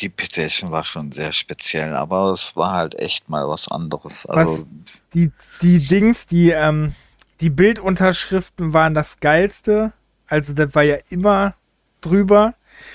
die 0.00 0.08
PlayStation 0.08 0.70
war 0.70 0.84
schon 0.84 1.12
sehr 1.12 1.32
speziell, 1.32 1.94
aber 1.94 2.32
es 2.32 2.56
war 2.56 2.72
halt 2.72 2.98
echt 2.98 3.28
mal 3.28 3.46
was 3.48 3.68
anderes. 3.68 4.26
Also 4.26 4.60
was, 4.60 5.00
die, 5.14 5.30
die 5.62 5.86
Dings, 5.86 6.26
die, 6.26 6.50
ähm, 6.50 6.94
die 7.40 7.50
Bildunterschriften 7.50 8.72
waren 8.72 8.94
das 8.94 9.20
geilste. 9.20 9.92
Also 10.26 10.52
das 10.52 10.74
war 10.74 10.82
ja 10.82 10.96
immer 11.10 11.54
drüber. 12.00 12.54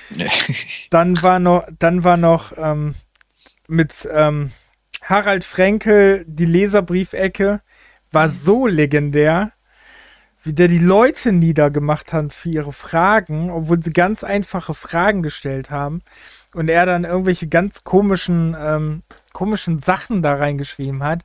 dann 0.89 1.21
war 1.21 1.39
noch, 1.39 1.67
dann 1.77 2.03
war 2.03 2.17
noch 2.17 2.53
ähm, 2.57 2.95
mit 3.67 4.07
ähm, 4.11 4.51
Harald 5.01 5.43
Frenkel 5.43 6.25
die 6.27 6.45
Leserbriefecke 6.45 7.61
war 8.11 8.29
so 8.29 8.65
legendär, 8.65 9.51
wie 10.45 10.53
der 10.53 10.67
die 10.67 10.80
Leute 10.80 11.31
niedergemacht 11.31 12.13
hat 12.13 12.34
für 12.34 12.49
ihre 12.49 12.73
Fragen, 12.73 13.49
obwohl 13.49 13.81
sie 13.81 13.93
ganz 13.93 14.23
einfache 14.23 14.73
Fragen 14.73 15.23
gestellt 15.23 15.72
haben 15.72 16.01
und 16.53 16.69
er 16.69 16.85
dann 16.85 17.03
irgendwelche 17.03 17.47
ganz 17.47 17.84
komischen, 17.84 18.55
ähm, 18.57 19.03
komischen 19.34 19.80
Sachen 19.80 20.22
da 20.22 20.35
reingeschrieben 20.35 21.03
hat. 21.03 21.23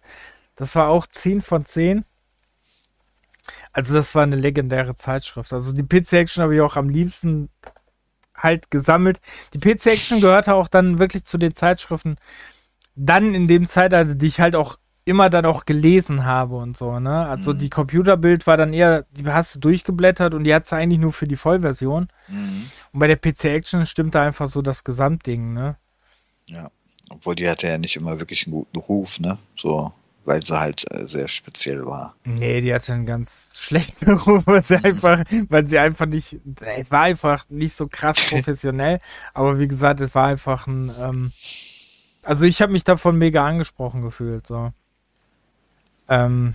Das 0.57 0.75
war 0.75 0.89
auch 0.89 1.07
10 1.07 1.41
von 1.43 1.65
10. 1.65 2.05
Also 3.73 3.95
das 3.95 4.15
war 4.15 4.23
eine 4.23 4.37
legendäre 4.37 4.97
Zeitschrift. 4.97 5.53
Also 5.53 5.73
die 5.73 5.83
PC 5.83 6.15
Action 6.15 6.43
habe 6.43 6.55
ich 6.55 6.61
auch 6.61 6.77
am 6.77 6.89
liebsten 6.89 7.51
halt 8.35 8.71
gesammelt. 8.71 9.21
Die 9.55 9.59
PC 9.59 9.87
Action 9.87 10.21
gehörte 10.21 10.55
auch 10.55 10.69
dann 10.69 10.99
wirklich 10.99 11.25
zu 11.25 11.39
den 11.39 11.55
Zeitschriften, 11.55 12.17
dann 12.95 13.35
in 13.35 13.47
dem 13.47 13.69
Zeitalter, 13.69 14.15
die 14.15 14.27
ich 14.27 14.41
halt 14.41 14.57
auch 14.57 14.79
immer 15.05 15.31
dann 15.31 15.47
auch 15.47 15.65
gelesen 15.65 16.25
habe 16.25 16.57
und 16.57 16.77
so, 16.77 17.01
ne? 17.01 17.27
Also 17.27 17.55
mhm. 17.55 17.59
die 17.59 17.71
Computerbild 17.71 18.47
war 18.47 18.57
dann 18.57 18.73
eher, 18.73 19.07
die 19.11 19.27
hast 19.27 19.55
du 19.55 19.59
durchgeblättert 19.59 20.35
und 20.35 20.45
die 20.45 20.55
hat 20.55 20.67
es 20.67 20.73
eigentlich 20.73 21.01
nur 21.01 21.13
für 21.13 21.27
die 21.27 21.37
Vollversion. 21.37 22.09
Mhm. 22.29 22.67
Und 22.93 23.01
bei 23.01 23.07
der 23.07 23.17
PC 23.17 23.45
Action 23.47 23.87
stimmt 23.87 24.15
da 24.15 24.23
einfach 24.23 24.49
so 24.49 24.63
das 24.63 24.85
Gesamtding, 24.85 25.53
ne? 25.53 25.77
Ja, 26.47 26.71
obwohl 27.09 27.35
die 27.35 27.49
hatte 27.49 27.67
ja 27.67 27.79
nicht 27.79 27.97
immer 27.97 28.19
wirklich 28.19 28.47
einen 28.47 28.55
guten 28.55 28.79
Ruf, 28.79 29.21
ne? 29.21 29.39
So, 29.57 29.93
weil 30.25 30.45
sie 30.45 30.59
halt 30.59 30.85
äh, 30.93 31.07
sehr 31.07 31.29
speziell 31.29 31.85
war. 31.87 32.15
Nee, 32.25 32.61
die 32.61 32.73
hatte 32.73 32.93
einen 32.93 33.07
ganz 33.07 33.53
schlechten 33.55 34.13
Ruf, 34.13 34.47
weil 34.47 34.63
sie 34.63 34.77
einfach, 34.77 35.25
weil 35.49 35.67
sie 35.67 35.79
einfach 35.79 36.07
nicht, 36.07 36.39
es 36.79 36.91
war 36.91 37.03
einfach 37.03 37.47
nicht 37.49 37.75
so 37.75 37.89
krass 37.89 38.19
professionell, 38.29 39.01
aber 39.33 39.59
wie 39.59 39.69
gesagt, 39.69 40.01
es 40.01 40.15
war 40.15 40.27
einfach 40.27 40.67
ein, 40.67 40.93
ähm, 41.01 41.33
also 42.23 42.45
ich 42.45 42.61
habe 42.61 42.73
mich 42.73 42.85
davon 42.85 43.17
mega 43.17 43.47
angesprochen 43.47 44.03
gefühlt, 44.03 44.47
so. 44.47 44.73
Ähm, 46.11 46.55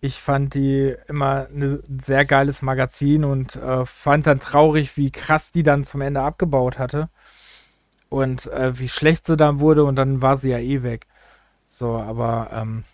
ich 0.00 0.20
fand 0.20 0.54
die 0.54 0.94
immer 1.08 1.48
ein 1.52 1.82
sehr 2.00 2.24
geiles 2.24 2.62
Magazin 2.62 3.24
und 3.24 3.56
äh, 3.56 3.84
fand 3.84 4.28
dann 4.28 4.38
traurig, 4.38 4.96
wie 4.96 5.10
krass 5.10 5.50
die 5.50 5.64
dann 5.64 5.84
zum 5.84 6.02
Ende 6.02 6.20
abgebaut 6.20 6.78
hatte. 6.78 7.08
Und 8.08 8.46
äh, 8.46 8.78
wie 8.78 8.88
schlecht 8.88 9.26
sie 9.26 9.36
dann 9.36 9.58
wurde 9.58 9.84
und 9.84 9.96
dann 9.96 10.22
war 10.22 10.36
sie 10.36 10.50
ja 10.50 10.58
eh 10.58 10.82
weg. 10.82 11.06
So, 11.68 11.96
aber 11.96 12.50
ähm, 12.52 12.84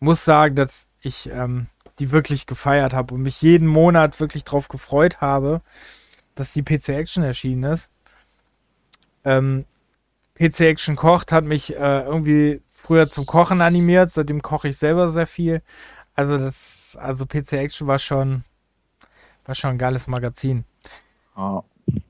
muss 0.00 0.24
sagen, 0.24 0.56
dass 0.56 0.88
ich 1.00 1.30
ähm, 1.30 1.68
die 1.98 2.10
wirklich 2.10 2.46
gefeiert 2.46 2.92
habe 2.92 3.14
und 3.14 3.22
mich 3.22 3.40
jeden 3.40 3.68
Monat 3.68 4.18
wirklich 4.20 4.44
drauf 4.44 4.68
gefreut 4.68 5.20
habe, 5.20 5.62
dass 6.34 6.52
die 6.52 6.62
PC 6.62 6.90
Action 6.90 7.22
erschienen 7.22 7.72
ist. 7.72 7.88
Ähm, 9.24 9.64
PC 10.34 10.60
Action 10.60 10.96
kocht 10.96 11.30
hat 11.30 11.44
mich 11.44 11.74
äh, 11.74 12.02
irgendwie 12.02 12.60
früher 12.84 13.08
zum 13.08 13.24
Kochen 13.26 13.62
animiert, 13.62 14.10
seitdem 14.10 14.42
koche 14.42 14.68
ich 14.68 14.76
selber 14.76 15.10
sehr 15.10 15.26
viel. 15.26 15.62
Also 16.14 16.38
das, 16.38 16.98
also 17.00 17.24
PC 17.26 17.54
Action 17.54 17.86
war 17.86 17.98
schon, 17.98 18.44
war 19.46 19.54
schon 19.54 19.70
ein 19.70 19.78
geiles 19.78 20.06
Magazin. 20.06 20.64
Oh. 21.36 21.62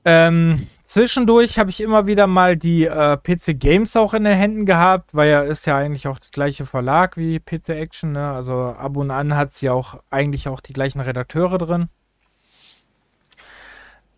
Ähm, 0.05 0.67
zwischendurch 0.83 1.59
habe 1.59 1.69
ich 1.69 1.81
immer 1.81 2.05
wieder 2.05 2.27
mal 2.27 2.55
die 2.55 2.85
äh, 2.85 3.17
PC 3.17 3.59
Games 3.59 3.95
auch 3.95 4.13
in 4.13 4.23
den 4.23 4.37
Händen 4.37 4.65
gehabt, 4.65 5.13
weil 5.13 5.29
ja 5.29 5.41
ist 5.41 5.65
ja 5.65 5.77
eigentlich 5.77 6.07
auch 6.07 6.19
der 6.19 6.31
gleiche 6.31 6.65
Verlag 6.65 7.17
wie 7.17 7.39
PC 7.39 7.69
Action, 7.69 8.11
ne? 8.13 8.31
Also 8.31 8.75
ab 8.77 8.95
und 8.95 9.11
an 9.11 9.35
hat 9.35 9.53
sie 9.53 9.69
auch 9.69 10.01
eigentlich 10.09 10.47
auch 10.47 10.61
die 10.61 10.73
gleichen 10.73 11.01
Redakteure 11.01 11.57
drin. 11.57 11.89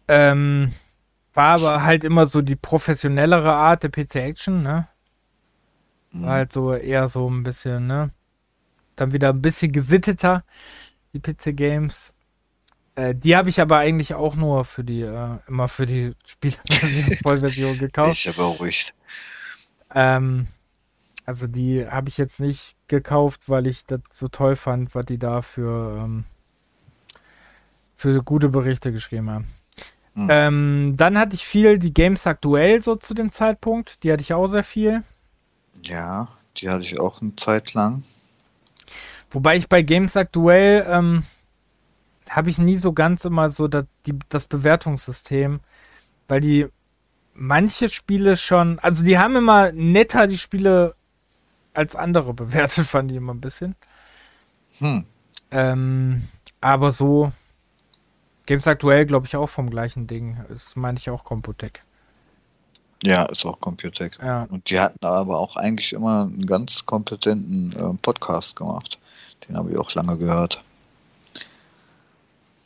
Ähm, 0.07 0.73
war 1.33 1.55
aber 1.55 1.83
halt 1.83 2.03
immer 2.03 2.27
so 2.27 2.41
die 2.41 2.55
professionellere 2.55 3.53
Art 3.53 3.83
der 3.83 3.89
PC 3.89 4.15
Action, 4.15 4.63
ne? 4.63 4.87
Mhm. 6.17 6.25
Halt 6.25 6.53
so 6.53 6.73
eher 6.73 7.07
so 7.09 7.29
ein 7.29 7.43
bisschen, 7.43 7.87
ne? 7.87 8.11
Dann 8.95 9.13
wieder 9.13 9.29
ein 9.29 9.41
bisschen 9.41 9.71
gesitteter, 9.71 10.43
die 11.13 11.19
PC 11.19 11.55
Games. 11.55 12.13
Äh, 12.95 13.13
die 13.13 13.35
habe 13.35 13.49
ich 13.49 13.61
aber 13.61 13.77
eigentlich 13.77 14.15
auch 14.15 14.35
nur 14.35 14.65
für 14.65 14.83
die, 14.83 15.01
äh, 15.01 15.37
immer 15.47 15.67
für 15.67 15.85
die 15.85 16.13
Spielversion, 16.25 17.17
Vollversion 17.21 17.77
gekauft. 17.79 18.25
Ich 18.25 18.29
aber 18.29 18.47
ruhig. 18.47 18.93
Ähm, 19.93 20.47
also 21.25 21.45
die 21.45 21.85
habe 21.85 22.09
ich 22.09 22.17
jetzt 22.17 22.39
nicht 22.39 22.75
gekauft, 22.87 23.49
weil 23.49 23.67
ich 23.67 23.85
das 23.85 23.99
so 24.11 24.27
toll 24.27 24.55
fand, 24.55 24.95
was 24.95 25.05
die 25.05 25.19
da 25.19 25.41
für, 25.41 26.01
ähm, 26.03 26.25
für 27.95 28.23
gute 28.23 28.49
Berichte 28.49 28.91
geschrieben 28.91 29.29
haben. 29.29 29.47
Hm. 30.15 30.27
Ähm, 30.31 30.93
dann 30.97 31.19
hatte 31.19 31.35
ich 31.35 31.45
viel 31.45 31.77
die 31.77 31.93
Games 31.93 32.25
aktuell 32.25 32.81
so 32.81 32.95
zu 32.95 33.13
dem 33.13 33.31
Zeitpunkt. 33.31 34.03
Die 34.03 34.11
hatte 34.11 34.21
ich 34.21 34.33
auch 34.33 34.47
sehr 34.47 34.63
viel. 34.63 35.03
Ja, 35.83 36.27
die 36.57 36.69
hatte 36.69 36.83
ich 36.83 36.99
auch 36.99 37.21
eine 37.21 37.35
Zeit 37.35 37.73
lang. 37.73 38.03
Wobei 39.29 39.57
ich 39.57 39.67
bei 39.67 39.81
Games 39.81 40.15
aktuell 40.15 40.85
ähm, 40.89 41.23
habe 42.29 42.49
ich 42.49 42.57
nie 42.57 42.77
so 42.77 42.93
ganz 42.93 43.25
immer 43.25 43.49
so 43.49 43.67
das, 43.67 43.85
die, 44.05 44.17
das 44.29 44.47
Bewertungssystem, 44.47 45.59
weil 46.27 46.39
die 46.39 46.67
manche 47.33 47.89
Spiele 47.89 48.37
schon, 48.37 48.79
also 48.79 49.03
die 49.03 49.17
haben 49.17 49.35
immer 49.35 49.71
netter 49.71 50.27
die 50.27 50.37
Spiele 50.37 50.95
als 51.73 51.95
andere 51.95 52.33
bewertet, 52.33 52.85
fand 52.87 53.11
ich 53.11 53.17
immer 53.17 53.33
ein 53.33 53.41
bisschen. 53.41 53.75
Hm. 54.79 55.05
Ähm, 55.51 56.27
aber 56.61 56.91
so 56.91 57.31
Games 58.45 58.67
aktuell, 58.67 59.05
glaube 59.05 59.27
ich, 59.27 59.35
auch 59.35 59.47
vom 59.47 59.69
gleichen 59.69 60.07
Ding. 60.07 60.37
Das 60.49 60.75
meine 60.75 60.97
ich 60.97 61.09
auch 61.09 61.23
Computec. 61.23 61.83
Ja, 63.03 63.23
ist 63.25 63.45
auch 63.45 63.59
Computec. 63.59 64.17
Ja. 64.21 64.43
Und 64.43 64.69
die 64.69 64.79
hatten 64.79 65.05
aber 65.05 65.37
auch 65.37 65.55
eigentlich 65.55 65.93
immer 65.93 66.23
einen 66.23 66.45
ganz 66.45 66.85
kompetenten 66.85 67.73
äh, 67.73 67.97
Podcast 68.01 68.55
gemacht. 68.55 68.97
Den 69.47 69.55
habe 69.57 69.71
ich 69.71 69.77
auch 69.77 69.93
lange 69.93 70.17
gehört. 70.17 70.63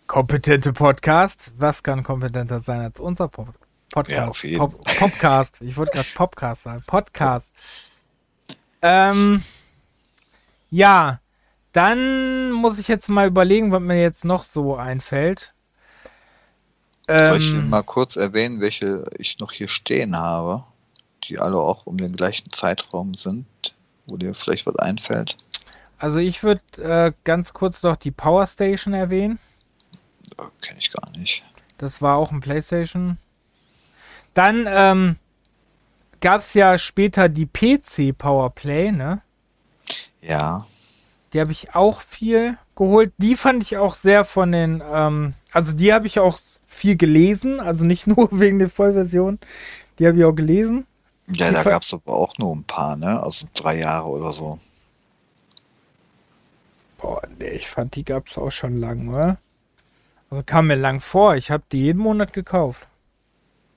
Kompetente 0.08 0.74
Podcast? 0.74 1.52
Was 1.58 1.84
kann 1.84 2.04
kompetenter 2.04 2.60
sein 2.60 2.82
als 2.82 3.00
unser 3.00 3.28
Pod 3.28 3.48
Podcast? 3.92 4.18
Ja, 4.18 4.28
auf 4.28 4.44
jeden. 4.44 4.58
Pop 4.58 4.84
Podcast. 5.00 5.62
Ich 5.62 5.76
wollte 5.78 5.92
gerade 5.92 6.10
Podcast 6.16 6.64
sagen. 6.64 6.84
Podcast. 6.88 7.54
Ähm, 8.82 9.44
ja, 10.70 11.20
dann 11.74 12.52
muss 12.52 12.80
ich 12.80 12.88
jetzt 12.88 13.10
mal 13.10 13.28
überlegen, 13.28 13.72
was 13.72 13.82
mir 13.82 14.02
jetzt 14.02 14.26
noch 14.26 14.44
so 14.44 14.76
einfällt. 14.76 15.54
Soll 17.08 17.38
ich 17.38 17.54
ähm, 17.54 17.70
mal 17.70 17.84
kurz 17.84 18.16
erwähnen, 18.16 18.62
welche 18.62 19.04
ich 19.18 19.40
noch 19.40 19.52
hier 19.52 19.68
stehen 19.68 20.16
habe, 20.16 20.64
die 21.24 21.40
alle 21.40 21.58
auch 21.58 21.86
um 21.86 21.98
den 21.98 22.16
gleichen 22.16 22.50
Zeitraum 22.52 23.16
sind, 23.16 23.46
wo 24.08 24.18
dir 24.18 24.34
vielleicht 24.34 24.66
was 24.66 24.76
einfällt? 24.78 25.36
Also 25.98 26.20
ich 26.20 26.44
würde 26.44 26.62
äh, 26.78 27.12
ganz 27.24 27.54
kurz 27.54 27.84
noch 27.84 27.96
die 27.96 28.12
Power 28.12 28.48
Station 28.48 28.94
erwähnen. 28.94 29.40
Oh, 30.38 30.48
Kenne 30.62 30.80
ich 30.80 30.92
gar 30.92 31.10
nicht. 31.12 31.44
Das 31.78 32.02
war 32.02 32.18
auch 32.18 32.32
ein 32.32 32.40
PlayStation. 32.40 33.18
Dann 34.34 34.66
ähm, 34.68 35.18
gab 36.22 36.42
es 36.42 36.54
ja 36.54 36.78
später 36.78 37.28
die 37.28 37.46
PC 37.46 38.18
Powerplay, 38.18 38.92
ne? 38.92 39.22
Ja. 40.22 40.66
Die 41.34 41.40
habe 41.40 41.52
ich 41.52 41.76
auch 41.76 42.02
viel 42.02 42.58
geholt. 42.76 43.14
Die 43.18 43.36
fand 43.36 43.64
ich 43.64 43.78
auch 43.78 43.96
sehr 43.96 44.26
von 44.26 44.52
den, 44.52 44.84
ähm, 44.92 45.34
also 45.52 45.74
die 45.74 45.94
habe 45.94 46.08
ich 46.08 46.20
auch 46.20 46.38
viel 46.68 46.98
gelesen, 46.98 47.60
also 47.60 47.86
nicht 47.86 48.08
nur 48.08 48.28
wegen 48.32 48.60
der 48.60 48.70
Vollversion. 48.70 49.40
Die 50.00 50.08
habe 50.08 50.18
ich 50.18 50.26
auch 50.26 50.34
gelesen. 50.34 50.86
Ja, 51.28 51.50
die 51.50 51.54
da 51.54 51.64
gab 51.64 51.84
es 51.84 51.94
aber 51.94 52.14
auch 52.14 52.38
nur 52.38 52.56
ein 52.56 52.64
paar, 52.64 52.98
ne? 52.98 53.22
Also 53.22 53.48
drei 53.54 53.78
Jahre 53.78 54.08
oder 54.08 54.34
so. 54.34 54.60
Boah, 56.98 57.22
nee, 57.40 57.50
ich 57.50 57.68
fand, 57.68 57.96
die 57.96 58.04
gab 58.04 58.28
es 58.28 58.38
auch 58.38 58.52
schon 58.52 58.78
lang, 58.78 59.10
oder? 59.10 59.38
Also 60.30 60.44
kam 60.46 60.68
mir 60.68 60.76
lang 60.76 61.00
vor. 61.00 61.36
Ich 61.36 61.52
habe 61.52 61.64
die 61.72 61.84
jeden 61.84 62.00
Monat 62.00 62.34
gekauft. 62.34 62.88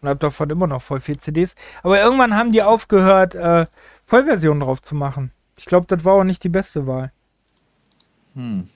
Und 0.00 0.08
habe 0.08 0.20
davon 0.20 0.50
immer 0.50 0.66
noch 0.66 0.82
voll 0.82 1.00
viel 1.00 1.18
CDs. 1.18 1.54
Aber 1.82 2.00
irgendwann 2.00 2.34
haben 2.34 2.52
die 2.52 2.62
aufgehört, 2.62 3.34
äh, 3.34 3.66
Vollversionen 4.04 4.60
drauf 4.60 4.82
zu 4.82 4.94
machen. 4.94 5.32
Ich 5.56 5.64
glaube, 5.64 5.86
das 5.86 6.04
war 6.04 6.14
auch 6.14 6.24
nicht 6.24 6.44
die 6.44 6.48
beste 6.48 6.86
Wahl. 6.86 7.12
Hm. 8.34 8.68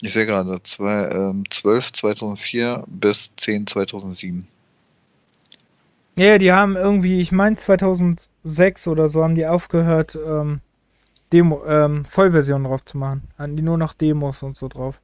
Ich 0.00 0.12
sehe 0.12 0.26
gerade, 0.26 0.58
ähm, 0.78 1.44
12 1.50 1.92
2004 1.92 2.84
bis 2.86 3.32
10 3.36 3.66
2007. 3.66 4.46
Ja, 6.16 6.38
die 6.38 6.52
haben 6.52 6.76
irgendwie, 6.76 7.20
ich 7.20 7.32
meine 7.32 7.56
2006 7.56 8.88
oder 8.88 9.08
so, 9.08 9.22
haben 9.22 9.34
die 9.34 9.46
aufgehört, 9.46 10.16
ähm, 10.16 10.60
Demo, 11.32 11.64
ähm, 11.64 12.04
Vollversion 12.04 12.64
drauf 12.64 12.84
zu 12.84 12.98
machen. 12.98 13.28
Hatten 13.38 13.56
die 13.56 13.62
nur 13.62 13.78
noch 13.78 13.94
Demos 13.94 14.42
und 14.42 14.56
so 14.56 14.68
drauf. 14.68 15.00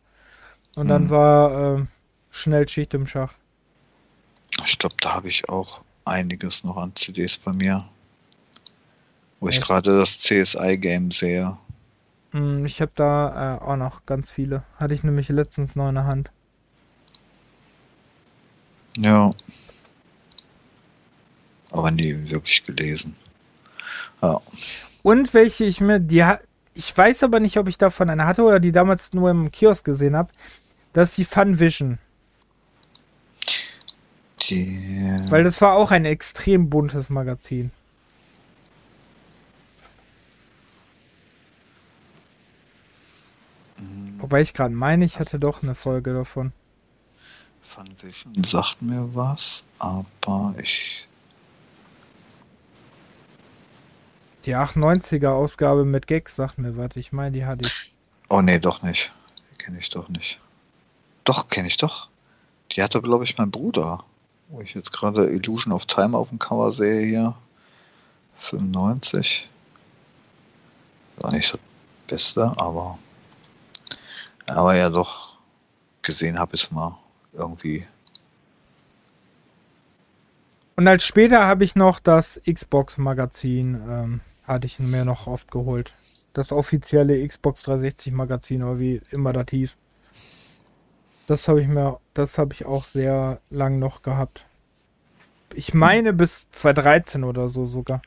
Und 0.75 0.85
hm. 0.85 0.89
dann 0.89 1.11
war 1.11 1.77
ähm, 1.77 1.89
schnell 2.31 2.69
Schicht 2.69 2.95
im 2.95 3.07
Schach. 3.07 3.35
Ich 4.65 4.79
glaube, 4.79 4.97
da 5.01 5.15
habe 5.15 5.29
ich 5.29 5.49
auch 5.49 5.83
einiges 6.05 6.65
noch 6.65 6.77
an 6.77 6.95
CDs 6.95 7.39
bei 7.39 7.53
mir. 7.53 7.87
Wo 9.41 9.49
Echt? 9.49 9.59
ich 9.59 9.65
gerade 9.65 9.97
das 9.99 10.19
CSI-Game 10.19 11.11
sehe. 11.11 11.57
Hm, 12.37 12.67
ich 12.67 12.83
habe 12.83 12.93
da 12.95 13.57
äh, 13.57 13.65
auch 13.65 13.77
noch 13.77 14.05
ganz 14.05 14.31
viele. 14.31 14.63
Hatte 14.79 14.93
ich 14.93 15.03
nämlich 15.03 15.31
letztens 15.31 15.75
noch 15.75 15.89
in 15.89 15.95
der 15.95 16.05
Hand. 16.05 16.31
Ja. 18.99 19.31
Aber 21.71 21.91
nie 21.91 22.31
wirklich 22.31 22.63
gelesen. 22.63 23.17
Ja. 24.21 24.39
Und 25.03 25.33
welche 25.33 25.65
ich 25.65 25.81
mir, 25.81 25.99
die 25.99 26.25
ich 26.75 26.95
weiß 26.95 27.23
aber 27.23 27.41
nicht, 27.41 27.57
ob 27.57 27.69
ich 27.69 27.79
davon 27.79 28.11
eine 28.11 28.27
hatte 28.27 28.43
oder 28.43 28.61
die 28.61 28.73
damals 28.73 29.15
nur 29.15 29.31
im 29.31 29.51
Kiosk 29.51 29.85
gesehen 29.87 30.15
habe. 30.15 30.31
Das 30.93 31.11
ist 31.11 31.19
die 31.19 31.25
Fun 31.25 31.59
Vision. 31.59 31.99
Die. 34.43 35.21
Weil 35.29 35.45
das 35.45 35.63
war 35.63 35.75
auch 35.75 35.91
ein 35.91 36.05
extrem 36.05 36.69
buntes 36.69 37.09
Magazin. 37.09 37.71
Wobei 44.19 44.41
ich 44.43 44.55
gerade 44.55 44.75
meine, 44.75 45.05
ich 45.05 45.19
hatte 45.19 45.39
doch 45.39 45.63
eine 45.63 45.75
Folge 45.75 46.15
davon. 46.15 46.53
Funvision 47.61 48.43
sagt 48.45 48.81
mir 48.81 49.15
was, 49.15 49.65
aber 49.79 50.55
ich. 50.63 51.07
Die 54.45 54.55
98er 54.55 55.31
Ausgabe 55.31 55.85
mit 55.85 56.07
Gags 56.07 56.37
sagt 56.37 56.59
mir 56.59 56.77
was. 56.77 56.91
Ich 56.95 57.13
meine, 57.13 57.33
die 57.33 57.45
hatte 57.45 57.67
ich. 57.67 57.93
Oh 58.29 58.41
nee, 58.41 58.59
doch 58.59 58.83
nicht. 58.83 59.13
Die 59.51 59.57
kenne 59.57 59.79
ich 59.79 59.91
doch 59.91 60.09
nicht. 60.09 60.41
Doch, 61.25 61.49
kenne 61.49 61.67
ich 61.67 61.77
doch. 61.77 62.09
Die 62.73 62.83
hatte, 62.83 63.03
glaube 63.03 63.25
ich, 63.25 63.37
mein 63.37 63.51
Bruder. 63.51 64.05
Wo 64.49 64.61
ich 64.61 64.75
jetzt 64.75 64.93
gerade 64.93 65.29
Illusion 65.29 65.73
of 65.73 65.87
Time 65.87 66.17
auf 66.17 66.29
dem 66.29 66.39
Cover 66.39 66.71
sehe 66.71 67.05
hier. 67.07 67.35
95. 68.39 69.49
War 71.19 71.33
nicht 71.33 71.53
das 71.53 71.61
Beste, 72.07 72.55
aber. 72.57 72.99
Aber 74.47 74.75
ja, 74.77 74.91
doch. 74.91 75.37
Gesehen 76.03 76.39
habe 76.39 76.55
ich 76.55 76.65
es 76.65 76.71
mal 76.71 76.97
irgendwie. 77.33 77.87
Und 80.77 80.87
als 80.87 81.05
später 81.05 81.47
habe 81.47 81.65
ich 81.65 81.75
noch 81.75 81.99
das 81.99 82.41
Xbox-Magazin, 82.49 83.75
ähm, 83.89 84.21
hatte 84.45 84.67
ich 84.67 84.79
mir 84.79 85.05
noch 85.05 85.27
oft 85.27 85.51
geholt. 85.51 85.93
Das 86.35 86.53
offizielle 86.53 87.27
Xbox 87.27 87.67
360-Magazin, 87.67 88.63
oder 88.63 88.79
wie 88.79 89.01
immer 89.11 89.33
das 89.33 89.47
hieß. 89.51 89.77
Das 91.27 91.49
habe 91.49 91.63
ich 91.63 91.67
mir, 91.67 91.99
das 92.15 92.39
habe 92.39 92.53
ich 92.53 92.67
auch 92.67 92.85
sehr 92.85 93.41
lang 93.51 93.79
noch 93.79 94.03
gehabt. 94.03 94.45
Ich 95.55 95.73
meine 95.75 96.13
bis 96.13 96.51
2013 96.51 97.25
oder 97.25 97.49
so 97.49 97.67
sogar. 97.67 98.03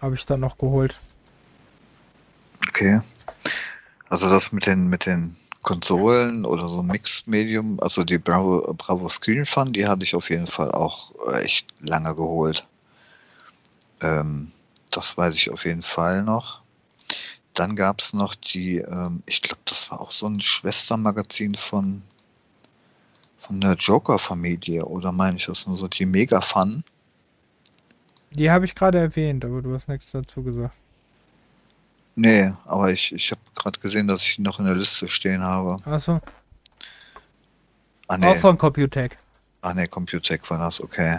Habe 0.00 0.14
ich 0.14 0.26
dann 0.26 0.40
noch 0.40 0.58
geholt. 0.58 1.00
Okay. 2.68 3.00
Also 4.10 4.28
das 4.28 4.52
mit 4.52 4.66
den, 4.66 4.88
mit 4.88 5.06
den 5.06 5.34
Konsolen 5.66 6.44
oder 6.44 6.68
so 6.68 6.80
Mixed 6.80 7.26
Medium, 7.26 7.80
also 7.80 8.04
die 8.04 8.18
Bravo, 8.18 8.72
Bravo 8.78 9.08
Screen 9.08 9.44
Fun, 9.44 9.72
die 9.72 9.88
hatte 9.88 10.04
ich 10.04 10.14
auf 10.14 10.30
jeden 10.30 10.46
Fall 10.46 10.70
auch 10.70 11.12
äh, 11.26 11.42
echt 11.42 11.66
lange 11.80 12.14
geholt. 12.14 12.68
Ähm, 14.00 14.52
das 14.92 15.18
weiß 15.18 15.34
ich 15.34 15.50
auf 15.50 15.64
jeden 15.64 15.82
Fall 15.82 16.22
noch. 16.22 16.62
Dann 17.52 17.74
gab 17.74 18.00
es 18.00 18.12
noch 18.12 18.36
die, 18.36 18.76
ähm, 18.76 19.24
ich 19.26 19.42
glaube, 19.42 19.60
das 19.64 19.90
war 19.90 20.00
auch 20.00 20.12
so 20.12 20.26
ein 20.26 20.40
Schwestermagazin 20.40 21.56
von, 21.56 22.02
von 23.40 23.60
der 23.60 23.74
Joker-Familie, 23.74 24.84
oder 24.84 25.10
meine 25.10 25.38
ich 25.38 25.46
das 25.46 25.66
nur 25.66 25.74
so, 25.74 25.88
die 25.88 26.06
Mega 26.06 26.42
Fun. 26.42 26.84
Die 28.30 28.52
habe 28.52 28.66
ich 28.66 28.76
gerade 28.76 28.98
erwähnt, 28.98 29.44
aber 29.44 29.62
du 29.62 29.74
hast 29.74 29.88
nichts 29.88 30.12
dazu 30.12 30.44
gesagt. 30.44 30.76
Nee, 32.16 32.52
aber 32.64 32.90
ich, 32.90 33.12
ich 33.12 33.30
habe 33.30 33.40
gerade 33.54 33.78
gesehen, 33.78 34.08
dass 34.08 34.22
ich 34.22 34.38
ihn 34.38 34.42
noch 34.42 34.58
in 34.58 34.64
der 34.64 34.74
Liste 34.74 35.06
stehen 35.06 35.42
habe. 35.42 35.76
Achso. 35.84 36.20
Ah, 38.08 38.16
nee. 38.16 38.26
Auch 38.26 38.36
von 38.36 38.56
Computec. 38.56 39.18
Ah 39.60 39.74
ne, 39.74 39.86
Computec 39.86 40.48
war 40.50 40.58
das, 40.58 40.82
okay. 40.82 41.18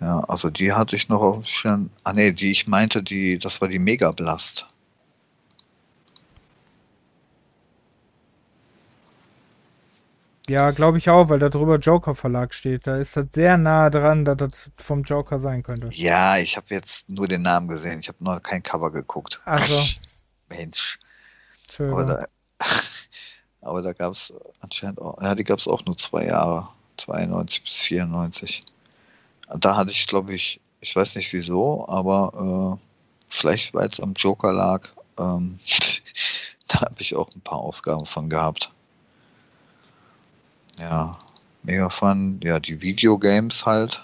Ja, 0.00 0.20
also 0.20 0.48
die 0.48 0.72
hatte 0.72 0.94
ich 0.94 1.08
noch 1.08 1.20
auf 1.20 1.46
schon. 1.46 1.90
Ah 2.04 2.12
ne, 2.12 2.32
die 2.32 2.52
ich 2.52 2.68
meinte, 2.68 3.02
die, 3.02 3.38
das 3.38 3.60
war 3.60 3.68
die 3.68 3.78
Mega 3.80 4.12
Blast. 4.12 4.66
Ja, 10.52 10.70
glaube 10.70 10.98
ich 10.98 11.08
auch, 11.08 11.30
weil 11.30 11.38
da 11.38 11.48
drüber 11.48 11.78
Joker 11.78 12.14
Verlag 12.14 12.52
steht. 12.52 12.86
Da 12.86 12.96
ist 12.96 13.16
das 13.16 13.24
sehr 13.32 13.56
nah 13.56 13.88
dran, 13.88 14.26
dass 14.26 14.36
das 14.36 14.70
vom 14.76 15.02
Joker 15.02 15.40
sein 15.40 15.62
könnte. 15.62 15.88
Ja, 15.92 16.36
ich 16.36 16.58
habe 16.58 16.66
jetzt 16.68 17.08
nur 17.08 17.26
den 17.26 17.40
Namen 17.40 17.68
gesehen. 17.68 18.00
Ich 18.00 18.08
habe 18.08 18.22
noch 18.22 18.42
kein 18.42 18.62
Cover 18.62 18.90
geguckt. 18.92 19.40
Also. 19.46 19.82
Mensch. 20.50 20.98
Aber 21.78 22.04
da, 22.04 22.26
aber 23.62 23.80
da 23.80 23.94
gab 23.94 24.12
es 24.12 24.30
anscheinend 24.60 25.00
auch, 25.00 25.22
ja, 25.22 25.34
die 25.34 25.44
gab 25.44 25.58
es 25.58 25.66
auch 25.66 25.82
nur 25.86 25.96
zwei 25.96 26.26
Jahre. 26.26 26.68
92 26.98 27.64
bis 27.64 27.80
94. 27.80 28.60
Da 29.58 29.76
hatte 29.76 29.90
ich, 29.90 30.06
glaube 30.06 30.34
ich, 30.34 30.60
ich 30.82 30.94
weiß 30.94 31.16
nicht 31.16 31.32
wieso, 31.32 31.88
aber 31.88 32.78
äh, 32.78 33.24
vielleicht 33.26 33.72
weil 33.72 33.88
es 33.88 34.00
am 34.00 34.12
Joker 34.12 34.52
lag, 34.52 34.90
ähm, 35.18 35.58
da 36.68 36.82
habe 36.82 36.96
ich 36.98 37.16
auch 37.16 37.34
ein 37.34 37.40
paar 37.40 37.58
Ausgaben 37.58 38.04
von 38.04 38.28
gehabt. 38.28 38.70
Ja, 40.82 41.12
mega 41.62 41.88
fun. 41.90 42.40
Ja, 42.42 42.58
die 42.58 42.82
Videogames 42.82 43.64
halt. 43.66 44.02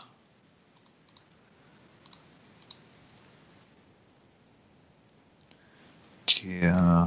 Die, 6.29 6.61
äh 6.61 7.07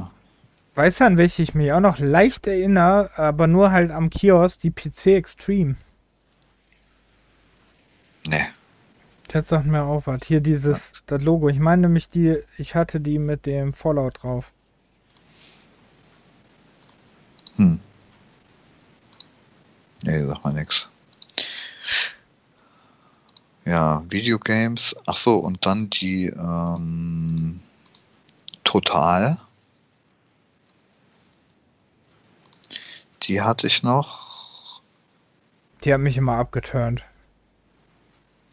Weißt 0.74 1.00
du, 1.00 1.04
an 1.04 1.16
welche 1.16 1.42
ich 1.42 1.54
mich 1.54 1.72
auch 1.72 1.80
noch 1.80 1.98
leicht 1.98 2.46
erinnere, 2.46 3.10
aber 3.16 3.46
nur 3.46 3.72
halt 3.72 3.90
am 3.90 4.10
Kiosk, 4.10 4.60
die 4.60 4.70
PC 4.70 5.06
Extreme. 5.16 5.76
Nee. 8.26 8.46
Das 9.28 9.48
sagt 9.48 9.66
mir 9.66 9.84
auch 9.84 10.06
was. 10.06 10.22
Hier 10.24 10.40
dieses, 10.40 11.02
das 11.06 11.22
Logo. 11.22 11.48
Ich 11.48 11.58
meine 11.58 11.82
nämlich 11.82 12.10
die, 12.10 12.38
ich 12.58 12.74
hatte 12.74 13.00
die 13.00 13.18
mit 13.18 13.46
dem 13.46 13.72
Fallout 13.72 14.22
drauf. 14.22 14.52
Hm. 17.56 17.80
Nee, 20.02 20.24
sag 20.26 20.42
mal 20.44 20.52
nix. 20.52 20.88
Ja, 23.64 24.04
Videogames. 24.08 24.96
Ach 25.06 25.16
so, 25.16 25.34
und 25.38 25.64
dann 25.64 25.88
die 25.90 26.26
ähm, 26.26 27.60
Total. 28.64 29.36
Die 33.24 33.42
hatte 33.42 33.66
ich 33.66 33.82
noch. 33.82 34.80
Die 35.84 35.92
hat 35.92 36.00
mich 36.00 36.16
immer 36.16 36.36
abgeturnt. 36.36 37.04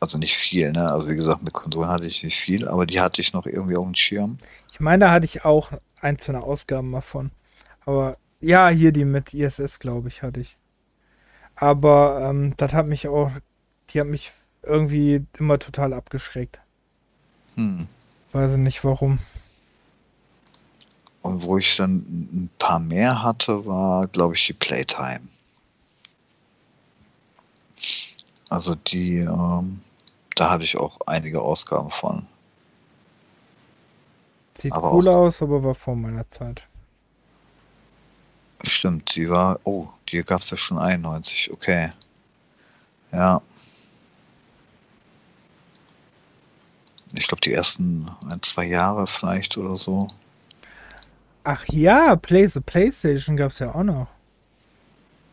Also 0.01 0.17
nicht 0.17 0.35
viel, 0.35 0.73
ne? 0.73 0.91
Also 0.91 1.07
wie 1.07 1.15
gesagt, 1.15 1.43
mit 1.43 1.53
Konsolen 1.53 1.89
hatte 1.89 2.05
ich 2.05 2.21
nicht 2.23 2.37
viel, 2.37 2.67
aber 2.67 2.85
die 2.85 2.99
hatte 2.99 3.21
ich 3.21 3.31
noch 3.31 3.45
irgendwie 3.45 3.77
auf 3.77 3.85
dem 3.85 3.95
Schirm. 3.95 4.37
Ich 4.73 4.81
meine, 4.81 5.05
da 5.05 5.11
hatte 5.11 5.25
ich 5.25 5.45
auch 5.45 5.71
einzelne 6.01 6.43
Ausgaben 6.43 6.91
davon. 6.91 7.31
Aber 7.85 8.17
ja, 8.41 8.67
hier 8.67 8.91
die 8.91 9.05
mit 9.05 9.33
ISS, 9.33 9.79
glaube 9.79 10.09
ich, 10.09 10.21
hatte 10.21 10.41
ich. 10.41 10.57
Aber 11.59 12.21
ähm, 12.23 12.53
das 12.55 12.71
hat 12.71 12.87
mich 12.87 13.09
auch, 13.09 13.31
die 13.89 13.99
hat 13.99 14.07
mich 14.07 14.31
irgendwie 14.63 15.25
immer 15.37 15.59
total 15.59 15.93
abgeschreckt. 15.93 16.61
Hm. 17.55 17.87
Weiß 18.31 18.55
nicht 18.55 18.83
warum. 18.85 19.19
Und 21.21 21.43
wo 21.43 21.57
ich 21.57 21.75
dann 21.75 22.05
ein 22.31 22.49
paar 22.59 22.79
mehr 22.79 23.23
hatte, 23.23 23.65
war, 23.65 24.07
glaube 24.07 24.35
ich, 24.35 24.47
die 24.47 24.53
Playtime. 24.53 25.21
Also 28.49 28.75
die, 28.75 29.17
ähm, 29.17 29.81
da 30.35 30.51
hatte 30.51 30.63
ich 30.63 30.77
auch 30.77 30.97
einige 31.05 31.41
Ausgaben 31.41 31.91
von. 31.91 32.25
Sieht 34.55 34.71
aber 34.71 34.93
cool 34.93 35.09
aus, 35.09 35.41
aber 35.41 35.61
war 35.61 35.75
vor 35.75 35.95
meiner 35.95 36.27
Zeit. 36.29 36.63
Stimmt, 38.63 39.15
die 39.15 39.29
war. 39.29 39.59
Oh, 39.63 39.87
die 40.09 40.23
gab 40.23 40.41
es 40.41 40.49
ja 40.49 40.57
schon 40.57 40.77
91, 40.77 41.51
okay. 41.51 41.89
Ja. 43.11 43.41
Ich 47.13 47.27
glaube, 47.27 47.41
die 47.41 47.53
ersten 47.53 48.09
ein, 48.29 48.41
zwei 48.41 48.65
Jahre 48.65 49.07
vielleicht 49.07 49.57
oder 49.57 49.77
so. 49.77 50.07
Ach 51.43 51.65
ja, 51.69 52.15
Play 52.15 52.47
the 52.47 52.59
PlayStation 52.59 53.35
gab 53.35 53.51
es 53.51 53.59
ja 53.59 53.73
auch 53.73 53.83
noch. 53.83 54.07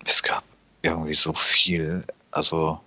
Es 0.05 0.23
gab 0.23 0.45
irgendwie 0.83 1.15
so 1.15 1.35
viel. 1.35 2.05
Also. 2.31 2.81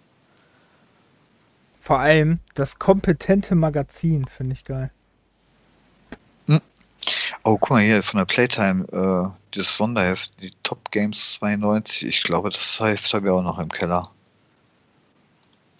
Vor 1.77 1.99
allem 1.99 2.39
das 2.55 2.79
kompetente 2.79 3.55
Magazin 3.55 4.25
finde 4.25 4.53
ich 4.53 4.63
geil. 4.63 4.91
Oh, 7.43 7.57
guck 7.57 7.69
mal 7.71 7.81
hier 7.81 8.03
von 8.03 8.17
der 8.17 8.25
Playtime, 8.25 8.85
äh, 8.91 9.38
dieses 9.53 9.75
Sonderheft, 9.75 10.31
die 10.41 10.51
Top 10.63 10.91
Games 10.91 11.37
92. 11.39 12.07
Ich 12.07 12.23
glaube, 12.23 12.49
das 12.49 12.79
Heft 12.79 13.13
habe 13.13 13.27
ich 13.27 13.31
auch 13.31 13.41
noch 13.41 13.59
im 13.59 13.69
Keller. 13.69 14.09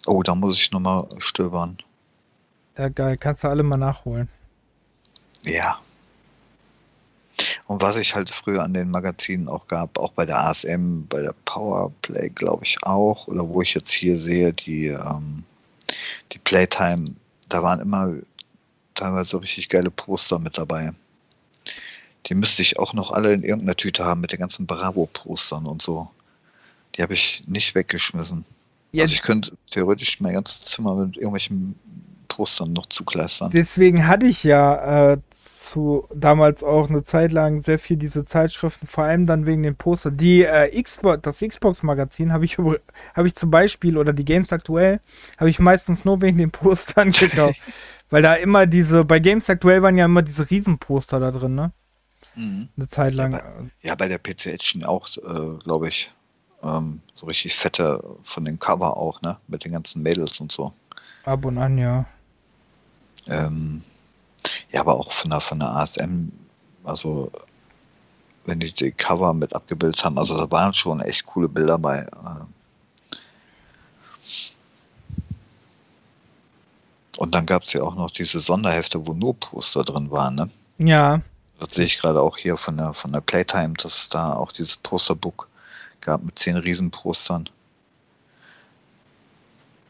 Oh, 0.06 0.22
da 0.22 0.34
muss 0.34 0.56
ich 0.56 0.70
nochmal 0.70 1.06
stöbern. 1.18 1.78
Ja, 2.76 2.88
geil. 2.88 3.16
Kannst 3.16 3.44
du 3.44 3.48
alle 3.48 3.62
mal 3.62 3.76
nachholen. 3.76 4.28
Ja. 5.42 5.78
Und 7.66 7.82
was 7.82 7.98
ich 7.98 8.14
halt 8.14 8.30
früher 8.30 8.62
an 8.62 8.74
den 8.74 8.90
Magazinen 8.90 9.48
auch 9.48 9.66
gab, 9.66 9.98
auch 9.98 10.12
bei 10.12 10.26
der 10.26 10.38
ASM, 10.46 11.06
bei 11.08 11.22
der 11.22 11.34
Powerplay, 11.44 12.28
glaube 12.28 12.64
ich 12.64 12.78
auch, 12.82 13.28
oder 13.28 13.48
wo 13.48 13.62
ich 13.62 13.74
jetzt 13.74 13.92
hier 13.92 14.18
sehe, 14.18 14.52
die, 14.52 14.88
ähm, 14.88 15.44
die 16.32 16.38
Playtime, 16.38 17.14
da 17.48 17.62
waren 17.62 17.80
immer 17.80 18.14
teilweise 18.94 19.40
richtig 19.40 19.68
geile 19.68 19.90
Poster 19.90 20.38
mit 20.38 20.58
dabei. 20.58 20.92
Die 22.30 22.36
müsste 22.36 22.62
ich 22.62 22.78
auch 22.78 22.94
noch 22.94 23.10
alle 23.10 23.32
in 23.32 23.42
irgendeiner 23.42 23.74
Tüte 23.74 24.04
haben 24.04 24.20
mit 24.20 24.32
den 24.32 24.38
ganzen 24.38 24.66
Bravo-Postern 24.66 25.66
und 25.66 25.82
so. 25.82 26.08
Die 26.94 27.02
habe 27.02 27.12
ich 27.12 27.42
nicht 27.46 27.74
weggeschmissen. 27.74 28.44
Ja, 28.92 29.02
also 29.02 29.14
ich 29.14 29.22
könnte 29.22 29.52
theoretisch 29.70 30.20
mein 30.20 30.34
ganzes 30.34 30.62
Zimmer 30.62 30.94
mit 30.94 31.16
irgendwelchen 31.16 31.74
Postern 32.28 32.72
noch 32.72 32.86
zukleistern. 32.86 33.50
Deswegen 33.52 34.06
hatte 34.06 34.26
ich 34.26 34.44
ja 34.44 35.12
äh, 35.12 35.18
zu 35.32 36.06
damals 36.14 36.62
auch 36.62 36.88
eine 36.88 37.02
Zeit 37.02 37.32
lang 37.32 37.62
sehr 37.62 37.78
viel 37.80 37.96
diese 37.96 38.24
Zeitschriften, 38.24 38.86
vor 38.86 39.04
allem 39.04 39.26
dann 39.26 39.44
wegen 39.44 39.64
den 39.64 39.74
Postern. 39.74 40.16
Die 40.16 40.44
äh, 40.44 40.82
Xbox, 40.82 41.22
das 41.22 41.40
Xbox-Magazin 41.40 42.32
habe 42.32 42.44
ich 42.44 42.56
habe 43.14 43.26
ich 43.26 43.34
zum 43.34 43.50
Beispiel 43.50 43.98
oder 43.98 44.12
die 44.12 44.24
Games 44.24 44.52
aktuell 44.52 45.00
habe 45.36 45.50
ich 45.50 45.58
meistens 45.58 46.04
nur 46.04 46.22
wegen 46.22 46.38
den 46.38 46.52
Postern 46.52 47.10
gekauft, 47.10 47.60
weil 48.10 48.22
da 48.22 48.34
immer 48.34 48.66
diese 48.66 49.04
bei 49.04 49.18
Games 49.18 49.50
aktuell 49.50 49.82
waren 49.82 49.98
ja 49.98 50.04
immer 50.04 50.22
diese 50.22 50.48
Riesenposter 50.48 51.18
da 51.18 51.32
drin, 51.32 51.56
ne? 51.56 51.72
Mhm. 52.40 52.68
Eine 52.76 52.88
Zeit 52.88 53.14
lang. 53.14 53.32
Ja, 53.32 53.38
bei, 53.38 53.70
ja, 53.82 53.94
bei 53.94 54.08
der 54.08 54.18
PC 54.18 54.46
Action 54.46 54.84
auch, 54.84 55.08
äh, 55.18 55.58
glaube 55.62 55.88
ich. 55.88 56.10
Ähm, 56.62 57.00
so 57.14 57.26
richtig 57.26 57.54
fette 57.54 58.02
von 58.22 58.44
dem 58.44 58.58
Cover 58.58 58.96
auch, 58.96 59.20
ne? 59.22 59.36
Mit 59.48 59.64
den 59.64 59.72
ganzen 59.72 60.02
Mädels 60.02 60.40
und 60.40 60.50
so. 60.50 60.72
Ab 61.24 61.44
und 61.44 61.58
an, 61.58 61.76
ja. 61.78 62.06
Ähm, 63.26 63.82
ja, 64.70 64.80
aber 64.80 64.98
auch 64.98 65.12
von 65.12 65.30
der, 65.30 65.40
von 65.40 65.58
der 65.58 65.68
ASM, 65.68 66.28
also 66.84 67.30
wenn 68.46 68.60
die 68.60 68.72
die 68.72 68.92
Cover 68.92 69.34
mit 69.34 69.54
abgebildet 69.54 70.02
haben, 70.02 70.18
also 70.18 70.36
da 70.36 70.50
waren 70.50 70.72
schon 70.72 71.00
echt 71.00 71.26
coole 71.26 71.48
Bilder 71.48 71.78
bei. 71.78 72.00
Äh. 72.00 72.44
Und 77.18 77.34
dann 77.34 77.44
gab 77.44 77.64
es 77.64 77.74
ja 77.74 77.82
auch 77.82 77.94
noch 77.94 78.10
diese 78.10 78.40
Sonderhefte, 78.40 79.06
wo 79.06 79.12
nur 79.12 79.34
Poster 79.38 79.84
drin 79.84 80.10
waren, 80.10 80.36
ne? 80.36 80.50
Ja. 80.78 81.20
Das 81.60 81.74
sehe 81.74 81.84
ich 81.84 81.98
gerade 81.98 82.20
auch 82.20 82.38
hier 82.38 82.56
von 82.56 82.78
der, 82.78 82.94
von 82.94 83.12
der 83.12 83.20
Playtime, 83.20 83.74
dass 83.74 84.04
es 84.04 84.08
da 84.08 84.32
auch 84.32 84.50
dieses 84.50 84.76
Posterbook 84.78 85.48
gab 86.00 86.24
mit 86.24 86.38
zehn 86.38 86.56
Riesenpostern. 86.56 87.48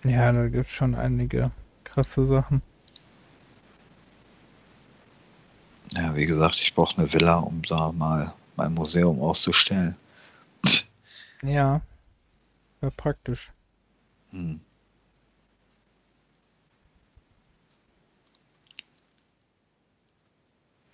Ja, 0.03 0.33
da 0.33 0.49
gibt 0.49 0.67
es 0.67 0.73
schon 0.73 0.97
einige 0.97 1.53
krasse 1.85 2.27
Sachen. 2.27 2.61
Ja, 5.93 6.15
wie 6.17 6.27
gesagt, 6.27 6.57
ich 6.57 6.75
brauche 6.75 6.99
eine 6.99 7.13
Villa, 7.13 7.39
um 7.39 7.63
da 7.63 7.93
mal 7.93 8.33
mein 8.57 8.75
Museum 8.75 9.21
auszustellen. 9.21 9.97
Ja, 11.43 11.81
wäre 12.81 12.93
praktisch. 12.93 13.53
Hm. 14.31 14.61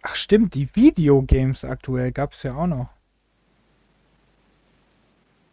Ach 0.08 0.14
stimmt, 0.14 0.54
die 0.54 0.68
Videogames 0.76 1.64
aktuell 1.64 2.12
gab 2.12 2.32
es 2.32 2.44
ja 2.44 2.54
auch 2.54 2.68
noch. 2.68 2.88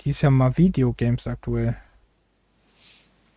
Die 0.01 0.11
ist 0.11 0.21
ja 0.21 0.29
mal 0.29 0.55
Videogames 0.55 1.25
aktuell. 1.25 1.75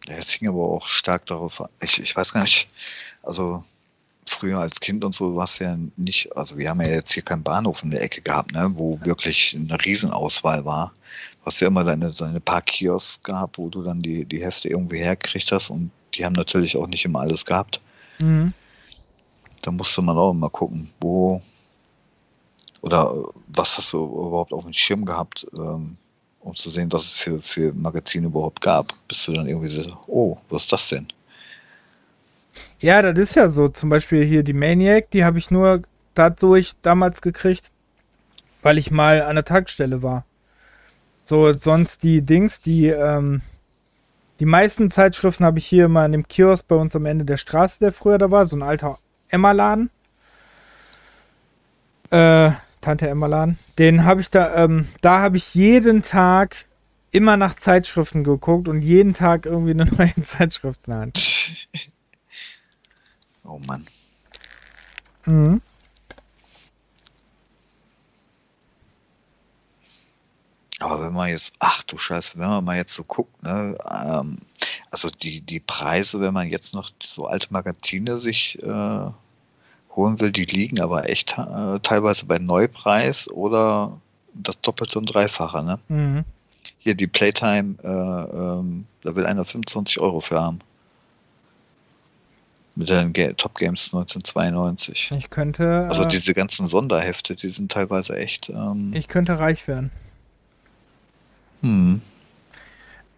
Ja, 0.07 0.17
es 0.17 0.33
hing 0.33 0.47
aber 0.47 0.69
auch 0.69 0.87
stark 0.87 1.25
darauf 1.25 1.63
an. 1.63 1.71
Ich, 1.81 1.99
ich 2.03 2.15
weiß 2.15 2.35
gar 2.35 2.43
nicht, 2.43 2.69
also 3.23 3.65
früher 4.29 4.59
als 4.59 4.79
Kind 4.79 5.05
und 5.05 5.15
so 5.15 5.35
war 5.37 5.45
es 5.45 5.59
ja 5.59 5.79
nicht, 5.97 6.37
also 6.37 6.59
wir 6.59 6.69
haben 6.69 6.83
ja 6.83 6.91
jetzt 6.91 7.13
hier 7.13 7.23
keinen 7.23 7.43
Bahnhof 7.43 7.83
in 7.83 7.93
der 7.93 8.03
Ecke 8.03 8.21
gehabt, 8.21 8.53
ne, 8.53 8.71
wo 8.75 9.01
wirklich 9.03 9.57
eine 9.59 9.83
Riesenauswahl 9.83 10.67
war. 10.67 10.93
Du 11.41 11.47
hast 11.47 11.61
ja 11.61 11.69
immer 11.69 11.85
deine, 11.85 12.13
deine 12.13 12.41
paar 12.41 12.61
Kiosks 12.61 13.23
gehabt, 13.23 13.57
wo 13.57 13.71
du 13.71 13.83
dann 13.83 14.03
die, 14.03 14.27
die 14.27 14.45
Hefte 14.45 14.69
irgendwie 14.69 14.99
herkriegt 14.99 15.51
hast 15.51 15.71
und 15.71 15.91
die 16.13 16.27
haben 16.27 16.35
natürlich 16.35 16.77
auch 16.77 16.89
nicht 16.89 17.07
immer 17.07 17.21
alles 17.21 17.47
gehabt. 17.47 17.81
Mhm. 18.19 18.53
Da 19.63 19.71
musste 19.71 20.03
man 20.03 20.17
auch 20.17 20.33
immer 20.33 20.51
gucken, 20.51 20.89
wo 21.01 21.41
oder 22.83 23.33
was 23.49 23.79
hast 23.79 23.93
du 23.93 24.05
überhaupt 24.05 24.53
auf 24.53 24.65
dem 24.65 24.73
Schirm 24.73 25.05
gehabt, 25.05 25.47
ähm, 25.59 25.97
um 26.41 26.55
zu 26.55 26.71
sehen, 26.71 26.93
was 26.93 27.05
es 27.05 27.15
für, 27.15 27.43
für 27.43 27.73
Magazine 27.75 28.29
überhaupt 28.29 28.61
gab. 28.61 28.95
Bis 29.09 29.25
du 29.25 29.33
dann 29.33 29.49
irgendwie 29.49 29.69
so, 29.69 29.99
oh, 30.07 30.37
was 30.49 30.65
ist 30.65 30.73
das 30.73 30.89
denn? 30.91 31.09
Ja, 32.79 33.03
das 33.03 33.19
ist 33.19 33.35
ja 33.35 33.49
so. 33.49 33.69
Zum 33.69 33.89
Beispiel 33.89 34.25
hier 34.25 34.45
die 34.45 34.53
Maniac, 34.53 35.11
die 35.11 35.25
habe 35.25 35.39
ich 35.39 35.51
nur 35.51 35.83
dadurch 36.15 36.75
damals 36.83 37.23
gekriegt, 37.23 37.71
weil 38.63 38.79
ich 38.79 38.91
mal 38.91 39.23
an 39.23 39.35
der 39.35 39.45
Tankstelle 39.45 40.03
war. 40.03 40.25
So, 41.23 41.53
sonst 41.55 42.05
die 42.05 42.23
Dings, 42.23 42.61
die, 42.61 42.87
ähm, 42.87 43.43
die 44.39 44.47
meisten 44.47 44.91
Zeitschriften 44.91 45.45
habe 45.45 45.59
ich 45.59 45.67
hier 45.67 45.87
immer 45.87 46.07
in 46.07 46.13
dem 46.13 46.29
Kiosk 46.29 46.69
bei 46.69 46.77
uns 46.77 46.95
am 46.95 47.07
Ende 47.07 47.25
der 47.25 47.37
Straße, 47.37 47.81
der 47.81 47.93
früher 47.93 48.19
da 48.19 48.31
war, 48.31 48.47
so 48.47 48.55
ein 48.55 48.63
alter 48.63 48.99
Emma-Laden. 49.29 49.91
Äh, 52.11 52.51
Tante 52.81 53.09
Emma-Laden. 53.09 53.59
Den 53.79 54.05
habe 54.05 54.21
ich 54.21 54.31
da, 54.31 54.55
ähm, 54.65 54.89
da 55.01 55.21
habe 55.21 55.37
ich 55.37 55.55
jeden 55.55 56.03
Tag 56.03 56.57
immer 57.11 57.37
nach 57.37 57.55
Zeitschriften 57.55 58.25
geguckt 58.25 58.69
und 58.69 58.83
jeden 58.83 59.15
Tag 59.15 59.47
irgendwie 59.47 59.73
eine 59.73 59.87
neue 59.97 60.23
Zeitschrift 60.23 60.81
in 60.87 60.93
der 60.93 61.01
Hand. 61.01 61.19
Oh 63.49 63.61
Mann. 63.61 63.87
Mhm. 65.25 65.63
Aber 70.81 71.01
wenn 71.01 71.13
man 71.15 71.31
jetzt, 71.31 71.53
ach 71.59 71.83
du 71.85 71.97
Scheiße, 71.97 72.39
wenn 72.39 72.49
man 72.49 72.65
mal 72.65 72.77
jetzt 72.77 72.95
so 72.95 73.05
guckt, 73.05 73.43
ne, 73.43 73.77
ähm, 73.89 74.39
also 74.97 75.11
die, 75.11 75.43
die 75.43 75.61
Preise, 75.61 76.23
wenn 76.23 76.33
man 76.33 76.49
jetzt 76.49 76.73
noch 76.73 76.91
so 77.05 77.27
alte 77.27 77.49
Magazine 77.51 78.19
sich 78.19 78.59
äh, 78.63 79.11
holen 79.95 80.21
will, 80.21 80.33
die 80.33 80.47
liegen 80.47 80.81
aber 80.81 81.11
echt 81.11 81.37
äh, 81.37 81.79
teilweise 81.81 82.25
bei 82.25 82.39
Neupreis 82.39 83.29
oder 83.29 84.01
das 84.33 84.57
Doppelte 84.63 84.99
und 84.99 85.05
Dreifache, 85.05 85.63
ne? 85.63 85.79
Mhm. 85.89 86.25
Hier 86.79 86.95
die 86.95 87.07
Playtime, 87.07 87.77
äh, 87.83 87.89
ähm, 87.89 88.87
da 89.03 89.15
will 89.15 89.27
einer 89.27 89.45
25 89.45 90.01
Euro 90.01 90.21
für 90.21 90.41
haben. 90.41 90.61
Mit 92.75 92.89
den 92.89 93.13
Top 93.37 93.59
Games 93.59 93.93
1992. 93.93 95.11
Ich 95.13 95.29
könnte. 95.29 95.87
Also 95.91 96.05
äh, 96.05 96.09
diese 96.09 96.33
ganzen 96.33 96.69
Sonderhefte, 96.69 97.35
die 97.37 97.49
sind 97.49 97.71
teilweise 97.71 98.17
echt. 98.17 98.49
Ähm, 98.49 98.93
ich 98.95 99.09
könnte 99.09 99.39
reich 99.39 99.69
werden. 99.69 99.91
Hm. 101.61 102.01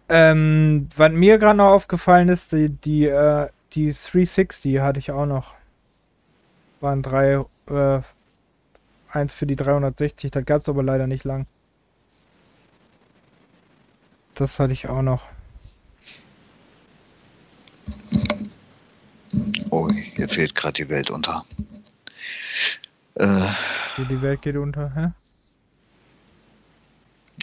Ähm, 0.09 0.89
was 0.95 1.11
mir 1.11 1.37
gerade 1.37 1.57
noch 1.57 1.71
aufgefallen 1.71 2.29
ist, 2.29 2.51
die, 2.51 2.69
die, 2.69 3.05
äh, 3.05 3.47
die 3.73 3.91
360 3.91 4.79
hatte 4.79 4.99
ich 4.99 5.11
auch 5.11 5.25
noch 5.25 5.53
waren 6.81 7.01
drei, 7.01 7.45
äh, 7.67 8.01
eins 9.11 9.33
für 9.33 9.45
die 9.45 9.55
360, 9.55 10.31
das 10.31 10.45
gab 10.45 10.61
es 10.61 10.69
aber 10.69 10.83
leider 10.83 11.07
nicht 11.07 11.23
lang. 11.23 11.45
Das 14.33 14.59
hatte 14.59 14.73
ich 14.73 14.87
auch 14.87 15.01
noch. 15.01 15.23
Oh, 19.69 19.89
jetzt 20.15 20.35
geht 20.35 20.55
gerade 20.55 20.83
die 20.83 20.89
Welt 20.89 21.11
unter. 21.11 21.45
Äh, 23.15 23.49
die 23.97 24.21
Welt 24.21 24.41
geht 24.41 24.55
unter, 24.55 24.95
hä? 24.95 25.11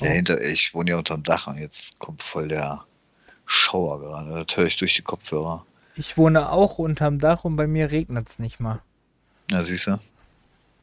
Ja, 0.00 0.10
hinter, 0.10 0.40
ich 0.42 0.74
wohne 0.74 0.90
ja 0.90 0.98
unterm 0.98 1.22
Dach 1.22 1.46
und 1.46 1.58
jetzt 1.58 1.98
kommt 1.98 2.22
voll 2.22 2.48
der 2.48 2.84
Schauer 3.46 4.00
gerade. 4.00 4.44
Das 4.44 4.56
höre 4.56 4.66
ich 4.66 4.76
durch 4.76 4.94
die 4.94 5.02
Kopfhörer. 5.02 5.64
Ich 5.96 6.18
wohne 6.18 6.50
auch 6.50 6.78
unterm 6.78 7.18
Dach 7.18 7.44
und 7.44 7.56
bei 7.56 7.66
mir 7.66 7.90
regnet 7.90 8.28
es 8.28 8.38
nicht 8.38 8.60
mal. 8.60 8.82
Ja, 9.50 9.62
siehst 9.62 9.86
du. 9.86 9.98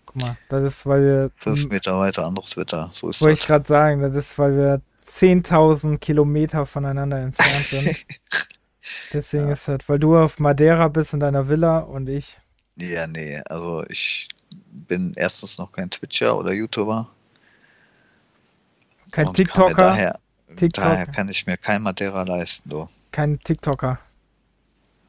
Guck 0.05 0.15
mal, 0.15 0.37
das 0.49 0.63
ist, 0.63 0.85
weil 0.85 1.03
wir. 1.03 1.31
Fünf 1.35 1.69
Meter 1.69 1.99
weiter 1.99 2.25
anderes 2.25 2.57
Wetter. 2.57 2.89
So 2.91 3.09
ist 3.09 3.21
Wollte 3.21 3.39
ich 3.41 3.47
gerade 3.47 3.67
sagen, 3.67 4.01
das 4.01 4.15
ist, 4.15 4.39
weil 4.39 4.55
wir 4.55 4.81
10.000 5.05 5.99
Kilometer 5.99 6.65
voneinander 6.65 7.17
entfernt 7.19 7.65
sind. 7.65 8.05
Deswegen 9.13 9.47
ja. 9.47 9.53
ist 9.53 9.67
das, 9.67 9.79
weil 9.87 9.99
du 9.99 10.17
auf 10.17 10.39
Madeira 10.39 10.87
bist 10.87 11.13
in 11.13 11.19
deiner 11.19 11.47
Villa 11.47 11.79
und 11.79 12.09
ich. 12.09 12.39
Ja, 12.75 13.07
nee, 13.07 13.39
also 13.45 13.83
ich 13.89 14.29
bin 14.71 15.13
erstens 15.15 15.57
noch 15.57 15.71
kein 15.71 15.89
Twitcher 15.89 16.37
oder 16.37 16.53
YouTuber. 16.53 17.09
Kein 19.13 19.27
und 19.27 19.35
TikToker. 19.35 19.75
Daher, 19.75 20.19
TikToker. 20.57 20.89
daher 20.89 21.05
kann 21.05 21.29
ich 21.29 21.45
mir 21.45 21.55
kein 21.55 21.83
Madeira 21.83 22.23
leisten, 22.23 22.67
du. 22.67 22.89
Kein 23.11 23.39
TikToker. 23.39 23.99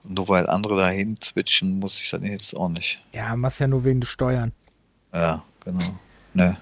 Nur 0.02 0.28
weil 0.28 0.46
andere 0.46 0.76
dahin 0.76 1.16
switchen, 1.22 1.78
muss 1.78 1.98
ich 1.98 2.10
dann 2.10 2.22
jetzt 2.22 2.54
auch 2.54 2.68
nicht. 2.68 3.02
Ja, 3.12 3.34
machst 3.34 3.60
ja 3.60 3.66
nur 3.66 3.82
wegen 3.82 4.02
des 4.02 4.10
Steuern. 4.10 4.52
Ja, 5.10 5.42
genau. 5.64 5.98
Ne. 6.34 6.58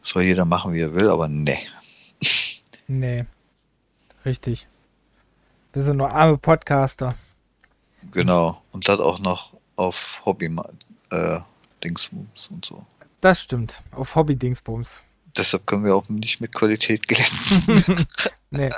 Soll 0.00 0.22
jeder 0.22 0.44
machen, 0.44 0.72
wie 0.72 0.82
er 0.82 0.94
will, 0.94 1.10
aber 1.10 1.26
ne. 1.26 1.58
Nee. 2.86 3.24
Richtig. 4.24 4.68
Wir 5.72 5.82
sind 5.82 5.96
nur 5.96 6.12
arme 6.12 6.38
Podcaster. 6.38 7.16
Genau. 8.12 8.62
Und 8.70 8.86
das 8.86 9.00
auch 9.00 9.18
noch 9.18 9.54
auf 9.74 10.22
Hobby 10.24 10.56
äh, 11.10 11.40
Dingsbums 11.82 12.46
und 12.52 12.64
so. 12.64 12.86
Das 13.26 13.40
stimmt. 13.40 13.82
Auf 13.90 14.14
Hobby 14.14 14.36
Dingsbums. 14.36 15.02
Deshalb 15.36 15.66
können 15.66 15.84
wir 15.84 15.96
auch 15.96 16.08
nicht 16.08 16.40
mit 16.40 16.54
Qualität 16.54 17.08
glänzen. 17.08 18.06
nee. 18.52 18.68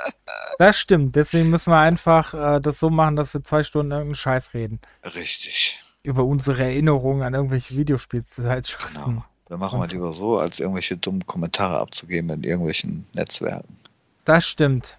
Das 0.57 0.79
stimmt. 0.79 1.15
Deswegen 1.15 1.51
müssen 1.51 1.71
wir 1.71 1.77
einfach 1.77 2.33
äh, 2.33 2.59
das 2.59 2.79
so 2.79 2.89
machen, 2.89 3.15
dass 3.15 3.31
wir 3.31 3.43
zwei 3.43 3.61
Stunden 3.61 3.91
irgendeinen 3.91 4.15
Scheiß 4.15 4.55
reden. 4.55 4.79
Richtig. 5.05 5.83
Über 6.01 6.23
unsere 6.23 6.63
Erinnerungen 6.63 7.21
an 7.21 7.35
irgendwelche 7.35 7.75
Videospielzeitschriften. 7.75 9.03
Genau. 9.05 9.25
Dann 9.49 9.59
machen 9.59 9.79
wir 9.79 9.87
lieber 9.87 10.13
so, 10.13 10.39
als 10.39 10.59
irgendwelche 10.59 10.97
dummen 10.97 11.27
Kommentare 11.27 11.77
abzugeben 11.77 12.31
in 12.31 12.41
irgendwelchen 12.41 13.05
Netzwerken. 13.13 13.77
Das 14.25 14.47
stimmt. 14.47 14.97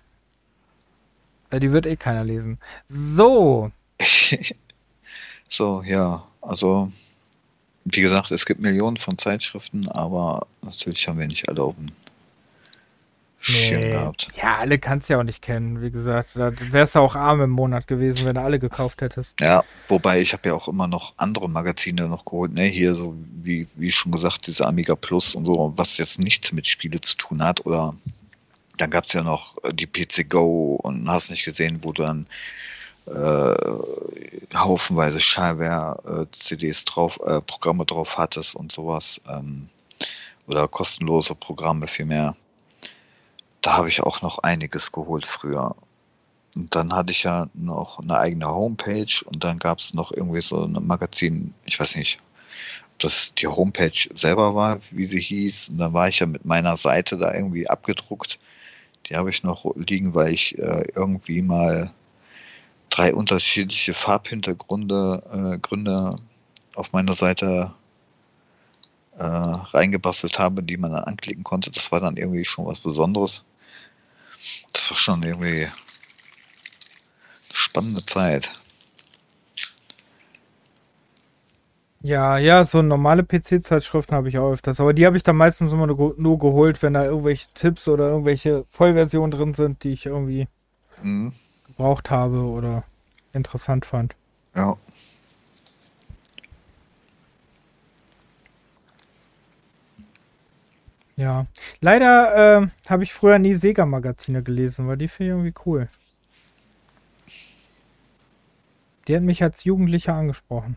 Weil 1.50 1.58
die 1.58 1.72
wird 1.72 1.86
eh 1.86 1.96
keiner 1.96 2.22
lesen. 2.22 2.60
So. 2.86 3.72
so, 5.48 5.82
ja. 5.82 6.24
Also, 6.40 6.92
wie 7.84 8.00
gesagt, 8.00 8.30
es 8.30 8.46
gibt 8.46 8.60
Millionen 8.60 8.96
von 8.96 9.18
Zeitschriften, 9.18 9.88
aber 9.88 10.46
natürlich 10.62 11.08
haben 11.08 11.18
wir 11.18 11.26
nicht 11.26 11.48
alle 11.48 11.62
auf 11.62 11.74
dem 11.76 11.92
Schirm 13.42 13.80
nee. 13.80 13.90
gehabt. 13.92 14.28
Ja, 14.36 14.58
alle 14.58 14.78
kannst 14.78 15.08
du 15.08 15.14
ja 15.14 15.20
auch 15.20 15.24
nicht 15.24 15.40
kennen. 15.40 15.80
Wie 15.80 15.90
gesagt, 15.90 16.30
da 16.34 16.52
wärst 16.70 16.94
du 16.94 16.98
auch 16.98 17.16
arm 17.16 17.40
im 17.40 17.50
Monat 17.50 17.86
gewesen, 17.86 18.26
wenn 18.26 18.34
du 18.34 18.42
alle 18.42 18.58
gekauft 18.58 19.00
hättest. 19.00 19.40
Ja, 19.40 19.64
wobei 19.88 20.20
ich 20.20 20.34
habe 20.34 20.50
ja 20.50 20.54
auch 20.54 20.68
immer 20.68 20.86
noch 20.86 21.14
andere 21.16 21.48
Magazine 21.48 22.06
noch 22.06 22.26
geholt, 22.26 22.52
ne? 22.52 22.64
Hier 22.64 22.94
so 22.94 23.16
wie, 23.42 23.66
wie 23.76 23.92
schon 23.92 24.12
gesagt, 24.12 24.46
diese 24.46 24.66
Amiga 24.66 24.94
Plus 24.94 25.34
und 25.34 25.46
so, 25.46 25.72
was 25.76 25.96
jetzt 25.96 26.18
nichts 26.18 26.52
mit 26.52 26.66
Spiele 26.66 27.00
zu 27.00 27.16
tun 27.16 27.42
hat. 27.42 27.64
Oder 27.64 27.96
dann 28.76 28.90
gab 28.90 29.06
es 29.06 29.14
ja 29.14 29.22
noch 29.22 29.56
die 29.72 29.86
PC 29.86 30.28
Go 30.28 30.74
und 30.74 31.08
hast 31.08 31.30
nicht 31.30 31.46
gesehen, 31.46 31.78
wo 31.82 31.92
du 31.92 32.02
dann 32.02 32.26
äh, 33.10 34.56
haufenweise 34.56 35.20
Shareware-CDs 35.20 36.82
äh, 36.82 36.84
drauf, 36.84 37.20
äh, 37.24 37.40
Programme 37.40 37.84
drauf 37.84 38.18
hattest 38.18 38.54
und 38.54 38.72
sowas. 38.72 39.20
Ähm, 39.28 39.68
oder 40.46 40.68
kostenlose 40.68 41.34
Programme 41.34 41.86
vielmehr. 41.86 42.36
Da 43.62 43.76
habe 43.76 43.88
ich 43.88 44.02
auch 44.02 44.22
noch 44.22 44.38
einiges 44.38 44.90
geholt 44.90 45.26
früher. 45.26 45.76
Und 46.56 46.74
dann 46.74 46.92
hatte 46.92 47.12
ich 47.12 47.22
ja 47.22 47.48
noch 47.54 48.00
eine 48.00 48.18
eigene 48.18 48.48
Homepage 48.48 49.24
und 49.24 49.44
dann 49.44 49.58
gab 49.58 49.78
es 49.78 49.94
noch 49.94 50.10
irgendwie 50.10 50.42
so 50.42 50.64
ein 50.64 50.72
Magazin, 50.84 51.54
ich 51.64 51.78
weiß 51.78 51.94
nicht, 51.96 52.18
ob 52.92 52.98
das 52.98 53.32
die 53.38 53.46
Homepage 53.46 54.08
selber 54.12 54.56
war, 54.56 54.80
wie 54.90 55.06
sie 55.06 55.20
hieß. 55.20 55.68
Und 55.68 55.78
dann 55.78 55.92
war 55.92 56.08
ich 56.08 56.18
ja 56.18 56.26
mit 56.26 56.44
meiner 56.44 56.76
Seite 56.76 57.16
da 57.16 57.32
irgendwie 57.32 57.68
abgedruckt. 57.68 58.40
Die 59.06 59.16
habe 59.16 59.30
ich 59.30 59.44
noch 59.44 59.64
liegen, 59.76 60.14
weil 60.14 60.34
ich 60.34 60.58
äh, 60.58 60.84
irgendwie 60.94 61.42
mal 61.42 61.92
drei 62.90 63.14
unterschiedliche 63.14 63.94
Farbhintergründe 63.94 65.54
äh, 65.54 65.58
Gründe 65.58 66.16
auf 66.74 66.92
meiner 66.92 67.14
Seite 67.14 67.72
äh, 69.16 69.24
reingebastelt 69.24 70.38
habe, 70.38 70.62
die 70.62 70.76
man 70.76 70.92
dann 70.92 71.04
anklicken 71.04 71.44
konnte. 71.44 71.70
Das 71.70 71.90
war 71.92 72.00
dann 72.00 72.16
irgendwie 72.16 72.44
schon 72.44 72.66
was 72.66 72.80
Besonderes. 72.80 73.44
Das 74.72 74.90
war 74.90 74.98
schon 74.98 75.22
irgendwie 75.22 75.64
eine 75.64 75.72
spannende 77.52 78.04
Zeit. 78.04 78.52
Ja, 82.02 82.38
ja, 82.38 82.64
so 82.64 82.80
normale 82.80 83.22
PC-Zeitschriften 83.22 84.14
habe 84.14 84.30
ich 84.30 84.38
auch 84.38 84.52
öfters. 84.52 84.80
Aber 84.80 84.94
die 84.94 85.04
habe 85.04 85.18
ich 85.18 85.22
dann 85.22 85.36
meistens 85.36 85.70
immer 85.72 85.86
nur, 85.86 86.14
nur, 86.16 86.38
geholt, 86.38 86.82
wenn 86.82 86.94
da 86.94 87.04
irgendwelche 87.04 87.48
Tipps 87.52 87.88
oder 87.88 88.08
irgendwelche 88.08 88.64
Vollversionen 88.70 89.30
drin 89.30 89.52
sind, 89.52 89.84
die 89.84 89.90
ich 89.90 90.06
irgendwie 90.06 90.48
mhm 91.02 91.34
gebraucht 91.80 92.10
habe 92.10 92.42
oder 92.42 92.84
interessant 93.32 93.86
fand. 93.86 94.14
Ja. 94.54 94.76
Ja. 101.16 101.46
Leider 101.80 102.62
äh, 102.62 102.68
habe 102.86 103.02
ich 103.02 103.14
früher 103.14 103.38
nie 103.38 103.54
Sega-Magazine 103.54 104.42
gelesen, 104.42 104.88
weil 104.88 104.98
die 104.98 105.08
finde 105.08 105.32
irgendwie 105.32 105.54
cool. 105.64 105.88
Die 109.08 109.16
hat 109.16 109.22
mich 109.22 109.42
als 109.42 109.64
Jugendlicher 109.64 110.14
angesprochen. 110.14 110.76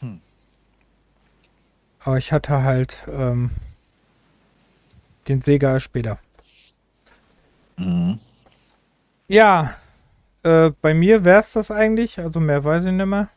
Hm. 0.00 0.20
Aber 2.00 2.18
ich 2.18 2.32
hatte 2.32 2.62
halt 2.62 3.02
ähm, 3.08 3.50
den 5.26 5.40
Sega 5.40 5.80
später. 5.80 6.18
Mhm. 7.78 8.20
Ja, 9.30 9.76
äh, 10.42 10.72
bei 10.80 10.92
mir 10.92 11.22
wäre 11.22 11.38
es 11.38 11.52
das 11.52 11.70
eigentlich. 11.70 12.18
Also 12.18 12.40
mehr 12.40 12.64
weiß 12.64 12.84
ich 12.86 12.90
nicht 12.90 13.06
mehr. 13.06 13.28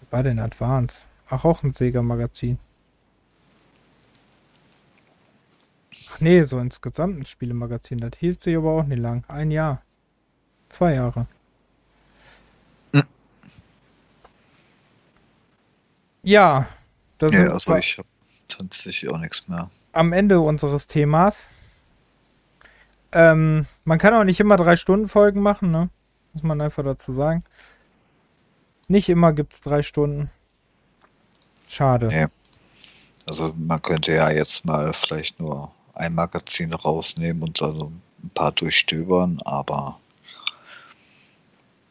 Was 0.00 0.12
war 0.12 0.22
denn 0.22 0.38
Advance? 0.38 1.02
Ach, 1.28 1.44
auch 1.44 1.62
ein 1.62 1.74
Sega-Magazin. 1.74 2.58
Ach 6.08 6.20
nee, 6.20 6.42
so 6.44 6.58
insgesamt 6.58 7.18
ein 7.18 7.26
Spielemagazin. 7.26 7.98
Das 7.98 8.12
hielt 8.18 8.40
sich 8.40 8.56
aber 8.56 8.70
auch 8.70 8.84
nicht 8.84 8.98
lang. 8.98 9.24
Ein 9.28 9.50
Jahr. 9.50 9.82
Zwei 10.70 10.94
Jahre. 10.94 11.26
Hm. 12.94 13.04
Ja. 16.22 16.66
Das 17.18 17.32
ja, 17.32 17.52
also 17.52 17.76
ich 17.76 17.98
habe 17.98 18.08
tatsächlich 18.48 19.10
auch 19.10 19.18
nichts 19.18 19.46
mehr. 19.48 19.70
Am 19.92 20.14
Ende 20.14 20.40
unseres 20.40 20.86
Themas. 20.86 21.46
Ähm, 23.12 23.66
man 23.84 23.98
kann 23.98 24.14
auch 24.14 24.24
nicht 24.24 24.40
immer 24.40 24.56
drei 24.56 24.76
Stunden 24.76 25.08
Folgen 25.08 25.40
machen, 25.40 25.70
ne? 25.70 25.90
Muss 26.32 26.42
man 26.42 26.60
einfach 26.60 26.84
dazu 26.84 27.12
sagen. 27.12 27.42
Nicht 28.88 29.08
immer 29.08 29.32
gibt 29.32 29.54
es 29.54 29.60
drei 29.60 29.82
Stunden. 29.82 30.30
Schade. 31.68 32.08
Nee. 32.08 32.26
Also 33.28 33.54
man 33.56 33.80
könnte 33.80 34.12
ja 34.12 34.30
jetzt 34.30 34.64
mal 34.64 34.92
vielleicht 34.92 35.38
nur 35.38 35.70
ein 35.94 36.14
Magazin 36.14 36.72
rausnehmen 36.72 37.42
und 37.42 37.60
dann 37.60 38.00
ein 38.24 38.30
paar 38.34 38.52
durchstöbern, 38.52 39.40
aber 39.44 39.98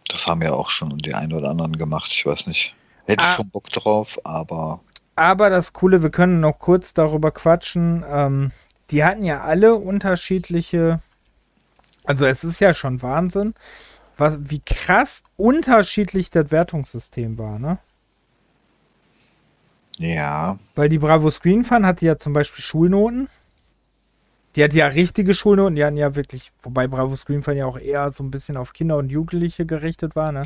das 0.10 0.28
haben 0.28 0.42
ja 0.42 0.52
auch 0.54 0.70
schon 0.70 0.98
die 0.98 1.14
einen 1.14 1.34
oder 1.34 1.50
anderen 1.50 1.78
gemacht. 1.78 2.12
Ich 2.12 2.26
weiß 2.26 2.48
nicht. 2.48 2.76
Hätte 3.06 3.24
ah. 3.24 3.30
ich 3.30 3.36
schon 3.38 3.50
Bock 3.50 3.70
drauf, 3.70 4.20
aber. 4.24 4.82
Aber 5.16 5.50
das 5.50 5.74
Coole, 5.74 6.02
wir 6.04 6.10
können 6.10 6.40
noch 6.40 6.60
kurz 6.60 6.94
darüber 6.94 7.32
quatschen. 7.32 8.04
Ähm, 8.08 8.52
die 8.92 9.04
hatten 9.04 9.24
ja 9.24 9.42
alle 9.42 9.76
unterschiedliche 9.76 11.00
also 12.10 12.26
es 12.26 12.44
ist 12.44 12.60
ja 12.60 12.74
schon 12.74 13.04
Wahnsinn, 13.04 13.54
was, 14.18 14.40
wie 14.40 14.62
krass 14.66 15.22
unterschiedlich 15.38 16.32
das 16.32 16.50
Wertungssystem 16.50 17.38
war, 17.38 17.60
ne? 17.60 17.78
Ja. 20.00 20.58
Weil 20.74 20.90
die 20.90 20.98
Bravo 20.98 21.30
Screen 21.30 21.64
Fun 21.64 21.86
hatte 21.86 22.08
ja 22.08 22.18
zum 22.18 22.34
Beispiel 22.34 22.64
Schulnoten. 22.64 23.30
Die 24.56 24.64
hatte 24.64 24.76
ja 24.76 24.88
richtige 24.88 25.36
Schulnoten, 25.36 25.76
die 25.76 25.86
hatten 25.86 25.98
ja 25.98 26.16
wirklich, 26.16 26.52
wobei 26.64 26.88
Bravo 26.88 27.16
Screen 27.16 27.44
Fun 27.44 27.56
ja 27.56 27.68
auch 27.68 27.78
eher 27.78 28.12
so 28.12 28.24
ein 28.24 28.32
bisschen 28.32 28.58
auf 28.58 28.74
Kinder 28.74 28.98
und 28.98 29.12
Jugendliche 29.12 29.68
gerichtet 29.68 30.16
war, 30.16 30.32
ne? 30.32 30.46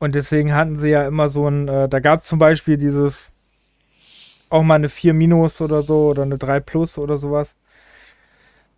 Und 0.00 0.16
deswegen 0.16 0.56
hatten 0.56 0.76
sie 0.76 0.88
ja 0.88 1.06
immer 1.06 1.28
so 1.28 1.48
ein, 1.48 1.68
äh, 1.68 1.88
da 1.88 2.00
gab 2.00 2.18
es 2.18 2.26
zum 2.26 2.40
Beispiel 2.40 2.78
dieses, 2.78 3.30
auch 4.50 4.64
mal 4.64 4.74
eine 4.74 4.88
4 4.88 5.14
Minus 5.14 5.60
oder 5.60 5.82
so 5.82 6.08
oder 6.08 6.24
eine 6.24 6.36
3 6.36 6.58
Plus 6.58 6.98
oder 6.98 7.16
sowas. 7.16 7.54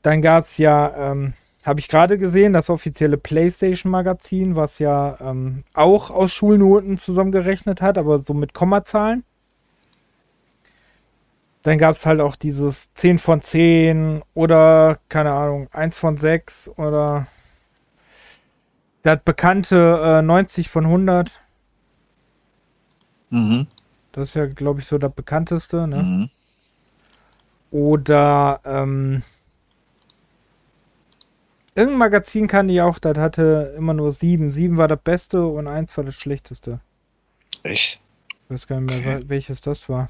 Dann 0.03 0.21
gab 0.21 0.45
es 0.45 0.59
ja 0.59 1.13
ähm, 1.13 1.33
habe 1.67 1.81
ich 1.81 1.89
gerade 1.89 2.19
gesehen, 2.19 2.53
das 2.53 2.71
offizielle 2.71 3.17
PlayStation-Magazin, 3.17 4.57
was 4.57 4.79
ja 4.79 5.17
ähm, 5.21 5.65
auch 5.75 6.11
aus 6.11 6.33
Schulnoten 6.33 6.99
zusammengerechnet 6.99 7.81
hat, 7.81 7.99
aber 7.99 8.21
so 8.21 8.35
mit 8.35 8.55
Kommazahlen. 8.55 9.25
Dann 11.63 11.79
gab 11.79 11.97
es 11.97 12.07
halt 12.07 12.21
auch 12.21 12.37
dieses 12.37 12.95
10 12.95 13.19
von 13.19 13.41
10 13.41 14.23
oder, 14.35 15.01
keine 15.09 15.33
Ahnung, 15.33 15.69
1 15.73 15.99
von 15.99 16.17
6 16.17 16.71
oder 16.77 17.27
das 19.03 19.19
bekannte 19.25 20.21
äh, 20.21 20.23
90 20.23 20.69
von 20.69 20.85
100. 20.85 21.41
Mhm. 23.31 23.67
Das 24.13 24.29
ist 24.29 24.35
ja, 24.35 24.47
glaube 24.47 24.81
ich, 24.81 24.87
so 24.87 24.99
das 24.99 25.13
bekannteste. 25.13 25.89
Ne? 25.89 25.97
Mhm. 25.97 26.31
Oder 27.73 28.61
ähm, 28.65 29.23
Irgendein 31.77 31.99
Magazin 31.99 32.47
kann 32.49 32.71
ich 32.71 32.81
auch, 32.81 32.99
das 32.99 33.19
hatte 33.19 33.75
immer 33.77 33.93
nur 33.93 34.11
sieben. 34.11 34.51
Sieben 34.51 34.79
war 34.79 34.89
das 34.89 34.99
Beste 35.05 35.47
und 35.47 35.69
eins 35.69 35.95
war 35.99 36.05
das 36.05 36.15
Schlechteste. 36.15 36.81
Echt? 37.63 38.01
Ich 38.29 38.51
weiß 38.51 38.67
gar 38.67 38.81
nicht 38.81 39.05
mehr, 39.05 39.17
okay. 39.19 39.25
welches 39.29 39.61
das 39.61 39.87
war. 39.91 40.09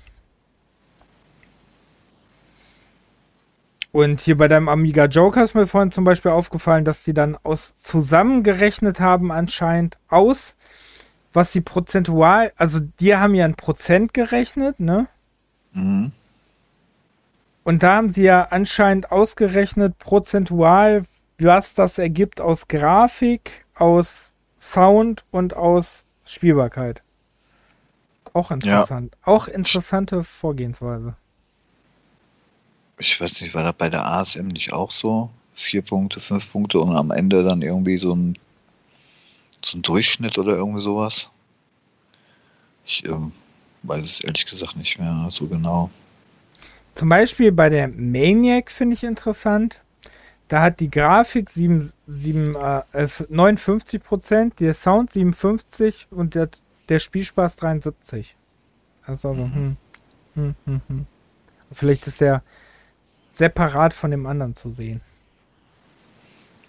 Und 3.91 4.21
hier 4.21 4.37
bei 4.37 4.47
deinem 4.47 4.69
Amiga 4.69 5.07
Joker 5.07 5.43
ist 5.43 5.55
mir 5.55 5.67
vorhin 5.67 5.91
zum 5.91 6.05
Beispiel 6.05 6.31
aufgefallen, 6.31 6.85
dass 6.85 7.03
die 7.03 7.15
dann 7.15 7.37
aus 7.43 7.77
zusammengerechnet 7.79 9.01
haben 9.01 9.33
anscheinend 9.33 9.99
aus, 10.09 10.55
was 11.33 11.53
sie 11.53 11.63
prozentual, 11.63 12.53
also 12.57 12.79
die 13.01 13.17
haben 13.17 13.35
ja 13.35 13.45
ein 13.45 13.57
Prozent 13.57 14.15
gerechnet, 14.15 14.79
ne? 14.79 15.09
Mhm. 15.73 16.13
Und 17.65 17.83
da 17.83 17.97
haben 17.97 18.11
sie 18.11 18.23
ja 18.23 18.43
anscheinend 18.51 19.11
ausgerechnet, 19.11 19.99
prozentual, 19.99 21.03
was 21.39 21.75
das 21.75 21.99
ergibt 21.99 22.41
aus 22.41 22.69
Grafik, 22.69 23.67
aus 23.75 24.33
Sound 24.61 25.25
und 25.31 25.55
aus 25.55 26.05
Spielbarkeit. 26.25 27.03
Auch 28.33 28.51
interessant. 28.51 29.15
Ja. 29.15 29.33
Auch 29.33 29.49
interessante 29.49 30.25
Vorgehensweise. 30.25 31.15
Ich 32.99 33.21
weiß 33.21 33.41
nicht, 33.41 33.55
war 33.55 33.63
das 33.63 33.75
bei 33.75 33.89
der 33.89 34.07
ASM 34.07 34.49
nicht 34.49 34.73
auch 34.73 34.91
so? 34.91 35.31
Vier 35.55 35.83
Punkte, 35.83 36.21
fünf 36.21 36.53
Punkte 36.53 36.79
und 36.81 36.95
am 36.95 37.11
Ende 37.11 37.43
dann 37.43 37.63
irgendwie 37.63 37.99
so 37.99 38.15
ein, 38.15 38.35
so 39.63 39.79
ein 39.79 39.83
Durchschnitt 39.83 40.39
oder 40.39 40.57
irgendwie 40.57 40.81
sowas? 40.81 41.31
Ich 42.85 43.05
ähm, 43.07 43.33
weiß 43.83 44.05
es 44.05 44.21
ehrlich 44.21 44.47
gesagt 44.47 44.77
nicht 44.77 44.99
mehr 44.99 45.29
so 45.33 45.47
genau. 45.47 45.91
Zum 46.95 47.09
Beispiel 47.09 47.53
bei 47.53 47.69
der 47.69 47.89
Maniac 47.89 48.71
finde 48.71 48.95
ich 48.95 49.05
interessant. 49.05 49.81
Da 50.49 50.63
hat 50.63 50.81
die 50.81 50.91
Grafik 50.91 51.51
7, 51.51 51.93
7, 52.07 52.55
äh, 52.55 53.09
59 53.29 54.03
Prozent, 54.03 54.61
der 54.61 54.75
Sound 54.75 55.13
57 55.13 56.07
und 56.11 56.35
der, 56.35 56.49
der 56.89 56.99
Spielspaß 57.01 57.57
73. 57.57 58.37
Also, 59.05 59.33
mhm. 59.33 59.53
hm, 59.55 59.77
hm, 60.35 60.55
hm, 60.65 60.81
hm. 60.87 61.07
Vielleicht 61.73 62.07
ist 62.07 62.21
der 62.21 62.43
separat 63.29 63.93
von 63.93 64.11
dem 64.11 64.27
anderen 64.27 64.55
zu 64.55 64.71
sehen. 64.71 65.01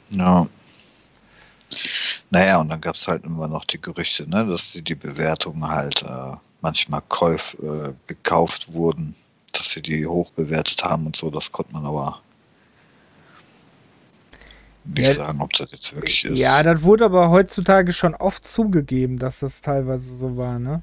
Ja. 0.10 0.48
Naja, 2.30 2.60
und 2.60 2.70
dann 2.70 2.82
gab 2.82 2.96
es 2.96 3.08
halt 3.08 3.26
immer 3.26 3.48
noch 3.48 3.66
die 3.66 3.80
Gerüchte, 3.80 4.30
ne, 4.30 4.46
dass 4.46 4.72
die, 4.72 4.82
die 4.82 4.96
Bewertungen 4.96 5.68
halt 5.68 6.02
äh, 6.02 6.36
manchmal 6.62 7.02
Käuf, 7.08 7.56
äh, 7.62 7.94
gekauft 8.08 8.74
wurden, 8.74 9.16
dass 9.54 9.72
sie 9.72 9.82
die 9.82 10.06
hoch 10.06 10.32
bewertet 10.32 10.84
haben 10.84 11.06
und 11.06 11.16
so. 11.16 11.30
Das 11.30 11.52
konnte 11.52 11.74
man 11.74 11.86
aber 11.86 12.22
nicht 14.88 15.08
ja, 15.08 15.14
sagen, 15.14 15.42
ob 15.42 15.54
das 15.54 15.72
jetzt 15.72 15.96
wirklich 15.96 16.24
ist. 16.26 16.38
Ja, 16.38 16.64
das 16.64 16.82
wurde 16.84 17.06
aber 17.06 17.30
heutzutage 17.30 17.92
schon 17.94 18.16
oft 18.16 18.46
zugegeben, 18.48 19.20
dass 19.20 19.40
das 19.40 19.62
teilweise 19.62 20.16
so 20.16 20.38
war, 20.38 20.60
ne? 20.60 20.82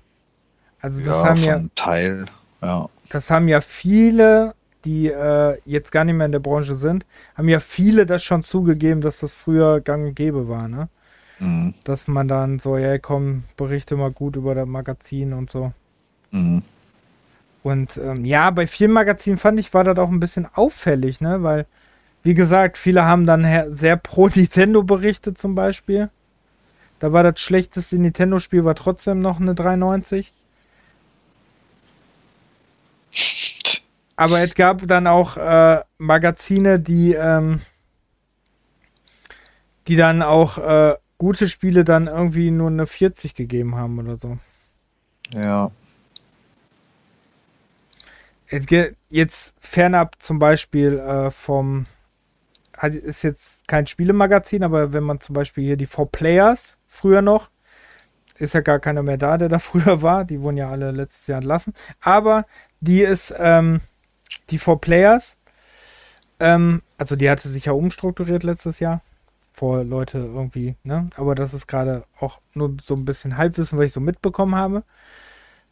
Also 0.80 1.02
das 1.02 1.22
ja, 1.22 1.28
haben 1.28 1.42
ja 1.42 1.60
Teil, 1.74 2.26
ja. 2.60 2.88
Das 3.10 3.30
haben 3.30 3.48
ja 3.48 3.60
viele, 3.60 4.54
die 4.84 5.08
äh, 5.08 5.58
jetzt 5.64 5.92
gar 5.92 6.04
nicht 6.04 6.14
mehr 6.14 6.26
in 6.26 6.32
der 6.32 6.40
Branche 6.40 6.74
sind, 6.76 7.06
haben 7.36 7.48
ja 7.48 7.60
viele 7.60 8.06
das 8.06 8.22
schon 8.22 8.42
zugegeben, 8.42 9.00
dass 9.00 9.20
das 9.20 9.32
früher 9.32 9.80
gang 9.80 10.08
und 10.08 10.14
gäbe 10.14 10.48
war, 10.48 10.68
ne? 10.68 10.88
Mhm. 11.38 11.74
Dass 11.84 12.06
man 12.06 12.28
dann 12.28 12.58
so, 12.58 12.76
ja 12.76 12.98
komm, 12.98 13.44
berichte 13.56 13.96
mal 13.96 14.10
gut 14.10 14.36
über 14.36 14.54
das 14.54 14.66
Magazin 14.66 15.32
und 15.32 15.50
so. 15.50 15.72
Mhm. 16.30 16.62
Und 17.62 17.96
ähm, 17.96 18.26
ja, 18.26 18.50
bei 18.50 18.66
vielen 18.66 18.92
Magazinen 18.92 19.38
fand 19.38 19.58
ich, 19.58 19.72
war 19.72 19.84
das 19.84 19.96
auch 19.96 20.10
ein 20.10 20.20
bisschen 20.20 20.46
auffällig, 20.52 21.22
ne? 21.22 21.42
Weil 21.42 21.66
wie 22.24 22.34
gesagt, 22.34 22.78
viele 22.78 23.04
haben 23.04 23.26
dann 23.26 23.74
sehr 23.74 23.96
pro 23.96 24.28
Nintendo 24.34 24.82
berichtet 24.82 25.38
zum 25.38 25.54
Beispiel. 25.54 26.10
Da 26.98 27.12
war 27.12 27.22
das 27.22 27.38
schlechteste 27.38 27.98
Nintendo-Spiel 27.98 28.64
war 28.64 28.74
trotzdem 28.74 29.20
noch 29.20 29.38
eine 29.38 29.54
93. 29.54 30.32
Aber 34.16 34.40
es 34.40 34.54
gab 34.54 34.86
dann 34.86 35.06
auch 35.06 35.36
äh, 35.36 35.82
Magazine, 35.98 36.80
die, 36.80 37.12
ähm, 37.12 37.60
die 39.86 39.96
dann 39.96 40.22
auch 40.22 40.56
äh, 40.56 40.94
gute 41.18 41.48
Spiele 41.48 41.84
dann 41.84 42.06
irgendwie 42.06 42.50
nur 42.50 42.68
eine 42.68 42.86
40 42.86 43.34
gegeben 43.34 43.74
haben 43.74 43.98
oder 43.98 44.16
so. 44.16 44.38
Ja. 45.30 45.70
Jetzt 49.10 49.54
fernab 49.58 50.22
zum 50.22 50.38
Beispiel 50.38 50.98
äh, 50.98 51.30
vom 51.30 51.86
ist 52.82 53.22
jetzt 53.22 53.66
kein 53.68 53.86
Spielemagazin, 53.86 54.64
aber 54.64 54.92
wenn 54.92 55.04
man 55.04 55.20
zum 55.20 55.34
Beispiel 55.34 55.64
hier 55.64 55.76
die 55.76 55.86
Four 55.86 56.10
Players 56.10 56.76
früher 56.86 57.22
noch, 57.22 57.50
ist 58.36 58.54
ja 58.54 58.60
gar 58.60 58.80
keiner 58.80 59.02
mehr 59.02 59.16
da, 59.16 59.38
der 59.38 59.48
da 59.48 59.58
früher 59.60 60.02
war. 60.02 60.24
Die 60.24 60.40
wurden 60.40 60.56
ja 60.56 60.70
alle 60.70 60.90
letztes 60.90 61.26
Jahr 61.26 61.38
entlassen. 61.38 61.74
Aber 62.00 62.46
die 62.80 63.02
ist, 63.02 63.34
ähm, 63.38 63.80
die 64.50 64.58
Four 64.58 64.80
Players, 64.80 65.36
ähm, 66.40 66.82
also 66.98 67.16
die 67.16 67.30
hatte 67.30 67.48
sich 67.48 67.66
ja 67.66 67.72
umstrukturiert 67.72 68.42
letztes 68.42 68.80
Jahr. 68.80 69.02
Vor 69.52 69.84
Leute 69.84 70.18
irgendwie, 70.18 70.74
ne? 70.82 71.10
Aber 71.16 71.36
das 71.36 71.54
ist 71.54 71.68
gerade 71.68 72.04
auch 72.18 72.40
nur 72.54 72.76
so 72.82 72.94
ein 72.94 73.04
bisschen 73.04 73.36
Halbwissen, 73.36 73.78
was 73.78 73.86
ich 73.86 73.92
so 73.92 74.00
mitbekommen 74.00 74.56
habe. 74.56 74.82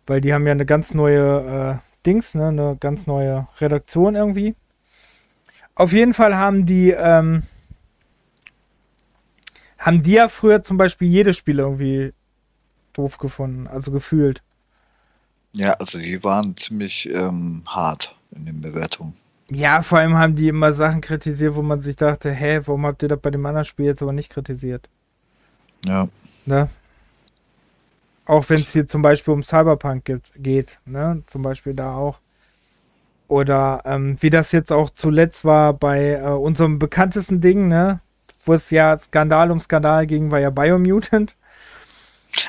Weil 0.07 0.21
die 0.21 0.33
haben 0.33 0.47
ja 0.47 0.53
eine 0.53 0.67
ganz 0.67 0.95
neue 0.95 1.81
äh, 1.81 2.07
Dings, 2.07 2.35
ne? 2.35 2.49
Eine 2.49 2.77
ganz 2.79 3.09
neue 3.09 3.49
Redaktion 3.61 4.15
irgendwie. 4.15 4.55
Auf 5.75 5.93
jeden 5.93 6.15
Fall 6.15 6.37
haben 6.37 6.67
die, 6.67 6.91
ähm, 6.91 7.45
haben 9.79 10.03
die 10.03 10.13
ja 10.13 10.29
früher 10.29 10.63
zum 10.63 10.77
Beispiel 10.77 11.09
jedes 11.09 11.37
Spiel 11.37 11.59
irgendwie 11.59 12.13
doof 12.93 13.19
gefunden, 13.19 13.67
also 13.67 13.91
gefühlt. 13.91 14.43
Ja, 15.55 15.73
also 15.75 15.99
die 15.99 16.23
waren 16.23 16.57
ziemlich 16.57 17.09
ähm, 17.11 17.63
hart 17.67 18.17
in 18.33 18.47
den 18.47 18.61
Bewertungen. 18.61 19.15
Ja, 19.51 19.83
vor 19.83 19.99
allem 19.99 20.17
haben 20.17 20.35
die 20.35 20.49
immer 20.49 20.73
Sachen 20.73 21.03
kritisiert, 21.03 21.55
wo 21.55 21.63
man 21.63 21.81
sich 21.83 21.97
dachte, 21.97 22.31
hä, 22.31 22.61
warum 22.65 22.87
habt 22.87 23.03
ihr 23.03 23.09
das 23.09 23.21
bei 23.21 23.31
dem 23.31 23.45
anderen 23.45 23.67
Spiel 23.67 23.87
jetzt 23.87 24.01
aber 24.01 24.13
nicht 24.13 24.31
kritisiert? 24.31 24.89
Ja. 25.85 26.09
Ne? 26.47 26.69
Auch 28.25 28.49
wenn 28.49 28.61
es 28.61 28.73
hier 28.73 28.87
zum 28.87 29.03
Beispiel 29.03 29.35
um 29.35 29.43
Cyberpunk 29.43 30.05
geht, 30.05 30.23
geht, 30.37 30.79
ne? 30.87 31.23
Zum 31.27 31.43
Beispiel 31.43 31.75
da 31.75 31.95
auch. 31.95 32.21
Oder 33.33 33.81
ähm, 33.87 34.19
wie 34.21 34.29
das 34.29 34.53
jetzt 34.53 34.71
auch 34.71 34.91
zuletzt 34.91 35.47
war 35.47 35.73
bei 35.73 36.17
äh, 36.17 36.21
unserem 36.21 36.79
bekanntesten 36.79 37.41
Ding, 37.41 37.67
ne? 37.67 38.01
Wo 38.45 38.53
es 38.53 38.69
ja 38.69 38.99
Skandal 38.99 39.51
um 39.51 39.59
Skandal 39.59 40.07
ging, 40.07 40.31
war 40.31 40.39
ja 40.39 40.51
Biomutant. 40.51 41.35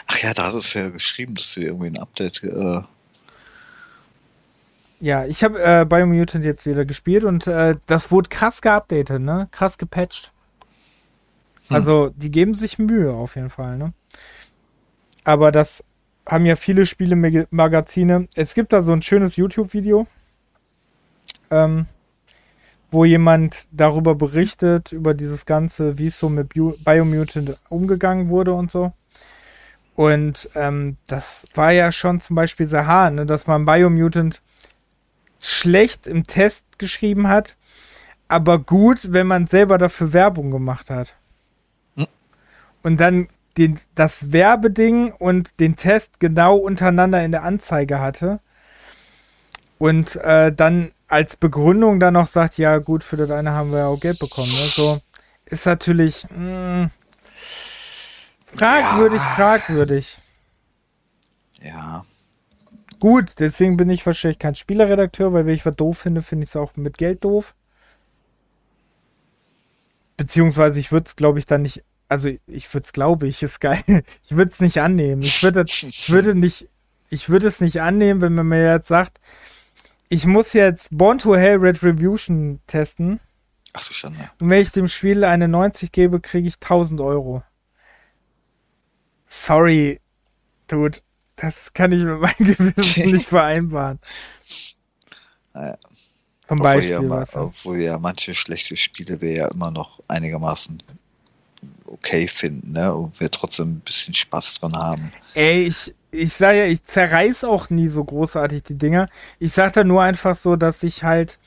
Ach 0.08 0.18
ja, 0.18 0.34
da 0.34 0.48
hat 0.48 0.56
es 0.56 0.74
ja 0.74 0.90
geschrieben, 0.90 1.36
dass 1.36 1.56
wir 1.56 1.68
irgendwie 1.68 1.88
ein 1.88 1.98
Update. 1.98 2.44
Äh 2.44 2.82
ja, 5.00 5.24
ich 5.24 5.46
habe 5.46 5.64
äh, 5.64 5.86
Biomutant 5.86 6.44
jetzt 6.44 6.66
wieder 6.66 6.84
gespielt 6.84 7.24
und 7.24 7.48
äh, 7.48 7.78
das 7.86 8.12
wurde 8.12 8.28
krass 8.28 8.62
geupdatet, 8.62 9.22
ne? 9.22 9.48
Krass 9.52 9.78
gepatcht. 9.78 10.34
Hm. 11.70 11.78
Also, 11.78 12.10
die 12.10 12.30
geben 12.30 12.56
sich 12.56 12.78
Mühe 12.78 13.14
auf 13.14 13.38
jeden 13.38 13.50
Fall, 13.50 13.78
ne? 13.78 13.94
Aber 15.24 15.54
das 15.54 15.82
haben 16.28 16.46
ja 16.46 16.58
viele 16.58 16.86
Spiele-Magazine. 16.86 18.28
Es 18.36 18.54
gibt 18.54 18.74
da 18.74 18.84
so 18.84 18.92
ein 18.92 19.02
schönes 19.02 19.38
YouTube-Video 19.38 20.08
ähm, 21.54 21.86
wo 22.90 23.06
jemand 23.06 23.68
darüber 23.72 24.16
berichtet, 24.16 24.92
über 24.92 25.14
dieses 25.14 25.46
Ganze, 25.46 25.98
wie 25.98 26.08
es 26.08 26.20
so 26.20 26.30
mit 26.30 26.54
Biomutant 26.54 27.58
umgegangen 27.70 28.30
wurde 28.30 28.54
und 28.54 28.72
so. 28.72 28.94
Und 29.96 30.50
ähm, 30.56 30.98
das 31.08 31.48
war 31.54 31.72
ja 31.72 31.92
schon 31.92 32.20
zum 32.20 32.36
Beispiel 32.36 32.68
sehr 32.68 32.88
hart, 32.88 33.14
ne, 33.14 33.26
dass 33.26 33.48
man 33.48 33.66
Biomutant 33.66 34.42
schlecht 35.40 36.08
im 36.08 36.26
Test 36.26 36.80
geschrieben 36.80 37.28
hat, 37.28 37.58
aber 38.28 38.58
gut, 38.60 39.12
wenn 39.12 39.28
man 39.28 39.46
selber 39.46 39.78
dafür 39.78 40.14
Werbung 40.14 40.52
gemacht 40.52 40.90
hat. 40.90 41.16
Hm. 41.96 42.08
Und 42.82 43.00
dann 43.00 43.28
den, 43.58 43.80
das 43.94 44.32
Werbeding 44.32 45.12
und 45.12 45.60
den 45.60 45.76
Test 45.76 46.20
genau 46.20 46.56
untereinander 46.56 47.24
in 47.24 47.32
der 47.32 47.44
Anzeige 47.44 48.00
hatte. 48.00 48.40
Und 49.78 50.16
äh, 50.16 50.52
dann 50.52 50.92
als 51.14 51.38
Begründung 51.38 52.00
dann 52.00 52.16
noch 52.16 52.28
sagt, 52.28 52.58
ja 52.58 52.80
gut, 52.80 53.04
für 53.04 53.18
das 53.18 53.30
eine 53.30 53.52
haben 53.52 53.72
wir 53.72 53.80
ja 53.80 53.86
auch 53.86 54.00
Geld 54.00 54.18
bekommen. 54.18 54.52
Ne? 54.52 54.66
So 54.66 55.00
ist 55.46 55.66
natürlich 55.68 56.26
mh, 56.30 56.36
hm, 56.36 56.90
fragwürdig, 58.44 59.22
ja. 59.22 59.36
fragwürdig. 59.36 60.18
Ja. 61.62 62.04
Gut, 63.00 63.36
deswegen 63.40 63.78
bin 63.78 63.92
ich 63.92 64.06
wahrscheinlich 64.06 64.40
kein 64.40 64.56
Spielerredakteur, 64.56 65.34
weil 65.34 65.46
wenn 65.46 65.54
ich 65.54 65.66
was 65.66 65.76
doof 65.76 66.00
finde, 66.00 66.24
finde 66.24 66.46
ich 66.46 66.50
es 66.50 66.56
auch 66.56 66.76
mit 66.78 66.98
Geld 66.98 67.24
doof. 67.24 67.54
Beziehungsweise 70.18 70.80
ich 70.80 70.92
würde 70.92 71.06
es, 71.08 71.16
glaube 71.16 71.38
ich, 71.38 71.46
dann 71.46 71.62
nicht, 71.62 71.84
also 72.10 72.30
ich 72.48 72.74
würde 72.74 72.86
es, 72.86 72.94
glaube 72.94 73.28
ich, 73.28 73.44
ist 73.44 73.62
geil. 73.62 73.84
Ich 74.24 74.36
würde 74.36 74.52
es 74.52 74.60
nicht 74.62 74.80
annehmen. 74.80 75.22
Ich 75.22 75.44
würde, 75.44 75.64
ich 75.68 76.10
würde 76.10 76.34
nicht, 76.34 76.70
ich 77.10 77.30
würde 77.30 77.48
es 77.48 77.62
nicht 77.62 77.82
annehmen, 77.82 78.22
wenn 78.22 78.34
man 78.34 78.48
mir 78.48 78.72
jetzt 78.72 78.88
sagt, 78.88 79.20
ich 80.14 80.28
muss 80.28 80.54
jetzt 80.54 80.90
Born 80.92 81.18
to 81.18 81.36
Hell 81.36 81.58
Retribution 81.58 82.62
testen. 82.68 83.20
Ach 83.74 83.88
du 83.88 83.94
Schande. 83.94 84.30
Und 84.40 84.50
wenn 84.50 84.62
ich 84.62 84.72
dem 84.72 84.88
Spiel 84.88 85.24
eine 85.24 85.48
90 85.48 85.92
gebe, 85.92 86.22
kriege 86.22 86.48
ich 86.48 86.56
1000 86.56 87.02
Euro. 87.02 87.44
Sorry, 89.26 90.00
Dude. 90.68 91.00
Das 91.36 91.74
kann 91.74 91.92
ich 91.92 92.04
mit 92.04 92.20
meinem 92.20 92.36
Gewissen 92.38 93.12
nicht 93.12 93.26
vereinbaren. 93.28 94.00
Naja. 95.56 95.78
Zum 96.48 96.60
obwohl 96.60 96.64
Beispiel. 96.64 97.10
Ja, 97.10 97.26
obwohl 97.42 97.82
ja 97.82 97.98
manche 97.98 98.36
schlechte 98.36 98.78
Spiele 98.78 99.20
wir 99.20 99.32
ja 99.32 99.48
immer 99.48 99.72
noch 99.72 100.04
einigermaßen 100.08 100.84
okay 101.86 102.28
finden, 102.28 102.74
ne? 102.74 102.94
Und 102.94 103.20
wir 103.20 103.32
trotzdem 103.32 103.74
ein 103.74 103.80
bisschen 103.80 104.14
Spaß 104.14 104.56
dran 104.56 104.74
haben. 104.74 105.12
Ey, 105.34 105.64
ich, 105.64 105.94
ich 106.12 106.34
sage 106.34 106.60
ja, 106.60 106.66
ich 106.66 106.84
zerreiß 106.84 107.44
auch 107.44 107.70
nie 107.70 107.88
so 107.88 108.04
großartig 108.04 108.64
die 108.64 108.78
Dinger. 108.78 109.08
Ich 109.40 109.54
sage 109.54 109.74
da 109.74 109.84
nur 109.84 110.02
einfach 110.02 110.36
so, 110.36 110.56
dass 110.56 110.84
ich 110.84 111.04
halt 111.04 111.40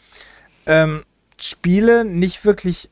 ähm, 0.66 1.02
Spiele 1.40 2.04
nicht 2.04 2.44
wirklich 2.44 2.90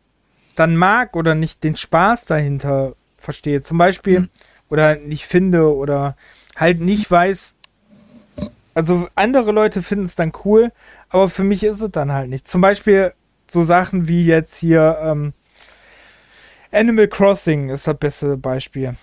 dann 0.57 0.77
mag 0.77 1.17
oder 1.17 1.35
nicht 1.35 1.65
den 1.65 1.77
Spaß 1.77 2.27
dahinter 2.27 2.95
verstehe. 3.17 3.63
Zum 3.63 3.79
Beispiel, 3.79 4.19
hm. 4.19 4.31
oder 4.69 4.97
nicht 4.97 5.27
finde 5.27 5.75
oder 5.75 6.17
halt 6.57 6.81
nicht 6.81 7.11
weiß, 7.11 7.55
also 8.75 9.09
andere 9.15 9.53
Leute 9.53 9.83
finden 9.83 10.05
es 10.05 10.17
dann 10.17 10.33
cool, 10.45 10.73
aber 11.09 11.29
für 11.29 11.45
mich 11.45 11.63
ist 11.65 11.81
es 11.81 11.91
dann 11.91 12.13
halt 12.13 12.29
nicht. 12.29 12.49
Zum 12.49 12.61
Beispiel 12.61 13.13
so 13.49 13.65
Sachen 13.65 14.09
wie 14.09 14.27
jetzt 14.27 14.57
hier 14.57 14.99
ähm, 15.01 15.33
Animal 16.75 17.09
Crossing 17.09 17.71
ist 17.71 17.87
das 17.87 17.97
beste 17.97 18.37
Beispiel. 18.37 18.97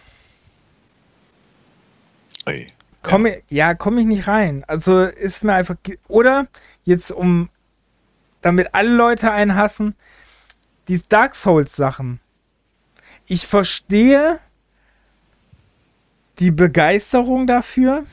Ey, 2.45 2.67
komm 3.01 3.27
ja. 3.27 3.33
ja, 3.49 3.73
komme 3.73 4.01
ich 4.01 4.07
nicht 4.07 4.27
rein. 4.27 4.63
Also 4.67 5.03
ist 5.03 5.43
mir 5.43 5.53
einfach. 5.53 5.75
Oder 6.07 6.47
jetzt 6.83 7.11
um. 7.11 7.49
Damit 8.41 8.73
alle 8.73 8.89
Leute 8.89 9.31
einen 9.31 9.55
hassen, 9.55 9.93
die 10.87 10.99
Dark 11.07 11.35
Souls 11.35 11.75
Sachen. 11.75 12.19
Ich 13.27 13.45
verstehe 13.45 14.39
die 16.39 16.49
Begeisterung 16.49 17.45
dafür, 17.45 18.03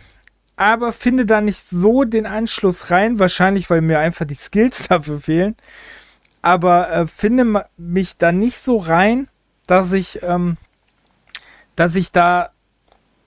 aber 0.57 0.93
finde 0.93 1.25
da 1.25 1.41
nicht 1.41 1.67
so 1.67 2.05
den 2.05 2.27
Anschluss 2.27 2.91
rein. 2.91 3.19
Wahrscheinlich, 3.19 3.71
weil 3.71 3.81
mir 3.81 4.01
einfach 4.01 4.27
die 4.27 4.35
Skills 4.35 4.83
dafür 4.89 5.19
fehlen. 5.19 5.57
Aber 6.43 6.91
äh, 6.91 7.07
finde 7.07 7.67
mich 7.79 8.19
da 8.19 8.31
nicht 8.31 8.59
so 8.59 8.77
rein, 8.77 9.29
dass 9.69 9.93
ich, 9.93 10.21
ähm, 10.23 10.57
dass 11.77 11.95
ich 11.95 12.11
da 12.11 12.51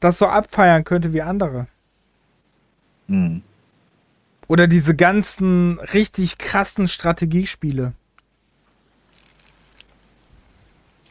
das 0.02 0.18
so 0.18 0.28
abfeiern 0.28 0.84
könnte 0.84 1.14
wie 1.14 1.22
andere. 1.22 1.68
Mhm. 3.08 3.44
Oder 4.48 4.68
diese 4.68 4.96
ganzen 4.96 5.80
richtig 5.80 6.38
krassen 6.38 6.90
Strategiespiele. 6.90 7.94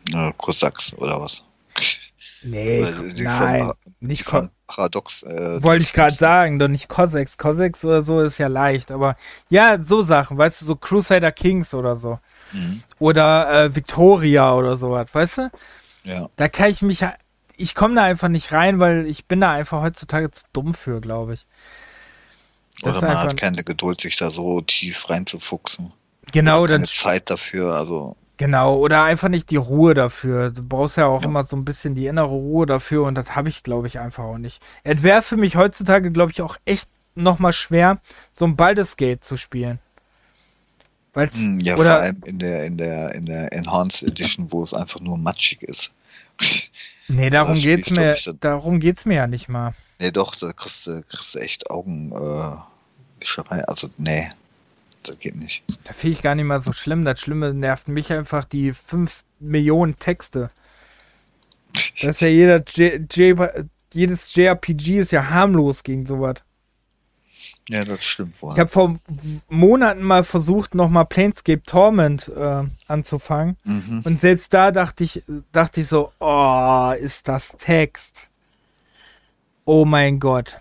Ja, 0.09 0.33
Cossacks 0.33 0.93
oder 0.95 1.19
was? 1.23 1.43
Nee, 2.43 2.87
nein, 3.17 3.71
nicht 4.01 4.25
von 4.25 4.51
Paradox. 4.67 5.23
Äh, 5.25 5.63
Wollte 5.63 5.83
ich 5.83 5.93
gerade 5.93 6.17
sagen, 6.17 6.59
doch 6.59 6.69
nicht 6.69 6.89
Cossacks. 6.89 7.37
Cossacks 7.37 7.85
oder 7.85 8.03
so 8.03 8.21
ist 8.21 8.39
ja 8.39 8.47
leicht, 8.47 8.91
aber 8.91 9.17
ja, 9.51 9.79
so 9.83 10.01
Sachen, 10.01 10.39
weißt 10.39 10.63
du, 10.63 10.65
so 10.65 10.77
Crusader 10.77 11.33
Kings 11.33 11.75
oder 11.75 11.99
so. 11.99 12.19
Mhm. 12.53 12.83
Oder 12.99 13.65
äh, 13.65 13.75
Victoria 13.75 14.55
oder 14.55 14.77
sowas, 14.77 15.07
weißt 15.13 15.39
du? 15.39 15.51
Ja. 16.05 16.29
Da 16.37 16.49
kann 16.49 16.71
ich 16.71 16.83
mich, 16.83 17.05
ich 17.57 17.75
komme 17.75 17.95
da 17.95 18.05
einfach 18.05 18.29
nicht 18.29 18.53
rein, 18.53 18.81
weil 18.81 19.07
ich 19.07 19.27
bin 19.27 19.41
da 19.41 19.53
einfach 19.53 19.83
heutzutage 19.83 20.31
zu 20.31 20.45
dumm 20.53 20.75
für, 20.75 21.01
glaube 21.01 21.35
ich. 21.35 21.47
Das 22.83 22.99
oder 22.99 23.09
man 23.09 23.17
einfach, 23.17 23.31
hat 23.31 23.41
keine 23.41 23.65
Geduld, 23.65 24.01
sich 24.01 24.17
da 24.17 24.31
so 24.31 24.61
tief 24.63 25.11
reinzufuchsen. 25.11 25.93
Genau, 26.33 26.67
dann. 26.67 26.77
Keine 26.79 26.87
Zeit 26.87 27.31
dafür, 27.31 27.75
also. 27.75 28.17
Genau, 28.37 28.77
oder 28.77 29.03
einfach 29.03 29.29
nicht 29.29 29.51
die 29.51 29.57
Ruhe 29.57 29.93
dafür. 29.93 30.51
Du 30.51 30.67
brauchst 30.67 30.97
ja 30.97 31.07
auch 31.07 31.21
ja. 31.21 31.29
immer 31.29 31.45
so 31.45 31.57
ein 31.57 31.67
bisschen 31.67 31.95
die 31.95 32.07
innere 32.07 32.29
Ruhe 32.29 32.65
dafür 32.65 33.05
und 33.05 33.15
das 33.15 33.37
habe 33.37 33.51
ich, 33.51 33.63
glaube 33.63 33.87
ich, 33.87 33.99
einfach 33.99 34.25
auch 34.25 34.39
nicht. 34.39 34.63
Es 34.83 35.03
wäre 35.03 35.21
für 35.21 35.37
mich 35.37 35.57
heutzutage, 35.57 36.11
glaube 36.11 36.33
ich, 36.33 36.41
auch 36.41 36.57
echt 36.65 36.89
nochmal 37.15 37.53
schwer, 37.53 38.01
so 38.33 38.47
ein 38.47 38.57
Baldur's 38.57 38.97
Gate 38.97 39.23
zu 39.23 39.37
spielen. 39.37 39.79
Weil's, 41.13 41.35
hm, 41.35 41.61
ja, 41.61 41.77
oder, 41.77 41.97
vor 41.97 42.03
allem 42.03 42.23
in 42.25 42.39
der, 42.39 42.65
in 42.65 42.77
der, 42.77 43.15
in 43.15 43.27
der 43.27 43.53
Enhanced 43.53 44.03
Edition, 44.03 44.53
wo 44.53 44.63
es 44.63 44.75
einfach 44.75 45.01
nur 45.01 45.19
matschig 45.19 45.63
ist. 45.63 45.93
Nee, 47.13 47.29
darum 47.29 47.57
geht's 47.57 47.91
mir, 47.91 48.17
darum 48.39 48.79
geht's 48.79 49.05
mir 49.05 49.17
ja 49.17 49.27
nicht 49.27 49.49
mal. 49.49 49.75
Nee, 49.99 50.13
doch, 50.13 50.37
da 50.37 50.53
kriegst 50.53 50.87
du, 50.87 51.03
kriegst 51.09 51.35
du 51.35 51.41
echt 51.41 51.69
Augen, 51.69 52.13
äh, 52.13 52.57
also, 53.67 53.91
nee, 53.99 54.29
das 55.03 55.19
geht 55.19 55.37
nicht. 55.37 55.63
Da 55.85 55.93
finde 55.93 56.13
ich 56.13 56.23
gar 56.23 56.35
nicht 56.35 56.45
mal 56.45 56.61
so 56.61 56.73
schlimm. 56.73 57.05
Das 57.05 57.21
Schlimme 57.21 57.55
nervt 57.55 57.89
mich 57.89 58.13
einfach 58.13 58.45
die 58.45 58.73
5 58.73 59.25
Millionen 59.41 59.99
Texte. 59.99 60.51
Das 62.03 62.13
ist 62.13 62.21
ja 62.21 62.29
jeder 62.29 62.65
J, 62.65 63.15
J, 63.15 63.69
jedes 63.93 64.35
JRPG 64.35 65.01
ist 65.01 65.13
ja 65.13 65.29
harmlos 65.31 65.85
gegen 65.85 66.07
sowas. 66.07 66.37
Ja, 67.71 67.85
das 67.85 68.03
stimmt 68.03 68.43
wohl. 68.43 68.53
Ich 68.53 68.59
habe 68.59 68.69
vor 68.69 68.99
Monaten 69.49 70.03
mal 70.03 70.25
versucht, 70.25 70.75
nochmal 70.75 71.07
Planescape 71.07 71.63
Torment 71.63 72.29
äh, 72.29 72.65
anzufangen. 72.89 73.57
Mhm. 73.63 74.03
Und 74.05 74.21
selbst 74.21 74.53
da 74.53 74.73
dachte 74.73 75.05
ich, 75.05 75.23
dachte 75.53 75.83
ich 75.83 75.87
so, 75.87 76.11
oh, 76.19 76.93
ist 77.01 77.29
das 77.29 77.57
Text. 77.59 78.29
Oh 79.65 79.85
mein 79.85 80.19
Gott. 80.19 80.61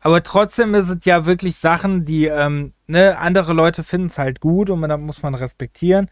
Aber 0.00 0.24
trotzdem 0.24 0.74
ist 0.74 0.88
es 0.88 1.04
ja 1.04 1.26
wirklich 1.26 1.58
Sachen, 1.58 2.04
die, 2.04 2.26
ähm, 2.26 2.72
ne, 2.88 3.16
andere 3.16 3.52
Leute 3.52 3.84
finden 3.84 4.08
es 4.08 4.18
halt 4.18 4.40
gut 4.40 4.70
und 4.70 4.80
man, 4.80 4.90
da 4.90 4.96
muss 4.96 5.22
man 5.22 5.36
respektieren. 5.36 6.10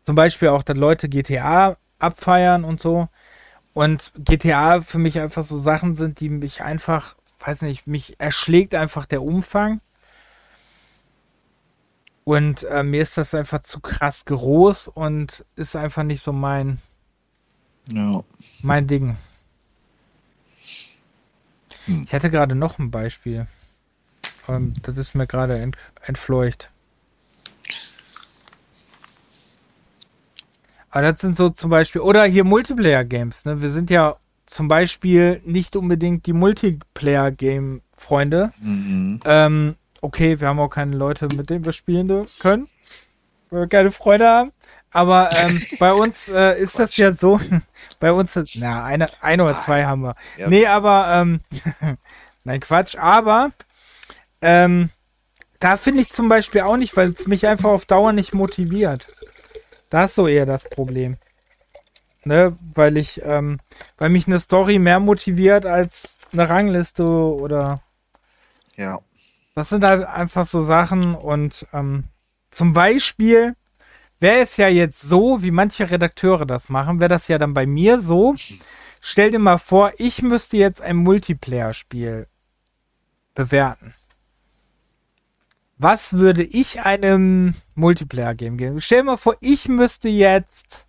Zum 0.00 0.14
Beispiel 0.14 0.48
auch, 0.48 0.62
dass 0.62 0.76
Leute 0.76 1.08
GTA 1.08 1.76
abfeiern 1.98 2.62
und 2.62 2.80
so. 2.80 3.08
Und 3.72 4.12
GTA 4.18 4.82
für 4.82 4.98
mich 4.98 5.18
einfach 5.18 5.42
so 5.42 5.58
Sachen 5.58 5.96
sind, 5.96 6.20
die 6.20 6.28
mich 6.28 6.62
einfach 6.62 7.16
weiß 7.40 7.62
nicht, 7.62 7.86
mich 7.86 8.20
erschlägt 8.20 8.74
einfach 8.74 9.06
der 9.06 9.22
Umfang. 9.22 9.80
Und 12.24 12.64
äh, 12.64 12.82
mir 12.82 13.02
ist 13.02 13.16
das 13.16 13.34
einfach 13.34 13.62
zu 13.62 13.80
krass 13.80 14.24
groß 14.26 14.88
und 14.88 15.44
ist 15.56 15.74
einfach 15.74 16.02
nicht 16.02 16.22
so 16.22 16.32
mein, 16.32 16.78
ja. 17.90 18.22
mein 18.62 18.86
Ding. 18.86 19.16
Hm. 21.86 22.04
Ich 22.06 22.12
hatte 22.12 22.30
gerade 22.30 22.54
noch 22.54 22.78
ein 22.78 22.90
Beispiel. 22.90 23.46
Ähm, 24.48 24.74
das 24.82 24.98
ist 24.98 25.14
mir 25.14 25.26
gerade 25.26 25.58
ent, 25.58 25.76
entfleucht. 26.02 26.70
Aber 30.90 31.12
das 31.12 31.20
sind 31.20 31.36
so 31.36 31.50
zum 31.50 31.70
Beispiel, 31.70 32.00
oder 32.00 32.24
hier 32.24 32.44
Multiplayer-Games, 32.44 33.44
ne? 33.44 33.62
Wir 33.62 33.70
sind 33.70 33.90
ja 33.90 34.16
zum 34.50 34.68
Beispiel 34.68 35.40
nicht 35.44 35.76
unbedingt 35.76 36.26
die 36.26 36.32
Multiplayer-Game-Freunde. 36.32 38.50
Mhm. 38.60 39.20
Ähm, 39.24 39.76
okay, 40.00 40.40
wir 40.40 40.48
haben 40.48 40.58
auch 40.58 40.70
keine 40.70 40.96
Leute, 40.96 41.28
mit 41.36 41.50
denen 41.50 41.64
wir 41.64 41.70
spielen 41.70 42.26
können, 42.40 42.68
weil 43.50 43.60
wir 43.60 43.68
keine 43.68 43.92
Freude 43.92 44.26
haben. 44.26 44.50
Aber 44.90 45.30
ähm, 45.36 45.56
bei 45.78 45.92
uns 45.92 46.28
äh, 46.28 46.60
ist 46.60 46.80
das 46.80 46.96
ja 46.96 47.12
so, 47.12 47.40
bei 48.00 48.10
uns, 48.10 48.36
na, 48.56 48.84
eine, 48.84 49.08
eine 49.22 49.44
oder 49.44 49.60
zwei 49.60 49.84
haben 49.84 50.02
wir. 50.02 50.16
Ja. 50.36 50.48
Nee, 50.48 50.66
aber, 50.66 51.06
ähm, 51.12 51.42
nein, 52.44 52.58
Quatsch, 52.58 52.96
aber, 52.96 53.52
ähm, 54.42 54.90
da 55.60 55.76
finde 55.76 56.00
ich 56.00 56.10
zum 56.10 56.28
Beispiel 56.28 56.62
auch 56.62 56.76
nicht, 56.76 56.96
weil 56.96 57.12
es 57.12 57.28
mich 57.28 57.46
einfach 57.46 57.70
auf 57.70 57.84
Dauer 57.84 58.12
nicht 58.12 58.34
motiviert. 58.34 59.06
Da 59.90 60.06
ist 60.06 60.16
so 60.16 60.26
eher 60.26 60.46
das 60.46 60.68
Problem 60.68 61.18
ne, 62.24 62.56
weil 62.74 62.96
ich, 62.96 63.20
ähm, 63.24 63.58
weil 63.98 64.10
mich 64.10 64.26
eine 64.26 64.40
Story 64.40 64.78
mehr 64.78 65.00
motiviert 65.00 65.66
als 65.66 66.20
eine 66.32 66.48
Rangliste 66.48 67.04
oder. 67.04 67.82
Ja. 68.76 69.00
Das 69.54 69.68
sind 69.68 69.84
halt 69.84 70.06
einfach 70.06 70.46
so 70.46 70.62
Sachen 70.62 71.14
und 71.14 71.66
ähm, 71.72 72.04
zum 72.50 72.72
Beispiel 72.72 73.54
wäre 74.20 74.38
es 74.38 74.56
ja 74.56 74.68
jetzt 74.68 75.02
so, 75.02 75.42
wie 75.42 75.50
manche 75.50 75.90
Redakteure 75.90 76.46
das 76.46 76.68
machen, 76.68 77.00
wäre 77.00 77.08
das 77.08 77.28
ja 77.28 77.38
dann 77.38 77.54
bei 77.54 77.66
mir 77.66 78.00
so. 78.00 78.34
Stell 79.00 79.30
dir 79.30 79.38
mal 79.38 79.58
vor, 79.58 79.92
ich 79.96 80.22
müsste 80.22 80.58
jetzt 80.58 80.82
ein 80.82 80.96
Multiplayer-Spiel 80.96 82.26
bewerten. 83.34 83.94
Was 85.78 86.12
würde 86.12 86.42
ich 86.42 86.82
einem 86.82 87.54
Multiplayer-Game 87.74 88.58
geben? 88.58 88.80
Stell 88.82 88.98
dir 88.98 89.04
mal 89.04 89.16
vor, 89.16 89.36
ich 89.40 89.68
müsste 89.68 90.10
jetzt 90.10 90.86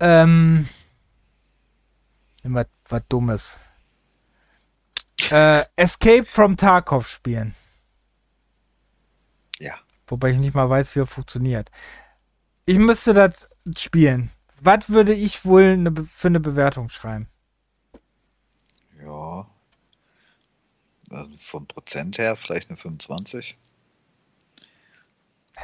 ähm, 0.00 0.68
immer 2.42 2.66
was 2.88 3.02
Dummes. 3.08 3.56
Äh, 5.30 5.64
Escape 5.76 6.24
from 6.24 6.56
Tarkov 6.56 7.08
spielen. 7.08 7.54
Ja. 9.58 9.78
Wobei 10.06 10.30
ich 10.30 10.38
nicht 10.38 10.54
mal 10.54 10.68
weiß, 10.68 10.94
wie 10.94 11.00
er 11.00 11.06
funktioniert. 11.06 11.70
Ich 12.66 12.78
müsste 12.78 13.14
das 13.14 13.48
spielen. 13.76 14.30
Was 14.60 14.90
würde 14.90 15.12
ich 15.14 15.44
wohl 15.44 15.76
ne, 15.76 15.92
für 16.10 16.28
eine 16.28 16.40
Bewertung 16.40 16.88
schreiben? 16.88 17.28
Ja. 19.02 19.46
Also 21.10 21.30
vom 21.36 21.66
Prozent 21.66 22.18
her 22.18 22.36
vielleicht 22.36 22.70
eine 22.70 22.76
25. 22.76 23.56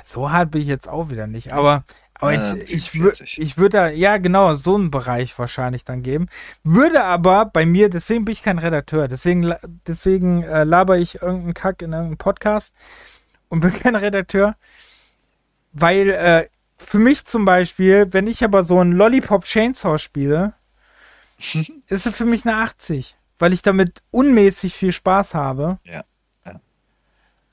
So 0.04 0.30
hart 0.30 0.50
bin 0.50 0.62
ich 0.62 0.68
jetzt 0.68 0.88
auch 0.88 1.10
wieder 1.10 1.26
nicht, 1.26 1.52
aber 1.52 1.84
aber 2.20 2.32
äh, 2.32 2.62
ich, 2.62 2.72
ich, 2.72 3.00
würde 3.00 3.24
ich 3.24 3.56
würde 3.56 3.76
da, 3.76 3.88
ja 3.88 4.18
genau, 4.18 4.54
so 4.54 4.74
einen 4.74 4.90
Bereich 4.90 5.38
wahrscheinlich 5.38 5.84
dann 5.84 6.02
geben. 6.02 6.26
Würde 6.62 7.04
aber 7.04 7.46
bei 7.46 7.66
mir, 7.66 7.88
deswegen 7.88 8.24
bin 8.24 8.32
ich 8.32 8.42
kein 8.42 8.58
Redakteur, 8.58 9.08
deswegen, 9.08 9.54
deswegen 9.86 10.42
äh, 10.42 10.64
laber 10.64 10.98
ich 10.98 11.22
irgendeinen 11.22 11.54
Kack 11.54 11.82
in 11.82 11.92
irgendeinem 11.92 12.18
Podcast 12.18 12.74
und 13.48 13.60
bin 13.60 13.72
kein 13.80 13.96
Redakteur. 13.96 14.56
Weil 15.72 16.10
äh, 16.10 16.46
für 16.78 16.98
mich 16.98 17.24
zum 17.24 17.44
Beispiel, 17.44 18.08
wenn 18.10 18.26
ich 18.26 18.42
aber 18.44 18.64
so 18.64 18.80
ein 18.80 18.92
Lollipop 18.92 19.44
Chainsaw 19.44 19.98
spiele, 19.98 20.54
ist 21.38 22.06
es 22.06 22.14
für 22.14 22.26
mich 22.26 22.44
eine 22.44 22.56
80. 22.56 23.16
Weil 23.38 23.54
ich 23.54 23.62
damit 23.62 24.02
unmäßig 24.10 24.74
viel 24.74 24.92
Spaß 24.92 25.32
habe. 25.32 25.78
Ja. 25.84 26.04
ja. 26.44 26.60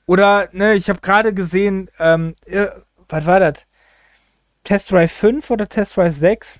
Oder, 0.04 0.50
ne, 0.52 0.74
ich 0.74 0.90
habe 0.90 1.00
gerade 1.00 1.32
gesehen, 1.32 1.88
ähm, 1.98 2.34
äh, 2.44 2.66
was 3.08 3.24
war 3.24 3.40
das? 3.40 3.64
Test 4.68 4.90
Drive 4.90 5.12
5 5.12 5.50
oder 5.50 5.66
Test 5.66 5.96
Drive 5.96 6.18
6? 6.18 6.58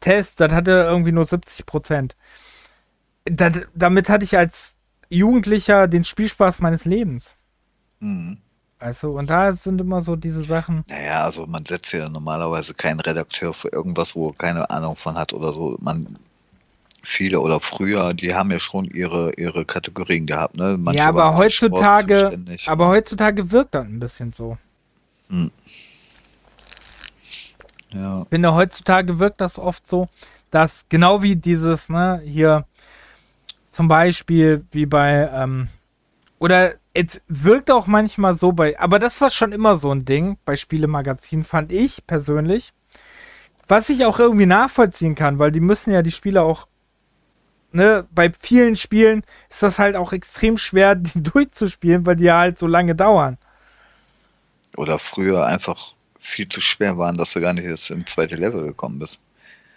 Test, 0.00 0.40
das 0.40 0.50
hatte 0.50 0.70
irgendwie 0.70 1.12
nur 1.12 1.26
70 1.26 1.66
Prozent. 1.66 2.16
damit 3.26 4.08
hatte 4.08 4.24
ich 4.24 4.38
als 4.38 4.76
Jugendlicher 5.10 5.88
den 5.88 6.04
Spielspaß 6.04 6.60
meines 6.60 6.86
Lebens. 6.86 7.36
Mhm. 8.00 8.38
Also, 8.78 9.12
und 9.12 9.28
da 9.28 9.52
sind 9.52 9.78
immer 9.82 10.00
so 10.00 10.16
diese 10.16 10.42
Sachen. 10.42 10.84
Naja, 10.88 11.22
also 11.26 11.46
man 11.46 11.66
setzt 11.66 11.92
ja 11.92 12.08
normalerweise 12.08 12.72
keinen 12.72 13.00
Redakteur 13.00 13.52
für 13.52 13.68
irgendwas, 13.68 14.16
wo 14.16 14.30
er 14.30 14.34
keine 14.34 14.70
Ahnung 14.70 14.96
von 14.96 15.14
hat 15.14 15.34
oder 15.34 15.52
so. 15.52 15.76
Man, 15.82 16.16
viele 17.02 17.40
oder 17.40 17.60
früher, 17.60 18.14
die 18.14 18.34
haben 18.34 18.50
ja 18.50 18.58
schon 18.58 18.86
ihre, 18.86 19.34
ihre 19.34 19.66
Kategorien 19.66 20.24
gehabt, 20.24 20.56
ne? 20.56 20.78
Manche 20.80 21.00
ja, 21.00 21.08
aber 21.08 21.36
heutzutage, 21.36 22.42
aber 22.64 22.88
heutzutage 22.88 23.50
wirkt 23.50 23.74
das 23.74 23.84
ein 23.84 24.00
bisschen 24.00 24.32
so. 24.32 24.56
Hm. 25.28 25.50
Ja. 27.92 28.22
Ich 28.22 28.28
finde, 28.28 28.54
heutzutage 28.54 29.18
wirkt 29.18 29.40
das 29.40 29.58
oft 29.58 29.86
so, 29.86 30.08
dass 30.50 30.84
genau 30.88 31.22
wie 31.22 31.36
dieses, 31.36 31.88
ne, 31.88 32.20
hier 32.24 32.66
zum 33.70 33.88
Beispiel 33.88 34.64
wie 34.70 34.86
bei, 34.86 35.30
ähm, 35.32 35.68
oder 36.38 36.72
es 36.94 37.20
wirkt 37.26 37.70
auch 37.70 37.86
manchmal 37.86 38.34
so 38.34 38.52
bei, 38.52 38.78
aber 38.78 38.98
das 38.98 39.20
war 39.20 39.30
schon 39.30 39.52
immer 39.52 39.78
so 39.78 39.90
ein 39.90 40.04
Ding 40.04 40.38
bei 40.44 40.56
Spielemagazinen, 40.56 41.44
fand 41.44 41.72
ich 41.72 42.06
persönlich. 42.06 42.72
Was 43.66 43.88
ich 43.88 44.04
auch 44.04 44.18
irgendwie 44.18 44.46
nachvollziehen 44.46 45.14
kann, 45.14 45.38
weil 45.38 45.52
die 45.52 45.60
müssen 45.60 45.92
ja 45.92 46.02
die 46.02 46.10
Spiele 46.10 46.42
auch, 46.42 46.66
ne, 47.70 48.06
bei 48.10 48.30
vielen 48.38 48.76
Spielen 48.76 49.22
ist 49.48 49.62
das 49.62 49.78
halt 49.78 49.96
auch 49.96 50.12
extrem 50.12 50.58
schwer, 50.58 50.94
die 50.96 51.22
durchzuspielen, 51.22 52.04
weil 52.04 52.16
die 52.16 52.24
ja 52.24 52.38
halt 52.38 52.58
so 52.58 52.66
lange 52.66 52.94
dauern. 52.94 53.38
Oder 54.76 54.98
früher 54.98 55.46
einfach 55.46 55.94
viel 56.22 56.48
zu 56.48 56.60
schwer 56.60 56.98
waren, 56.98 57.16
dass 57.16 57.32
du 57.32 57.40
gar 57.40 57.52
nicht 57.52 57.64
jetzt 57.64 57.90
im 57.90 58.06
zweiten 58.06 58.38
Level 58.38 58.62
gekommen 58.64 58.98
bist. 58.98 59.20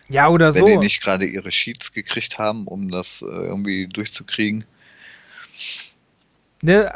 Ja, 0.07 0.29
oder 0.29 0.53
Wenn 0.53 0.61
so. 0.61 0.67
Wenn 0.67 0.79
die 0.79 0.85
nicht 0.85 1.01
gerade 1.01 1.25
ihre 1.25 1.51
Sheets 1.51 1.91
gekriegt 1.91 2.37
haben, 2.37 2.67
um 2.67 2.89
das 2.89 3.21
äh, 3.21 3.25
irgendwie 3.25 3.87
durchzukriegen. 3.87 4.65
Ne, 6.61 6.93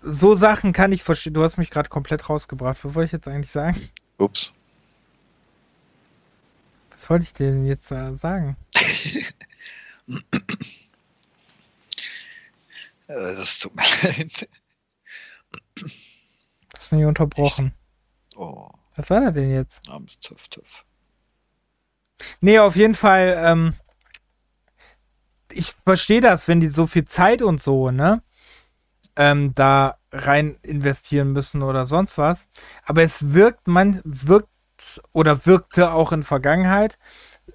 so 0.00 0.36
Sachen 0.36 0.72
kann 0.72 0.92
ich 0.92 1.02
verstehen. 1.02 1.34
Du 1.34 1.42
hast 1.42 1.58
mich 1.58 1.70
gerade 1.70 1.88
komplett 1.88 2.28
rausgebracht. 2.28 2.84
Was 2.84 2.94
wollte 2.94 3.06
ich 3.06 3.12
jetzt 3.12 3.28
eigentlich 3.28 3.50
sagen? 3.50 3.88
Ups. 4.18 4.52
Was 6.90 7.10
wollte 7.10 7.24
ich 7.24 7.32
denn 7.32 7.64
jetzt 7.66 7.90
äh, 7.90 8.16
sagen? 8.16 8.56
Das 13.08 13.58
tut 13.58 13.74
mir 13.74 13.82
leid. 14.02 14.48
Du 15.74 15.86
hast 16.76 16.92
mich 16.92 17.04
unterbrochen. 17.04 17.72
Oh. 18.38 18.68
Was 18.96 19.10
war 19.10 19.20
das 19.20 19.34
denn 19.34 19.50
jetzt? 19.50 19.88
Armes 19.88 20.18
Töff, 20.20 20.48
Töff. 20.48 20.84
Nee, 22.40 22.58
auf 22.58 22.76
jeden 22.76 22.94
Fall, 22.94 23.34
ähm, 23.38 23.74
ich 25.50 25.74
verstehe 25.84 26.20
das, 26.20 26.48
wenn 26.48 26.60
die 26.60 26.68
so 26.68 26.86
viel 26.86 27.04
Zeit 27.04 27.42
und 27.42 27.62
so, 27.62 27.90
ne? 27.90 28.22
ähm, 29.18 29.52
da 29.54 29.96
rein 30.12 30.56
investieren 30.62 31.32
müssen 31.32 31.62
oder 31.62 31.84
sonst 31.84 32.16
was. 32.16 32.46
Aber 32.86 33.02
es 33.02 33.34
wirkt, 33.34 33.66
man 33.66 34.00
wirkt 34.04 34.48
oder 35.12 35.44
wirkte 35.44 35.92
auch 35.92 36.12
in 36.12 36.22
Vergangenheit 36.22 36.98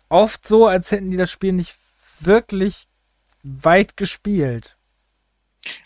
oft 0.10 0.46
so, 0.46 0.68
als 0.68 0.92
hätten 0.92 1.10
die 1.10 1.18
das 1.18 1.32
Spiel 1.32 1.54
nicht 1.54 1.76
wirklich 2.20 2.88
weit 3.44 3.96
gespielt. 3.96 4.78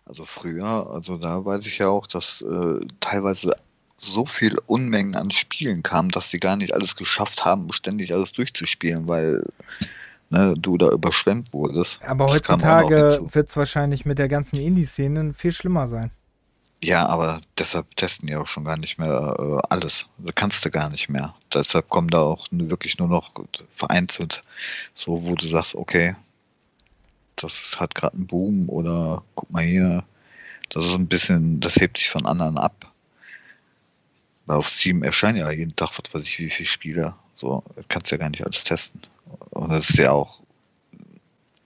Also 0.06 0.26
früher, 0.26 0.90
also 0.90 1.18
da 1.18 1.46
weiß 1.46 1.68
ich 1.68 1.78
ja 1.78 1.90
auch, 1.90 2.08
dass 2.08 2.42
äh, 2.42 2.80
teilweise 3.00 3.56
so 4.00 4.26
viel 4.26 4.58
Unmengen 4.66 5.16
an 5.16 5.32
Spielen 5.32 5.84
kam, 5.84 6.12
dass 6.12 6.30
sie 6.30 6.40
gar 6.40 6.56
nicht 6.56 6.74
alles 6.74 6.96
geschafft 6.96 7.46
haben, 7.46 7.72
ständig 7.74 8.14
alles 8.14 8.32
durchzuspielen, 8.32 9.08
weil 9.08 9.44
ne, 10.30 10.54
du 10.58 10.78
da 10.78 10.90
überschwemmt 10.90 11.54
wurdest. 11.54 12.00
Aber 12.04 12.26
das 12.26 12.36
heutzutage 12.36 13.20
wird 13.32 13.50
es 13.50 13.58
wahrscheinlich 13.58 14.06
mit 14.06 14.20
der 14.20 14.28
ganzen 14.28 14.58
Indie-Szene 14.58 15.34
viel 15.34 15.52
schlimmer 15.52 15.88
sein. 15.88 16.12
Ja, 16.84 17.08
aber 17.08 17.42
deshalb 17.58 17.96
testen 17.96 18.28
die 18.28 18.36
auch 18.36 18.46
schon 18.46 18.66
gar 18.66 18.78
nicht 18.78 19.00
mehr 19.00 19.36
äh, 19.40 19.68
alles. 19.70 20.08
Da 20.20 20.32
kannst 20.32 20.64
du 20.64 20.70
gar 20.70 20.90
nicht 20.90 21.10
mehr. 21.10 21.34
Deshalb 21.52 21.90
kommen 21.90 22.10
da 22.10 22.20
auch 22.20 22.48
wirklich 22.52 23.00
nur 23.00 23.08
noch 23.08 23.32
vereinzelt 23.72 24.44
so, 24.94 25.26
wo 25.26 25.34
du 25.34 25.48
sagst, 25.48 25.74
okay, 25.74 26.16
das 27.36 27.78
hat 27.80 27.96
gerade 27.96 28.16
einen 28.16 28.28
Boom 28.28 28.70
oder 28.70 29.24
guck 29.34 29.50
mal 29.50 29.64
hier, 29.64 30.04
das 30.70 30.86
ist 30.86 30.96
ein 30.96 31.08
bisschen, 31.08 31.62
das 31.62 31.78
hebt 31.78 31.98
dich 31.98 32.10
von 32.10 32.28
anderen 32.28 32.60
ab. 32.60 32.87
Weil 34.48 34.58
auf 34.58 34.68
Steam 34.68 35.04
erscheinen 35.04 35.38
ja 35.38 35.52
jeden 35.52 35.76
Tag, 35.76 35.92
was 35.92 36.14
weiß 36.14 36.24
ich, 36.24 36.40
wie 36.40 36.50
viele 36.50 36.68
Spiele. 36.68 37.16
So, 37.36 37.64
kannst 37.88 38.10
ja 38.10 38.18
gar 38.18 38.30
nicht 38.30 38.44
alles 38.44 38.64
testen. 38.64 39.02
Und 39.52 39.70
das 39.70 39.92
ist 39.92 40.00
ja 40.00 40.12
auch 40.12 40.42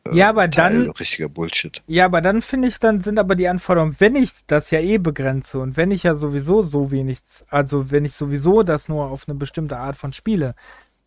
äh, 0.07 0.15
ja, 0.15 0.29
aber 0.29 0.49
Teil 0.49 0.85
dann 0.85 0.91
richtiger 0.91 1.29
Bullshit. 1.29 1.81
Ja, 1.87 2.05
aber 2.05 2.21
dann 2.21 2.41
finde 2.41 2.67
ich, 2.67 2.79
dann 2.79 3.01
sind 3.01 3.19
aber 3.19 3.35
die 3.35 3.47
Anforderungen, 3.47 3.95
wenn 3.99 4.15
ich 4.15 4.31
das 4.47 4.71
ja 4.71 4.79
eh 4.79 4.97
begrenze 4.97 5.59
und 5.59 5.77
wenn 5.77 5.91
ich 5.91 6.03
ja 6.03 6.15
sowieso 6.15 6.63
so 6.63 6.91
wenig, 6.91 7.19
also 7.49 7.91
wenn 7.91 8.05
ich 8.05 8.13
sowieso 8.13 8.63
das 8.63 8.89
nur 8.89 9.05
auf 9.05 9.27
eine 9.27 9.37
bestimmte 9.37 9.77
Art 9.77 9.95
von 9.95 10.13
spiele, 10.13 10.55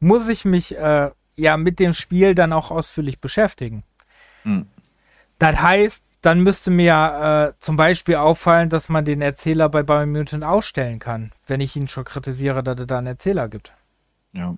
muss 0.00 0.28
ich 0.28 0.44
mich 0.44 0.76
äh, 0.76 1.10
ja 1.36 1.56
mit 1.56 1.78
dem 1.80 1.92
Spiel 1.92 2.34
dann 2.34 2.52
auch 2.52 2.70
ausführlich 2.70 3.20
beschäftigen. 3.20 3.82
Hm. 4.42 4.66
Das 5.38 5.60
heißt, 5.60 6.04
dann 6.24 6.40
müsste 6.40 6.70
mir 6.70 7.52
äh, 7.54 7.60
zum 7.60 7.76
Beispiel 7.76 8.14
auffallen, 8.14 8.70
dass 8.70 8.88
man 8.88 9.04
den 9.04 9.20
Erzähler 9.20 9.68
bei 9.68 9.82
Biomutant 9.82 10.42
ausstellen 10.42 10.98
kann, 10.98 11.32
wenn 11.46 11.60
ich 11.60 11.76
ihn 11.76 11.86
schon 11.86 12.04
kritisiere, 12.04 12.62
dass 12.62 12.78
er 12.78 12.86
da 12.86 12.98
einen 12.98 13.08
Erzähler 13.08 13.48
gibt. 13.48 13.72
Ja. 14.32 14.54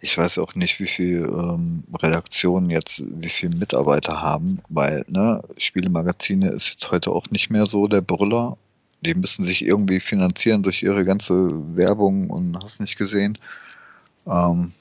Ich 0.00 0.16
weiß 0.16 0.38
auch 0.38 0.54
nicht, 0.54 0.78
wie 0.78 0.86
viel 0.86 1.24
ähm, 1.24 1.84
Redaktionen 2.02 2.70
jetzt, 2.70 3.02
wie 3.04 3.28
viele 3.28 3.56
Mitarbeiter 3.56 4.20
haben, 4.20 4.60
weil 4.68 5.04
ne, 5.08 5.42
Spielemagazine 5.58 6.48
ist 6.50 6.70
jetzt 6.70 6.90
heute 6.90 7.10
auch 7.10 7.28
nicht 7.30 7.50
mehr 7.50 7.66
so 7.66 7.86
der 7.86 8.02
Brüller. 8.02 8.56
Die 9.02 9.14
müssen 9.14 9.44
sich 9.44 9.64
irgendwie 9.64 10.00
finanzieren 10.00 10.62
durch 10.62 10.82
ihre 10.82 11.04
ganze 11.04 11.76
Werbung 11.76 12.30
und 12.30 12.58
hast 12.62 12.80
nicht 12.80 12.96
gesehen. 12.96 13.38
Ähm, 14.26 14.72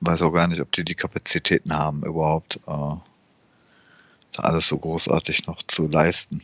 weiß 0.00 0.22
auch 0.22 0.32
gar 0.32 0.46
nicht, 0.48 0.60
ob 0.60 0.72
die 0.72 0.84
die 0.84 0.94
Kapazitäten 0.94 1.74
haben, 1.74 2.02
überhaupt 2.02 2.60
äh, 2.66 2.96
alles 4.40 4.68
so 4.68 4.78
großartig 4.78 5.46
noch 5.46 5.62
zu 5.62 5.88
leisten. 5.88 6.42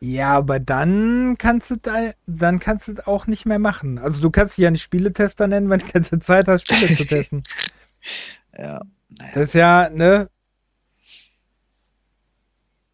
Ja, 0.00 0.34
aber 0.34 0.60
dann 0.60 1.36
kannst 1.38 1.70
du 1.70 1.76
da, 1.76 2.12
dann 2.26 2.60
kannst 2.60 2.88
du 2.88 3.06
auch 3.06 3.26
nicht 3.26 3.46
mehr 3.46 3.58
machen. 3.58 3.98
Also 3.98 4.22
du 4.22 4.30
kannst 4.30 4.56
dich 4.56 4.62
ja 4.62 4.70
nicht 4.70 4.82
Spieletester 4.82 5.48
nennen, 5.48 5.70
wenn 5.70 5.80
du 5.80 5.86
keine 5.86 6.20
Zeit 6.20 6.46
hast, 6.46 6.68
Spiele 6.68 6.94
zu 6.94 7.04
testen. 7.04 7.42
ja. 8.56 8.80
Naja. 9.18 9.32
Das 9.34 9.42
ist 9.44 9.54
ja, 9.54 9.90
ne? 9.90 10.28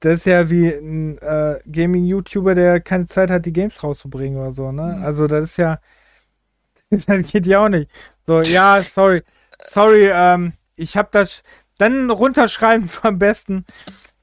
Das 0.01 0.15
ist 0.15 0.27
ja 0.27 0.49
wie 0.51 0.69
ein 0.69 1.19
äh, 1.19 1.59
Gaming-YouTuber, 1.71 2.55
der 2.55 2.81
keine 2.81 3.07
Zeit 3.07 3.31
hat, 3.31 3.47
die 3.47 3.53
Games 3.53 3.83
rauszubringen 3.83 4.39
oder 4.39 4.53
so, 4.53 4.71
ne? 4.73 4.97
Mhm. 4.99 5.05
Also 5.05 5.27
das 5.27 5.51
ist 5.51 5.57
ja. 5.57 5.81
Das 6.91 7.07
geht 7.07 7.47
ja 7.47 7.65
auch 7.65 7.69
nicht. 7.69 7.91
So, 8.27 8.43
ja, 8.43 8.81
sorry. 8.83 9.23
Sorry, 9.59 10.09
ähm, 10.13 10.53
ich 10.77 10.97
hab 10.97 11.11
das. 11.13 11.43
Dann 11.79 12.11
runterschreiben 12.11 12.87
so 12.87 13.03
am 13.09 13.19
besten 13.19 13.65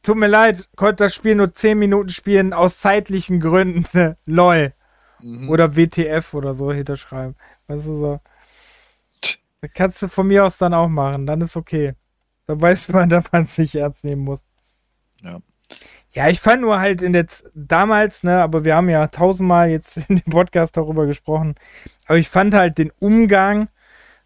tut 0.04 0.18
mir 0.18 0.28
leid, 0.28 0.70
konnte 0.76 1.04
das 1.04 1.16
Spiel 1.16 1.36
nur 1.36 1.54
10 1.54 1.78
Minuten 1.78 2.10
spielen, 2.10 2.54
aus 2.54 2.80
zeitlichen 2.80 3.40
Gründen. 3.40 4.16
LOL. 4.26 4.74
Mhm. 5.22 5.50
Oder 5.50 5.76
WTF 5.76 6.34
oder 6.34 6.54
so 6.54 6.72
hinterschreiben. 6.72 7.36
Weißt 7.68 7.88
du 7.88 7.98
so. 7.98 8.20
Das 9.62 9.70
kannst 9.74 10.02
du 10.02 10.08
von 10.08 10.28
mir 10.28 10.46
aus 10.46 10.58
dann 10.58 10.74
auch 10.74 10.88
machen, 10.88 11.28
dann 11.28 11.42
ist 11.42 11.56
okay. 11.56 11.94
Da 12.48 12.60
weiß 12.60 12.90
man, 12.90 13.10
dass 13.10 13.26
man 13.32 13.44
es 13.44 13.58
nicht 13.58 13.76
ernst 13.76 14.04
nehmen 14.04 14.24
muss. 14.24 14.44
Ja. 15.22 15.38
Ja, 16.14 16.28
ich 16.28 16.42
fand 16.42 16.62
nur 16.62 16.80
halt 16.80 17.02
in 17.02 17.14
der 17.14 17.28
Z 17.28 17.50
damals, 17.54 18.24
ne, 18.24 18.42
aber 18.42 18.66
wir 18.66 18.76
haben 18.76 18.90
ja 18.90 19.08
tausendmal 19.08 19.70
jetzt 19.70 19.96
in 20.10 20.18
dem 20.18 20.32
Podcast 20.32 20.76
darüber 20.76 21.06
gesprochen, 21.06 21.56
aber 22.06 22.18
ich 22.18 22.28
fand 22.28 22.54
halt 22.54 22.78
den 22.78 22.92
Umgang 23.00 23.70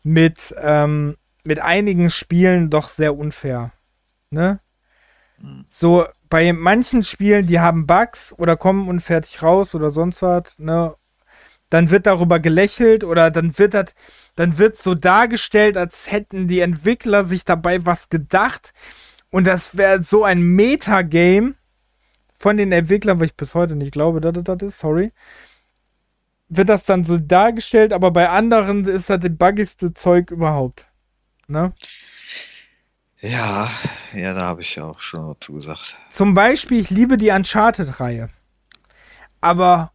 mit, 0.02 0.56
ähm, 0.60 1.15
mit 1.45 1.59
einigen 1.59 2.09
Spielen 2.09 2.69
doch 2.69 2.89
sehr 2.89 3.15
unfair. 3.15 3.72
Ne? 4.30 4.59
So, 5.67 6.05
bei 6.30 6.51
manchen 6.53 7.03
Spielen, 7.03 7.45
die 7.45 7.59
haben 7.59 7.85
Bugs 7.85 8.34
oder 8.34 8.57
kommen 8.57 8.88
unfertig 8.88 9.41
raus 9.43 9.76
oder 9.76 9.91
sonst 9.91 10.22
was, 10.22 10.57
ne? 10.57 10.95
Dann 11.69 11.89
wird 11.89 12.05
darüber 12.05 12.39
gelächelt 12.39 13.03
oder 13.03 13.31
dann 13.31 13.57
wird 13.57 13.73
das, 13.73 13.95
dann 14.35 14.57
wird 14.57 14.77
so 14.77 14.93
dargestellt, 14.93 15.77
als 15.77 16.11
hätten 16.11 16.47
die 16.47 16.59
Entwickler 16.59 17.26
sich 17.26 17.43
dabei 17.43 17.85
was 17.85 18.09
gedacht. 18.09 18.72
Und 19.31 19.47
das 19.47 19.76
wäre 19.76 20.01
so 20.01 20.23
ein 20.23 20.41
Metagame 20.41 21.55
von 22.31 22.57
den 22.57 22.72
Entwicklern, 22.72 23.19
weil 23.19 23.27
ich 23.27 23.35
bis 23.35 23.55
heute 23.55 23.76
nicht 23.76 23.91
glaube, 23.91 24.22
dass 24.22 24.43
das 24.43 24.61
ist, 24.61 24.80
sorry. 24.80 25.11
Wird 26.47 26.69
das 26.69 26.85
dann 26.85 27.03
so 27.03 27.17
dargestellt, 27.17 27.91
aber 27.91 28.11
bei 28.11 28.30
anderen 28.30 28.85
ist 28.85 29.09
das 29.09 29.19
das 29.19 29.31
buggigste 29.34 29.93
Zeug 29.93 30.30
überhaupt. 30.30 30.85
Ne? 31.47 31.73
Ja, 33.22 33.69
Ja, 34.13 34.34
da 34.34 34.41
habe 34.41 34.61
ich 34.61 34.76
ja 34.76 34.85
auch 34.85 35.01
schon 35.01 35.27
dazu 35.27 35.53
gesagt. 35.53 35.97
Zum 36.09 36.34
Beispiel, 36.34 36.80
ich 36.80 36.89
liebe 36.89 37.17
die 37.17 37.31
Uncharted-Reihe. 37.31 38.30
Aber 39.41 39.91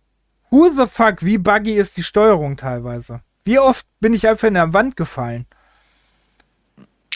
who 0.51 0.68
the 0.70 0.86
fuck, 0.86 1.24
wie 1.24 1.39
buggy 1.39 1.72
ist 1.72 1.97
die 1.97 2.02
Steuerung 2.02 2.56
teilweise? 2.56 3.22
Wie 3.44 3.59
oft 3.59 3.86
bin 4.01 4.12
ich 4.12 4.28
einfach 4.28 4.48
in 4.48 4.55
der 4.55 4.74
Wand 4.74 4.97
gefallen? 4.97 5.47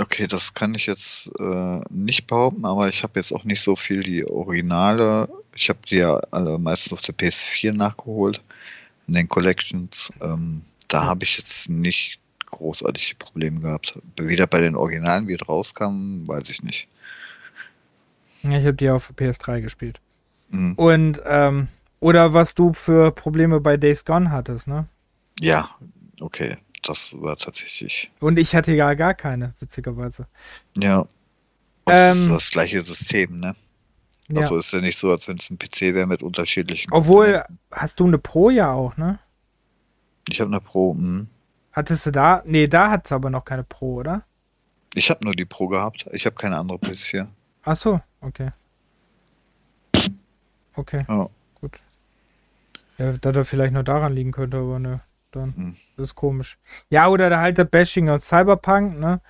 Okay, 0.01 0.27
das 0.27 0.55
kann 0.55 0.75
ich 0.75 0.87
jetzt 0.87 1.31
äh, 1.39 1.81
nicht 1.91 2.27
behaupten, 2.27 2.65
aber 2.65 2.89
ich 2.89 3.03
habe 3.03 3.21
jetzt 3.21 3.33
auch 3.33 3.45
nicht 3.45 3.63
so 3.63 3.77
viel 3.77 4.03
die 4.03 4.29
Originale. 4.29 5.29
Ich 5.55 5.69
habe 5.69 5.79
die 5.89 5.97
ja 5.97 6.17
alle 6.31 6.59
meistens 6.59 6.95
auf 6.95 7.03
der 7.03 7.15
PS4 7.15 7.73
nachgeholt, 7.73 8.43
in 9.07 9.15
den 9.15 9.29
Collections. 9.29 10.13
Ähm, 10.21 10.63
da 10.89 11.05
habe 11.05 11.25
ich 11.25 11.39
jetzt 11.39 11.69
nicht 11.69 12.19
großartige 12.55 13.17
Probleme 13.17 13.61
gehabt. 13.61 13.99
Wieder 14.19 14.47
bei 14.47 14.61
den 14.61 14.77
Originalen, 14.77 15.29
wie 15.29 15.35
es 15.35 15.49
rauskam, 15.49 16.27
weiß 16.27 16.49
ich 16.49 16.63
nicht. 16.63 16.89
Ja, 18.43 18.59
ich 18.59 18.65
habe 18.67 18.75
die 18.75 18.91
auf 18.91 19.13
PS3 19.17 19.61
gespielt. 19.61 20.01
Mhm. 20.51 20.75
Und, 20.75 21.21
ähm, 21.25 21.69
oder 22.01 22.35
was 22.35 22.55
du 22.55 22.73
für 22.73 23.13
Probleme 23.13 23.61
bei 23.61 23.77
Days 23.77 24.05
Gone 24.05 24.31
hattest, 24.31 24.67
ne? 24.67 24.87
Ja, 25.41 25.71
okay 26.21 26.57
das 26.85 27.15
war 27.21 27.37
tatsächlich. 27.37 28.11
Und 28.21 28.39
ich 28.39 28.55
hatte 28.55 28.73
ja 28.73 28.95
gar 28.95 29.15
keine, 29.15 29.55
witzigerweise. 29.59 30.27
Ja. 30.77 31.01
Und 31.01 31.09
ähm, 31.89 32.09
das 32.09 32.17
ist 32.19 32.31
das 32.31 32.51
gleiche 32.51 32.83
System, 32.83 33.41
ne? 33.41 33.55
Ja. 34.29 34.43
Also 34.43 34.59
ist 34.59 34.73
ja 34.73 34.81
nicht 34.81 34.99
so, 34.99 35.11
als 35.11 35.29
wenn 35.29 35.37
es 35.37 35.51
ein 35.51 35.59
PC 35.59 35.95
wäre 35.95 36.07
mit 36.07 36.23
unterschiedlichen. 36.23 36.91
Obwohl, 36.93 37.43
hast 37.71 38.01
du 38.01 38.07
eine 38.07 38.19
Pro 38.19 38.51
ja 38.51 38.73
auch, 38.73 38.97
ne? 38.97 39.19
Ich 40.29 40.41
habe 40.41 40.51
eine 40.51 40.61
Pro, 40.61 40.95
hm. 40.95 41.29
Hattest 41.75 42.07
du 42.07 42.13
da? 42.13 42.43
Nee, 42.47 42.69
da 42.69 42.91
hat 42.91 43.05
es 43.07 43.13
aber 43.13 43.31
noch 43.31 43.45
keine 43.45 43.65
Pro, 43.65 43.97
oder? 43.97 44.23
Ich 44.95 45.11
habe 45.11 45.25
nur 45.25 45.35
die 45.35 45.45
Pro 45.45 45.67
gehabt. 45.69 46.07
Ich 46.13 46.25
habe 46.25 46.37
keine 46.37 46.57
andere 46.57 46.79
PS4. 46.79 47.27
Ach 47.65 47.77
so, 47.77 48.01
okay. 48.21 48.51
Okay. 50.77 51.05
Oh. 51.09 51.29
Gut. 51.61 51.81
Ja, 52.99 53.13
da 53.13 53.33
da 53.33 53.45
vielleicht 53.45 53.73
nur 53.73 53.83
daran 53.83 54.13
liegen 54.13 54.33
könnte, 54.33 54.59
aber 54.59 54.79
ne 54.79 55.01
dann. 55.35 55.55
Hm. 55.57 55.77
Das 55.97 56.11
ist 56.11 56.15
komisch. 56.15 56.59
Ja, 56.91 57.09
oder 57.09 57.31
da 57.31 57.41
halt 57.41 57.59
der 57.59 57.65
Bashing 57.65 58.09
aus 58.09 58.29
Cyberpunk, 58.29 58.99
ne? 58.99 59.21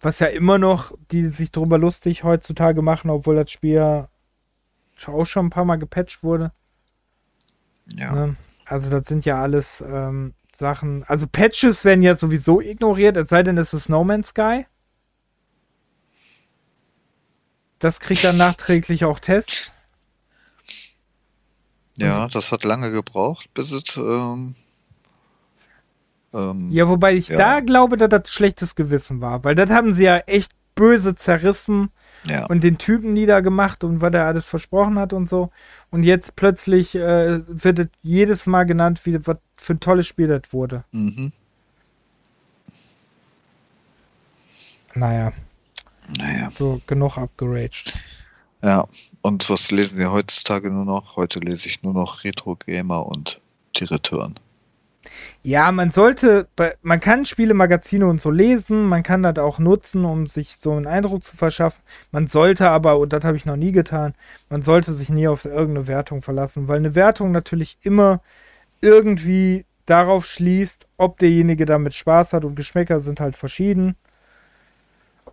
Was 0.00 0.20
ja 0.20 0.28
immer 0.28 0.58
noch, 0.58 0.92
die 1.10 1.28
sich 1.28 1.50
drüber 1.50 1.78
lustig 1.78 2.22
heutzutage 2.22 2.82
machen, 2.82 3.10
obwohl 3.10 3.34
das 3.34 3.50
Spiel 3.50 4.06
auch 5.06 5.24
schon 5.24 5.46
ein 5.46 5.50
paar 5.50 5.64
Mal 5.64 5.76
gepatcht 5.76 6.22
wurde. 6.22 6.52
Ja. 7.94 8.14
Ne? 8.14 8.36
Also 8.64 8.90
das 8.90 9.08
sind 9.08 9.24
ja 9.24 9.42
alles 9.42 9.82
ähm, 9.84 10.34
Sachen. 10.58 11.04
Also 11.04 11.26
Patches 11.26 11.84
werden 11.84 12.02
ja 12.02 12.16
sowieso 12.16 12.60
ignoriert, 12.60 13.16
es 13.16 13.30
sei 13.30 13.42
denn, 13.42 13.56
es 13.58 13.72
ist 13.72 13.88
No 13.88 14.04
Man's 14.04 14.28
Sky. 14.28 14.66
Das 17.78 18.00
kriegt 18.00 18.24
dann 18.24 18.36
nachträglich 18.36 19.04
auch 19.04 19.20
Tests. 19.20 19.70
Ja, 21.96 22.26
das 22.28 22.52
hat 22.52 22.64
lange 22.64 22.92
gebraucht, 22.92 23.52
bis 23.54 23.72
es 23.72 23.96
ähm, 23.96 24.54
ähm, 26.32 26.68
ja, 26.70 26.88
wobei 26.88 27.14
ich 27.14 27.28
ja. 27.28 27.36
da 27.36 27.60
glaube, 27.60 27.96
dass 27.96 28.08
das 28.08 28.32
schlechtes 28.32 28.74
Gewissen 28.74 29.20
war, 29.20 29.42
weil 29.44 29.54
das 29.54 29.70
haben 29.70 29.92
sie 29.92 30.04
ja 30.04 30.18
echt 30.18 30.52
böse 30.74 31.14
zerrissen 31.14 31.90
ja. 32.24 32.46
und 32.46 32.64
den 32.64 32.78
Typen 32.78 33.12
niedergemacht 33.12 33.84
und 33.84 34.00
was 34.00 34.12
er 34.14 34.26
alles 34.26 34.46
versprochen 34.46 34.98
hat 34.98 35.12
und 35.12 35.28
so. 35.28 35.50
Und 35.90 36.02
jetzt 36.02 36.36
plötzlich 36.36 36.94
äh, 36.94 37.40
wird 37.46 37.78
es 37.78 37.88
jedes 38.02 38.46
Mal 38.46 38.64
genannt, 38.64 39.04
wie 39.04 39.26
was 39.26 39.38
für 39.56 39.74
ein 39.74 39.80
tolles 39.80 40.06
Spiel 40.06 40.28
das 40.28 40.52
wurde. 40.52 40.84
Mhm. 40.92 41.32
Naja. 44.94 45.32
Naja. 46.18 46.50
So 46.50 46.80
genug 46.86 47.18
abgeraged. 47.18 47.98
Ja, 48.62 48.86
und 49.22 49.48
was 49.48 49.70
lesen 49.70 49.98
wir 49.98 50.10
heutzutage 50.10 50.70
nur 50.70 50.84
noch? 50.84 51.16
Heute 51.16 51.38
lese 51.38 51.68
ich 51.68 51.82
nur 51.82 51.94
noch 51.94 52.24
Retro 52.24 52.56
Gamer 52.56 53.06
und 53.06 53.40
die 53.76 53.84
Return. 53.84 54.34
Ja, 55.42 55.72
man 55.72 55.90
sollte, 55.90 56.48
man 56.82 57.00
kann 57.00 57.24
Spielemagazine 57.24 58.06
und 58.06 58.20
so 58.20 58.30
lesen, 58.30 58.86
man 58.86 59.02
kann 59.02 59.22
das 59.22 59.38
auch 59.38 59.58
nutzen, 59.58 60.04
um 60.04 60.26
sich 60.26 60.56
so 60.56 60.72
einen 60.72 60.86
Eindruck 60.86 61.24
zu 61.24 61.36
verschaffen. 61.36 61.82
Man 62.10 62.28
sollte 62.28 62.68
aber, 62.68 62.98
und 62.98 63.12
das 63.12 63.24
habe 63.24 63.36
ich 63.36 63.46
noch 63.46 63.56
nie 63.56 63.72
getan, 63.72 64.14
man 64.48 64.62
sollte 64.62 64.92
sich 64.92 65.08
nie 65.08 65.28
auf 65.28 65.44
irgendeine 65.44 65.86
Wertung 65.86 66.22
verlassen, 66.22 66.68
weil 66.68 66.78
eine 66.78 66.94
Wertung 66.94 67.32
natürlich 67.32 67.78
immer 67.82 68.20
irgendwie 68.80 69.64
darauf 69.86 70.26
schließt, 70.26 70.86
ob 70.96 71.18
derjenige 71.18 71.64
damit 71.64 71.94
Spaß 71.94 72.32
hat 72.32 72.44
und 72.44 72.54
Geschmäcker 72.54 73.00
sind 73.00 73.20
halt 73.20 73.36
verschieden. 73.36 73.96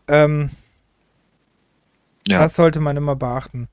Ähm, 0.07 0.49
ja. 2.27 2.39
Das 2.39 2.55
sollte 2.55 2.79
man 2.79 2.97
immer 2.97 3.15
beachten 3.15 3.67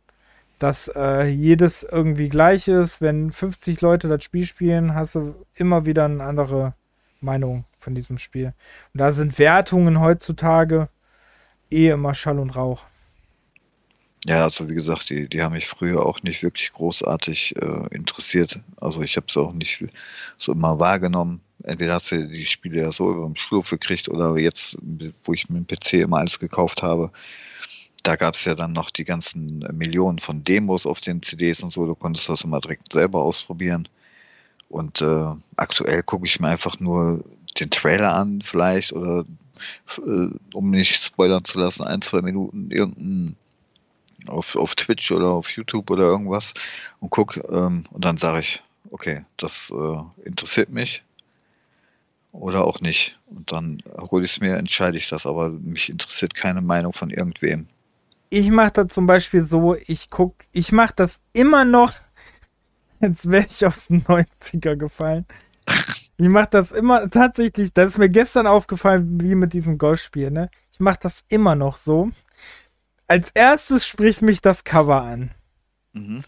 dass 0.63 0.87
äh, 0.95 1.25
jedes 1.25 1.83
irgendwie 1.83 2.29
gleich 2.29 2.69
ist. 2.69 3.01
Wenn 3.01 3.33
50 3.33 3.81
Leute 3.81 4.07
das 4.09 4.23
Spiel 4.23 4.47
spielen, 4.47 4.95
hast 4.95 5.17
du 5.17 5.35
immer 5.57 5.87
wieder 5.87 6.05
eine 6.05 6.23
andere 6.23 6.75
Meinung 7.21 7.65
von 7.79 7.97
diesem 7.97 8.19
Spiel. 8.19 8.55
Und 8.95 9.01
da 9.01 9.13
sind 9.13 9.41
Wertungen 9.41 9.99
heutzutage 9.99 10.89
eh 11.71 11.89
immer 11.89 12.15
Schall 12.15 12.39
und 12.39 12.51
Rauch. 12.51 12.85
Ja, 14.25 14.45
also 14.45 14.71
wie 14.71 14.75
gesagt, 14.75 15.11
die, 15.11 15.29
die 15.29 15.43
haben 15.43 15.55
mich 15.55 15.67
früher 15.67 16.07
auch 16.07 16.23
nicht 16.23 16.45
wirklich 16.45 16.71
großartig 16.71 17.57
äh, 17.61 17.89
interessiert. 17.93 18.61
Also 18.81 19.03
ich 19.03 19.17
habe 19.17 19.27
es 19.29 19.37
auch 19.37 19.53
nicht 19.53 19.85
so 20.39 20.53
immer 20.53 20.79
wahrgenommen. 20.79 21.43
Entweder 21.65 21.95
hast 21.95 22.13
du 22.13 22.29
die 22.29 22.47
Spiele 22.47 22.83
ja 22.83 22.93
so 22.93 23.11
über 23.11 23.27
den 23.27 23.35
Schulhof 23.35 23.71
gekriegt 23.71 24.09
oder 24.09 24.39
jetzt, 24.39 24.77
wo 25.25 25.33
ich 25.33 25.49
mit 25.49 25.69
dem 25.69 25.77
PC 25.77 25.95
immer 25.95 26.19
alles 26.19 26.39
gekauft 26.39 26.85
habe, 26.85 27.11
da 28.03 28.17
gab 28.17 28.35
es 28.35 28.45
ja 28.45 28.55
dann 28.55 28.73
noch 28.73 28.91
die 28.91 29.05
ganzen 29.05 29.61
Millionen 29.73 30.19
von 30.19 30.45
Demos 30.45 30.87
auf 30.87 31.01
den 31.01 31.23
CDs 31.23 31.63
und 31.63 31.73
so. 31.73 31.87
Du 31.87 31.95
konntest 31.95 32.29
das 32.29 32.43
immer 32.43 32.61
direkt 32.61 32.93
selber 32.93 33.23
ausprobieren. 33.23 33.89
Und 34.69 35.01
äh, 35.01 35.35
aktuell 35.57 36.03
gucke 36.03 36.27
ich 36.27 36.41
mir 36.41 36.49
einfach 36.49 36.81
nur 36.81 37.25
den 37.61 37.71
Trailer 37.71 38.15
an, 38.15 38.41
vielleicht, 38.43 38.93
oder 38.93 39.25
äh, 39.99 40.29
um 40.55 40.71
nicht 40.71 41.03
spoilern 41.03 41.45
zu 41.45 41.59
lassen, 41.59 41.83
ein, 41.83 42.03
zwei 42.03 42.23
Minuten 42.23 42.71
irgendein 42.71 43.37
auf, 44.29 44.57
auf 44.57 44.75
Twitch 44.75 45.11
oder 45.11 45.29
auf 45.29 45.51
YouTube 45.51 45.91
oder 45.91 46.05
irgendwas 46.05 46.55
und 47.01 47.11
guck 47.11 47.37
ähm, 47.51 47.85
und 47.91 48.05
dann 48.05 48.19
sage 48.19 48.41
ich, 48.41 48.63
okay, 48.91 49.25
das 49.37 49.71
äh, 49.71 50.27
interessiert 50.27 50.71
mich 50.71 51.03
oder 52.33 52.65
auch 52.65 52.81
nicht. 52.81 53.19
Und 53.27 53.53
dann 53.53 53.83
hole 54.11 54.25
ich 54.25 54.33
es 54.33 54.41
mir, 54.41 54.57
entscheide 54.57 54.97
ich 54.97 55.09
das, 55.09 55.27
aber 55.27 55.51
mich 55.51 55.91
interessiert 55.91 56.35
keine 56.35 56.63
Meinung 56.63 56.93
von 56.93 57.11
irgendwem 57.11 57.67
ich 58.33 58.51
mache 58.51 58.71
das 58.73 58.89
zum 58.89 59.07
Beispiel 59.07 59.45
so, 59.45 59.77
ich 59.87 60.09
guck, 60.09 60.35
ich 60.53 60.73
mache 60.73 60.95
das 60.97 61.21
immer 61.35 61.67
noch, 61.67 61.93
jetzt 63.01 63.31
wäre 63.31 63.45
ich 63.47 63.67
aus 63.67 63.89
den 63.89 64.05
90er 64.05 64.77
gefallen. 64.77 65.27
Ich 66.17 66.29
mache 66.29 66.49
das 66.51 66.73
immer, 66.73 67.11
tatsächlich, 67.11 67.75
das 67.75 67.91
ist 67.91 67.99
mir 67.99 68.09
gestern 68.09 68.47
aufgefallen, 68.47 69.21
wie 69.21 69.35
mit 69.35 69.53
diesem 69.53 69.77
Golfspiel, 69.77 70.31
ne? 70.31 70.49
Ich 70.73 70.81
mache 70.81 71.01
das 71.03 71.25
immer 71.29 71.55
noch 71.55 71.77
so. 71.77 72.11
Als 73.07 73.31
erstes 73.35 73.87
spricht 73.87 74.23
mich 74.23 74.41
das 74.41 74.65
Cover 74.65 75.03
an. 75.03 75.31
Mhm. 75.93 76.25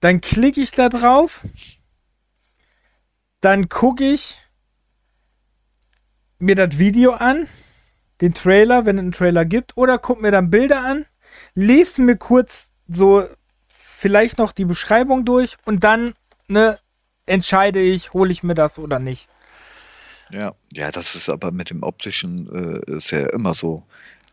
dann 0.00 0.20
klicke 0.20 0.60
ich 0.60 0.72
da 0.72 0.88
drauf. 0.88 1.46
Dann 3.40 3.68
gucke 3.68 4.02
ich 4.12 4.36
mir 6.40 6.56
das 6.56 6.78
Video 6.78 7.12
an 7.12 7.46
den 8.22 8.34
Trailer, 8.34 8.86
wenn 8.86 8.96
es 8.96 9.02
einen 9.02 9.12
Trailer 9.12 9.44
gibt, 9.44 9.76
oder 9.76 9.98
guck 9.98 10.22
mir 10.22 10.30
dann 10.30 10.48
Bilder 10.48 10.82
an, 10.82 11.04
lese 11.54 12.00
mir 12.00 12.16
kurz 12.16 12.70
so 12.88 13.26
vielleicht 13.74 14.38
noch 14.38 14.52
die 14.52 14.64
Beschreibung 14.64 15.24
durch 15.24 15.56
und 15.64 15.82
dann 15.84 16.14
ne, 16.46 16.78
entscheide 17.26 17.80
ich, 17.80 18.12
hole 18.12 18.30
ich 18.30 18.44
mir 18.44 18.54
das 18.54 18.78
oder 18.78 19.00
nicht. 19.00 19.28
Ja, 20.30 20.54
ja, 20.72 20.90
das 20.92 21.16
ist 21.16 21.28
aber 21.28 21.50
mit 21.50 21.70
dem 21.70 21.82
optischen 21.82 22.48
äh, 22.86 22.96
ist 22.96 23.10
ja 23.10 23.26
immer 23.30 23.54
so. 23.54 23.82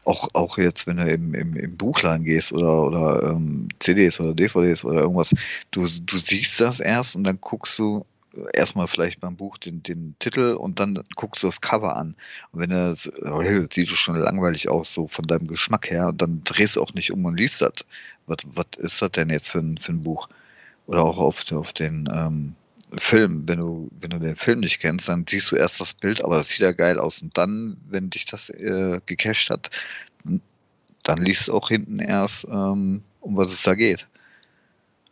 Auch, 0.05 0.29
auch 0.33 0.57
jetzt, 0.57 0.87
wenn 0.87 0.97
du 0.97 1.03
im, 1.03 1.35
im, 1.35 1.55
im 1.55 1.77
Buchladen 1.77 2.23
gehst 2.23 2.51
oder, 2.51 2.83
oder 2.83 3.23
ähm, 3.31 3.67
CDs 3.79 4.19
oder 4.19 4.33
DVDs 4.33 4.83
oder 4.83 5.01
irgendwas, 5.01 5.35
du, 5.71 5.87
du 5.87 6.19
siehst 6.19 6.61
das 6.61 6.79
erst 6.79 7.15
und 7.15 7.25
dann 7.25 7.39
guckst 7.41 7.77
du, 7.77 8.05
erstmal 8.53 8.87
vielleicht 8.87 9.19
beim 9.19 9.35
Buch 9.35 9.57
den, 9.57 9.83
den 9.83 10.15
Titel 10.19 10.53
und 10.53 10.79
dann 10.79 11.03
guckst 11.15 11.43
du 11.43 11.47
das 11.47 11.61
Cover 11.61 11.95
an. 11.95 12.15
Und 12.51 12.61
wenn 12.61 12.71
er 12.71 12.95
oh, 13.23 13.41
sieht 13.71 13.89
schon 13.89 14.15
langweilig 14.15 14.69
aus, 14.69 14.93
so 14.93 15.07
von 15.07 15.25
deinem 15.25 15.47
Geschmack 15.47 15.89
her, 15.89 16.11
dann 16.15 16.43
drehst 16.43 16.75
du 16.75 16.81
auch 16.81 16.93
nicht 16.93 17.11
um 17.11 17.25
und 17.25 17.37
liest 17.37 17.61
das. 17.61 17.73
Was, 18.27 18.37
was 18.45 18.65
ist 18.77 19.01
das 19.01 19.11
denn 19.11 19.29
jetzt 19.29 19.49
für 19.49 19.59
ein, 19.59 19.77
für 19.77 19.93
ein 19.93 20.01
Buch? 20.01 20.29
Oder 20.85 21.03
auch 21.03 21.17
auf, 21.17 21.51
auf 21.51 21.73
den 21.73 22.09
ähm, 22.11 22.55
Film, 22.97 23.47
wenn 23.47 23.59
du, 23.59 23.89
wenn 23.99 24.09
du 24.09 24.19
den 24.19 24.35
Film 24.35 24.61
nicht 24.61 24.79
kennst, 24.79 25.09
dann 25.09 25.25
siehst 25.27 25.51
du 25.51 25.55
erst 25.55 25.79
das 25.79 25.93
Bild, 25.93 26.23
aber 26.23 26.37
das 26.37 26.49
sieht 26.49 26.59
ja 26.59 26.71
geil 26.71 26.99
aus. 26.99 27.21
Und 27.21 27.37
dann, 27.37 27.77
wenn 27.87 28.09
dich 28.09 28.25
das 28.25 28.49
äh, 28.49 28.99
gecached 29.05 29.49
hat, 29.51 29.69
dann 31.03 31.19
liest 31.19 31.47
du 31.47 31.53
auch 31.53 31.69
hinten 31.69 31.99
erst, 31.99 32.45
ähm, 32.45 33.03
um 33.21 33.37
was 33.37 33.51
es 33.51 33.63
da 33.63 33.75
geht. 33.75 34.07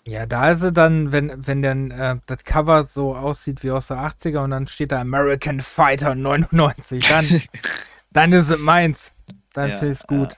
Ja, 0.07 0.25
da 0.25 0.51
ist 0.51 0.61
es 0.61 0.71
dann, 0.71 1.11
wenn, 1.11 1.45
wenn 1.45 1.61
dann 1.61 1.91
äh, 1.91 2.15
das 2.27 2.45
Cover 2.45 2.85
so 2.85 3.13
aussieht 3.13 3.61
wie 3.63 3.71
aus 3.71 3.88
der 3.88 3.97
80er 3.97 4.39
und 4.39 4.51
dann 4.51 4.65
steht 4.65 4.93
da 4.93 5.01
American 5.01 5.59
Fighter 5.59 6.15
99, 6.15 7.05
dann, 7.05 7.25
dann 8.11 8.31
ist 8.31 8.47
es 8.47 8.57
meins. 8.57 9.11
Dann 9.51 9.69
ja, 9.69 9.77
finde 9.77 9.93
ich 9.93 9.99
es 9.99 10.07
gut. 10.07 10.38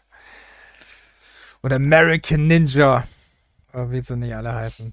Oder 1.62 1.76
American 1.76 2.48
Ninja. 2.48 3.04
Oder 3.72 3.92
wie 3.92 4.02
sie 4.02 4.18
nicht 4.18 4.36
alle 4.36 4.56
heißen. 4.56 4.92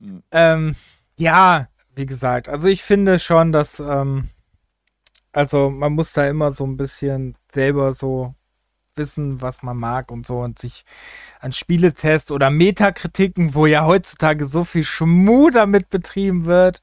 Mhm. 0.00 0.22
Ähm, 0.32 0.76
ja, 1.16 1.68
wie 1.94 2.04
gesagt, 2.04 2.50
also 2.50 2.68
ich 2.68 2.82
finde 2.82 3.18
schon, 3.18 3.52
dass, 3.52 3.80
ähm, 3.80 4.28
also 5.32 5.70
man 5.70 5.94
muss 5.94 6.12
da 6.12 6.26
immer 6.26 6.52
so 6.52 6.66
ein 6.66 6.76
bisschen 6.76 7.38
selber 7.50 7.94
so 7.94 8.34
wissen, 8.96 9.40
was 9.40 9.62
man 9.62 9.76
mag 9.76 10.10
und 10.10 10.26
so 10.26 10.40
und 10.40 10.58
sich 10.58 10.84
an 11.40 11.52
Spieletests 11.52 12.30
oder 12.30 12.50
Metakritiken, 12.50 13.54
wo 13.54 13.66
ja 13.66 13.84
heutzutage 13.84 14.46
so 14.46 14.64
viel 14.64 14.84
Schmuh 14.84 15.50
damit 15.50 15.90
betrieben 15.90 16.44
wird, 16.44 16.82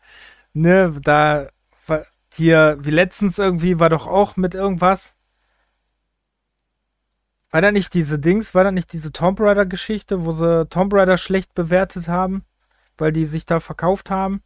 ne, 0.53 0.93
da 1.01 1.47
hier, 2.33 2.77
wie 2.79 2.91
letztens 2.91 3.37
irgendwie, 3.37 3.79
war 3.79 3.89
doch 3.89 4.07
auch 4.07 4.37
mit 4.37 4.53
irgendwas. 4.53 5.15
War 7.49 7.61
da 7.61 7.71
nicht 7.71 7.93
diese 7.93 8.17
Dings, 8.19 8.55
war 8.55 8.63
da 8.63 8.71
nicht 8.71 8.93
diese 8.93 9.11
Tomb 9.11 9.39
Raider 9.41 9.65
Geschichte, 9.65 10.25
wo 10.25 10.31
sie 10.31 10.65
Tomb 10.67 10.93
Raider 10.93 11.17
schlecht 11.17 11.53
bewertet 11.53 12.07
haben, 12.07 12.45
weil 12.97 13.11
die 13.11 13.25
sich 13.25 13.45
da 13.45 13.59
verkauft 13.59 14.09
haben? 14.09 14.41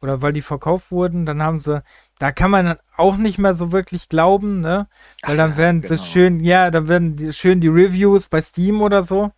Oder 0.00 0.22
weil 0.22 0.32
die 0.32 0.42
verkauft 0.42 0.92
wurden, 0.92 1.26
dann 1.26 1.42
haben 1.42 1.58
sie, 1.58 1.82
da 2.18 2.30
kann 2.30 2.50
man 2.50 2.78
auch 2.96 3.16
nicht 3.16 3.38
mehr 3.38 3.54
so 3.54 3.72
wirklich 3.72 4.08
glauben, 4.08 4.60
ne? 4.60 4.88
Weil 5.22 5.36
dann 5.36 5.56
werden 5.56 5.80
genau. 5.80 5.96
sie 5.96 6.06
schön, 6.06 6.40
ja, 6.40 6.70
dann 6.70 6.86
werden 6.88 7.16
die, 7.16 7.32
schön 7.32 7.60
die 7.60 7.68
Reviews 7.68 8.28
bei 8.28 8.40
Steam 8.40 8.80
oder 8.80 9.02
so. 9.02 9.32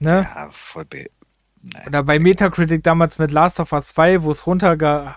Ne? 0.00 0.26
Ja, 0.34 0.50
voll 0.52 0.84
be 0.84 1.06
Nein, 1.62 1.86
Oder 1.86 2.02
bei 2.02 2.18
Metacritic 2.18 2.82
damals 2.82 3.18
mit 3.18 3.30
Last 3.30 3.60
of 3.60 3.72
Us 3.72 3.88
2, 3.94 4.24
wo 4.24 4.32
es 4.32 4.46
runtergehaut 4.48 5.14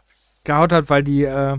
hat, 0.47 0.89
weil 0.89 1.03
die, 1.03 1.23
äh, 1.23 1.57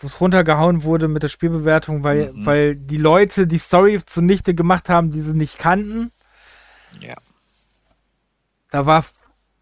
wo 0.00 0.06
es 0.06 0.20
runtergehauen 0.20 0.82
wurde 0.82 1.06
mit 1.06 1.22
der 1.22 1.28
Spielbewertung, 1.28 2.02
weil, 2.02 2.32
mhm. 2.32 2.46
weil 2.46 2.74
die 2.74 2.96
Leute 2.96 3.46
die 3.46 3.58
Story 3.58 4.00
zunichte 4.04 4.54
gemacht 4.54 4.88
haben, 4.88 5.12
die 5.12 5.20
sie 5.20 5.34
nicht 5.34 5.58
kannten. 5.58 6.10
Ja. 7.00 7.14
Da 8.70 8.84
war 8.84 9.04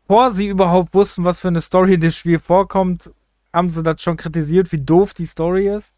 bevor 0.07 0.33
sie 0.33 0.47
überhaupt 0.47 0.95
wussten, 0.95 1.25
was 1.25 1.41
für 1.41 1.49
eine 1.49 1.61
Story 1.61 1.95
in 1.95 2.01
dem 2.01 2.11
Spiel 2.11 2.39
vorkommt, 2.39 3.11
haben 3.53 3.71
sie 3.71 3.83
das 3.83 4.01
schon 4.03 4.17
kritisiert, 4.17 4.71
wie 4.73 4.81
doof 4.81 5.15
die 5.15 5.27
Story 5.27 5.69
ist. 5.69 5.93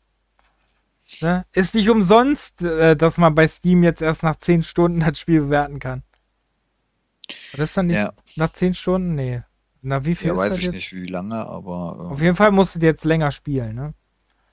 Ne? 1.20 1.44
Ist 1.52 1.74
nicht 1.74 1.88
umsonst, 1.90 2.62
äh, 2.62 2.96
dass 2.96 3.18
man 3.18 3.34
bei 3.34 3.48
Steam 3.48 3.82
jetzt 3.82 4.02
erst 4.02 4.22
nach 4.22 4.36
10 4.36 4.62
Stunden 4.62 5.00
das 5.00 5.18
Spiel 5.18 5.42
bewerten 5.42 5.78
kann. 5.78 6.02
Das 7.52 7.70
ist 7.70 7.76
dann 7.76 7.86
nicht 7.86 7.96
ja. 7.96 8.12
nach 8.36 8.52
10 8.52 8.74
Stunden? 8.74 9.14
Nee. 9.14 9.40
Na, 9.82 10.04
wie 10.04 10.14
viel 10.14 10.28
ja, 10.28 10.34
ist 10.34 10.38
weiß 10.38 10.48
das 10.50 10.58
ich 10.58 10.64
jetzt? 10.64 10.74
nicht, 10.74 10.92
wie 10.92 11.06
lange, 11.06 11.36
aber. 11.36 11.96
Äh 11.98 12.12
Auf 12.12 12.20
jeden 12.20 12.36
Fall 12.36 12.50
musst 12.50 12.74
du 12.74 12.80
jetzt 12.80 13.04
länger 13.04 13.30
spielen, 13.30 13.74
ne? 13.74 13.94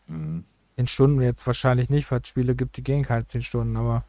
Mhm. 0.08 0.46
10 0.76 0.88
Stunden 0.88 1.22
jetzt 1.22 1.46
wahrscheinlich 1.48 1.90
nicht, 1.90 2.10
weil 2.12 2.22
es 2.22 2.28
Spiele 2.28 2.56
gibt, 2.56 2.78
die 2.78 2.84
gehen 2.84 3.04
keine 3.04 3.26
10 3.26 3.42
Stunden, 3.42 3.78
aber 3.78 4.04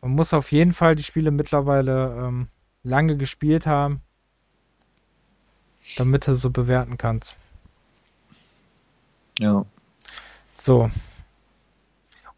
man 0.00 0.12
muss 0.12 0.32
auf 0.32 0.52
jeden 0.52 0.72
Fall 0.72 0.94
die 0.94 1.02
Spiele 1.02 1.30
mittlerweile 1.30 2.14
ähm, 2.16 2.48
lange 2.82 3.16
gespielt 3.16 3.66
haben 3.66 4.02
damit 5.96 6.26
du 6.26 6.34
so 6.34 6.50
bewerten 6.50 6.98
kannst. 6.98 7.36
Ja. 9.38 9.64
So. 10.54 10.90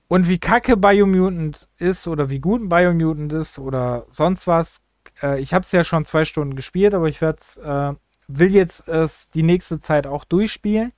Und 0.09 0.29
wie 0.29 0.39
kacke 0.39 0.77
Biomutant 0.77 1.69
ist 1.79 2.07
oder 2.07 2.31
wie 2.31 2.39
gut 2.39 2.61
ein 2.61 2.69
Biomutant 2.69 3.33
ist 3.33 3.59
oder 3.59 4.07
sonst 4.11 4.47
was, 4.47 4.81
äh, 5.23 5.41
ich 5.41 5.55
habe 5.55 5.65
es 5.65 5.73
ja 5.73 5.85
schon 5.85 6.05
zwei 6.05 6.25
Stunden 6.25 6.55
gespielt, 6.55 6.95
aber 6.95 7.09
ich 7.09 7.21
werd's, 7.21 7.57
äh, 7.57 7.95
will 8.29 8.53
jetzt 8.53 8.87
es 8.89 9.31
die 9.31 9.43
nächste 9.43 9.81
Zeit 9.81 10.07
auch 10.07 10.25
durchspielen, 10.25 10.93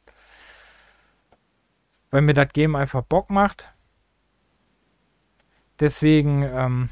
weil 2.10 2.22
mir 2.22 2.34
das 2.34 2.48
Game 2.52 2.76
einfach 2.76 3.02
Bock 3.02 3.30
macht. 3.30 3.72
Deswegen, 5.80 6.42
ähm, 6.42 6.88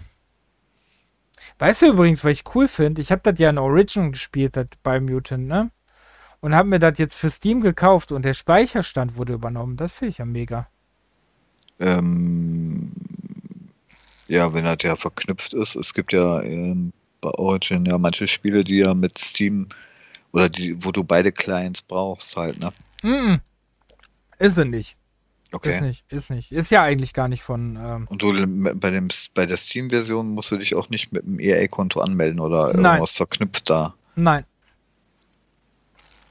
Weißt 1.62 1.82
du 1.82 1.86
übrigens, 1.86 2.24
was 2.24 2.32
ich 2.32 2.42
cool 2.56 2.66
finde? 2.66 3.00
Ich 3.00 3.12
habe 3.12 3.22
das 3.22 3.38
ja 3.38 3.48
in 3.48 3.56
Origin 3.56 4.10
gespielt, 4.10 4.56
das 4.56 4.66
bei 4.82 4.98
Mutant, 4.98 5.46
ne? 5.46 5.70
Und 6.40 6.56
habe 6.56 6.68
mir 6.68 6.80
das 6.80 6.98
jetzt 6.98 7.14
für 7.14 7.30
Steam 7.30 7.60
gekauft 7.60 8.10
und 8.10 8.24
der 8.24 8.34
Speicherstand 8.34 9.14
wurde 9.14 9.34
übernommen. 9.34 9.76
Das 9.76 9.92
finde 9.92 10.10
ich 10.10 10.18
ja 10.18 10.24
mega. 10.24 10.66
Ähm, 11.78 12.92
ja, 14.26 14.52
wenn 14.52 14.64
das 14.64 14.78
ja 14.82 14.96
verknüpft 14.96 15.54
ist. 15.54 15.76
Es 15.76 15.94
gibt 15.94 16.12
ja 16.12 16.42
ähm, 16.42 16.92
bei 17.20 17.30
Origin 17.38 17.86
ja 17.86 17.96
manche 17.96 18.26
Spiele, 18.26 18.64
die 18.64 18.78
ja 18.78 18.92
mit 18.94 19.16
Steam 19.18 19.68
oder 20.32 20.48
die, 20.48 20.84
wo 20.84 20.90
du 20.90 21.04
beide 21.04 21.30
Clients 21.30 21.82
brauchst 21.82 22.34
halt, 22.34 22.58
ne? 22.58 22.72
Mm, 23.04 23.08
-mm. 23.08 23.40
Ist 24.40 24.58
es 24.58 24.64
nicht. 24.64 24.96
Okay. 25.52 25.74
Ist 25.74 25.80
nicht, 25.82 26.04
ist 26.08 26.30
nicht. 26.30 26.50
Ist 26.50 26.70
ja 26.70 26.82
eigentlich 26.82 27.12
gar 27.12 27.28
nicht 27.28 27.42
von. 27.42 27.76
Ähm 27.76 28.06
und 28.08 28.22
du 28.22 28.32
bei, 28.78 28.90
dem, 28.90 29.08
bei 29.34 29.44
der 29.44 29.56
Steam-Version 29.58 30.30
musst 30.30 30.50
du 30.50 30.56
dich 30.56 30.74
auch 30.74 30.88
nicht 30.88 31.12
mit 31.12 31.24
dem 31.24 31.38
EA-Konto 31.38 32.00
anmelden 32.00 32.40
oder 32.40 32.72
Nein. 32.72 32.84
irgendwas 32.84 33.12
verknüpft 33.12 33.68
da. 33.68 33.94
Nein. 34.14 34.44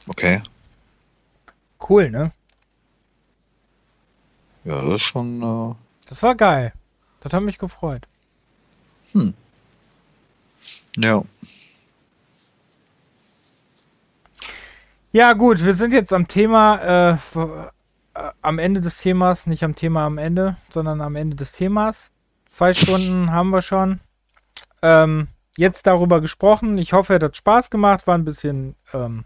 Okay. 0.07 0.41
Cool, 1.88 2.10
ne? 2.10 2.31
Ja, 4.64 4.81
das 4.81 4.95
ist 4.95 5.03
schon. 5.03 5.41
Äh... 5.41 5.76
Das 6.07 6.23
war 6.23 6.35
geil. 6.35 6.73
Das 7.22 7.31
hat 7.31 7.43
mich 7.43 7.60
gefreut. 7.60 8.07
Hm. 9.11 9.34
Ja. 10.98 11.23
Ja, 15.11 15.34
gut, 15.34 15.64
wir 15.64 15.76
sind 15.76 15.93
jetzt 15.93 16.14
am 16.14 16.27
Thema 16.27 16.77
äh, 16.77 17.11
äh, 17.39 17.68
am 18.14 18.60
Ende 18.60 18.82
des 18.82 18.98
Themas, 18.98 19.48
nicht 19.48 19.64
am 19.64 19.76
Thema 19.76 20.06
am 20.06 20.18
Ende, 20.18 20.58
sondern 20.70 21.02
am 21.02 21.16
Ende 21.16 21.36
des 21.36 21.54
Themas. 21.54 22.12
Zwei 22.46 22.74
Stunden 22.74 23.32
haben 23.32 23.50
wir 23.50 23.62
schon. 23.62 24.00
Ähm, 24.82 25.28
jetzt 25.58 25.88
darüber 25.88 26.22
gesprochen. 26.22 26.78
Ich 26.78 26.94
hoffe, 26.94 27.16
es 27.16 27.24
hat 27.24 27.36
Spaß 27.38 27.70
gemacht, 27.70 28.08
war 28.08 28.18
ein 28.18 28.26
bisschen 28.26 28.76
ähm, 28.94 29.26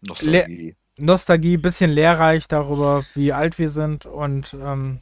Nostalgie. 0.00 0.74
Nostalgie, 0.98 1.56
bisschen 1.56 1.90
lehrreich 1.90 2.48
darüber, 2.48 3.04
wie 3.14 3.32
alt 3.32 3.58
wir 3.58 3.70
sind 3.70 4.04
und 4.04 4.54
ähm, 4.54 5.00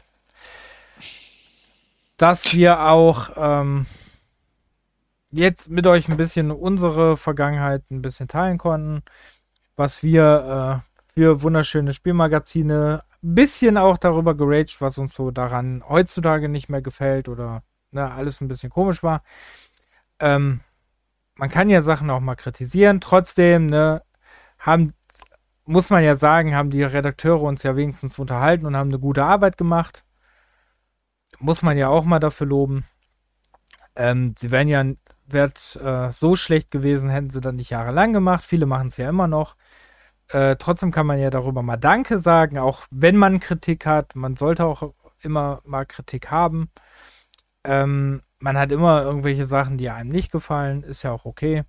dass 2.16 2.54
wir 2.54 2.86
auch 2.86 3.30
ähm, 3.36 3.86
jetzt 5.30 5.70
mit 5.70 5.86
euch 5.86 6.08
ein 6.08 6.16
bisschen 6.16 6.50
unsere 6.50 7.16
Vergangenheit 7.16 7.82
ein 7.90 8.02
bisschen 8.02 8.28
teilen 8.28 8.58
konnten, 8.58 9.02
was 9.74 10.02
wir 10.02 10.82
äh, 10.84 10.89
für 11.14 11.42
wunderschöne 11.42 11.92
Spielmagazine. 11.92 13.02
Bisschen 13.22 13.76
auch 13.76 13.98
darüber 13.98 14.34
geraged, 14.34 14.80
was 14.80 14.98
uns 14.98 15.14
so 15.14 15.30
daran 15.30 15.82
heutzutage 15.88 16.48
nicht 16.48 16.68
mehr 16.68 16.82
gefällt 16.82 17.28
oder 17.28 17.62
ne, 17.90 18.10
alles 18.10 18.40
ein 18.40 18.48
bisschen 18.48 18.70
komisch 18.70 19.02
war. 19.02 19.22
Ähm, 20.20 20.60
man 21.34 21.50
kann 21.50 21.68
ja 21.68 21.82
Sachen 21.82 22.10
auch 22.10 22.20
mal 22.20 22.36
kritisieren. 22.36 23.00
Trotzdem, 23.00 23.66
ne, 23.66 24.02
haben, 24.58 24.94
muss 25.64 25.90
man 25.90 26.02
ja 26.02 26.16
sagen, 26.16 26.54
haben 26.54 26.70
die 26.70 26.82
Redakteure 26.82 27.42
uns 27.42 27.62
ja 27.62 27.76
wenigstens 27.76 28.18
unterhalten 28.18 28.66
und 28.66 28.76
haben 28.76 28.90
eine 28.90 28.98
gute 28.98 29.24
Arbeit 29.24 29.58
gemacht. 29.58 30.04
Muss 31.38 31.62
man 31.62 31.76
ja 31.76 31.88
auch 31.88 32.04
mal 32.04 32.20
dafür 32.20 32.46
loben. 32.46 32.84
Ähm, 33.96 34.34
sie 34.38 34.50
wären 34.50 34.68
ja 34.68 34.84
wird 35.32 35.76
äh, 35.76 36.12
so 36.12 36.36
schlecht 36.36 36.70
gewesen, 36.70 37.10
hätten 37.10 37.30
sie 37.30 37.40
dann 37.40 37.56
nicht 37.56 37.70
jahrelang 37.70 38.12
gemacht. 38.12 38.44
Viele 38.44 38.66
machen 38.66 38.88
es 38.88 38.96
ja 38.96 39.08
immer 39.08 39.28
noch. 39.28 39.56
Äh, 40.30 40.56
trotzdem 40.56 40.92
kann 40.92 41.06
man 41.06 41.18
ja 41.18 41.30
darüber 41.30 41.62
mal 41.62 41.76
Danke 41.76 42.18
sagen, 42.18 42.58
auch 42.58 42.86
wenn 42.90 43.16
man 43.16 43.40
Kritik 43.40 43.86
hat. 43.86 44.14
Man 44.14 44.36
sollte 44.36 44.64
auch 44.64 44.94
immer 45.22 45.60
mal 45.64 45.84
Kritik 45.86 46.30
haben. 46.30 46.70
Ähm, 47.64 48.20
man 48.38 48.56
hat 48.56 48.72
immer 48.72 49.02
irgendwelche 49.02 49.44
Sachen, 49.44 49.76
die 49.76 49.90
einem 49.90 50.10
nicht 50.10 50.32
gefallen, 50.32 50.82
ist 50.82 51.02
ja 51.02 51.12
auch 51.12 51.24
okay. 51.24 51.64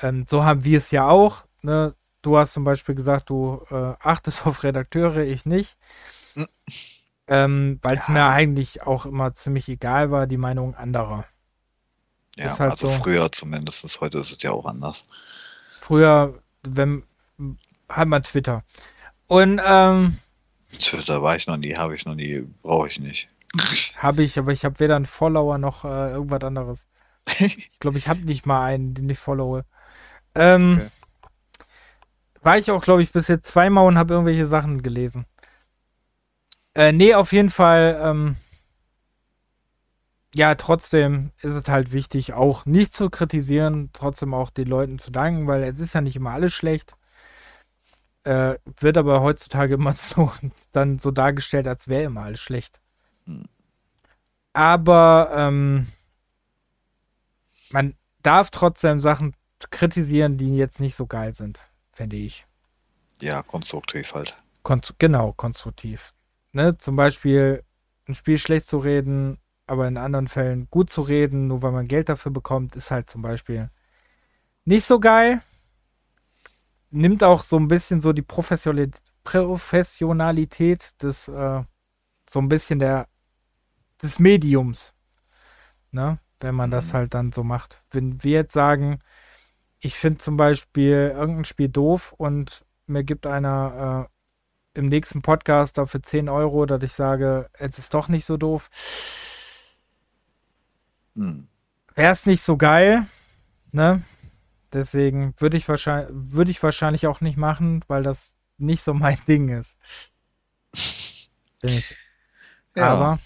Ähm, 0.00 0.26
so 0.28 0.44
haben 0.44 0.64
wir 0.64 0.78
es 0.78 0.90
ja 0.90 1.08
auch. 1.08 1.44
Ne? 1.62 1.94
Du 2.22 2.36
hast 2.36 2.52
zum 2.52 2.64
Beispiel 2.64 2.94
gesagt, 2.94 3.30
du 3.30 3.64
äh, 3.70 3.94
achtest 4.00 4.46
auf 4.46 4.62
Redakteure, 4.64 5.18
ich 5.18 5.46
nicht. 5.46 5.76
Hm. 6.34 6.48
Ähm, 7.28 7.78
Weil 7.82 7.98
es 7.98 8.08
ja. 8.08 8.14
mir 8.14 8.24
eigentlich 8.26 8.82
auch 8.82 9.06
immer 9.06 9.34
ziemlich 9.34 9.68
egal 9.68 10.10
war, 10.10 10.26
die 10.26 10.36
Meinung 10.36 10.74
anderer. 10.74 11.26
Ja, 12.36 12.58
halt 12.58 12.72
also 12.72 12.88
so. 12.88 13.02
früher 13.02 13.30
zumindest. 13.32 14.00
Heute 14.00 14.18
ist 14.18 14.32
es 14.32 14.42
ja 14.42 14.52
auch 14.52 14.64
anders. 14.64 15.04
Früher, 15.74 16.40
wenn 16.62 17.02
halt 17.88 18.08
mal 18.08 18.20
Twitter. 18.20 18.62
Und 19.26 19.60
ähm, 19.64 20.18
Twitter 20.78 21.22
war 21.22 21.36
ich 21.36 21.46
noch 21.46 21.56
nie, 21.56 21.74
habe 21.74 21.94
ich 21.94 22.04
noch 22.04 22.14
nie, 22.14 22.46
brauche 22.62 22.88
ich 22.88 22.98
nicht. 23.00 23.28
Habe 23.96 24.22
ich, 24.22 24.38
aber 24.38 24.52
ich 24.52 24.66
habe 24.66 24.78
weder 24.78 24.96
einen 24.96 25.06
Follower 25.06 25.56
noch 25.56 25.86
äh, 25.86 26.10
irgendwas 26.10 26.42
anderes. 26.42 26.86
ich 27.38 27.78
glaube, 27.80 27.96
ich 27.96 28.06
habe 28.06 28.20
nicht 28.20 28.44
mal 28.44 28.62
einen, 28.62 28.92
den 28.92 29.08
ich 29.08 29.18
followe. 29.18 29.64
Ähm, 30.34 30.74
okay. 30.76 30.90
War 32.42 32.58
ich 32.58 32.70
auch, 32.70 32.82
glaube 32.82 33.02
ich, 33.02 33.10
bis 33.10 33.26
jetzt 33.28 33.48
zweimal 33.48 33.86
und 33.86 33.96
habe 33.96 34.12
irgendwelche 34.12 34.46
Sachen 34.46 34.82
gelesen. 34.82 35.24
Äh, 36.74 36.92
nee, 36.92 37.14
auf 37.14 37.32
jeden 37.32 37.50
Fall, 37.50 37.98
ähm, 38.02 38.36
ja, 40.34 40.54
trotzdem 40.54 41.32
ist 41.40 41.54
es 41.54 41.68
halt 41.68 41.92
wichtig, 41.92 42.34
auch 42.34 42.66
nicht 42.66 42.94
zu 42.94 43.08
kritisieren, 43.10 43.90
trotzdem 43.94 44.34
auch 44.34 44.50
den 44.50 44.68
Leuten 44.68 44.98
zu 44.98 45.10
danken, 45.10 45.46
weil 45.46 45.62
es 45.62 45.80
ist 45.80 45.94
ja 45.94 46.02
nicht 46.02 46.16
immer 46.16 46.32
alles 46.32 46.52
schlecht. 46.52 46.97
Äh, 48.28 48.58
wird 48.78 48.98
aber 48.98 49.22
heutzutage 49.22 49.74
immer 49.74 49.92
so 49.96 50.30
dann 50.72 50.98
so 50.98 51.10
dargestellt, 51.10 51.66
als 51.66 51.88
wäre 51.88 52.02
immer 52.02 52.24
alles 52.24 52.40
schlecht. 52.40 52.78
Hm. 53.24 53.46
Aber 54.52 55.30
ähm, 55.34 55.86
man 57.70 57.94
darf 58.22 58.50
trotzdem 58.50 59.00
Sachen 59.00 59.34
kritisieren, 59.70 60.36
die 60.36 60.58
jetzt 60.58 60.78
nicht 60.78 60.94
so 60.94 61.06
geil 61.06 61.34
sind, 61.34 61.60
finde 61.90 62.16
ich. 62.16 62.44
Ja, 63.22 63.42
konstruktiv 63.42 64.12
halt. 64.12 64.36
Konstru 64.62 64.94
genau, 64.98 65.32
konstruktiv. 65.32 66.12
Ne? 66.52 66.76
Zum 66.76 66.96
Beispiel 66.96 67.64
ein 68.06 68.14
Spiel 68.14 68.36
schlecht 68.36 68.66
zu 68.66 68.78
reden, 68.78 69.38
aber 69.66 69.88
in 69.88 69.96
anderen 69.96 70.28
Fällen 70.28 70.68
gut 70.70 70.90
zu 70.90 71.00
reden, 71.00 71.46
nur 71.46 71.62
weil 71.62 71.72
man 71.72 71.88
Geld 71.88 72.10
dafür 72.10 72.30
bekommt, 72.30 72.76
ist 72.76 72.90
halt 72.90 73.08
zum 73.08 73.22
Beispiel 73.22 73.70
nicht 74.66 74.84
so 74.84 75.00
geil. 75.00 75.40
Nimmt 76.90 77.22
auch 77.22 77.42
so 77.42 77.58
ein 77.58 77.68
bisschen 77.68 78.00
so 78.00 78.12
die 78.12 78.22
Professionalität 78.22 81.02
des, 81.02 81.28
äh, 81.28 81.62
so 82.28 82.38
ein 82.38 82.48
bisschen 82.48 82.78
der, 82.78 83.08
des 84.02 84.18
Mediums. 84.18 84.94
Ne? 85.90 86.18
Wenn 86.40 86.54
man 86.54 86.70
mhm. 86.70 86.72
das 86.72 86.94
halt 86.94 87.14
dann 87.14 87.32
so 87.32 87.44
macht. 87.44 87.82
Wenn 87.90 88.22
wir 88.22 88.32
jetzt 88.32 88.54
sagen, 88.54 89.00
ich 89.80 89.94
finde 89.94 90.18
zum 90.18 90.36
Beispiel 90.36 91.12
irgendein 91.14 91.44
Spiel 91.44 91.68
doof 91.68 92.14
und 92.16 92.64
mir 92.86 93.04
gibt 93.04 93.26
einer 93.26 94.08
äh, 94.74 94.78
im 94.78 94.86
nächsten 94.86 95.22
Podcast 95.22 95.78
dafür 95.78 96.02
10 96.02 96.28
Euro, 96.28 96.66
dass 96.66 96.82
ich 96.82 96.92
sage, 96.92 97.48
es 97.52 97.78
ist 97.78 97.94
doch 97.94 98.08
nicht 98.08 98.24
so 98.24 98.36
doof. 98.36 98.70
Hm. 101.16 101.48
Wäre 101.94 102.12
es 102.12 102.26
nicht 102.26 102.42
so 102.42 102.56
geil, 102.56 103.06
ne? 103.72 104.02
Deswegen 104.72 105.34
würde 105.38 105.56
ich 105.56 105.68
wahrscheinlich, 105.68 106.10
würde 106.12 106.50
ich 106.50 106.62
wahrscheinlich 106.62 107.06
auch 107.06 107.20
nicht 107.20 107.36
machen, 107.36 107.84
weil 107.88 108.02
das 108.02 108.34
nicht 108.58 108.82
so 108.82 108.94
mein 108.94 109.18
Ding 109.28 109.48
ist. 109.48 109.76
Ich. 111.62 111.96
Ja. 112.76 112.88
Aber 112.88 113.18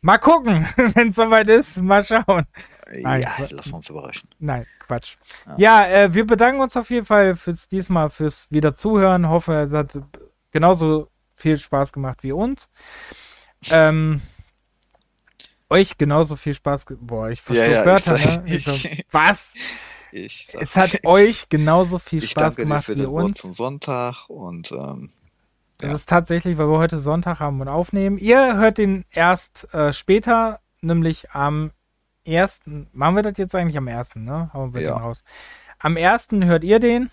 mal 0.00 0.18
gucken, 0.18 0.66
wenn 0.94 1.10
es 1.10 1.16
soweit 1.16 1.48
ist, 1.48 1.76
mal 1.78 2.02
schauen. 2.02 2.46
Nein, 2.92 3.22
ja, 3.22 3.46
lass 3.50 3.66
uns 3.68 3.88
überraschen. 3.88 4.28
Nein, 4.38 4.66
Quatsch. 4.80 5.16
Ja, 5.56 5.86
ja 5.86 5.86
äh, 5.86 6.14
wir 6.14 6.26
bedanken 6.26 6.60
uns 6.60 6.76
auf 6.76 6.90
jeden 6.90 7.06
Fall 7.06 7.36
fürs 7.36 7.68
diesmal 7.68 8.10
fürs 8.10 8.46
wieder 8.50 8.74
zuhören. 8.74 9.28
Hoffe, 9.28 9.68
es 9.70 9.72
hat 9.72 9.98
genauso 10.50 11.08
viel 11.36 11.56
Spaß 11.56 11.92
gemacht 11.92 12.22
wie 12.22 12.32
uns. 12.32 12.68
Ähm, 13.70 14.20
euch 15.68 15.96
genauso 15.96 16.36
viel 16.36 16.54
Spaß. 16.54 16.86
Boah, 17.00 17.30
ich 17.30 17.40
verstehe 17.40 17.70
ja, 17.70 17.80
ja, 17.80 17.86
Wörter, 17.86 18.16
ich, 18.16 18.66
ne? 18.66 18.72
Ich, 18.74 19.04
ich, 20.12 20.48
es 20.52 20.76
hat 20.76 20.90
euch 21.04 21.48
genauso 21.48 21.98
viel 21.98 22.22
Spaß 22.22 22.56
gemacht 22.56 22.88
wie 22.88 23.04
uns. 23.04 23.38
zum 23.38 23.52
Sonntag 23.52 24.28
und 24.28 24.72
ähm, 24.72 25.10
das 25.78 25.92
ist 25.94 26.08
tatsächlich, 26.08 26.58
weil 26.58 26.68
wir 26.68 26.78
heute 26.78 26.98
Sonntag 26.98 27.40
haben 27.40 27.60
und 27.60 27.68
aufnehmen. 27.68 28.18
Ihr 28.18 28.56
hört 28.56 28.76
den 28.76 29.04
erst 29.12 29.72
äh, 29.72 29.94
später, 29.94 30.60
nämlich 30.82 31.30
am 31.30 31.72
ersten, 32.24 32.88
machen 32.92 33.16
wir 33.16 33.22
das 33.22 33.38
jetzt 33.38 33.54
eigentlich 33.54 33.78
am 33.78 33.88
ersten, 33.88 34.24
ne? 34.24 34.50
Hauen 34.52 34.74
wir 34.74 34.82
ja. 34.82 34.94
den 34.94 35.02
raus. 35.02 35.24
Am 35.78 35.96
ersten 35.96 36.44
hört 36.44 36.64
ihr 36.64 36.80
den. 36.80 37.10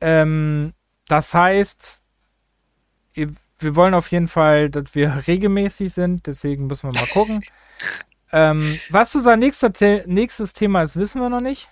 Ähm, 0.00 0.72
das 1.06 1.32
heißt, 1.34 2.02
wir 3.14 3.76
wollen 3.76 3.94
auf 3.94 4.10
jeden 4.10 4.28
Fall, 4.28 4.68
dass 4.68 4.94
wir 4.94 5.26
regelmäßig 5.26 5.94
sind, 5.94 6.26
deswegen 6.26 6.66
müssen 6.66 6.92
wir 6.92 7.00
mal 7.00 7.08
gucken. 7.08 7.40
ähm, 8.32 8.78
was 8.90 9.14
unser 9.14 9.36
nächster 9.36 9.70
The 9.74 10.02
nächstes 10.06 10.52
Thema 10.52 10.82
ist, 10.82 10.96
wissen 10.96 11.20
wir 11.20 11.28
noch 11.28 11.40
nicht. 11.40 11.68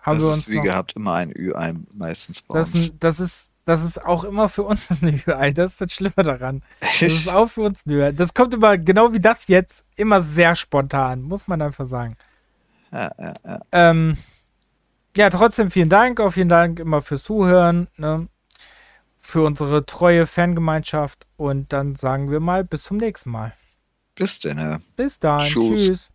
Haben 0.00 0.18
das 0.18 0.26
wir 0.26 0.32
uns 0.32 0.38
ist 0.40 0.50
wie 0.50 0.56
noch... 0.56 0.64
gehabt 0.64 0.92
immer 0.94 1.14
ein 1.14 1.32
Ü1 1.32 1.86
meistens 1.94 2.42
bei 2.42 2.58
das, 2.58 2.74
uns. 2.74 2.92
Das 3.00 3.20
ist 3.20 3.50
das 3.66 3.82
ist 3.82 4.04
auch 4.04 4.22
immer 4.22 4.48
für 4.48 4.62
uns 4.62 4.90
ein 5.02 5.18
Ü1. 5.18 5.52
Das 5.54 5.72
ist 5.72 5.80
das 5.80 5.92
Schlimme 5.92 6.22
daran. 6.22 6.62
Das 6.80 7.02
ist 7.02 7.28
auch 7.32 7.48
für 7.48 7.62
uns 7.62 7.84
ein 7.84 7.92
Ü1. 7.92 8.12
Das 8.12 8.32
kommt 8.32 8.54
immer, 8.54 8.78
genau 8.78 9.12
wie 9.12 9.18
das 9.18 9.48
jetzt, 9.48 9.84
immer 9.96 10.22
sehr 10.22 10.54
spontan, 10.54 11.22
muss 11.22 11.48
man 11.48 11.60
einfach 11.60 11.86
sagen. 11.86 12.16
Ja, 12.92 13.10
ja, 13.18 13.32
ja. 13.44 13.60
Ähm, 13.72 14.16
ja, 15.16 15.30
trotzdem 15.30 15.70
vielen 15.70 15.88
Dank. 15.88 16.20
Auch 16.20 16.30
vielen 16.30 16.48
Dank 16.48 16.78
immer 16.78 17.02
fürs 17.02 17.24
Zuhören. 17.24 17.88
Ne? 17.96 18.28
Für 19.18 19.42
unsere 19.42 19.84
treue 19.84 20.26
Fangemeinschaft. 20.26 21.26
Und 21.36 21.72
dann 21.72 21.96
sagen 21.96 22.30
wir 22.30 22.38
mal 22.38 22.64
bis 22.64 22.84
zum 22.84 22.98
nächsten 22.98 23.30
Mal. 23.30 23.52
Bis 24.16 24.40
dann. 24.40 24.82
Bis 24.96 25.18
dann. 25.18 25.40
Tschüss. 25.42 25.68
Tschüss. 25.68 26.10